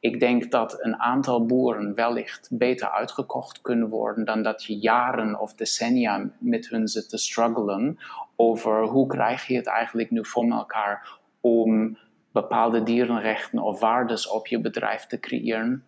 Ik 0.00 0.20
denk 0.20 0.50
dat 0.50 0.84
een 0.84 1.00
aantal 1.00 1.46
boeren 1.46 1.94
wellicht 1.94 2.48
beter 2.52 2.90
uitgekocht 2.90 3.60
kunnen 3.60 3.88
worden 3.88 4.24
dan 4.24 4.42
dat 4.42 4.64
je 4.64 4.78
jaren 4.78 5.40
of 5.40 5.54
decennia 5.54 6.30
met 6.38 6.68
hun 6.68 6.88
zit 6.88 7.08
te 7.08 7.18
struggelen 7.18 7.98
over 8.36 8.82
hoe 8.82 9.06
krijg 9.06 9.46
je 9.46 9.56
het 9.56 9.66
eigenlijk 9.66 10.10
nu 10.10 10.24
voor 10.24 10.50
elkaar 10.50 11.18
om 11.40 11.98
bepaalde 12.32 12.82
dierenrechten 12.82 13.58
of 13.58 13.80
waardes 13.80 14.28
op 14.28 14.46
je 14.46 14.60
bedrijf 14.60 15.06
te 15.06 15.20
creëren, 15.20 15.84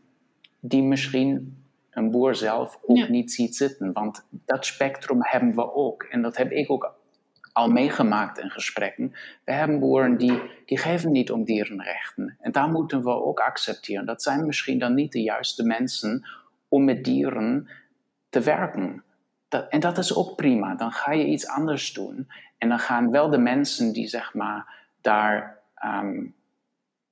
die 0.61 0.83
misschien 0.83 1.59
een 1.91 2.11
boer 2.11 2.35
zelf 2.35 2.79
ook 2.87 3.09
niet 3.09 3.33
ziet 3.33 3.57
zitten. 3.57 3.93
Want 3.93 4.27
dat 4.31 4.67
spectrum 4.67 5.19
hebben 5.21 5.55
we 5.55 5.75
ook. 5.75 6.03
En 6.03 6.23
dat 6.23 6.37
heb 6.37 6.51
ik 6.51 6.71
ook 6.71 6.95
al 7.53 7.71
meegemaakt 7.71 8.39
in 8.39 8.51
gesprekken. 8.51 9.13
We 9.45 9.53
hebben 9.53 9.79
boeren 9.79 10.17
die, 10.17 10.43
die 10.67 10.79
geven 10.79 11.13
niet 11.13 11.31
om 11.31 11.45
dierenrechten. 11.45 12.37
En 12.41 12.53
daar 12.53 12.69
moeten 12.69 13.03
we 13.03 13.11
ook 13.11 13.41
accepteren. 13.41 14.07
Dat 14.07 14.23
zijn 14.23 14.47
misschien 14.47 14.79
dan 14.79 14.95
niet 14.95 15.13
de 15.13 15.23
juiste 15.23 15.65
mensen 15.65 16.27
om 16.69 16.85
met 16.85 17.05
dieren 17.05 17.69
te 18.29 18.41
werken. 18.41 19.05
En 19.69 19.81
dat 19.81 19.99
is 19.99 20.15
ook 20.15 20.37
prima. 20.37 20.75
Dan 20.75 20.93
ga 20.93 21.13
je 21.13 21.25
iets 21.25 21.47
anders 21.47 21.93
doen. 21.93 22.29
En 22.59 22.69
dan 22.69 22.79
gaan 22.79 23.11
wel 23.11 23.31
de 23.31 23.39
mensen 23.39 23.93
die 23.93 24.07
zeg 24.07 24.35
maar 24.35 24.75
daar 25.01 25.59
um, 25.85 26.35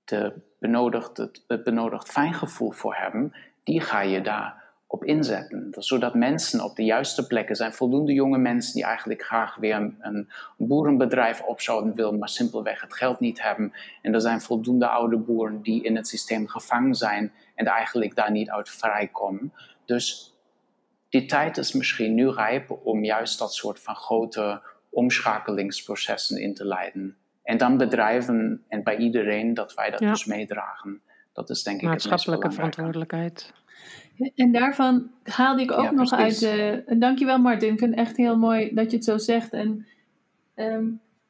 de 0.05 0.35
benodigd, 0.59 1.17
het, 1.17 1.45
het 1.47 1.65
benodigd 1.65 2.11
fijngevoel 2.11 2.71
voor 2.71 2.95
hebben, 2.95 3.33
die 3.65 3.81
ga 3.81 4.01
je 4.01 4.21
daar 4.21 4.58
op 4.91 5.05
inzetten. 5.05 5.75
Zodat 5.79 6.15
mensen 6.15 6.65
op 6.65 6.77
de 6.77 6.85
juiste 6.85 7.27
plekken 7.27 7.57
zijn. 7.57 7.73
Voldoende 7.73 8.13
jonge 8.13 8.39
mensen 8.39 8.75
die 8.75 8.85
eigenlijk 8.85 9.23
graag 9.23 9.57
weer 9.57 9.77
een, 9.77 9.97
een 10.01 10.29
boerenbedrijf 10.57 11.43
op 11.43 11.61
zouden 11.61 11.95
willen, 11.95 12.19
maar 12.19 12.29
simpelweg 12.29 12.81
het 12.81 12.95
geld 12.95 13.21
niet 13.21 13.43
hebben. 13.43 13.73
En 14.03 14.15
er 14.15 14.21
zijn 14.21 14.41
voldoende 14.41 14.89
oude 14.89 15.17
boeren 15.17 15.63
die 15.63 15.83
in 15.83 15.97
het 15.97 16.09
systeem 16.09 16.47
gevangen 16.47 16.95
zijn 16.95 17.33
en 17.55 17.67
eigenlijk 17.67 18.15
daar 18.15 18.31
niet 18.31 18.51
uit 18.51 18.69
vrijkomen. 18.69 19.53
Dus 19.85 20.37
die 21.09 21.27
tijd 21.27 21.57
is 21.57 21.73
misschien 21.73 22.15
nu 22.15 22.31
rijp 22.31 22.79
om 22.83 23.05
juist 23.05 23.39
dat 23.39 23.55
soort 23.55 23.81
van 23.81 23.95
grote 23.95 24.63
omschakelingsprocessen 24.91 26.41
in 26.41 26.55
te 26.55 26.65
leiden. 26.65 27.17
En 27.43 27.59
dan 27.59 27.77
bedrijven 27.77 28.65
en 28.69 28.83
bij 28.83 28.97
iedereen 28.97 29.55
dat 29.55 29.75
wij 29.75 29.91
dat 29.91 30.01
dus 30.01 30.25
meedragen. 30.25 31.01
Dat 31.33 31.51
is 31.51 31.63
denk 31.63 31.81
ik 31.81 31.89
Maatschappelijke 31.89 32.51
verantwoordelijkheid. 32.51 33.53
En 34.35 34.53
daarvan 34.53 35.11
haalde 35.23 35.63
ik 35.63 35.73
ook 35.73 35.91
nog 35.91 36.13
uit. 36.13 36.43
Uh, 36.43 36.99
dankjewel 36.99 37.39
Martin, 37.39 37.73
ik 37.73 37.79
vind 37.79 37.91
het 37.91 38.07
echt 38.07 38.17
heel 38.17 38.37
mooi 38.37 38.75
dat 38.75 38.91
je 38.91 38.97
het 38.97 39.05
zo 39.05 39.19
zegt. 39.19 39.53
En 39.53 39.87
ehm, 40.55 40.85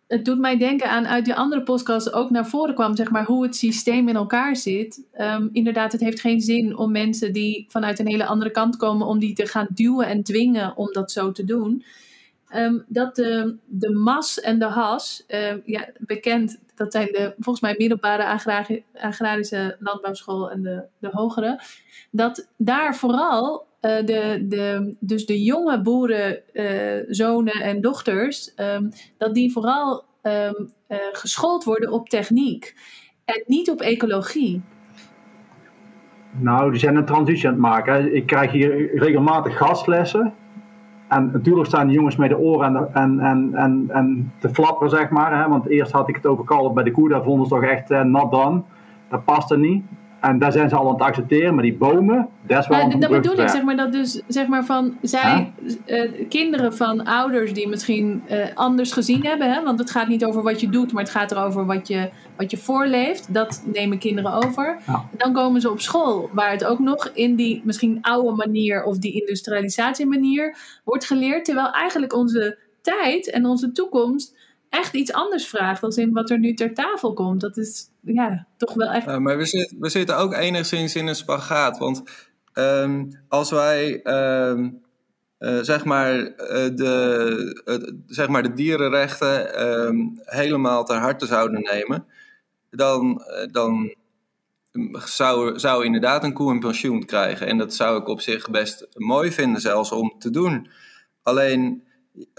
het 0.07 0.24
doet 0.24 0.39
mij 0.39 0.57
denken 0.59 0.91
aan 0.91 1.07
uit 1.07 1.24
die 1.24 1.34
andere 1.34 1.62
podcast 1.62 2.12
ook 2.12 2.30
naar 2.30 2.47
voren 2.47 2.74
kwam, 2.74 2.97
zeg 2.97 3.11
maar, 3.11 3.24
hoe 3.24 3.43
het 3.43 3.57
systeem 3.57 4.09
in 4.09 4.16
elkaar 4.16 4.57
zit. 4.57 5.05
Um, 5.20 5.49
inderdaad, 5.53 5.93
het 5.93 6.01
heeft 6.01 6.20
geen 6.20 6.41
zin 6.41 6.76
om 6.76 6.93
mensen 6.93 7.32
die 7.32 7.66
vanuit 7.68 7.99
een 7.99 8.07
hele 8.07 8.26
andere 8.26 8.51
kant 8.51 8.76
komen, 8.76 9.07
om 9.07 9.18
die 9.18 9.34
te 9.34 9.47
gaan 9.47 9.68
duwen 9.74 10.07
en 10.07 10.22
dwingen 10.22 10.76
om 10.76 10.93
dat 10.93 11.12
zo 11.12 11.32
te 11.32 11.45
doen. 11.45 11.84
Um, 12.57 12.84
dat 12.86 13.16
de, 13.16 13.57
de 13.64 13.90
MAS 13.90 14.40
en 14.40 14.59
de 14.59 14.64
HAS, 14.64 15.24
uh, 15.28 15.53
ja, 15.64 15.88
bekend, 15.99 16.61
dat 16.74 16.92
zijn 16.92 17.07
de 17.07 17.34
volgens 17.38 17.61
mij 17.61 17.74
middelbare 17.78 18.40
agrarische 18.92 19.76
landbouwschool 19.78 20.51
en 20.51 20.62
de, 20.62 20.82
de 20.99 21.09
hogere, 21.12 21.61
dat 22.11 22.49
daar 22.57 22.96
vooral 22.96 23.66
uh, 23.80 23.96
de, 24.05 24.46
de, 24.49 24.96
dus 25.01 25.26
de 25.26 25.42
jonge 25.42 25.80
boeren, 25.80 26.40
uh, 26.53 27.05
zonen 27.09 27.62
en 27.62 27.80
dochters, 27.80 28.53
um, 28.57 28.90
dat 29.18 29.34
die 29.34 29.53
vooral 29.53 30.05
um, 30.22 30.72
geschoold 31.12 31.64
worden 31.64 31.92
op 31.92 32.09
techniek 32.09 32.74
en 33.24 33.42
niet 33.46 33.70
op 33.70 33.80
ecologie. 33.80 34.62
Nou, 36.40 36.70
die 36.70 36.80
zijn 36.80 36.96
een 36.96 37.05
transitie 37.05 37.46
aan 37.46 37.53
het 37.53 37.62
maken. 37.62 38.14
Ik 38.14 38.26
krijg 38.26 38.53
hier 38.53 38.99
regelmatig 38.99 39.57
gastlessen 39.57 40.34
en 41.09 41.30
natuurlijk 41.32 41.66
staan 41.66 41.86
die 41.86 41.96
jongens 41.96 42.16
met 42.16 42.28
de 42.28 42.38
oren 42.38 42.94
en, 42.94 43.20
en, 43.20 43.54
en, 43.54 43.84
en, 43.88 44.32
te 44.38 44.48
flapperen, 44.48 44.90
zeg 44.90 45.11
maar. 45.11 45.42
Hè? 45.42 45.48
Want 45.48 45.66
eerst 45.66 45.92
had 45.92 46.09
ik 46.09 46.14
het 46.14 46.26
over 46.26 46.44
kalf 46.44 46.72
bij 46.72 46.84
de 46.84 46.90
koe, 46.90 47.09
daar 47.09 47.22
vonden 47.22 47.46
ze 47.46 47.54
toch 47.54 47.62
echt 47.62 47.90
uh, 47.90 48.02
nat 48.02 48.30
dan. 48.30 48.64
Dat 49.09 49.24
paste 49.24 49.59
niet. 49.59 49.84
En 50.21 50.39
daar 50.39 50.53
zijn 50.53 50.69
ze 50.69 50.77
al 50.77 50.87
aan 50.87 50.93
het 50.93 51.03
accepteren, 51.03 51.55
maar 51.55 51.62
die 51.62 51.77
bomen, 51.77 52.29
dat 52.47 52.59
is 52.59 52.69
wel 52.69 52.87
maar, 52.87 53.01
Dat 53.01 53.11
bedoel 53.11 53.39
ik, 53.39 53.49
zeg 53.49 53.62
maar, 53.62 53.77
dat 53.77 53.93
dus, 53.93 54.23
zeg 54.27 54.47
maar, 54.47 54.64
van 54.64 54.97
zij, 55.03 55.53
uh, 55.87 56.11
kinderen 56.29 56.77
van 56.77 57.05
ouders 57.05 57.53
die 57.53 57.69
misschien 57.69 58.23
uh, 58.31 58.45
anders 58.55 58.93
gezien 58.93 59.25
hebben, 59.25 59.53
hè? 59.53 59.62
want 59.62 59.79
het 59.79 59.91
gaat 59.91 60.09
niet 60.09 60.25
over 60.25 60.43
wat 60.43 60.61
je 60.61 60.69
doet, 60.69 60.93
maar 60.93 61.03
het 61.03 61.12
gaat 61.12 61.31
erover 61.31 61.66
wat 61.66 61.89
je, 61.89 62.11
wat 62.37 62.51
je 62.51 62.57
voorleeft, 62.57 63.35
dat 63.35 63.62
nemen 63.73 63.99
kinderen 63.99 64.33
over. 64.33 64.79
Ja. 64.87 65.05
Dan 65.16 65.33
komen 65.33 65.61
ze 65.61 65.71
op 65.71 65.81
school, 65.81 66.31
waar 66.33 66.51
het 66.51 66.64
ook 66.64 66.79
nog 66.79 67.11
in 67.14 67.35
die 67.35 67.62
misschien 67.64 67.99
oude 68.01 68.37
manier 68.37 68.85
of 68.85 68.99
die 68.99 69.21
industrialisatie 69.21 70.07
manier 70.07 70.57
wordt 70.85 71.05
geleerd, 71.05 71.45
terwijl 71.45 71.73
eigenlijk 71.73 72.14
onze 72.14 72.59
tijd 72.81 73.31
en 73.31 73.47
onze 73.47 73.73
toekomst 73.73 74.38
echt 74.71 74.95
iets 74.95 75.12
anders 75.12 75.49
vraagt 75.49 75.83
als 75.83 75.97
in 75.97 76.12
wat 76.12 76.31
er 76.31 76.39
nu 76.39 76.55
ter 76.55 76.75
tafel 76.75 77.12
komt. 77.12 77.41
Dat 77.41 77.57
is 77.57 77.90
ja, 78.01 78.47
toch 78.57 78.74
wel 78.74 78.89
echt. 78.89 79.19
maar 79.19 79.39
we, 79.39 79.74
we 79.78 79.89
zitten 79.89 80.16
ook 80.16 80.35
enigszins 80.35 80.95
in 80.95 81.07
een 81.07 81.15
spagaat. 81.15 81.78
Want 81.78 82.03
um, 82.55 83.11
als 83.28 83.51
wij. 83.51 84.01
Um, 84.49 84.86
uh, 85.39 85.59
zeg, 85.61 85.85
maar, 85.85 86.16
uh, 86.16 86.27
de, 86.74 88.03
zeg 88.07 88.28
maar 88.28 88.43
de 88.43 88.53
dierenrechten 88.53 89.66
um, 89.69 90.19
helemaal 90.23 90.85
ter 90.85 90.97
harte 90.97 91.27
zouden 91.27 91.62
nemen, 91.62 92.07
dan, 92.70 93.23
dan 93.51 93.95
zou, 95.05 95.59
zou 95.59 95.85
inderdaad 95.85 96.24
een 96.24 96.32
koe 96.32 96.51
een 96.51 96.61
pensioen 96.61 97.05
krijgen. 97.05 97.47
En 97.47 97.59
dat 97.59 97.74
zou 97.74 98.01
ik 98.01 98.09
op 98.09 98.20
zich 98.20 98.51
best 98.51 98.86
mooi 98.95 99.32
vinden, 99.32 99.61
zelfs 99.61 99.93
om 99.93 100.15
te 100.19 100.31
doen. 100.31 100.69
Alleen 101.23 101.88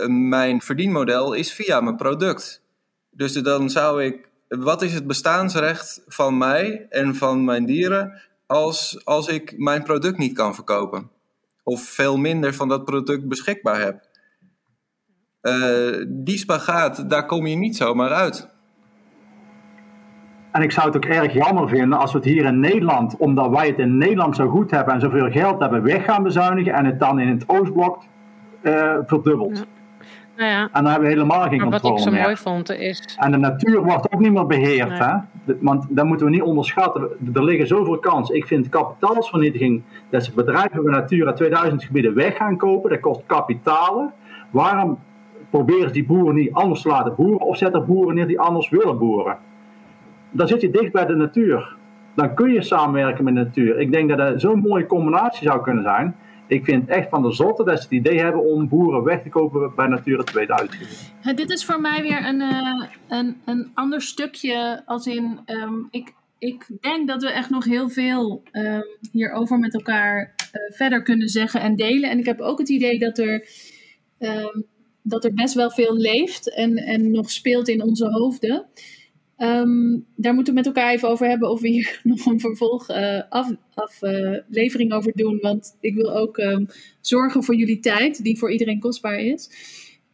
mijn 0.07 0.61
verdienmodel 0.61 1.34
is 1.34 1.53
via 1.53 1.81
mijn 1.81 1.95
product. 1.95 2.64
Dus 3.10 3.34
dan 3.34 3.69
zou 3.69 4.03
ik, 4.03 4.30
wat 4.47 4.81
is 4.81 4.93
het 4.93 5.07
bestaansrecht 5.07 6.03
van 6.07 6.38
mij 6.38 6.85
en 6.89 7.15
van 7.15 7.43
mijn 7.43 7.65
dieren 7.65 8.22
als, 8.45 9.06
als 9.06 9.27
ik 9.27 9.57
mijn 9.57 9.84
product 9.84 10.18
niet 10.18 10.34
kan 10.34 10.56
verkopen? 10.56 11.10
Of 11.64 11.81
veel 11.81 12.18
minder 12.18 12.53
van 12.53 12.68
dat 12.68 12.85
product 12.85 13.27
beschikbaar 13.27 13.81
heb. 13.81 14.07
Uh, 15.41 16.06
die 16.07 16.38
spagaat, 16.38 17.10
daar 17.10 17.26
kom 17.26 17.47
je 17.47 17.56
niet 17.56 17.77
zomaar 17.77 18.10
uit. 18.10 18.49
En 20.51 20.61
ik 20.61 20.72
zou 20.72 20.88
het 20.88 20.95
ook 20.95 21.06
erg 21.06 21.34
jammer 21.34 21.69
vinden 21.69 21.99
als 21.99 22.11
we 22.11 22.18
het 22.18 22.27
hier 22.27 22.45
in 22.45 22.60
Nederland, 22.60 23.18
omdat 23.18 23.49
wij 23.49 23.68
het 23.68 23.77
in 23.77 23.97
Nederland 23.97 24.35
zo 24.35 24.49
goed 24.49 24.72
hebben 24.72 24.93
en 24.93 24.99
zoveel 24.99 25.31
geld 25.31 25.60
hebben, 25.60 25.84
weg 25.84 26.06
gaan 26.06 26.23
bezuinigen 26.23 26.73
en 26.73 26.85
het 26.85 26.99
dan 26.99 27.19
in 27.19 27.27
het 27.27 27.49
Oostblok 27.49 28.03
uh, 28.61 28.98
verdubbeld. 29.06 29.65
Nou 30.40 30.52
ja. 30.52 30.61
En 30.61 30.84
dan 30.84 30.86
hebben 30.86 31.10
we 31.10 31.15
helemaal 31.15 31.48
geen 31.48 31.57
maar 31.57 31.69
controle 31.69 31.94
Wat 31.94 32.07
ik 32.07 32.14
zo 32.14 32.22
mooi 32.22 32.36
vond 32.36 32.72
is... 32.72 33.18
En 33.19 33.31
de 33.31 33.38
natuur 33.38 33.84
wordt 33.84 34.14
ook 34.14 34.19
niet 34.19 34.31
meer 34.31 34.45
beheerd. 34.45 34.99
Hè? 34.99 35.15
Want 35.60 35.86
dat 35.90 36.06
moeten 36.06 36.26
we 36.26 36.31
niet 36.31 36.41
onderschatten. 36.41 37.10
Er 37.34 37.44
liggen 37.44 37.68
zoveel 37.68 37.98
kansen. 37.98 38.36
Ik 38.36 38.48
vind 38.48 38.69
kapitaalsvernietiging, 38.69 39.84
dat 40.10 40.23
ze 40.23 40.34
bedrijven 40.34 40.84
van 40.84 40.91
Natura 40.91 41.34
2000 41.34 41.84
gebieden 41.84 42.15
weg 42.15 42.38
gaan 42.38 42.57
kopen, 42.57 42.90
dat 42.90 42.99
kost 42.99 43.22
kapitalen. 43.26 44.14
Waarom 44.49 44.99
proberen 45.49 45.88
ze 45.88 45.94
die 45.94 46.06
boeren 46.06 46.36
niet 46.36 46.53
anders 46.53 46.81
te 46.81 46.88
laten 46.88 47.15
boeren 47.15 47.48
of 47.48 47.57
zetten 47.57 47.86
boeren 47.86 48.15
neer 48.15 48.27
die 48.27 48.40
anders 48.40 48.69
willen 48.69 48.98
boeren. 48.98 49.38
Dan 50.31 50.48
zit 50.48 50.61
je 50.61 50.69
dicht 50.69 50.91
bij 50.91 51.06
de 51.06 51.15
natuur. 51.15 51.76
Dan 52.14 52.34
kun 52.34 52.53
je 52.53 52.61
samenwerken 52.61 53.23
met 53.23 53.36
de 53.36 53.40
natuur. 53.40 53.80
Ik 53.80 53.91
denk 53.91 54.10
dat 54.10 54.18
dat 54.18 54.41
zo'n 54.41 54.60
mooie 54.60 54.86
combinatie 54.86 55.48
zou 55.48 55.61
kunnen 55.61 55.84
zijn. 55.84 56.15
Ik 56.49 56.65
vind 56.65 56.89
echt 56.89 57.09
van 57.09 57.21
de 57.21 57.31
zotte 57.31 57.63
dat 57.63 57.77
ze 57.77 57.84
het 57.84 57.91
idee 57.91 58.19
hebben 58.19 58.43
om 58.43 58.67
boeren 58.67 59.03
weg 59.03 59.21
te 59.21 59.30
kopen 59.30 59.76
bij 59.76 59.88
Natura 59.88 60.23
2000. 60.23 61.13
Ja, 61.21 61.34
dit 61.34 61.49
is 61.49 61.65
voor 61.65 61.81
mij 61.81 62.01
weer 62.01 62.26
een, 62.26 62.41
uh, 62.41 62.84
een, 63.07 63.38
een 63.45 63.71
ander 63.73 64.01
stukje. 64.01 64.81
Als 64.85 65.07
in, 65.07 65.39
um, 65.45 65.88
ik, 65.91 66.13
ik 66.38 66.67
denk 66.81 67.07
dat 67.07 67.21
we 67.21 67.31
echt 67.31 67.49
nog 67.49 67.65
heel 67.65 67.89
veel 67.89 68.43
um, 68.51 68.84
hierover 69.11 69.59
met 69.59 69.73
elkaar 69.73 70.34
uh, 70.38 70.76
verder 70.76 71.03
kunnen 71.03 71.27
zeggen 71.27 71.61
en 71.61 71.76
delen. 71.76 72.09
En 72.09 72.19
ik 72.19 72.26
heb 72.26 72.39
ook 72.39 72.59
het 72.59 72.69
idee 72.69 72.99
dat 72.99 73.17
er, 73.17 73.47
um, 74.19 74.65
dat 75.01 75.23
er 75.26 75.34
best 75.34 75.53
wel 75.53 75.71
veel 75.71 75.95
leeft 75.95 76.55
en, 76.55 76.77
en 76.77 77.11
nog 77.11 77.31
speelt 77.31 77.67
in 77.67 77.84
onze 77.84 78.09
hoofden. 78.09 78.65
Um, 79.41 80.05
daar 80.15 80.33
moeten 80.33 80.53
we 80.53 80.59
met 80.59 80.67
elkaar 80.67 80.91
even 80.91 81.09
over 81.09 81.27
hebben 81.27 81.49
of 81.49 81.61
we 81.61 81.67
hier 81.67 81.99
nog 82.03 82.25
een 82.25 82.39
vervolg 82.39 82.89
uh, 82.89 83.21
af, 83.29 83.51
uh, 84.01 84.93
over 84.93 85.11
doen. 85.15 85.39
Want 85.41 85.77
ik 85.79 85.95
wil 85.95 86.15
ook 86.15 86.37
um, 86.37 86.67
zorgen 87.01 87.43
voor 87.43 87.55
jullie 87.55 87.79
tijd, 87.79 88.23
die 88.23 88.37
voor 88.37 88.51
iedereen 88.51 88.79
kostbaar 88.79 89.19
is. 89.19 89.49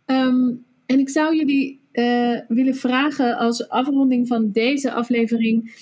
Um, 0.05 0.65
en 0.85 0.99
ik 0.99 1.09
zou 1.09 1.35
jullie 1.35 1.79
uh, 1.93 2.39
willen 2.47 2.75
vragen 2.75 3.37
als 3.37 3.69
afronding 3.69 4.27
van 4.27 4.51
deze 4.51 4.91
aflevering. 4.91 5.73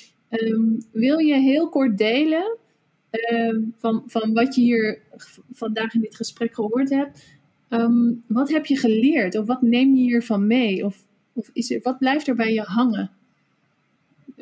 wil 0.92 1.18
je 1.18 1.36
heel 1.36 1.70
kort 1.70 1.98
delen 1.98 2.58
van, 3.78 4.04
van 4.08 4.34
wat 4.34 4.56
je 4.56 4.62
hier 4.62 5.02
vandaag 5.52 5.94
in 5.94 6.02
dit 6.02 6.16
gesprek 6.16 6.54
gehoord 6.54 6.90
hebt? 6.90 7.42
wat 8.28 8.50
heb 8.50 8.66
je 8.66 8.78
geleerd 8.78 9.38
of 9.38 9.46
wat 9.46 9.62
neem 9.62 9.96
je 9.96 10.02
hiervan 10.02 10.48
mee? 10.48 10.86
Of, 10.86 11.06
of 11.34 11.50
is 11.54 11.72
er, 11.72 11.80
wat 11.82 11.98
blijft 11.98 12.28
er 12.28 12.36
bij 12.36 12.54
je 12.54 12.62
hangen? 12.62 13.12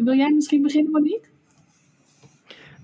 Wil 0.03 0.15
jij 0.15 0.31
misschien 0.31 0.61
beginnen, 0.61 0.91
Monique? 0.91 1.29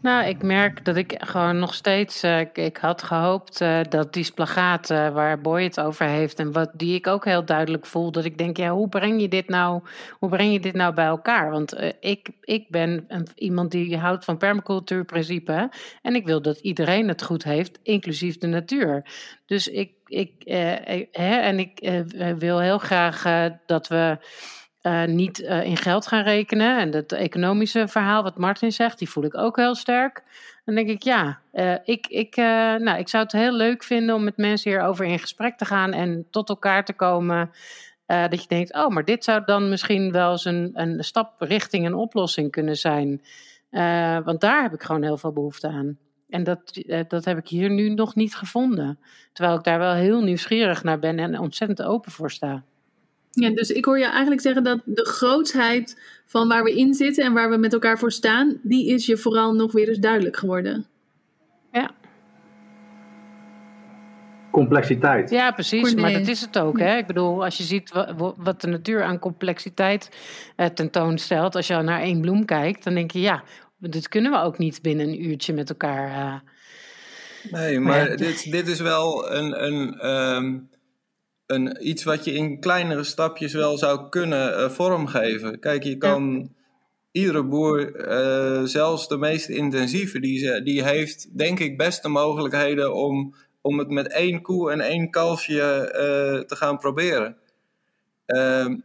Nou, 0.01 0.25
ik 0.27 0.43
merk 0.43 0.85
dat 0.85 0.95
ik 0.95 1.15
gewoon 1.17 1.59
nog 1.59 1.73
steeds. 1.73 2.23
Uh, 2.23 2.39
ik 2.53 2.77
had 2.77 3.03
gehoopt 3.03 3.61
uh, 3.61 3.79
dat 3.89 4.13
die 4.13 4.23
splagaat 4.23 4.89
uh, 4.89 5.09
waar 5.09 5.41
Boy 5.41 5.63
het 5.63 5.79
over 5.79 6.05
heeft. 6.05 6.39
en 6.39 6.51
wat, 6.51 6.69
die 6.73 6.95
ik 6.95 7.07
ook 7.07 7.25
heel 7.25 7.45
duidelijk 7.45 7.85
voel. 7.85 8.11
dat 8.11 8.25
ik 8.25 8.37
denk: 8.37 8.57
ja, 8.57 8.71
hoe 8.71 8.89
breng 8.89 9.21
je 9.21 9.27
dit 9.27 9.47
nou, 9.49 9.81
hoe 10.19 10.29
breng 10.29 10.53
je 10.53 10.59
dit 10.59 10.73
nou 10.73 10.93
bij 10.93 11.05
elkaar? 11.05 11.51
Want 11.51 11.93
ik, 11.99 12.29
ik 12.41 12.69
ben 12.69 13.05
een, 13.07 13.27
iemand 13.35 13.71
die 13.71 13.97
houdt 13.97 14.25
van 14.25 14.37
permacultuurprincipe. 14.37 15.69
En 16.01 16.15
ik 16.15 16.25
wil 16.25 16.41
dat 16.41 16.59
iedereen 16.59 17.07
het 17.07 17.23
goed 17.23 17.43
heeft, 17.43 17.79
inclusief 17.83 18.37
de 18.37 18.47
natuur. 18.47 19.05
Dus 19.45 19.67
ik. 19.67 19.91
ik 20.05 20.31
hè, 21.11 21.35
en 21.35 21.59
ik 21.59 22.03
wil 22.37 22.59
heel 22.59 22.77
graag 22.77 23.49
dat 23.65 23.87
we 23.87 24.17
uh, 24.87 25.05
niet 25.05 25.39
uh, 25.39 25.63
in 25.63 25.77
geld 25.77 26.07
gaan 26.07 26.23
rekenen. 26.23 26.79
En 26.79 26.91
dat 26.91 27.11
economische 27.11 27.87
verhaal 27.87 28.23
wat 28.23 28.37
Martin 28.37 28.71
zegt, 28.71 28.99
die 28.99 29.09
voel 29.09 29.23
ik 29.23 29.37
ook 29.37 29.55
heel 29.57 29.75
sterk. 29.75 30.23
Dan 30.65 30.75
denk 30.75 30.89
ik, 30.89 31.03
ja, 31.03 31.39
uh, 31.53 31.73
ik, 31.83 32.07
ik, 32.07 32.35
nou, 32.35 32.97
ik 32.97 33.07
zou 33.07 33.23
het 33.23 33.31
heel 33.31 33.51
leuk 33.51 33.83
vinden 33.83 34.15
om 34.15 34.23
met 34.23 34.37
mensen 34.37 34.71
hierover 34.71 35.05
in 35.05 35.19
gesprek 35.19 35.57
te 35.57 35.65
gaan 35.65 35.93
en 35.93 36.27
tot 36.29 36.49
elkaar 36.49 36.85
te 36.85 36.93
komen. 36.93 37.51
dat 38.05 38.41
je 38.41 38.47
denkt, 38.47 38.73
oh, 38.73 38.87
maar 38.87 39.05
dit 39.05 39.23
zou 39.23 39.41
dan 39.45 39.69
misschien 39.69 40.11
wel 40.11 40.31
eens 40.31 40.45
een, 40.45 40.71
een 40.73 41.03
stap 41.03 41.41
richting 41.41 41.85
een 41.85 41.93
oplossing 41.93 42.51
kunnen 42.51 42.77
zijn. 42.77 43.21
want 44.23 44.41
daar 44.41 44.61
heb 44.61 44.73
ik 44.73 44.83
gewoon 44.83 45.03
heel 45.03 45.17
veel 45.17 45.31
behoefte 45.31 45.67
aan. 45.67 45.97
En 46.29 46.43
dat, 46.43 46.83
dat 47.07 47.25
heb 47.25 47.37
ik 47.37 47.47
hier 47.47 47.69
nu 47.69 47.89
nog 47.89 48.15
niet 48.15 48.35
gevonden. 48.35 48.99
Terwijl 49.33 49.57
ik 49.57 49.63
daar 49.63 49.79
wel 49.79 49.93
heel 49.93 50.21
nieuwsgierig 50.21 50.83
naar 50.83 50.99
ben 50.99 51.19
en 51.19 51.39
ontzettend 51.39 51.83
open 51.83 52.11
voor 52.11 52.31
sta. 52.31 52.63
Ja, 53.39 53.49
dus 53.49 53.71
ik 53.71 53.85
hoor 53.85 53.99
je 53.99 54.05
eigenlijk 54.05 54.41
zeggen 54.41 54.63
dat 54.63 54.81
de 54.85 55.05
grootsheid 55.05 55.97
van 56.25 56.47
waar 56.47 56.63
we 56.63 56.75
in 56.75 56.93
zitten 56.93 57.23
en 57.23 57.33
waar 57.33 57.49
we 57.49 57.57
met 57.57 57.73
elkaar 57.73 57.99
voor 57.99 58.11
staan, 58.11 58.59
die 58.61 58.87
is 58.93 59.05
je 59.05 59.17
vooral 59.17 59.53
nog 59.53 59.71
weer 59.71 59.87
eens 59.87 59.97
duidelijk 59.97 60.37
geworden. 60.37 60.85
Ja. 61.71 61.91
Complexiteit. 64.51 65.29
Ja, 65.29 65.51
precies. 65.51 65.95
Maar 65.95 66.13
dat 66.13 66.27
is 66.27 66.41
het 66.41 66.57
ook. 66.57 66.79
Hè? 66.79 66.97
Ik 66.97 67.07
bedoel, 67.07 67.43
als 67.43 67.57
je 67.57 67.63
ziet 67.63 67.91
wat 68.37 68.61
de 68.61 68.67
natuur 68.67 69.03
aan 69.03 69.19
complexiteit 69.19 70.09
eh, 70.55 70.65
tentoonstelt, 70.65 71.55
als 71.55 71.67
je 71.67 71.75
naar 71.75 72.01
één 72.01 72.21
bloem 72.21 72.45
kijkt, 72.45 72.83
dan 72.83 72.93
denk 72.93 73.11
je, 73.11 73.19
ja, 73.19 73.43
dit 73.77 74.07
kunnen 74.07 74.31
we 74.31 74.37
ook 74.37 74.57
niet 74.57 74.81
binnen 74.81 75.07
een 75.07 75.25
uurtje 75.25 75.53
met 75.53 75.69
elkaar. 75.69 76.09
Uh... 76.09 76.33
Nee, 77.51 77.79
maar 77.79 78.15
dit, 78.15 78.51
dit 78.51 78.67
is 78.67 78.79
wel 78.79 79.31
een. 79.31 79.63
een 79.63 80.07
um 80.09 80.69
een, 81.47 81.87
iets 81.87 82.03
wat 82.03 82.25
je 82.25 82.33
in 82.33 82.59
kleinere 82.59 83.03
stapjes 83.03 83.53
wel 83.53 83.77
zou 83.77 84.09
kunnen 84.09 84.59
uh, 84.59 84.69
vormgeven. 84.69 85.59
Kijk, 85.59 85.83
je 85.83 85.97
kan 85.97 86.55
iedere 87.11 87.43
boer, 87.43 88.07
uh, 88.09 88.63
zelfs 88.63 89.07
de 89.07 89.17
meest 89.17 89.49
intensieve, 89.49 90.19
die, 90.19 90.61
die 90.63 90.83
heeft 90.83 91.37
denk 91.37 91.59
ik 91.59 91.77
best 91.77 92.03
de 92.03 92.09
mogelijkheden 92.09 92.93
om, 92.93 93.35
om 93.61 93.77
het 93.77 93.89
met 93.89 94.07
één 94.07 94.41
koe 94.41 94.71
en 94.71 94.79
één 94.79 95.09
kalfje 95.09 95.61
uh, 95.61 96.45
te 96.45 96.55
gaan 96.55 96.77
proberen. 96.77 97.37
Ehm, 98.25 98.75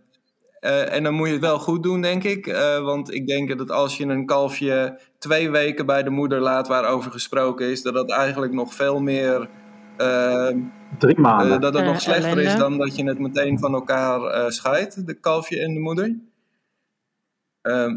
en 0.61 1.03
dan 1.03 1.15
moet 1.15 1.27
je 1.27 1.33
het 1.33 1.43
wel 1.43 1.59
goed 1.59 1.83
doen, 1.83 2.01
denk 2.01 2.25
ik. 2.25 2.47
want 2.83 3.15
ik 3.15 3.27
denk 3.27 3.59
dat 3.59 3.71
als 3.71 3.97
je 3.97 4.05
een 4.05 4.27
kalfje 4.27 5.01
twee 5.19 5.51
weken 5.51 5.87
bij 5.87 6.03
de 6.03 6.11
moeder 6.11 6.41
laat 6.41 6.69
waarover 6.69 7.11
gesproken 7.11 7.67
is, 7.67 7.83
dat 7.83 7.95
dat 7.95 8.11
eigenlijk 8.11 8.53
nog 8.53 8.75
veel 8.75 9.01
meer 9.01 9.49
Ehm, 9.97 10.59
Drie 10.99 11.21
maanden. 11.21 11.55
Eh, 11.55 11.61
dat 11.61 11.75
het 11.75 11.85
nog 11.85 12.01
slechter 12.01 12.39
is 12.39 12.57
dan 12.57 12.79
dat 12.79 12.97
je 12.97 13.05
het 13.05 13.19
meteen 13.19 13.59
van 13.59 13.75
elkaar 13.75 14.21
uh, 14.21 14.49
scheidt, 14.49 15.07
de 15.07 15.15
kalfje 15.15 15.61
en 15.61 15.75
de 15.75 15.81
moeder. 15.81 16.17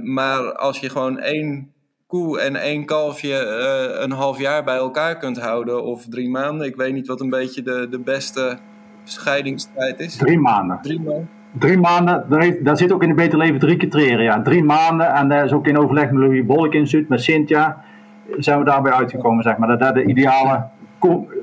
Maar 0.04 0.56
als 0.56 0.80
je 0.80 0.90
gewoon 0.90 1.20
één 1.20 1.74
koe 2.08 2.40
en 2.40 2.56
één 2.56 2.86
kalfje 2.86 3.30
uh, 3.30 4.02
een 4.04 4.12
half 4.12 4.40
jaar 4.40 4.64
bij 4.64 4.76
elkaar 4.76 5.18
kunt 5.18 5.40
houden, 5.40 5.84
of 5.84 6.06
drie 6.10 6.30
maanden, 6.30 6.68
ik 6.68 6.76
weet 6.76 6.94
niet 6.94 7.08
wat 7.08 7.22
een 7.22 7.30
beetje 7.30 7.62
de, 7.62 7.88
de 7.90 8.00
beste 8.00 8.58
scheidingstijd 9.04 10.00
is. 10.00 10.16
Drie 10.16 10.40
maanden. 10.40 10.80
Drie 10.82 11.00
maanden. 11.00 11.30
Drie 11.60 11.78
maanden, 11.78 12.26
daar, 12.30 12.64
daar 12.64 12.78
zit 12.78 12.92
ook 12.92 13.04
in 13.04 13.10
de 13.10 13.16
Beter 13.16 13.38
Leven 13.38 13.60
drie 13.60 13.78
criteria. 13.78 14.22
Ja. 14.22 14.42
Drie 14.42 14.64
maanden, 14.64 15.14
en 15.14 15.30
daar 15.30 15.46
is 15.46 15.54
ook 15.54 15.68
in 15.68 15.78
overleg 15.78 16.12
met 16.12 16.24
Louis 16.24 16.46
Bolk 16.46 16.74
Instituut, 16.74 17.10
met 17.10 17.22
Cynthia, 17.22 17.84
zijn 18.38 18.60
we 18.60 18.66
daarbij 18.66 18.92
uitgekomen, 18.92 19.44
zeg 19.44 19.58
maar. 19.58 19.68
Dat 19.68 19.80
dat 19.80 19.94
de 19.94 20.06
ideale 20.06 20.70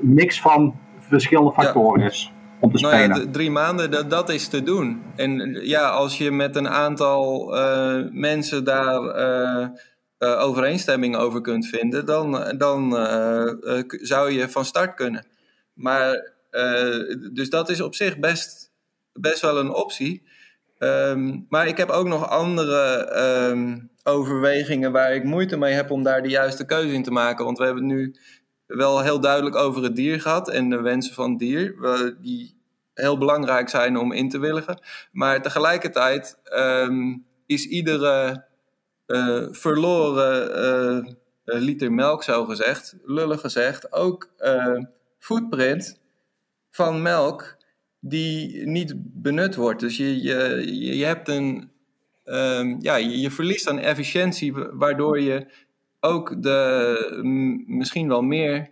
mix 0.01 0.41
van 0.41 0.75
verschillende 1.13 1.51
factoren 1.51 2.03
is. 2.05 2.31
Om 2.59 2.71
te 2.71 2.81
nou 2.81 2.95
ja, 2.95 3.25
drie 3.31 3.51
maanden, 3.51 3.91
dat, 3.91 4.09
dat 4.09 4.29
is 4.29 4.47
te 4.47 4.63
doen. 4.63 5.03
En 5.15 5.59
ja, 5.61 5.89
als 5.89 6.17
je 6.17 6.31
met 6.31 6.55
een 6.55 6.69
aantal 6.69 7.55
uh, 7.57 8.03
mensen 8.11 8.63
daar 8.63 9.01
uh, 9.01 9.67
uh, 10.19 10.41
overeenstemming 10.41 11.15
over 11.15 11.41
kunt 11.41 11.67
vinden, 11.67 12.05
dan, 12.05 12.53
dan 12.57 12.91
zou 13.87 14.31
je 14.31 14.49
van 14.49 14.65
start 14.65 14.93
kunnen. 14.93 15.25
Maar, 15.73 16.33
dus 17.31 17.49
dat 17.49 17.69
is 17.69 17.81
op 17.81 17.95
zich 17.95 18.17
best, 18.17 18.71
best 19.13 19.41
wel 19.41 19.57
een 19.57 19.73
optie. 19.73 20.23
Um, 20.79 21.45
maar 21.49 21.67
ik 21.67 21.77
heb 21.77 21.89
ook 21.89 22.07
nog 22.07 22.29
andere 22.29 23.11
um, 23.49 23.89
overwegingen 24.03 24.91
waar 24.91 25.13
ik 25.13 25.23
moeite 25.23 25.57
mee 25.57 25.73
heb 25.73 25.91
om 25.91 26.03
daar 26.03 26.21
de 26.21 26.29
juiste 26.29 26.65
keuze 26.65 26.93
in 26.93 27.03
te 27.03 27.11
maken. 27.11 27.45
Want 27.45 27.57
we 27.57 27.65
hebben 27.65 27.85
nu 27.85 28.15
wel 28.67 29.01
heel 29.01 29.19
duidelijk 29.19 29.55
over 29.55 29.83
het 29.83 29.95
dier 29.95 30.21
gehad 30.21 30.49
en 30.49 30.69
de 30.69 30.81
wensen 30.81 31.13
van 31.13 31.29
het 31.29 31.39
dier, 31.39 31.75
die 32.21 32.61
heel 32.93 33.17
belangrijk 33.17 33.69
zijn 33.69 33.97
om 33.97 34.11
in 34.11 34.29
te 34.29 34.39
willigen. 34.39 34.79
Maar 35.11 35.41
tegelijkertijd 35.41 36.39
ehm, 36.43 37.17
is 37.45 37.65
iedere 37.65 38.45
uh, 39.07 39.47
verloren 39.51 41.05
uh, 41.05 41.13
liter 41.59 41.91
melk, 41.91 42.23
zo 42.23 42.45
gezegd, 42.45 42.95
lullig 43.03 43.41
gezegd, 43.41 43.93
ook 43.93 44.29
uh, 44.39 44.79
footprint 45.19 45.99
van 46.71 47.01
melk 47.01 47.57
die 47.99 48.67
niet 48.67 48.93
benut 48.97 49.55
wordt. 49.55 49.79
Dus 49.79 49.97
je, 49.97 50.21
je, 50.21 50.95
je 50.97 51.05
hebt 51.05 51.27
een, 51.27 51.71
um, 52.25 52.77
ja, 52.81 52.95
je, 52.95 53.19
je 53.19 53.31
verliest 53.31 53.67
aan 53.67 53.79
efficiëntie, 53.79 54.53
waardoor 54.53 55.19
je 55.19 55.47
ook 56.03 56.43
de, 56.43 57.21
misschien 57.67 58.07
wel 58.07 58.21
meer 58.21 58.69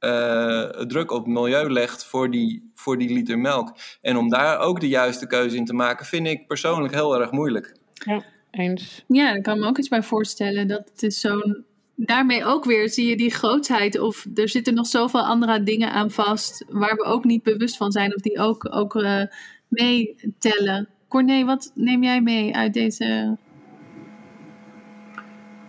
uh, 0.00 0.68
druk 0.68 1.10
op 1.10 1.24
het 1.24 1.34
milieu 1.34 1.70
legt 1.70 2.04
voor 2.04 2.30
die, 2.30 2.70
voor 2.74 2.98
die 2.98 3.12
liter 3.12 3.38
melk. 3.38 3.76
En 4.00 4.16
om 4.16 4.28
daar 4.28 4.58
ook 4.58 4.80
de 4.80 4.88
juiste 4.88 5.26
keuze 5.26 5.56
in 5.56 5.64
te 5.64 5.74
maken, 5.74 6.06
vind 6.06 6.26
ik 6.26 6.46
persoonlijk 6.46 6.94
heel 6.94 7.20
erg 7.20 7.30
moeilijk. 7.30 7.76
Ja, 7.92 8.22
eens. 8.50 9.04
Ja, 9.08 9.34
ik 9.34 9.42
kan 9.42 9.58
me 9.58 9.66
ook 9.66 9.78
iets 9.78 9.88
bij 9.88 10.02
voorstellen. 10.02 10.68
Dat 10.68 10.88
het 10.92 11.02
is 11.02 11.20
zo'n. 11.20 11.64
Daarmee 11.94 12.44
ook 12.44 12.64
weer 12.64 12.88
zie 12.88 13.08
je 13.08 13.16
die 13.16 13.30
grootheid. 13.30 13.98
Of 13.98 14.26
er 14.34 14.48
zitten 14.48 14.74
nog 14.74 14.86
zoveel 14.86 15.22
andere 15.22 15.62
dingen 15.62 15.92
aan 15.92 16.10
vast. 16.10 16.64
waar 16.68 16.94
we 16.94 17.04
ook 17.04 17.24
niet 17.24 17.42
bewust 17.42 17.76
van 17.76 17.92
zijn. 17.92 18.14
of 18.14 18.20
die 18.20 18.38
ook, 18.38 18.74
ook 18.74 18.94
uh, 18.94 19.22
meetellen. 19.68 20.88
Corné, 21.08 21.44
wat 21.44 21.72
neem 21.74 22.02
jij 22.02 22.20
mee 22.20 22.54
uit 22.54 22.74
deze 22.74 23.36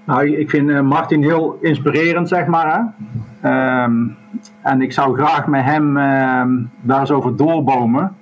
nou, 0.10 0.38
ik 0.38 0.50
vind 0.50 0.70
uh, 0.70 0.82
Martin 0.82 1.24
heel 1.24 1.58
inspirerend, 1.62 2.28
zeg 2.28 2.46
maar. 2.46 2.94
Um, 3.46 4.18
en 4.62 4.82
ik 4.82 4.94
zou 4.94 5.18
graag 5.18 5.48
met 5.48 5.64
hem 5.64 5.98
uh, 5.98 6.44
daar 6.82 7.00
eens 7.00 7.12
over 7.12 7.36
doorbomen. 7.36 8.16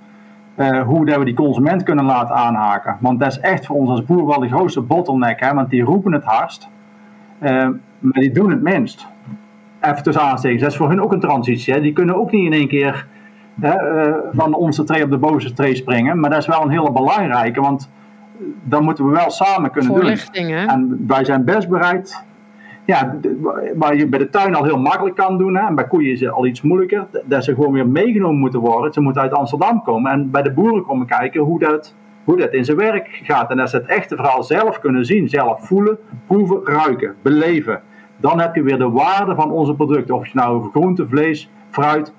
uh, 0.58 0.82
hoe 0.82 1.06
dat 1.06 1.18
we 1.18 1.24
die 1.24 1.34
consument 1.34 1.82
kunnen 1.82 2.04
laten 2.04 2.34
aanhaken. 2.34 2.96
Want 3.00 3.20
dat 3.20 3.30
is 3.30 3.40
echt 3.40 3.66
voor 3.66 3.76
ons 3.76 3.90
als 3.90 4.04
boer 4.04 4.26
wel 4.26 4.40
de 4.40 4.48
grootste 4.48 4.80
bottleneck, 4.80 5.40
hè, 5.40 5.54
want 5.54 5.70
die 5.70 5.82
roepen 5.82 6.12
het 6.12 6.24
hardst, 6.24 6.68
uh, 7.42 7.48
maar 7.98 8.20
die 8.20 8.32
doen 8.32 8.50
het 8.50 8.62
minst. 8.62 9.06
Even 9.80 10.02
tussen 10.02 10.22
aanstekens, 10.22 10.62
dat 10.62 10.70
is 10.70 10.76
voor 10.76 10.88
hun 10.88 11.02
ook 11.02 11.12
een 11.12 11.20
transitie. 11.20 11.74
Hè. 11.74 11.80
Die 11.80 11.92
kunnen 11.92 12.16
ook 12.16 12.30
niet 12.30 12.44
in 12.44 12.52
één 12.52 12.68
keer 12.68 13.06
hè, 13.60 14.06
uh, 14.08 14.14
van 14.32 14.54
onze 14.54 14.84
tree 14.84 15.04
op 15.04 15.10
de 15.10 15.18
bovenste 15.18 15.52
tree 15.52 15.74
springen, 15.74 16.20
maar 16.20 16.30
dat 16.30 16.38
is 16.38 16.46
wel 16.46 16.62
een 16.62 16.70
hele 16.70 16.92
belangrijke, 16.92 17.60
want 17.60 17.90
dan 18.62 18.84
moeten 18.84 19.04
we 19.04 19.10
wel 19.10 19.30
samen 19.30 19.70
kunnen 19.70 19.90
Voorlichting, 19.90 20.48
doen. 20.48 20.56
Hè? 20.56 20.66
En 20.66 21.04
wij 21.06 21.24
zijn 21.24 21.44
best 21.44 21.68
bereid 21.68 22.26
ja, 22.88 23.16
waar 23.74 23.96
je 23.96 24.06
bij 24.06 24.18
de 24.18 24.30
tuin 24.30 24.54
al 24.54 24.64
heel 24.64 24.78
makkelijk 24.78 25.16
kan 25.16 25.38
doen, 25.38 25.56
hè, 25.56 25.66
en 25.66 25.74
bij 25.74 25.86
koeien 25.86 26.12
is 26.12 26.20
het 26.20 26.30
al 26.30 26.46
iets 26.46 26.62
moeilijker, 26.62 27.06
dat 27.24 27.44
ze 27.44 27.54
gewoon 27.54 27.72
weer 27.72 27.88
meegenomen 27.88 28.38
moeten 28.38 28.60
worden. 28.60 28.92
Ze 28.92 29.00
moeten 29.00 29.22
uit 29.22 29.32
Amsterdam 29.32 29.82
komen 29.82 30.12
en 30.12 30.30
bij 30.30 30.42
de 30.42 30.52
boeren 30.52 30.82
komen 30.82 31.06
kijken 31.06 31.40
hoe 31.40 31.58
dat, 31.58 31.94
hoe 32.24 32.36
dat 32.36 32.52
in 32.52 32.64
zijn 32.64 32.76
werk 32.76 33.20
gaat. 33.22 33.50
En 33.50 33.56
dat 33.56 33.70
ze 33.70 33.76
het 33.76 33.86
echte 33.86 34.16
verhaal 34.16 34.42
zelf 34.42 34.78
kunnen 34.78 35.04
zien, 35.04 35.28
zelf 35.28 35.66
voelen, 35.66 35.98
proeven, 36.26 36.60
ruiken, 36.64 37.14
beleven. 37.22 37.80
Dan 38.16 38.40
heb 38.40 38.54
je 38.54 38.62
weer 38.62 38.78
de 38.78 38.90
waarde 38.90 39.34
van 39.34 39.50
onze 39.50 39.74
producten. 39.74 40.14
Of 40.14 40.26
je 40.26 40.32
nou 40.34 40.56
over 40.56 40.70
groente, 40.70 41.08
vlees, 41.08 41.50
fruit, 41.70 42.12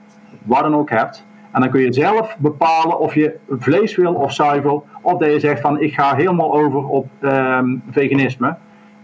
wat 0.43 0.59
dan 0.59 0.75
ook 0.75 0.89
hebt. 0.89 1.25
En 1.51 1.61
dan 1.61 1.69
kun 1.69 1.81
je 1.81 1.93
zelf 1.93 2.37
bepalen 2.39 2.99
of 2.99 3.13
je 3.13 3.35
vlees 3.49 3.95
wil 3.95 4.13
of 4.13 4.33
zuivel. 4.33 4.85
Of 5.01 5.17
dat 5.17 5.31
je 5.31 5.39
zegt 5.39 5.61
van 5.61 5.81
ik 5.81 5.93
ga 5.93 6.15
helemaal 6.15 6.53
over 6.53 6.87
op 6.87 7.07
um, 7.21 7.83
veganisme 7.91 8.55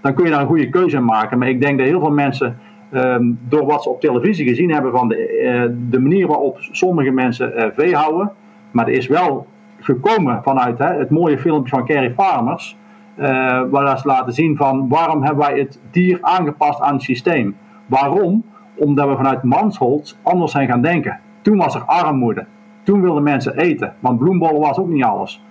dan 0.06 0.14
kun 0.14 0.26
je 0.26 0.32
daar 0.32 0.42
een 0.42 0.48
goede 0.48 0.70
keuze 0.70 0.98
in 0.98 1.06
maken. 1.06 1.38
Maar 1.38 1.50
ik 1.50 1.62
denk 1.62 1.78
dat 1.78 1.88
heel 1.88 2.00
veel 2.00 2.12
mensen, 2.12 2.58
um, 2.92 3.40
door 3.42 3.66
wat 3.66 3.84
ze 3.84 3.90
op 3.90 4.00
televisie 4.00 4.48
gezien 4.48 4.72
hebben 4.72 4.92
van 4.92 5.08
de, 5.08 5.42
uh, 5.44 5.76
de 5.90 6.00
manier 6.00 6.28
waarop 6.28 6.58
sommige 6.60 7.12
mensen 7.12 7.54
uh, 7.56 7.66
vee 7.74 7.96
houden, 7.96 8.32
maar 8.72 8.88
er 8.88 8.94
is 8.94 9.08
wel 9.08 9.48
gekomen 9.80 10.44
vanuit 10.44 10.78
hè, 10.78 10.94
het 10.94 11.10
mooie 11.10 11.38
filmpje 11.38 11.76
van 11.76 11.86
Kerry 11.86 12.14
Farmers, 12.14 12.78
uh, 13.18 13.26
waar 13.70 14.00
ze 14.00 14.08
laten 14.08 14.34
zien 14.34 14.58
van 14.58 14.88
waarom 14.90 15.24
hebben 15.24 15.46
wij 15.46 15.60
het 15.60 15.80
dier 15.92 16.18
aangepast 16.22 16.82
aan 16.82 16.94
het 16.94 17.04
systeem. 17.04 17.56
Waarom? 17.86 18.44
Omdat 18.76 19.08
we 19.08 19.16
vanuit 19.16 19.44
Mansholt 19.44 20.18
anders 20.22 20.52
zijn 20.52 20.68
gaan 20.68 20.82
denken. 20.82 21.20
Toen 21.46 21.58
was 21.58 21.76
er 21.76 21.82
armoede. 21.86 22.46
Toen 22.84 23.02
wilden 23.02 23.24
mensen 23.24 23.58
eten, 23.58 23.94
want 24.00 24.20
bloembollen 24.20 24.62
was 24.62 24.78
ook 24.78 24.88
niet 24.88 25.04
alles. 25.04 25.44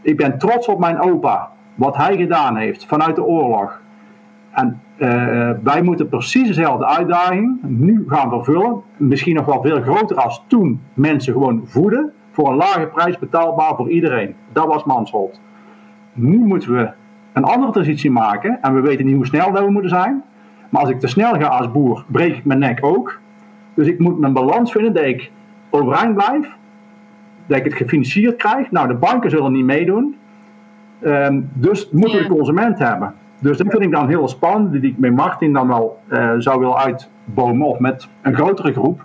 Ik 0.00 0.16
ben 0.16 0.38
trots 0.38 0.68
op 0.68 0.78
mijn 0.78 1.00
opa 1.00 1.50
wat 1.74 1.96
hij 1.96 2.16
gedaan 2.16 2.56
heeft 2.56 2.86
vanuit 2.86 3.16
de 3.16 3.24
oorlog. 3.24 3.80
En 4.50 4.80
uh, 4.96 5.50
wij 5.62 5.82
moeten 5.82 6.08
precies 6.08 6.46
dezelfde 6.46 6.86
uitdaging 6.86 7.58
nu 7.62 8.04
gaan 8.08 8.28
vervullen. 8.28 8.82
Misschien 8.96 9.34
nog 9.34 9.44
wel 9.44 9.62
veel 9.62 9.80
groter 9.80 10.16
als 10.16 10.44
toen 10.46 10.80
mensen 10.94 11.32
gewoon 11.32 11.62
voeden. 11.64 12.12
Voor 12.30 12.48
een 12.48 12.56
lage 12.56 12.86
prijs 12.86 13.18
betaalbaar 13.18 13.74
voor 13.76 13.90
iedereen. 13.90 14.34
Dat 14.52 14.66
was 14.66 14.84
Mansholt. 14.84 15.40
Nu 16.12 16.38
moeten 16.38 16.72
we 16.72 16.90
een 17.32 17.44
andere 17.44 17.72
transitie 17.72 18.10
maken. 18.10 18.58
En 18.62 18.74
we 18.74 18.80
weten 18.80 19.06
niet 19.06 19.14
hoe 19.14 19.26
snel 19.26 19.52
we 19.52 19.70
moeten 19.70 19.90
zijn. 19.90 20.22
Maar 20.68 20.80
als 20.80 20.90
ik 20.90 21.00
te 21.00 21.06
snel 21.06 21.34
ga 21.34 21.46
als 21.46 21.72
boer, 21.72 22.04
breek 22.06 22.36
ik 22.36 22.44
mijn 22.44 22.58
nek 22.58 22.84
ook. 22.84 23.20
Dus 23.78 23.86
ik 23.86 23.98
moet 23.98 24.18
mijn 24.18 24.32
balans 24.32 24.72
vinden 24.72 24.92
dat 24.92 25.04
ik 25.04 25.30
overeind 25.70 26.14
blijf. 26.14 26.56
Dat 27.46 27.58
ik 27.58 27.64
het 27.64 27.74
gefinancierd 27.74 28.36
krijg. 28.36 28.70
Nou, 28.70 28.88
de 28.88 28.94
banken 28.94 29.30
zullen 29.30 29.52
niet 29.52 29.64
meedoen. 29.64 30.16
Um, 31.02 31.50
dus 31.54 31.90
moeten 31.90 32.18
we 32.18 32.24
de 32.24 32.30
consument 32.30 32.78
hebben. 32.78 33.14
Dus 33.40 33.56
dat 33.58 33.66
vind 33.70 33.82
ik 33.82 33.90
dan 33.90 34.08
heel 34.08 34.28
spannend, 34.28 34.72
die 34.72 34.90
ik 34.90 34.98
met 34.98 35.12
Martin 35.12 35.52
dan 35.52 35.68
wel 35.68 36.00
uh, 36.08 36.32
zou 36.38 36.60
willen 36.60 36.76
uitbomen, 36.76 37.66
of 37.66 37.78
met 37.78 38.08
een 38.22 38.34
grotere 38.34 38.72
groep. 38.72 39.04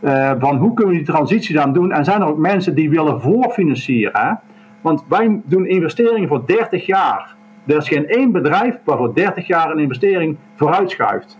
Uh, 0.00 0.32
van 0.38 0.56
hoe 0.56 0.74
kunnen 0.74 0.92
we 0.92 1.02
die 1.02 1.12
transitie 1.12 1.54
dan 1.54 1.72
doen? 1.72 1.92
En 1.92 2.04
zijn 2.04 2.20
er 2.20 2.26
ook 2.26 2.38
mensen 2.38 2.74
die 2.74 2.90
willen 2.90 3.20
voorfinancieren? 3.20 4.20
Hè? 4.20 4.32
Want 4.80 5.04
wij 5.08 5.40
doen 5.44 5.66
investeringen 5.66 6.28
voor 6.28 6.46
30 6.46 6.86
jaar. 6.86 7.34
Er 7.66 7.76
is 7.76 7.88
geen 7.88 8.08
één 8.08 8.32
bedrijf 8.32 8.78
waar 8.84 8.96
voor 8.96 9.14
30 9.14 9.46
jaar 9.46 9.70
een 9.70 9.78
investering 9.78 10.36
vooruitschuift. 10.54 11.38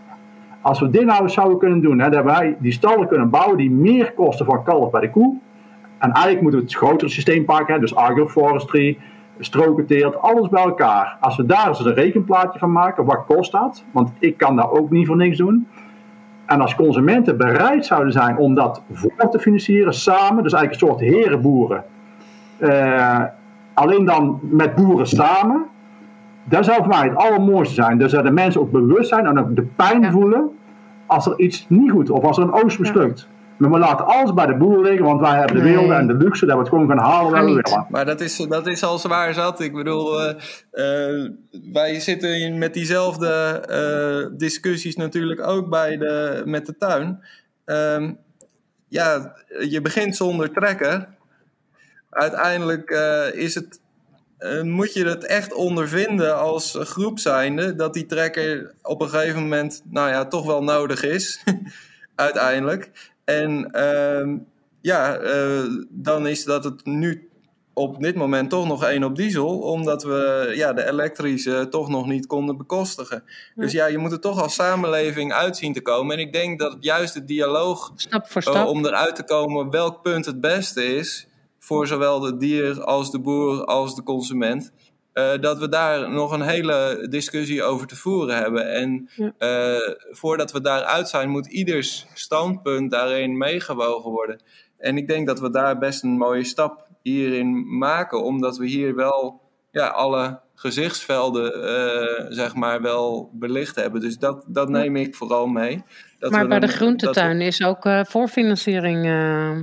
Als 0.61 0.79
we 0.79 0.89
dit 0.89 1.05
nou 1.05 1.29
zouden 1.29 1.57
kunnen 1.57 1.81
doen, 1.81 1.99
hè, 1.99 2.09
dat 2.09 2.23
wij 2.23 2.55
die 2.59 2.71
stallen 2.71 3.07
kunnen 3.07 3.29
bouwen 3.29 3.57
die 3.57 3.71
meer 3.71 4.13
kosten 4.13 4.45
voor 4.45 4.63
kalf 4.63 4.91
bij 4.91 5.01
de 5.01 5.09
koe. 5.09 5.35
En 5.97 6.11
eigenlijk 6.11 6.41
moeten 6.41 6.59
we 6.59 6.65
het 6.65 6.75
grotere 6.75 7.11
systeem 7.11 7.45
pakken, 7.45 7.79
dus 7.79 7.95
agroforestry, 7.95 8.97
strokenteelt, 9.39 10.21
alles 10.21 10.49
bij 10.49 10.63
elkaar. 10.63 11.17
Als 11.19 11.37
we 11.37 11.45
daar 11.45 11.67
eens 11.67 11.85
een 11.85 11.93
rekenplaatje 11.93 12.59
van 12.59 12.71
maken, 12.71 13.05
wat 13.05 13.25
kost 13.25 13.51
dat? 13.51 13.83
Want 13.91 14.11
ik 14.19 14.37
kan 14.37 14.55
daar 14.55 14.71
ook 14.71 14.89
niet 14.89 15.07
voor 15.07 15.15
niks 15.15 15.37
doen. 15.37 15.67
En 16.45 16.61
als 16.61 16.75
consumenten 16.75 17.37
bereid 17.37 17.85
zouden 17.85 18.11
zijn 18.11 18.37
om 18.37 18.55
dat 18.55 18.81
voor 18.91 19.29
te 19.29 19.39
financieren, 19.39 19.93
samen, 19.93 20.43
dus 20.43 20.53
eigenlijk 20.53 20.81
een 20.81 20.87
soort 20.87 20.99
herenboeren, 20.99 21.83
uh, 22.59 23.23
alleen 23.73 24.05
dan 24.05 24.39
met 24.41 24.75
boeren 24.75 25.07
samen, 25.07 25.65
dat 26.43 26.65
zou 26.65 26.77
voor 26.77 26.87
mij 26.87 27.07
het 27.07 27.15
allermooiste 27.17 27.73
zijn. 27.73 27.97
Dus 27.97 28.11
dat 28.11 28.23
de 28.23 28.31
mensen 28.31 28.61
ook 28.61 28.71
bewust 28.71 29.09
zijn 29.09 29.25
en 29.25 29.39
ook 29.39 29.55
de 29.55 29.63
pijn 29.63 30.01
ja. 30.01 30.11
voelen 30.11 30.49
als 31.07 31.25
er 31.25 31.39
iets 31.39 31.65
niet 31.69 31.91
goed 31.91 32.09
of 32.09 32.23
als 32.23 32.37
er 32.37 32.43
een 32.43 32.63
oost 32.63 32.79
mislukt. 32.79 33.19
Ja. 33.19 33.39
Maar 33.57 33.71
we 33.71 33.77
laten 33.77 34.05
alles 34.05 34.33
bij 34.33 34.45
de 34.45 34.55
boer 34.55 34.81
liggen, 34.81 35.05
want 35.05 35.19
wij 35.19 35.37
hebben 35.37 35.55
de 35.55 35.61
nee. 35.61 35.73
wilde 35.73 35.93
en 35.93 36.07
de 36.07 36.13
luxe 36.13 36.45
dat 36.45 36.55
we 36.55 36.61
het 36.61 36.69
gewoon 36.69 36.87
gaan 36.87 36.97
halen 36.97 37.31
waar 37.31 37.45
we 37.45 37.53
willen. 37.53 37.85
Maar 37.89 38.05
dat 38.05 38.21
is, 38.21 38.37
dat 38.37 38.67
is 38.67 38.83
al 38.83 38.97
zwaar 38.97 39.33
zat. 39.33 39.59
Ik 39.59 39.73
bedoel, 39.73 40.23
uh, 40.23 40.33
uh, 40.73 41.29
wij 41.73 41.99
zitten 41.99 42.41
in, 42.41 42.57
met 42.57 42.73
diezelfde 42.73 43.63
uh, 44.31 44.37
discussies 44.37 44.95
natuurlijk 44.95 45.47
ook 45.47 45.69
bij 45.69 45.97
de, 45.97 46.41
met 46.45 46.65
de 46.65 46.77
tuin. 46.77 47.19
Um, 47.65 48.17
ja, 48.87 49.33
je 49.69 49.81
begint 49.81 50.15
zonder 50.15 50.51
trekker. 50.51 51.07
Uiteindelijk 52.09 52.89
is 53.33 53.55
het, 53.55 53.79
moet 54.63 54.93
je 54.93 55.05
het 55.05 55.25
echt 55.25 55.53
ondervinden 55.53 56.39
als 56.39 56.77
groep 56.79 57.19
zijnde... 57.19 57.75
dat 57.75 57.93
die 57.93 58.05
trekker 58.05 58.73
op 58.81 59.01
een 59.01 59.09
gegeven 59.09 59.41
moment, 59.41 59.81
nou 59.85 60.09
ja, 60.09 60.25
toch 60.25 60.45
wel 60.45 60.63
nodig 60.63 61.03
is. 61.03 61.43
Uiteindelijk. 62.15 63.11
En 63.23 63.71
uh, 63.75 64.37
ja, 64.81 65.21
uh, 65.21 65.63
dan 65.89 66.27
is 66.27 66.43
dat 66.43 66.63
het 66.63 66.85
nu 66.85 67.29
op 67.73 67.99
dit 67.99 68.15
moment 68.15 68.49
toch 68.49 68.67
nog 68.67 68.83
één 68.83 69.03
op 69.03 69.15
diesel, 69.15 69.59
omdat 69.59 70.03
we 70.03 70.51
ja, 70.55 70.73
de 70.73 70.87
elektrische 70.87 71.67
toch 71.69 71.89
nog 71.89 72.05
niet 72.05 72.27
konden 72.27 72.57
bekostigen. 72.57 73.23
Ja. 73.55 73.61
Dus 73.61 73.71
ja, 73.71 73.85
je 73.85 73.97
moet 73.97 74.11
er 74.11 74.19
toch 74.19 74.41
als 74.41 74.53
samenleving 74.53 75.33
uitzien 75.33 75.73
te 75.73 75.81
komen. 75.81 76.15
En 76.15 76.21
ik 76.21 76.33
denk 76.33 76.59
dat 76.59 76.77
juist 76.79 77.13
de 77.13 77.25
dialoog, 77.25 77.91
stap 77.95 78.27
voor 78.27 78.41
stap. 78.41 78.55
Uh, 78.55 78.67
om 78.67 78.85
eruit 78.85 79.15
te 79.15 79.23
komen 79.23 79.69
welk 79.69 80.01
punt 80.01 80.25
het 80.25 80.41
beste 80.41 80.95
is, 80.95 81.27
voor 81.63 81.87
zowel 81.87 82.19
de 82.19 82.37
dier 82.37 82.83
als 82.83 83.11
de 83.11 83.19
boer 83.19 83.65
als 83.65 83.95
de 83.95 84.03
consument. 84.03 84.71
Uh, 85.13 85.37
dat 85.39 85.57
we 85.57 85.69
daar 85.69 86.11
nog 86.11 86.31
een 86.31 86.41
hele 86.41 87.07
discussie 87.09 87.63
over 87.63 87.87
te 87.87 87.95
voeren 87.95 88.35
hebben. 88.35 88.71
En 88.73 89.09
ja. 89.15 89.33
uh, 89.39 89.95
voordat 90.11 90.51
we 90.51 90.61
daaruit 90.61 91.09
zijn, 91.09 91.29
moet 91.29 91.47
ieders 91.47 92.07
standpunt 92.13 92.91
daarin 92.91 93.37
meegewogen 93.37 94.11
worden. 94.11 94.41
En 94.77 94.97
ik 94.97 95.07
denk 95.07 95.27
dat 95.27 95.39
we 95.39 95.49
daar 95.49 95.77
best 95.77 96.03
een 96.03 96.17
mooie 96.17 96.43
stap 96.43 96.87
hierin 97.01 97.77
maken, 97.77 98.23
omdat 98.23 98.57
we 98.57 98.67
hier 98.67 98.95
wel 98.95 99.41
ja, 99.71 99.87
alle 99.87 100.39
gezichtsvelden 100.55 101.57
uh, 101.57 102.25
zeg 102.29 102.55
maar 102.55 102.81
wel 102.81 103.29
belicht 103.33 103.75
hebben. 103.75 104.01
Dus 104.01 104.17
dat, 104.17 104.45
dat 104.47 104.69
neem 104.69 104.95
ik 104.95 105.15
vooral 105.15 105.47
mee. 105.47 105.83
Dat 106.21 106.31
maar 106.31 106.47
bij 106.47 106.59
dan, 106.59 106.69
de 106.69 106.75
groentetuin 106.75 107.37
we... 107.37 107.43
is 107.43 107.63
ook 107.63 107.85
uh, 107.85 108.03
voorfinanciering. 108.03 109.05
Uh, 109.05 109.57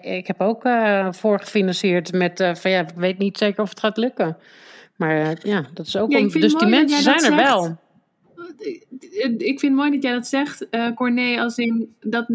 ik 0.00 0.26
heb 0.26 0.40
ook 0.40 0.62
voorgefinancierd 1.10 2.12
met 2.12 2.50
van 2.54 2.70
ja, 2.70 2.80
ik 2.80 2.88
weet 2.96 3.18
niet 3.18 3.38
zeker 3.38 3.62
of 3.62 3.68
het 3.68 3.80
gaat 3.80 3.96
lukken. 3.96 4.36
Maar 4.96 5.36
ja, 5.42 5.64
dat 5.74 5.86
is 5.86 5.96
ook. 5.96 6.10
Ja, 6.10 6.18
om, 6.18 6.28
dus 6.28 6.54
die 6.54 6.68
mensen 6.68 7.02
zijn 7.02 7.24
er 7.24 7.36
wel. 7.36 7.78
Ik 9.36 9.60
vind 9.60 9.60
het 9.60 9.72
mooi 9.72 9.90
dat 9.90 10.02
jij 10.02 10.12
dat 10.12 10.26
zegt, 10.26 10.66
uh, 10.70 10.94
Corné, 10.94 11.40
als 11.40 11.56
in 11.56 11.94
dat. 12.00 12.26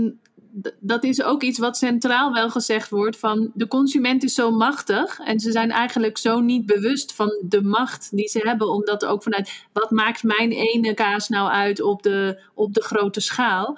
Dat 0.79 1.03
is 1.03 1.23
ook 1.23 1.43
iets 1.43 1.59
wat 1.59 1.77
centraal 1.77 2.33
wel 2.33 2.49
gezegd 2.49 2.89
wordt: 2.89 3.17
van 3.17 3.51
de 3.53 3.67
consument 3.67 4.23
is 4.23 4.33
zo 4.33 4.51
machtig 4.51 5.19
en 5.19 5.39
ze 5.39 5.51
zijn 5.51 5.71
eigenlijk 5.71 6.17
zo 6.17 6.39
niet 6.39 6.65
bewust 6.65 7.13
van 7.13 7.41
de 7.41 7.61
macht 7.61 8.15
die 8.15 8.27
ze 8.27 8.39
hebben, 8.39 8.69
omdat 8.69 9.05
ook 9.05 9.23
vanuit 9.23 9.65
wat 9.73 9.91
maakt 9.91 10.23
mijn 10.23 10.51
ene 10.51 10.93
kaas 10.93 11.29
nou 11.29 11.49
uit 11.49 11.81
op 11.81 12.03
de, 12.03 12.41
op 12.53 12.73
de 12.73 12.81
grote 12.81 13.19
schaal. 13.19 13.77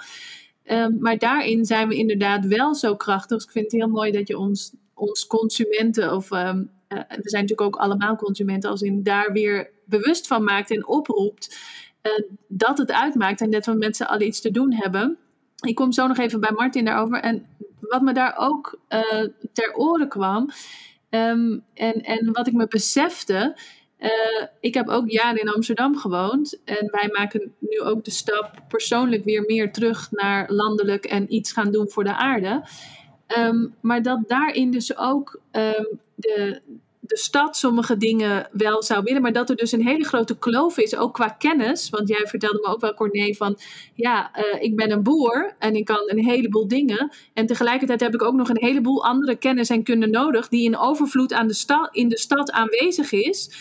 Um, 0.71 0.97
maar 0.99 1.17
daarin 1.17 1.65
zijn 1.65 1.87
we 1.87 1.95
inderdaad 1.95 2.45
wel 2.45 2.75
zo 2.75 2.95
krachtig. 2.95 3.37
Dus 3.37 3.45
ik 3.45 3.51
vind 3.51 3.71
het 3.71 3.81
heel 3.81 3.89
mooi 3.89 4.11
dat 4.11 4.27
je 4.27 4.37
ons, 4.37 4.73
ons 4.93 5.27
consumenten 5.27 6.13
of 6.15 6.31
um, 6.31 6.69
uh, 6.89 6.99
we 6.99 7.29
zijn 7.29 7.41
natuurlijk 7.41 7.61
ook 7.61 7.75
allemaal 7.75 8.15
consumenten, 8.15 8.69
als 8.69 8.81
in 8.81 9.03
daar 9.03 9.31
weer 9.31 9.71
bewust 9.85 10.27
van 10.27 10.43
maakt 10.43 10.71
en 10.71 10.87
oproept 10.87 11.57
uh, 12.03 12.11
dat 12.47 12.77
het 12.77 12.91
uitmaakt 12.91 13.41
en 13.41 13.49
dat 13.49 13.65
we 13.65 13.73
met 13.73 13.95
z'n 13.95 14.03
allen 14.03 14.27
iets 14.27 14.41
te 14.41 14.51
doen 14.51 14.73
hebben. 14.73 15.17
Ik 15.65 15.75
kom 15.75 15.91
zo 15.91 16.07
nog 16.07 16.17
even 16.17 16.39
bij 16.39 16.51
Martin 16.51 16.85
daarover. 16.85 17.19
En 17.19 17.45
wat 17.79 18.01
me 18.01 18.13
daar 18.13 18.35
ook 18.38 18.79
uh, 18.89 19.23
ter 19.53 19.75
oren 19.75 20.09
kwam, 20.09 20.49
um, 21.09 21.63
en, 21.73 21.93
en 21.93 22.31
wat 22.31 22.47
ik 22.47 22.53
me 22.53 22.67
besefte. 22.67 23.57
ik 24.59 24.73
heb 24.73 24.88
ook 24.88 25.09
jaren 25.09 25.41
in 25.41 25.49
Amsterdam 25.49 25.97
gewoond. 25.97 26.59
En 26.65 26.88
wij 26.91 27.09
maken 27.11 27.53
nu 27.59 27.79
ook 27.79 28.03
de 28.03 28.11
stap 28.11 28.63
persoonlijk 28.67 29.23
weer 29.23 29.43
meer 29.47 29.71
terug 29.71 30.11
naar 30.11 30.51
landelijk 30.51 31.05
en 31.05 31.34
iets 31.34 31.51
gaan 31.51 31.71
doen 31.71 31.89
voor 31.89 32.03
de 32.03 32.15
aarde. 32.15 32.63
Ehm, 33.27 33.67
maar 33.81 34.01
dat 34.01 34.19
daarin 34.27 34.71
dus 34.71 34.97
ook 34.97 35.41
ehm, 35.51 35.85
de, 36.15 36.61
de 37.07 37.17
stad 37.17 37.57
sommige 37.57 37.97
dingen 37.97 38.49
wel 38.51 38.84
zou 38.84 39.03
willen, 39.03 39.21
maar 39.21 39.34
dat 39.34 39.49
er 39.49 39.55
dus 39.55 39.71
een 39.71 39.88
hele 39.88 40.03
grote 40.03 40.38
kloof 40.38 40.77
is, 40.77 40.95
ook 40.95 41.13
qua 41.13 41.27
kennis. 41.27 41.89
Want 41.89 42.07
jij 42.07 42.25
vertelde 42.27 42.59
me 42.61 42.67
ook 42.67 42.81
wel, 42.81 42.93
Corné, 42.93 43.34
van 43.34 43.57
ja, 43.93 44.31
uh, 44.38 44.63
ik 44.63 44.75
ben 44.75 44.91
een 44.91 45.03
boer 45.03 45.55
en 45.59 45.75
ik 45.75 45.85
kan 45.85 46.03
een 46.05 46.25
heleboel 46.25 46.67
dingen. 46.67 47.11
En 47.34 47.45
tegelijkertijd 47.45 47.99
heb 47.99 48.13
ik 48.13 48.21
ook 48.21 48.35
nog 48.35 48.49
een 48.49 48.59
heleboel 48.59 49.05
andere 49.05 49.35
kennis 49.35 49.69
en 49.69 49.84
kunde 49.84 50.07
nodig, 50.07 50.47
die 50.47 50.63
in 50.63 50.77
overvloed 50.77 51.34
aan 51.34 51.47
de 51.47 51.53
sta 51.53 51.89
in 51.91 52.09
de 52.09 52.17
stad 52.17 52.51
aanwezig 52.51 53.11
is. 53.11 53.51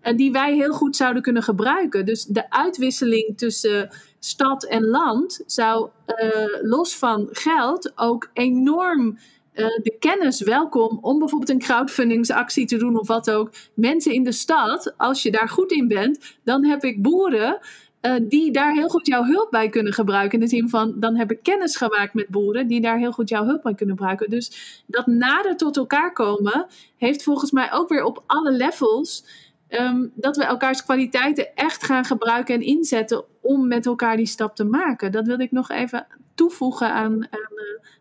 En 0.00 0.16
die 0.16 0.32
wij 0.32 0.54
heel 0.54 0.72
goed 0.72 0.96
zouden 0.96 1.22
kunnen 1.22 1.42
gebruiken. 1.42 2.06
Dus 2.06 2.24
de 2.24 2.50
uitwisseling 2.50 3.38
tussen 3.38 3.90
stad 4.18 4.64
en 4.64 4.86
land 4.86 5.42
zou 5.46 5.88
uh, 6.06 6.46
los 6.62 6.96
van 6.96 7.28
geld 7.30 7.92
ook 7.94 8.30
enorm 8.32 9.18
uh, 9.54 9.66
de 9.66 9.96
kennis 9.98 10.40
welkom 10.40 10.98
om 11.00 11.18
bijvoorbeeld 11.18 11.50
een 11.50 11.58
crowdfundingsactie 11.58 12.66
te 12.66 12.76
doen 12.76 12.98
of 12.98 13.06
wat 13.06 13.30
ook. 13.30 13.50
Mensen 13.74 14.12
in 14.12 14.24
de 14.24 14.32
stad, 14.32 14.94
als 14.96 15.22
je 15.22 15.30
daar 15.30 15.48
goed 15.48 15.72
in 15.72 15.88
bent, 15.88 16.36
dan 16.44 16.64
heb 16.64 16.84
ik 16.84 17.02
boeren 17.02 17.58
uh, 18.04 18.14
die 18.22 18.52
daar 18.52 18.72
heel 18.72 18.88
goed 18.88 19.06
jouw 19.06 19.24
hulp 19.24 19.50
bij 19.50 19.68
kunnen 19.68 19.92
gebruiken. 19.92 20.38
In 20.38 20.44
de 20.44 20.50
zin 20.50 20.68
van, 20.68 20.94
dan 21.00 21.16
heb 21.16 21.30
ik 21.30 21.42
kennis 21.42 21.76
gemaakt 21.76 22.14
met 22.14 22.28
boeren 22.28 22.66
die 22.66 22.80
daar 22.80 22.98
heel 22.98 23.12
goed 23.12 23.28
jouw 23.28 23.44
hulp 23.44 23.62
bij 23.62 23.74
kunnen 23.74 23.96
gebruiken. 23.96 24.30
Dus 24.30 24.82
dat 24.86 25.06
nader 25.06 25.56
tot 25.56 25.76
elkaar 25.76 26.12
komen, 26.12 26.66
heeft 26.96 27.22
volgens 27.22 27.50
mij 27.50 27.72
ook 27.72 27.88
weer 27.88 28.04
op 28.04 28.22
alle 28.26 28.52
levels. 28.52 29.24
Um, 29.68 30.12
dat 30.14 30.36
we 30.36 30.44
elkaars 30.44 30.84
kwaliteiten 30.84 31.54
echt 31.54 31.84
gaan 31.84 32.04
gebruiken 32.04 32.54
en 32.54 32.60
inzetten 32.60 33.24
om 33.40 33.68
met 33.68 33.86
elkaar 33.86 34.16
die 34.16 34.26
stap 34.26 34.56
te 34.56 34.64
maken. 34.64 35.12
Dat 35.12 35.26
wilde 35.26 35.42
ik 35.42 35.52
nog 35.52 35.70
even 35.70 36.06
toevoegen 36.34 36.92
aan, 36.92 37.12
uh, 37.12 37.28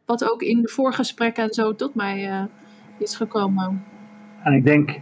wat 0.06 0.32
ook 0.32 0.42
in 0.42 0.62
de 0.62 0.68
voorgesprekken 0.68 1.44
en 1.44 1.54
zo 1.54 1.76
tot 1.76 1.96
mij 1.96 2.30
uh, 2.30 2.44
is 2.98 3.16
gekomen. 3.16 3.84
En 4.44 4.54
ik 4.54 4.66
denk, 4.66 5.00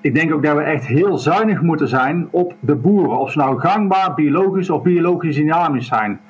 ik 0.00 0.14
denk 0.14 0.32
ook 0.32 0.42
dat 0.42 0.56
we 0.56 0.62
echt 0.62 0.86
heel 0.86 1.18
zuinig 1.18 1.60
moeten 1.60 1.88
zijn 1.88 2.28
op 2.30 2.54
de 2.60 2.74
boeren. 2.74 3.18
Of 3.18 3.30
ze 3.30 3.38
nou 3.38 3.60
gangbaar, 3.60 4.14
biologisch 4.14 4.70
of 4.70 4.82
biologisch 4.82 5.36
dynamisch 5.36 5.86
zijn. 5.86 6.20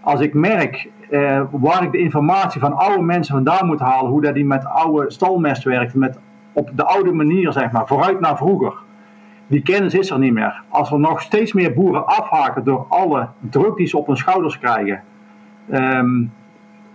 Als 0.00 0.20
ik 0.20 0.34
merk 0.34 0.90
uh, 1.10 1.42
waar 1.50 1.82
ik 1.82 1.92
de 1.92 1.98
informatie 1.98 2.60
van 2.60 2.76
oude 2.76 3.02
mensen 3.02 3.34
vandaan 3.34 3.66
moet 3.66 3.80
halen, 3.80 4.10
hoe 4.10 4.20
dat 4.20 4.34
die 4.34 4.44
met 4.44 4.66
oude 4.66 5.10
stalmest 5.10 5.62
werkt, 5.62 5.94
met, 5.94 6.18
op 6.52 6.70
de 6.74 6.84
oude 6.84 7.12
manier 7.12 7.52
zeg 7.52 7.70
maar, 7.70 7.86
vooruit 7.86 8.20
naar 8.20 8.36
vroeger. 8.36 8.74
Die 9.46 9.62
kennis 9.62 9.94
is 9.94 10.10
er 10.10 10.18
niet 10.18 10.32
meer. 10.32 10.62
Als 10.68 10.90
er 10.90 11.00
nog 11.00 11.20
steeds 11.20 11.52
meer 11.52 11.74
boeren 11.74 12.06
afhaken 12.06 12.64
door 12.64 12.86
alle 12.88 13.28
druk 13.50 13.76
die 13.76 13.86
ze 13.86 13.98
op 13.98 14.06
hun 14.06 14.16
schouders 14.16 14.58
krijgen, 14.58 15.02
um, 15.70 16.32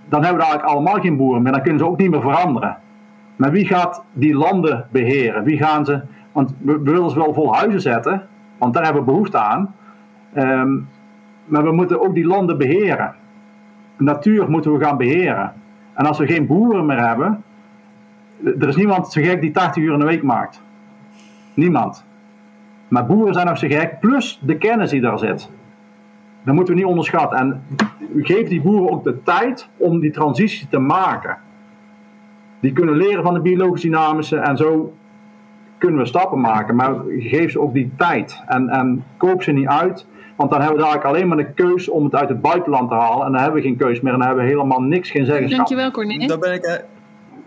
dan 0.09 0.23
hebben 0.23 0.41
we 0.41 0.47
eigenlijk 0.47 0.73
allemaal 0.73 1.01
geen 1.01 1.17
boeren 1.17 1.41
meer. 1.41 1.51
Dan 1.51 1.61
kunnen 1.61 1.79
ze 1.79 1.87
ook 1.87 1.97
niet 1.97 2.09
meer 2.09 2.21
veranderen. 2.21 2.77
Maar 3.35 3.51
wie 3.51 3.65
gaat 3.65 4.03
die 4.13 4.35
landen 4.35 4.87
beheren? 4.91 5.43
Wie 5.43 5.57
gaan 5.57 5.85
ze. 5.85 6.01
Want 6.31 6.53
we, 6.57 6.79
willen 6.83 7.09
ze 7.09 7.19
wel 7.19 7.33
vol 7.33 7.55
huizen 7.55 7.81
zetten, 7.81 8.27
want 8.57 8.73
daar 8.73 8.83
hebben 8.83 9.05
we 9.05 9.11
behoefte 9.11 9.37
aan. 9.37 9.75
Um, 10.37 10.87
maar 11.45 11.63
we 11.63 11.71
moeten 11.71 12.01
ook 12.01 12.13
die 12.13 12.25
landen 12.25 12.57
beheren. 12.57 13.15
Natuur 13.97 14.49
moeten 14.49 14.73
we 14.73 14.85
gaan 14.85 14.97
beheren. 14.97 15.53
En 15.93 16.05
als 16.05 16.17
we 16.17 16.27
geen 16.27 16.47
boeren 16.47 16.85
meer 16.85 17.07
hebben, 17.07 17.43
er 18.43 18.67
is 18.67 18.75
niemand 18.75 19.11
zo 19.11 19.21
gek 19.21 19.41
die 19.41 19.51
80 19.51 19.83
uur 19.83 19.93
in 19.93 19.99
de 19.99 20.05
week 20.05 20.23
maakt. 20.23 20.61
Niemand. 21.53 22.05
Maar 22.87 23.05
boeren 23.05 23.33
zijn 23.33 23.47
nog 23.47 23.57
zo 23.57 23.67
gek, 23.67 23.99
plus 23.99 24.39
de 24.43 24.57
kennis 24.57 24.89
die 24.89 25.01
daar 25.01 25.19
zit. 25.19 25.49
Dat 26.45 26.56
moeten 26.56 26.74
we 26.74 26.80
niet 26.80 26.90
onderschatten. 26.90 27.38
En 27.38 27.64
geef 28.15 28.48
die 28.48 28.61
boeren 28.61 28.91
ook 28.91 29.03
de 29.03 29.24
tijd 29.24 29.70
om 29.78 29.99
die 29.99 30.11
transitie 30.11 30.68
te 30.68 30.80
maken. 30.80 31.38
Die 32.60 32.74
kunnen 32.74 32.95
leren 32.95 33.24
van 33.24 33.34
de 33.34 33.40
biologische 33.40 33.88
dynamische 33.88 34.38
en 34.38 34.57
zo 34.57 34.94
kunnen 35.78 35.99
we 35.99 36.07
stappen 36.07 36.41
maken. 36.41 36.76
Maar 36.76 36.95
geef 37.20 37.52
ze 37.52 37.60
ook 37.60 37.74
die 37.74 37.91
tijd 37.98 38.44
en, 38.48 38.70
en 38.70 39.06
koop 39.18 39.44
ze 39.44 39.52
niet 39.52 39.68
uit. 39.68 40.06
Want 40.36 40.52
dan 40.52 40.60
hebben 40.60 40.80
we 40.80 40.86
eigenlijk 40.86 41.15
alleen 41.15 41.28
maar 41.28 41.38
de 41.38 41.53
keus 41.53 41.90
om 41.90 42.03
het 42.03 42.15
uit 42.15 42.30
het 42.30 42.41
buitenland 42.41 42.90
te 42.90 42.95
halen. 42.95 43.26
En 43.26 43.32
dan 43.32 43.41
hebben 43.41 43.61
we 43.61 43.68
geen 43.68 43.78
keus 43.78 44.02
meer 44.02 44.14
en 44.14 44.20
dan 44.20 44.28
hebben 44.28 44.45
we 44.45 44.52
helemaal 44.52 44.82
niks, 44.82 45.11
geen 45.11 45.26
zeggenschap. 45.26 45.57
Dankjewel 45.57 45.91
Corné. 45.91 46.28
Daar 46.28 46.40
ben 46.40 46.53
ik 46.53 46.64
eh, 46.64 46.84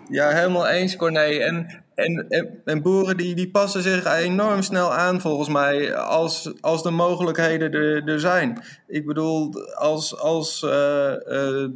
ja, 0.08 0.28
helemaal 0.28 0.68
eens 0.68 0.96
Corné. 0.96 1.20
En 1.20 1.84
en, 1.96 2.26
en, 2.28 2.60
en, 2.64 2.82
boeren 2.82 3.16
die, 3.16 3.34
die 3.34 3.50
passen 3.50 3.82
zich 3.82 4.04
enorm 4.04 4.62
snel 4.62 4.94
aan, 4.94 5.20
volgens 5.20 5.48
mij, 5.48 5.96
als, 5.96 6.52
als 6.60 6.82
de 6.82 6.90
mogelijkheden 6.90 7.72
er, 7.72 8.08
er 8.08 8.20
zijn. 8.20 8.62
Ik 8.86 9.06
bedoel, 9.06 9.52
als, 9.74 10.18
als 10.18 10.62
uh, 10.62 11.12
uh, 11.28 11.68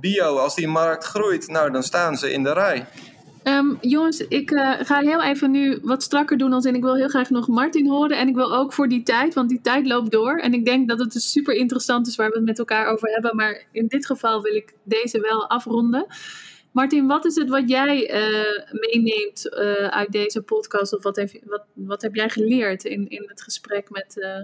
bio, 0.00 0.36
als 0.36 0.54
die 0.54 0.68
markt 0.68 1.04
groeit, 1.04 1.48
nou 1.48 1.70
dan 1.70 1.82
staan 1.82 2.16
ze 2.16 2.32
in 2.32 2.42
de 2.42 2.52
rij. 2.52 2.86
Um, 3.44 3.78
jongens, 3.80 4.26
ik 4.26 4.50
uh, 4.50 4.72
ga 4.80 5.00
heel 5.00 5.22
even 5.22 5.50
nu 5.50 5.78
wat 5.82 6.02
strakker 6.02 6.38
doen 6.38 6.52
als 6.52 6.64
in 6.64 6.74
ik 6.74 6.82
wil 6.82 6.96
heel 6.96 7.08
graag 7.08 7.30
nog 7.30 7.48
Martin 7.48 7.88
horen. 7.88 8.16
En 8.16 8.28
ik 8.28 8.34
wil 8.34 8.54
ook 8.54 8.72
voor 8.72 8.88
die 8.88 9.02
tijd, 9.02 9.34
want 9.34 9.48
die 9.48 9.60
tijd 9.60 9.86
loopt 9.86 10.10
door. 10.10 10.38
En 10.38 10.54
ik 10.54 10.64
denk 10.64 10.88
dat 10.88 10.98
het 10.98 11.12
dus 11.12 11.30
super 11.30 11.54
interessant 11.54 12.06
is 12.06 12.16
waar 12.16 12.28
we 12.28 12.36
het 12.36 12.44
met 12.44 12.58
elkaar 12.58 12.86
over 12.86 13.08
hebben. 13.08 13.36
Maar 13.36 13.64
in 13.72 13.86
dit 13.86 14.06
geval 14.06 14.42
wil 14.42 14.54
ik 14.54 14.74
deze 14.82 15.20
wel 15.20 15.48
afronden. 15.48 16.06
Martin, 16.72 17.06
wat 17.06 17.24
is 17.24 17.34
het 17.34 17.48
wat 17.48 17.68
jij 17.68 18.10
uh, 18.10 18.80
meeneemt 18.80 19.46
uh, 19.46 19.88
uit 19.88 20.12
deze 20.12 20.42
podcast? 20.42 20.96
Of 20.96 21.02
wat 21.02 21.16
heb, 21.16 21.30
wat, 21.44 21.64
wat 21.72 22.02
heb 22.02 22.14
jij 22.14 22.28
geleerd 22.28 22.84
in, 22.84 23.08
in 23.08 23.24
het 23.28 23.42
gesprek 23.42 23.90
met, 23.90 24.16
uh, 24.16 24.38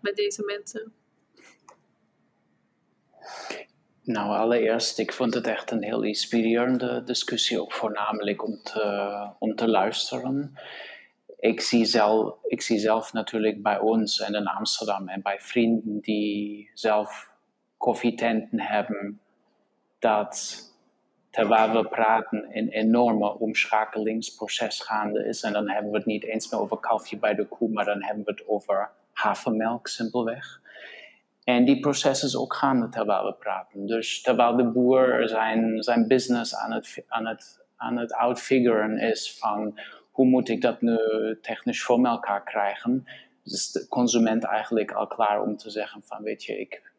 met 0.00 0.16
deze 0.16 0.42
mensen? 0.44 0.92
Nou, 4.02 4.36
allereerst, 4.36 4.98
ik 4.98 5.12
vond 5.12 5.34
het 5.34 5.46
echt 5.46 5.70
een 5.70 5.82
heel 5.82 6.02
inspirerende 6.02 7.02
discussie, 7.04 7.60
ook 7.60 7.72
voornamelijk 7.72 8.44
om 8.44 8.62
te, 8.62 9.30
om 9.38 9.54
te 9.54 9.68
luisteren. 9.68 10.52
Ik 11.38 11.60
zie, 11.60 11.84
zelf, 11.84 12.34
ik 12.46 12.62
zie 12.62 12.78
zelf 12.78 13.12
natuurlijk 13.12 13.62
bij 13.62 13.78
ons 13.78 14.20
en 14.20 14.34
in 14.34 14.46
Amsterdam 14.46 15.08
en 15.08 15.22
bij 15.22 15.40
vrienden 15.40 16.00
die 16.00 16.70
zelf 16.74 17.30
koffietenten 17.76 18.60
hebben, 18.60 19.20
dat 19.98 20.68
terwijl 21.30 21.72
we 21.72 21.88
praten, 21.88 22.48
een 22.52 22.68
enorme 22.68 23.38
omschakelingsproces 23.38 24.80
gaande 24.80 25.24
is. 25.26 25.42
En 25.42 25.52
dan 25.52 25.68
hebben 25.68 25.90
we 25.90 25.96
het 25.96 26.06
niet 26.06 26.24
eens 26.24 26.50
meer 26.50 26.60
over 26.60 26.78
kalfje 26.78 27.18
bij 27.18 27.34
de 27.34 27.46
koe, 27.46 27.68
maar 27.68 27.84
dan 27.84 28.02
hebben 28.02 28.24
we 28.24 28.30
het 28.30 28.48
over 28.48 28.90
havermelk 29.12 29.88
simpelweg. 29.88 30.60
En 31.44 31.64
die 31.64 31.80
proces 31.80 32.22
is 32.22 32.36
ook 32.36 32.54
gaande 32.54 32.88
terwijl 32.88 33.24
we 33.24 33.32
praten. 33.32 33.86
Dus 33.86 34.22
terwijl 34.22 34.56
de 34.56 34.64
boer 34.64 35.28
zijn, 35.28 35.82
zijn 35.82 36.06
business 36.06 36.56
aan 36.56 36.72
het, 36.72 37.04
aan, 37.08 37.26
het, 37.26 37.64
aan 37.76 37.96
het 37.96 38.12
outfiguren 38.12 38.98
is 38.98 39.38
van 39.38 39.78
hoe 40.10 40.26
moet 40.26 40.48
ik 40.48 40.60
dat 40.60 40.80
nu 40.80 40.98
technisch 41.42 41.82
voor 41.82 42.04
elkaar 42.04 42.44
krijgen, 42.44 43.04
is 43.44 43.72
de 43.72 43.88
consument 43.88 44.44
eigenlijk 44.44 44.92
al 44.92 45.06
klaar 45.06 45.42
om 45.42 45.56
te 45.56 45.70
zeggen 45.70 46.02
van 46.04 46.22
weet 46.22 46.44
je, 46.44 46.60
ik, 46.60 46.89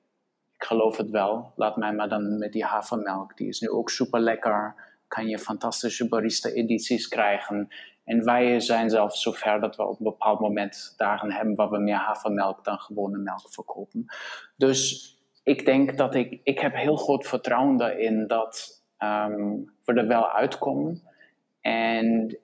ik 0.62 0.68
geloof 0.68 0.98
het 0.98 1.10
wel. 1.10 1.52
Laat 1.56 1.78
mij 1.78 1.94
maar 1.94 2.10
dan 2.10 2.38
met 2.38 2.52
die 2.52 2.66
havermelk. 2.66 3.38
Die 3.38 3.48
is 3.48 3.60
nu 3.60 3.70
ook 3.70 3.90
super 3.90 4.20
lekker. 4.20 4.76
Kan 5.08 5.28
je 5.28 5.40
fantastische 5.40 6.08
barista-edities 6.08 7.08
krijgen. 7.08 7.68
En 8.04 8.24
wij 8.24 8.60
zijn 8.60 8.90
zelfs 8.90 9.22
zover 9.22 9.60
dat 9.60 9.76
we 9.76 9.88
op 9.88 10.00
een 10.00 10.06
bepaald 10.06 10.40
moment 10.40 10.94
dagen 10.98 11.32
hebben 11.32 11.56
waar 11.56 11.70
we 11.70 11.78
meer 11.78 11.96
havermelk 11.96 12.64
dan 12.64 12.80
gewone 12.80 13.18
melk 13.18 13.50
verkopen. 13.50 14.06
Dus 14.56 15.10
ik 15.44 15.66
denk 15.66 15.98
dat 15.98 16.16
ik, 16.16 16.40
ik 16.44 16.60
heb 16.60 16.76
heel 16.76 16.96
groot 16.96 17.28
vertrouwen 17.28 17.78
daarin 17.78 18.28
dat 18.28 18.84
um, 19.00 19.74
we 19.86 19.94
er 19.94 20.08
wel 20.08 20.32
uitkomen. 20.32 21.02
En 21.62 22.38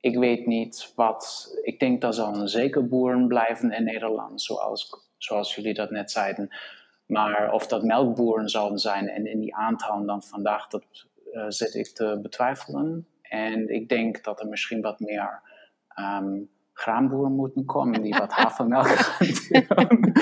ik 0.00 0.18
weet 0.18 0.46
niet 0.46 0.92
wat, 0.96 1.50
ik 1.62 1.80
denk 1.80 2.00
dat 2.00 2.18
er 2.18 2.48
zeker 2.48 2.88
boeren 2.88 3.28
blijven 3.28 3.72
in 3.72 3.84
Nederland, 3.84 4.42
zoals, 4.42 5.08
zoals 5.16 5.54
jullie 5.54 5.74
dat 5.74 5.90
net 5.90 6.10
zeiden. 6.10 6.48
Maar 7.06 7.52
of 7.52 7.66
dat 7.66 7.82
melkboeren 7.82 8.48
zouden 8.48 8.78
zijn 8.78 9.08
en 9.08 9.26
in 9.26 9.40
die 9.40 9.54
aantallen 9.56 10.06
dan 10.06 10.22
vandaag, 10.22 10.66
dat 10.66 10.84
uh, 11.32 11.44
zit 11.48 11.74
ik 11.74 11.94
te 11.94 12.18
betwijfelen. 12.22 13.06
En 13.22 13.68
ik 13.68 13.88
denk 13.88 14.24
dat 14.24 14.40
er 14.40 14.48
misschien 14.48 14.80
wat 14.80 15.00
meer 15.00 15.40
um, 15.98 16.50
graanboeren 16.72 17.32
moeten 17.32 17.64
komen 17.64 18.02
die 18.02 18.14
wat 18.14 18.32
havermelk 18.42 18.86
gaan 18.86 19.26
doen. 19.88 20.12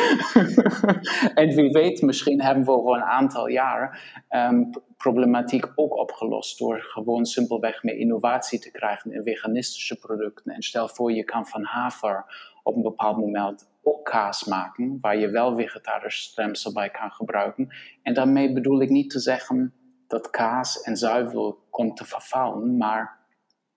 en 1.42 1.54
wie 1.54 1.70
weet, 1.70 2.02
misschien 2.02 2.42
hebben 2.42 2.64
we 2.64 2.70
over 2.70 2.94
een 2.94 3.02
aantal 3.02 3.48
jaar 3.48 4.02
um, 4.30 4.70
problematiek 4.96 5.72
ook 5.74 5.96
opgelost 5.96 6.58
door 6.58 6.80
gewoon 6.80 7.24
simpelweg 7.24 7.82
meer 7.82 7.96
innovatie 7.96 8.58
te 8.58 8.70
krijgen 8.70 9.12
in 9.12 9.22
veganistische 9.22 9.98
producten. 9.98 10.52
En 10.52 10.62
stel 10.62 10.88
voor, 10.88 11.12
je 11.12 11.24
kan 11.24 11.46
van 11.46 11.64
haver 11.64 12.24
op 12.62 12.76
een 12.76 12.82
bepaald 12.82 13.16
moment 13.16 13.70
ook 13.82 14.04
kaas 14.04 14.44
maken, 14.44 14.98
waar 15.00 15.16
je 15.16 15.30
wel 15.30 15.56
vegetarische 15.56 16.22
stemsel 16.22 16.72
bij 16.72 16.90
kan 16.90 17.10
gebruiken. 17.10 17.74
En 18.02 18.14
daarmee 18.14 18.52
bedoel 18.52 18.82
ik 18.82 18.90
niet 18.90 19.10
te 19.10 19.20
zeggen 19.20 19.74
dat 20.06 20.30
kaas 20.30 20.82
en 20.82 20.96
zuivel 20.96 21.58
komt 21.70 21.96
te 21.96 22.04
vervallen, 22.04 22.76
maar 22.76 23.20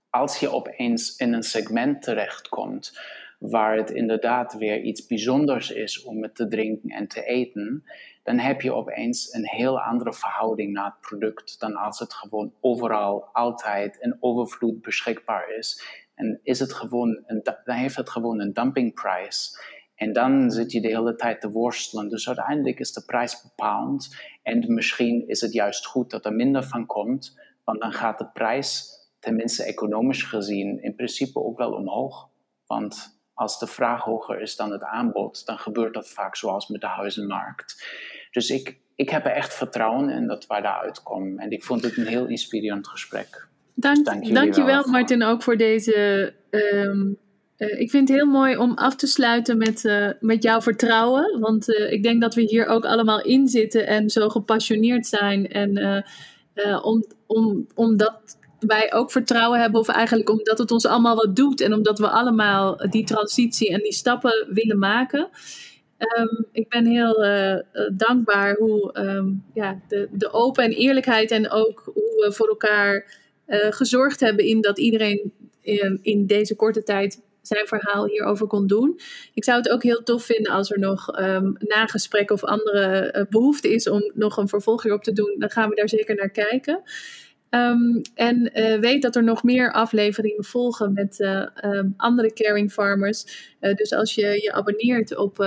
als 0.10 0.40
je 0.40 0.50
opeens 0.50 1.16
in 1.16 1.34
een 1.34 1.44
segment 1.44 2.02
terechtkomt 2.02 3.00
waar 3.40 3.78
het 3.78 3.90
inderdaad 3.90 4.54
weer 4.54 4.82
iets 4.82 5.08
bijzonders 5.08 5.72
is 5.72 6.04
om 6.04 6.24
het 6.24 6.36
te 6.36 6.48
drinken 6.48 6.90
en 6.90 7.08
te 7.08 7.24
eten, 7.24 7.84
dan 8.24 8.40
heb 8.40 8.62
je 8.62 8.74
opeens 8.74 9.34
een 9.34 9.48
heel 9.48 9.82
andere 9.82 10.14
verhouding 10.14 10.74
naar 10.74 10.86
het 10.86 11.00
product 11.00 11.60
dan 11.60 11.76
als 11.76 12.00
het 12.00 12.14
gewoon 12.14 12.54
overal 12.62 13.30
altijd 13.34 13.98
in 13.98 14.18
overvloed 14.20 14.82
beschikbaar 14.82 15.50
is. 15.50 15.84
En 16.16 16.40
is 16.44 16.60
het 16.60 16.74
gewoon 16.74 17.24
een, 17.26 17.44
dan 17.44 17.76
heeft 17.76 17.96
het 17.96 18.10
gewoon 18.10 18.40
een 18.40 18.54
dumpingprijs. 18.54 19.60
En 19.96 20.14
dan 20.14 20.52
zit 20.52 20.72
je 20.72 20.82
de 20.82 20.88
hele 20.88 21.16
tijd 21.16 21.42
te 21.42 21.52
worstelen. 21.52 22.10
Dus 22.10 22.28
uiteindelijk 22.28 22.80
is 22.80 22.94
de 22.94 23.06
prijs 23.06 23.42
bepaald. 23.42 24.16
En 24.44 24.74
misschien 24.74 25.28
is 25.28 25.42
het 25.42 25.54
juist 25.54 25.86
goed 25.86 26.10
dat 26.10 26.26
er 26.26 26.34
minder 26.34 26.64
van 26.64 26.86
komt, 26.86 27.40
want 27.64 27.82
dan 27.82 27.92
gaat 27.92 28.18
de 28.18 28.28
prijs, 28.28 29.00
tenminste 29.20 29.64
economisch 29.64 30.24
gezien, 30.24 30.84
in 30.84 30.96
principe 30.96 31.44
ook 31.44 31.58
wel 31.58 31.72
omhoog. 31.72 32.30
Want 32.66 33.20
als 33.34 33.60
de 33.60 33.68
vraag 33.68 34.04
hoger 34.04 34.42
is 34.42 34.56
dan 34.56 34.72
het 34.72 34.84
aanbod, 34.84 35.46
dan 35.46 35.58
gebeurt 35.58 35.94
dat 35.94 36.10
vaak 36.10 36.36
zoals 36.36 36.68
met 36.68 36.82
de 36.82 36.88
huizenmarkt. 36.88 37.86
Dus 38.32 38.50
ik, 38.50 38.80
ik 38.96 39.10
heb 39.10 39.26
er 39.26 39.32
echt 39.32 39.54
vertrouwen 39.54 40.10
in 40.10 40.28
dat 40.28 40.48
wij 40.48 40.62
daaruit 40.62 41.04
komen. 41.04 41.38
En 41.38 41.52
ik 41.52 41.64
vond 41.64 41.84
het 41.84 41.98
een 41.98 42.08
heel 42.08 42.28
inspirerend 42.28 42.88
gesprek. 42.88 43.48
Dank, 43.76 44.06
dank 44.06 44.34
dankjewel, 44.34 44.84
wel 44.84 44.92
Martin, 44.92 45.24
ook 45.24 45.44
voor 45.44 45.58
deze. 45.58 46.34
Ehm, 46.50 47.14
eh, 47.58 47.80
ik 47.80 47.90
vind 47.90 48.08
het 48.08 48.18
heel 48.18 48.28
mooi 48.28 48.58
om 48.58 48.74
af 48.74 48.96
te 48.96 49.08
sluiten 49.08 49.58
met, 49.58 49.84
uh, 49.84 50.10
met 50.20 50.44
jouw 50.44 50.62
vertrouwen. 50.62 51.40
Want 51.40 51.70
uh, 51.70 51.92
ik 51.92 52.04
denk 52.04 52.22
dat 52.22 52.36
we 52.36 52.42
hier 52.42 52.66
ook 52.66 52.86
allemaal 52.86 53.22
in 53.22 53.48
zitten 53.48 53.88
en 53.88 54.10
zo 54.10 54.30
gepassioneerd 54.30 55.08
zijn. 55.08 55.48
En 55.48 56.04
om, 56.84 57.06
om, 57.26 57.68
omdat 57.76 58.38
wij 58.60 58.94
ook 58.94 59.12
vertrouwen 59.12 59.60
hebben, 59.60 59.80
of 59.80 59.88
eigenlijk 59.88 60.30
omdat 60.30 60.58
het 60.58 60.72
ons 60.72 60.86
allemaal 60.86 61.16
wat 61.16 61.36
doet. 61.36 61.62
En 61.62 61.74
omdat 61.74 62.00
we 62.00 62.10
allemaal 62.10 62.78
die 62.90 63.06
transitie 63.06 63.70
en 63.70 63.80
die 63.80 63.94
stappen 63.94 64.48
willen 64.50 64.80
maken. 64.80 65.30
Um, 66.18 66.46
ik 66.52 66.70
ben 66.70 66.86
heel 66.86 67.26
dankbaar 67.94 68.56
hoe 68.56 68.98
um, 69.00 69.44
ja, 69.54 69.80
de, 69.88 70.08
de 70.12 70.32
open 70.32 70.64
en 70.64 70.72
eerlijkheid 70.72 71.32
en 71.32 71.50
ook 71.50 71.82
hoe 71.94 72.26
we 72.26 72.32
voor 72.32 72.48
elkaar 72.48 73.24
uh, 73.48 73.66
gezorgd 73.70 74.20
hebben 74.20 74.46
in 74.46 74.62
dat 74.62 74.80
iedereen 74.80 75.32
in, 75.62 76.00
in, 76.02 76.26
deze 76.26 76.56
korte 76.56 76.84
tijd 76.84 77.22
zijn 77.42 77.68
verhaal 77.68 78.06
hierover 78.06 78.48
kon 78.48 78.68
doen. 78.68 79.00
Ik 79.34 79.44
zou 79.44 79.58
het 79.58 79.70
ook 79.70 79.84
heel 79.84 80.04
tof 80.04 80.24
vinden 80.24 80.52
als 80.52 80.72
er 80.72 80.80
nog 80.80 81.20
um, 81.20 81.56
nagesprekken 81.60 82.36
of 82.36 82.44
andere 82.44 83.14
uh, 83.16 83.22
behoefte 83.30 83.74
is 83.74 83.90
om 83.90 84.12
nog 84.14 84.38
een 84.38 84.48
vervolg 84.48 84.84
hierop 84.84 85.04
te 85.04 85.14
doen. 85.14 85.36
Dan 85.38 85.50
gaan 85.50 85.70
we 85.70 85.76
daar 85.76 85.90
zeker 85.90 86.16
naar 86.16 86.30
kijken. 86.30 86.82
Um, 87.50 88.02
en 88.16 88.52
uh, 88.54 88.80
weet 88.80 89.02
dat 89.02 89.16
er 89.16 89.24
nog 89.24 89.44
meer 89.44 89.72
afleveringen 89.72 90.44
volgen 90.44 90.94
met 90.94 91.28
andere 91.98 92.34
caring 92.34 92.72
farmers. 92.72 93.26
Dus 93.60 93.94
als 93.94 94.16
je 94.16 94.42
je 94.42 94.52
abonneert 94.54 95.18
op 95.18 95.40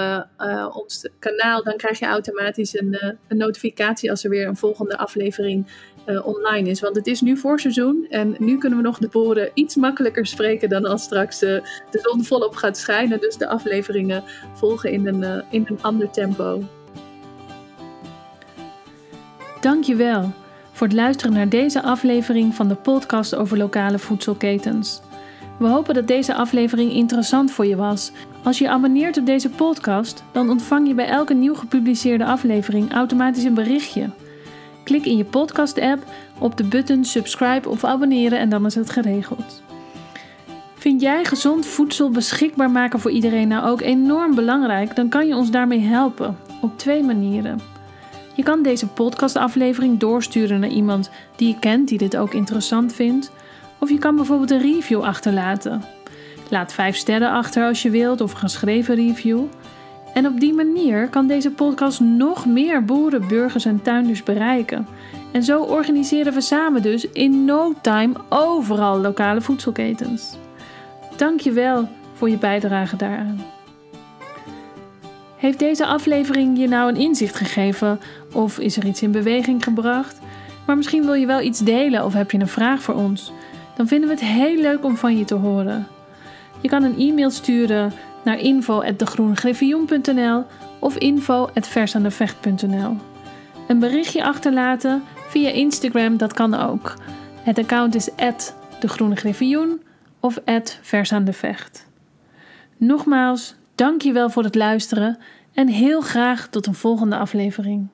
ons 0.72 1.08
kanaal, 1.18 1.62
dan 1.62 1.76
krijg 1.76 1.98
je 1.98 2.06
automatisch 2.06 2.78
een, 2.78 3.16
een, 3.28 3.36
notificatie 3.36 4.10
als 4.10 4.24
er 4.24 4.30
weer 4.30 4.46
een 4.46 4.56
volgende 4.56 4.96
aflevering 4.96 5.66
online 6.24 6.68
is. 6.68 6.80
Want 6.80 6.97
het 6.97 7.06
is 7.06 7.20
nu 7.20 7.36
voorseizoen 7.36 8.06
en 8.09 8.36
nu 8.39 8.59
kunnen 8.59 8.78
we 8.78 8.85
nog 8.85 8.98
de 8.98 9.09
boeren 9.09 9.51
iets 9.55 9.76
makkelijker 9.76 10.26
spreken 10.26 10.68
dan 10.68 10.85
als 10.85 11.02
straks 11.02 11.39
de 11.39 11.62
zon 11.90 12.24
volop 12.24 12.55
gaat 12.55 12.78
schijnen. 12.78 13.20
Dus 13.20 13.36
de 13.36 13.48
afleveringen 13.48 14.24
volgen 14.55 14.93
in 14.93 15.06
een, 15.06 15.44
in 15.51 15.66
een 15.68 15.82
ander 15.82 16.10
tempo. 16.10 16.62
Dankjewel 19.60 20.32
voor 20.72 20.86
het 20.86 20.97
luisteren 20.97 21.32
naar 21.32 21.48
deze 21.48 21.82
aflevering 21.82 22.55
van 22.55 22.68
de 22.68 22.74
podcast 22.74 23.35
over 23.35 23.59
lokale 23.59 23.98
voedselketens. 23.98 25.01
We 25.59 25.66
hopen 25.66 25.94
dat 25.94 26.06
deze 26.06 26.35
aflevering 26.35 26.93
interessant 26.93 27.51
voor 27.51 27.66
je 27.66 27.76
was. 27.76 28.12
Als 28.44 28.59
je 28.59 28.68
abonneert 28.68 29.18
op 29.18 29.26
deze 29.26 29.51
podcast, 29.51 30.24
dan 30.32 30.51
ontvang 30.51 30.89
je 30.89 30.94
bij 30.94 31.06
elke 31.06 31.35
nieuw 31.35 31.55
gepubliceerde 31.55 32.24
aflevering 32.24 32.93
automatisch 32.93 33.44
een 33.44 33.55
berichtje. 33.55 34.10
Klik 34.89 35.06
in 35.06 35.16
je 35.16 35.24
podcast-app 35.24 36.05
op 36.39 36.56
de 36.56 36.65
button 36.65 37.05
subscribe 37.05 37.69
of 37.69 37.85
abonneren 37.85 38.39
en 38.39 38.48
dan 38.48 38.66
is 38.66 38.74
het 38.74 38.90
geregeld. 38.90 39.62
Vind 40.74 41.01
jij 41.01 41.24
gezond 41.24 41.66
voedsel 41.66 42.10
beschikbaar 42.10 42.70
maken 42.70 43.01
voor 43.01 43.10
iedereen 43.10 43.48
nou 43.48 43.69
ook 43.69 43.81
enorm 43.81 44.35
belangrijk? 44.35 44.97
Dan 44.97 45.09
kan 45.09 45.27
je 45.27 45.36
ons 45.36 45.51
daarmee 45.51 45.81
helpen 45.81 46.36
op 46.60 46.78
twee 46.78 47.02
manieren. 47.02 47.60
Je 48.35 48.43
kan 48.43 48.62
deze 48.62 48.86
podcastaflevering 48.86 49.98
doorsturen 49.98 50.60
naar 50.60 50.70
iemand 50.70 51.10
die 51.36 51.48
je 51.48 51.59
kent 51.59 51.89
die 51.89 51.98
dit 51.98 52.16
ook 52.16 52.35
interessant 52.35 52.93
vindt. 52.93 53.31
Of 53.78 53.90
je 53.90 53.98
kan 53.98 54.16
bijvoorbeeld 54.16 54.51
een 54.51 54.73
review 54.73 55.02
achterlaten. 55.02 55.82
Laat 56.51 56.73
5 56.73 56.97
sterren 56.97 57.31
achter 57.31 57.66
als 57.66 57.82
je 57.82 57.90
wilt 57.90 58.20
of 58.20 58.32
een 58.32 58.39
geschreven 58.39 58.94
review. 58.94 59.40
En 60.14 60.26
op 60.26 60.40
die 60.40 60.55
manier 60.55 61.09
kan 61.09 61.26
deze 61.26 61.51
podcast 61.51 62.01
nog 62.01 62.47
meer 62.47 62.85
boeren, 62.85 63.28
burgers 63.28 63.64
en 63.64 63.82
tuinders 63.82 64.22
bereiken. 64.22 64.86
En 65.32 65.43
zo 65.43 65.62
organiseren 65.62 66.32
we 66.32 66.40
samen 66.40 66.82
dus 66.82 67.09
in 67.10 67.44
no 67.44 67.74
time 67.80 68.14
overal 68.28 69.01
lokale 69.01 69.40
voedselketens. 69.40 70.36
Dankjewel 71.16 71.89
voor 72.12 72.30
je 72.30 72.39
bijdrage 72.39 72.97
daaraan. 72.97 73.40
Heeft 75.36 75.59
deze 75.59 75.86
aflevering 75.86 76.59
je 76.59 76.68
nou 76.68 76.89
een 76.89 77.01
inzicht 77.01 77.36
gegeven 77.36 78.01
of 78.32 78.59
is 78.59 78.76
er 78.76 78.86
iets 78.86 79.02
in 79.02 79.12
beweging 79.12 79.64
gebracht? 79.64 80.18
Maar 80.66 80.76
misschien 80.76 81.05
wil 81.05 81.14
je 81.14 81.26
wel 81.26 81.40
iets 81.40 81.59
delen 81.59 82.05
of 82.05 82.12
heb 82.12 82.30
je 82.30 82.39
een 82.39 82.48
vraag 82.48 82.82
voor 82.82 82.94
ons? 82.94 83.32
Dan 83.76 83.86
vinden 83.86 84.09
we 84.09 84.14
het 84.14 84.24
heel 84.24 84.56
leuk 84.56 84.85
om 84.85 84.97
van 84.97 85.18
je 85.18 85.24
te 85.24 85.35
horen. 85.35 85.86
Je 86.60 86.68
kan 86.68 86.82
een 86.82 86.98
e-mail 86.98 87.30
sturen 87.30 87.93
naar 88.28 88.38
info.degroengriffioen.nl 88.38 90.44
of 90.78 90.96
info.versaandevecht.nl 90.96 92.96
Een 93.68 93.78
berichtje 93.78 94.24
achterlaten 94.24 95.02
via 95.28 95.50
Instagram, 95.50 96.16
dat 96.16 96.32
kan 96.32 96.55
ook. 96.55 96.94
Het 97.42 97.59
account 97.59 97.94
is 97.94 98.09
@degroenegriffioen 98.80 99.82
of 100.20 100.38
@versaandevecht. 100.82 101.86
Nogmaals, 102.76 103.56
Dank 103.78 104.02
je 104.02 104.12
wel 104.12 104.30
voor 104.30 104.44
het 104.44 104.55
luisteren 104.55 105.18
en 105.55 105.68
heel 105.68 106.00
graag 106.00 106.48
tot 106.48 106.66
een 106.66 106.74
volgende 106.74 107.16
aflevering. 107.16 107.88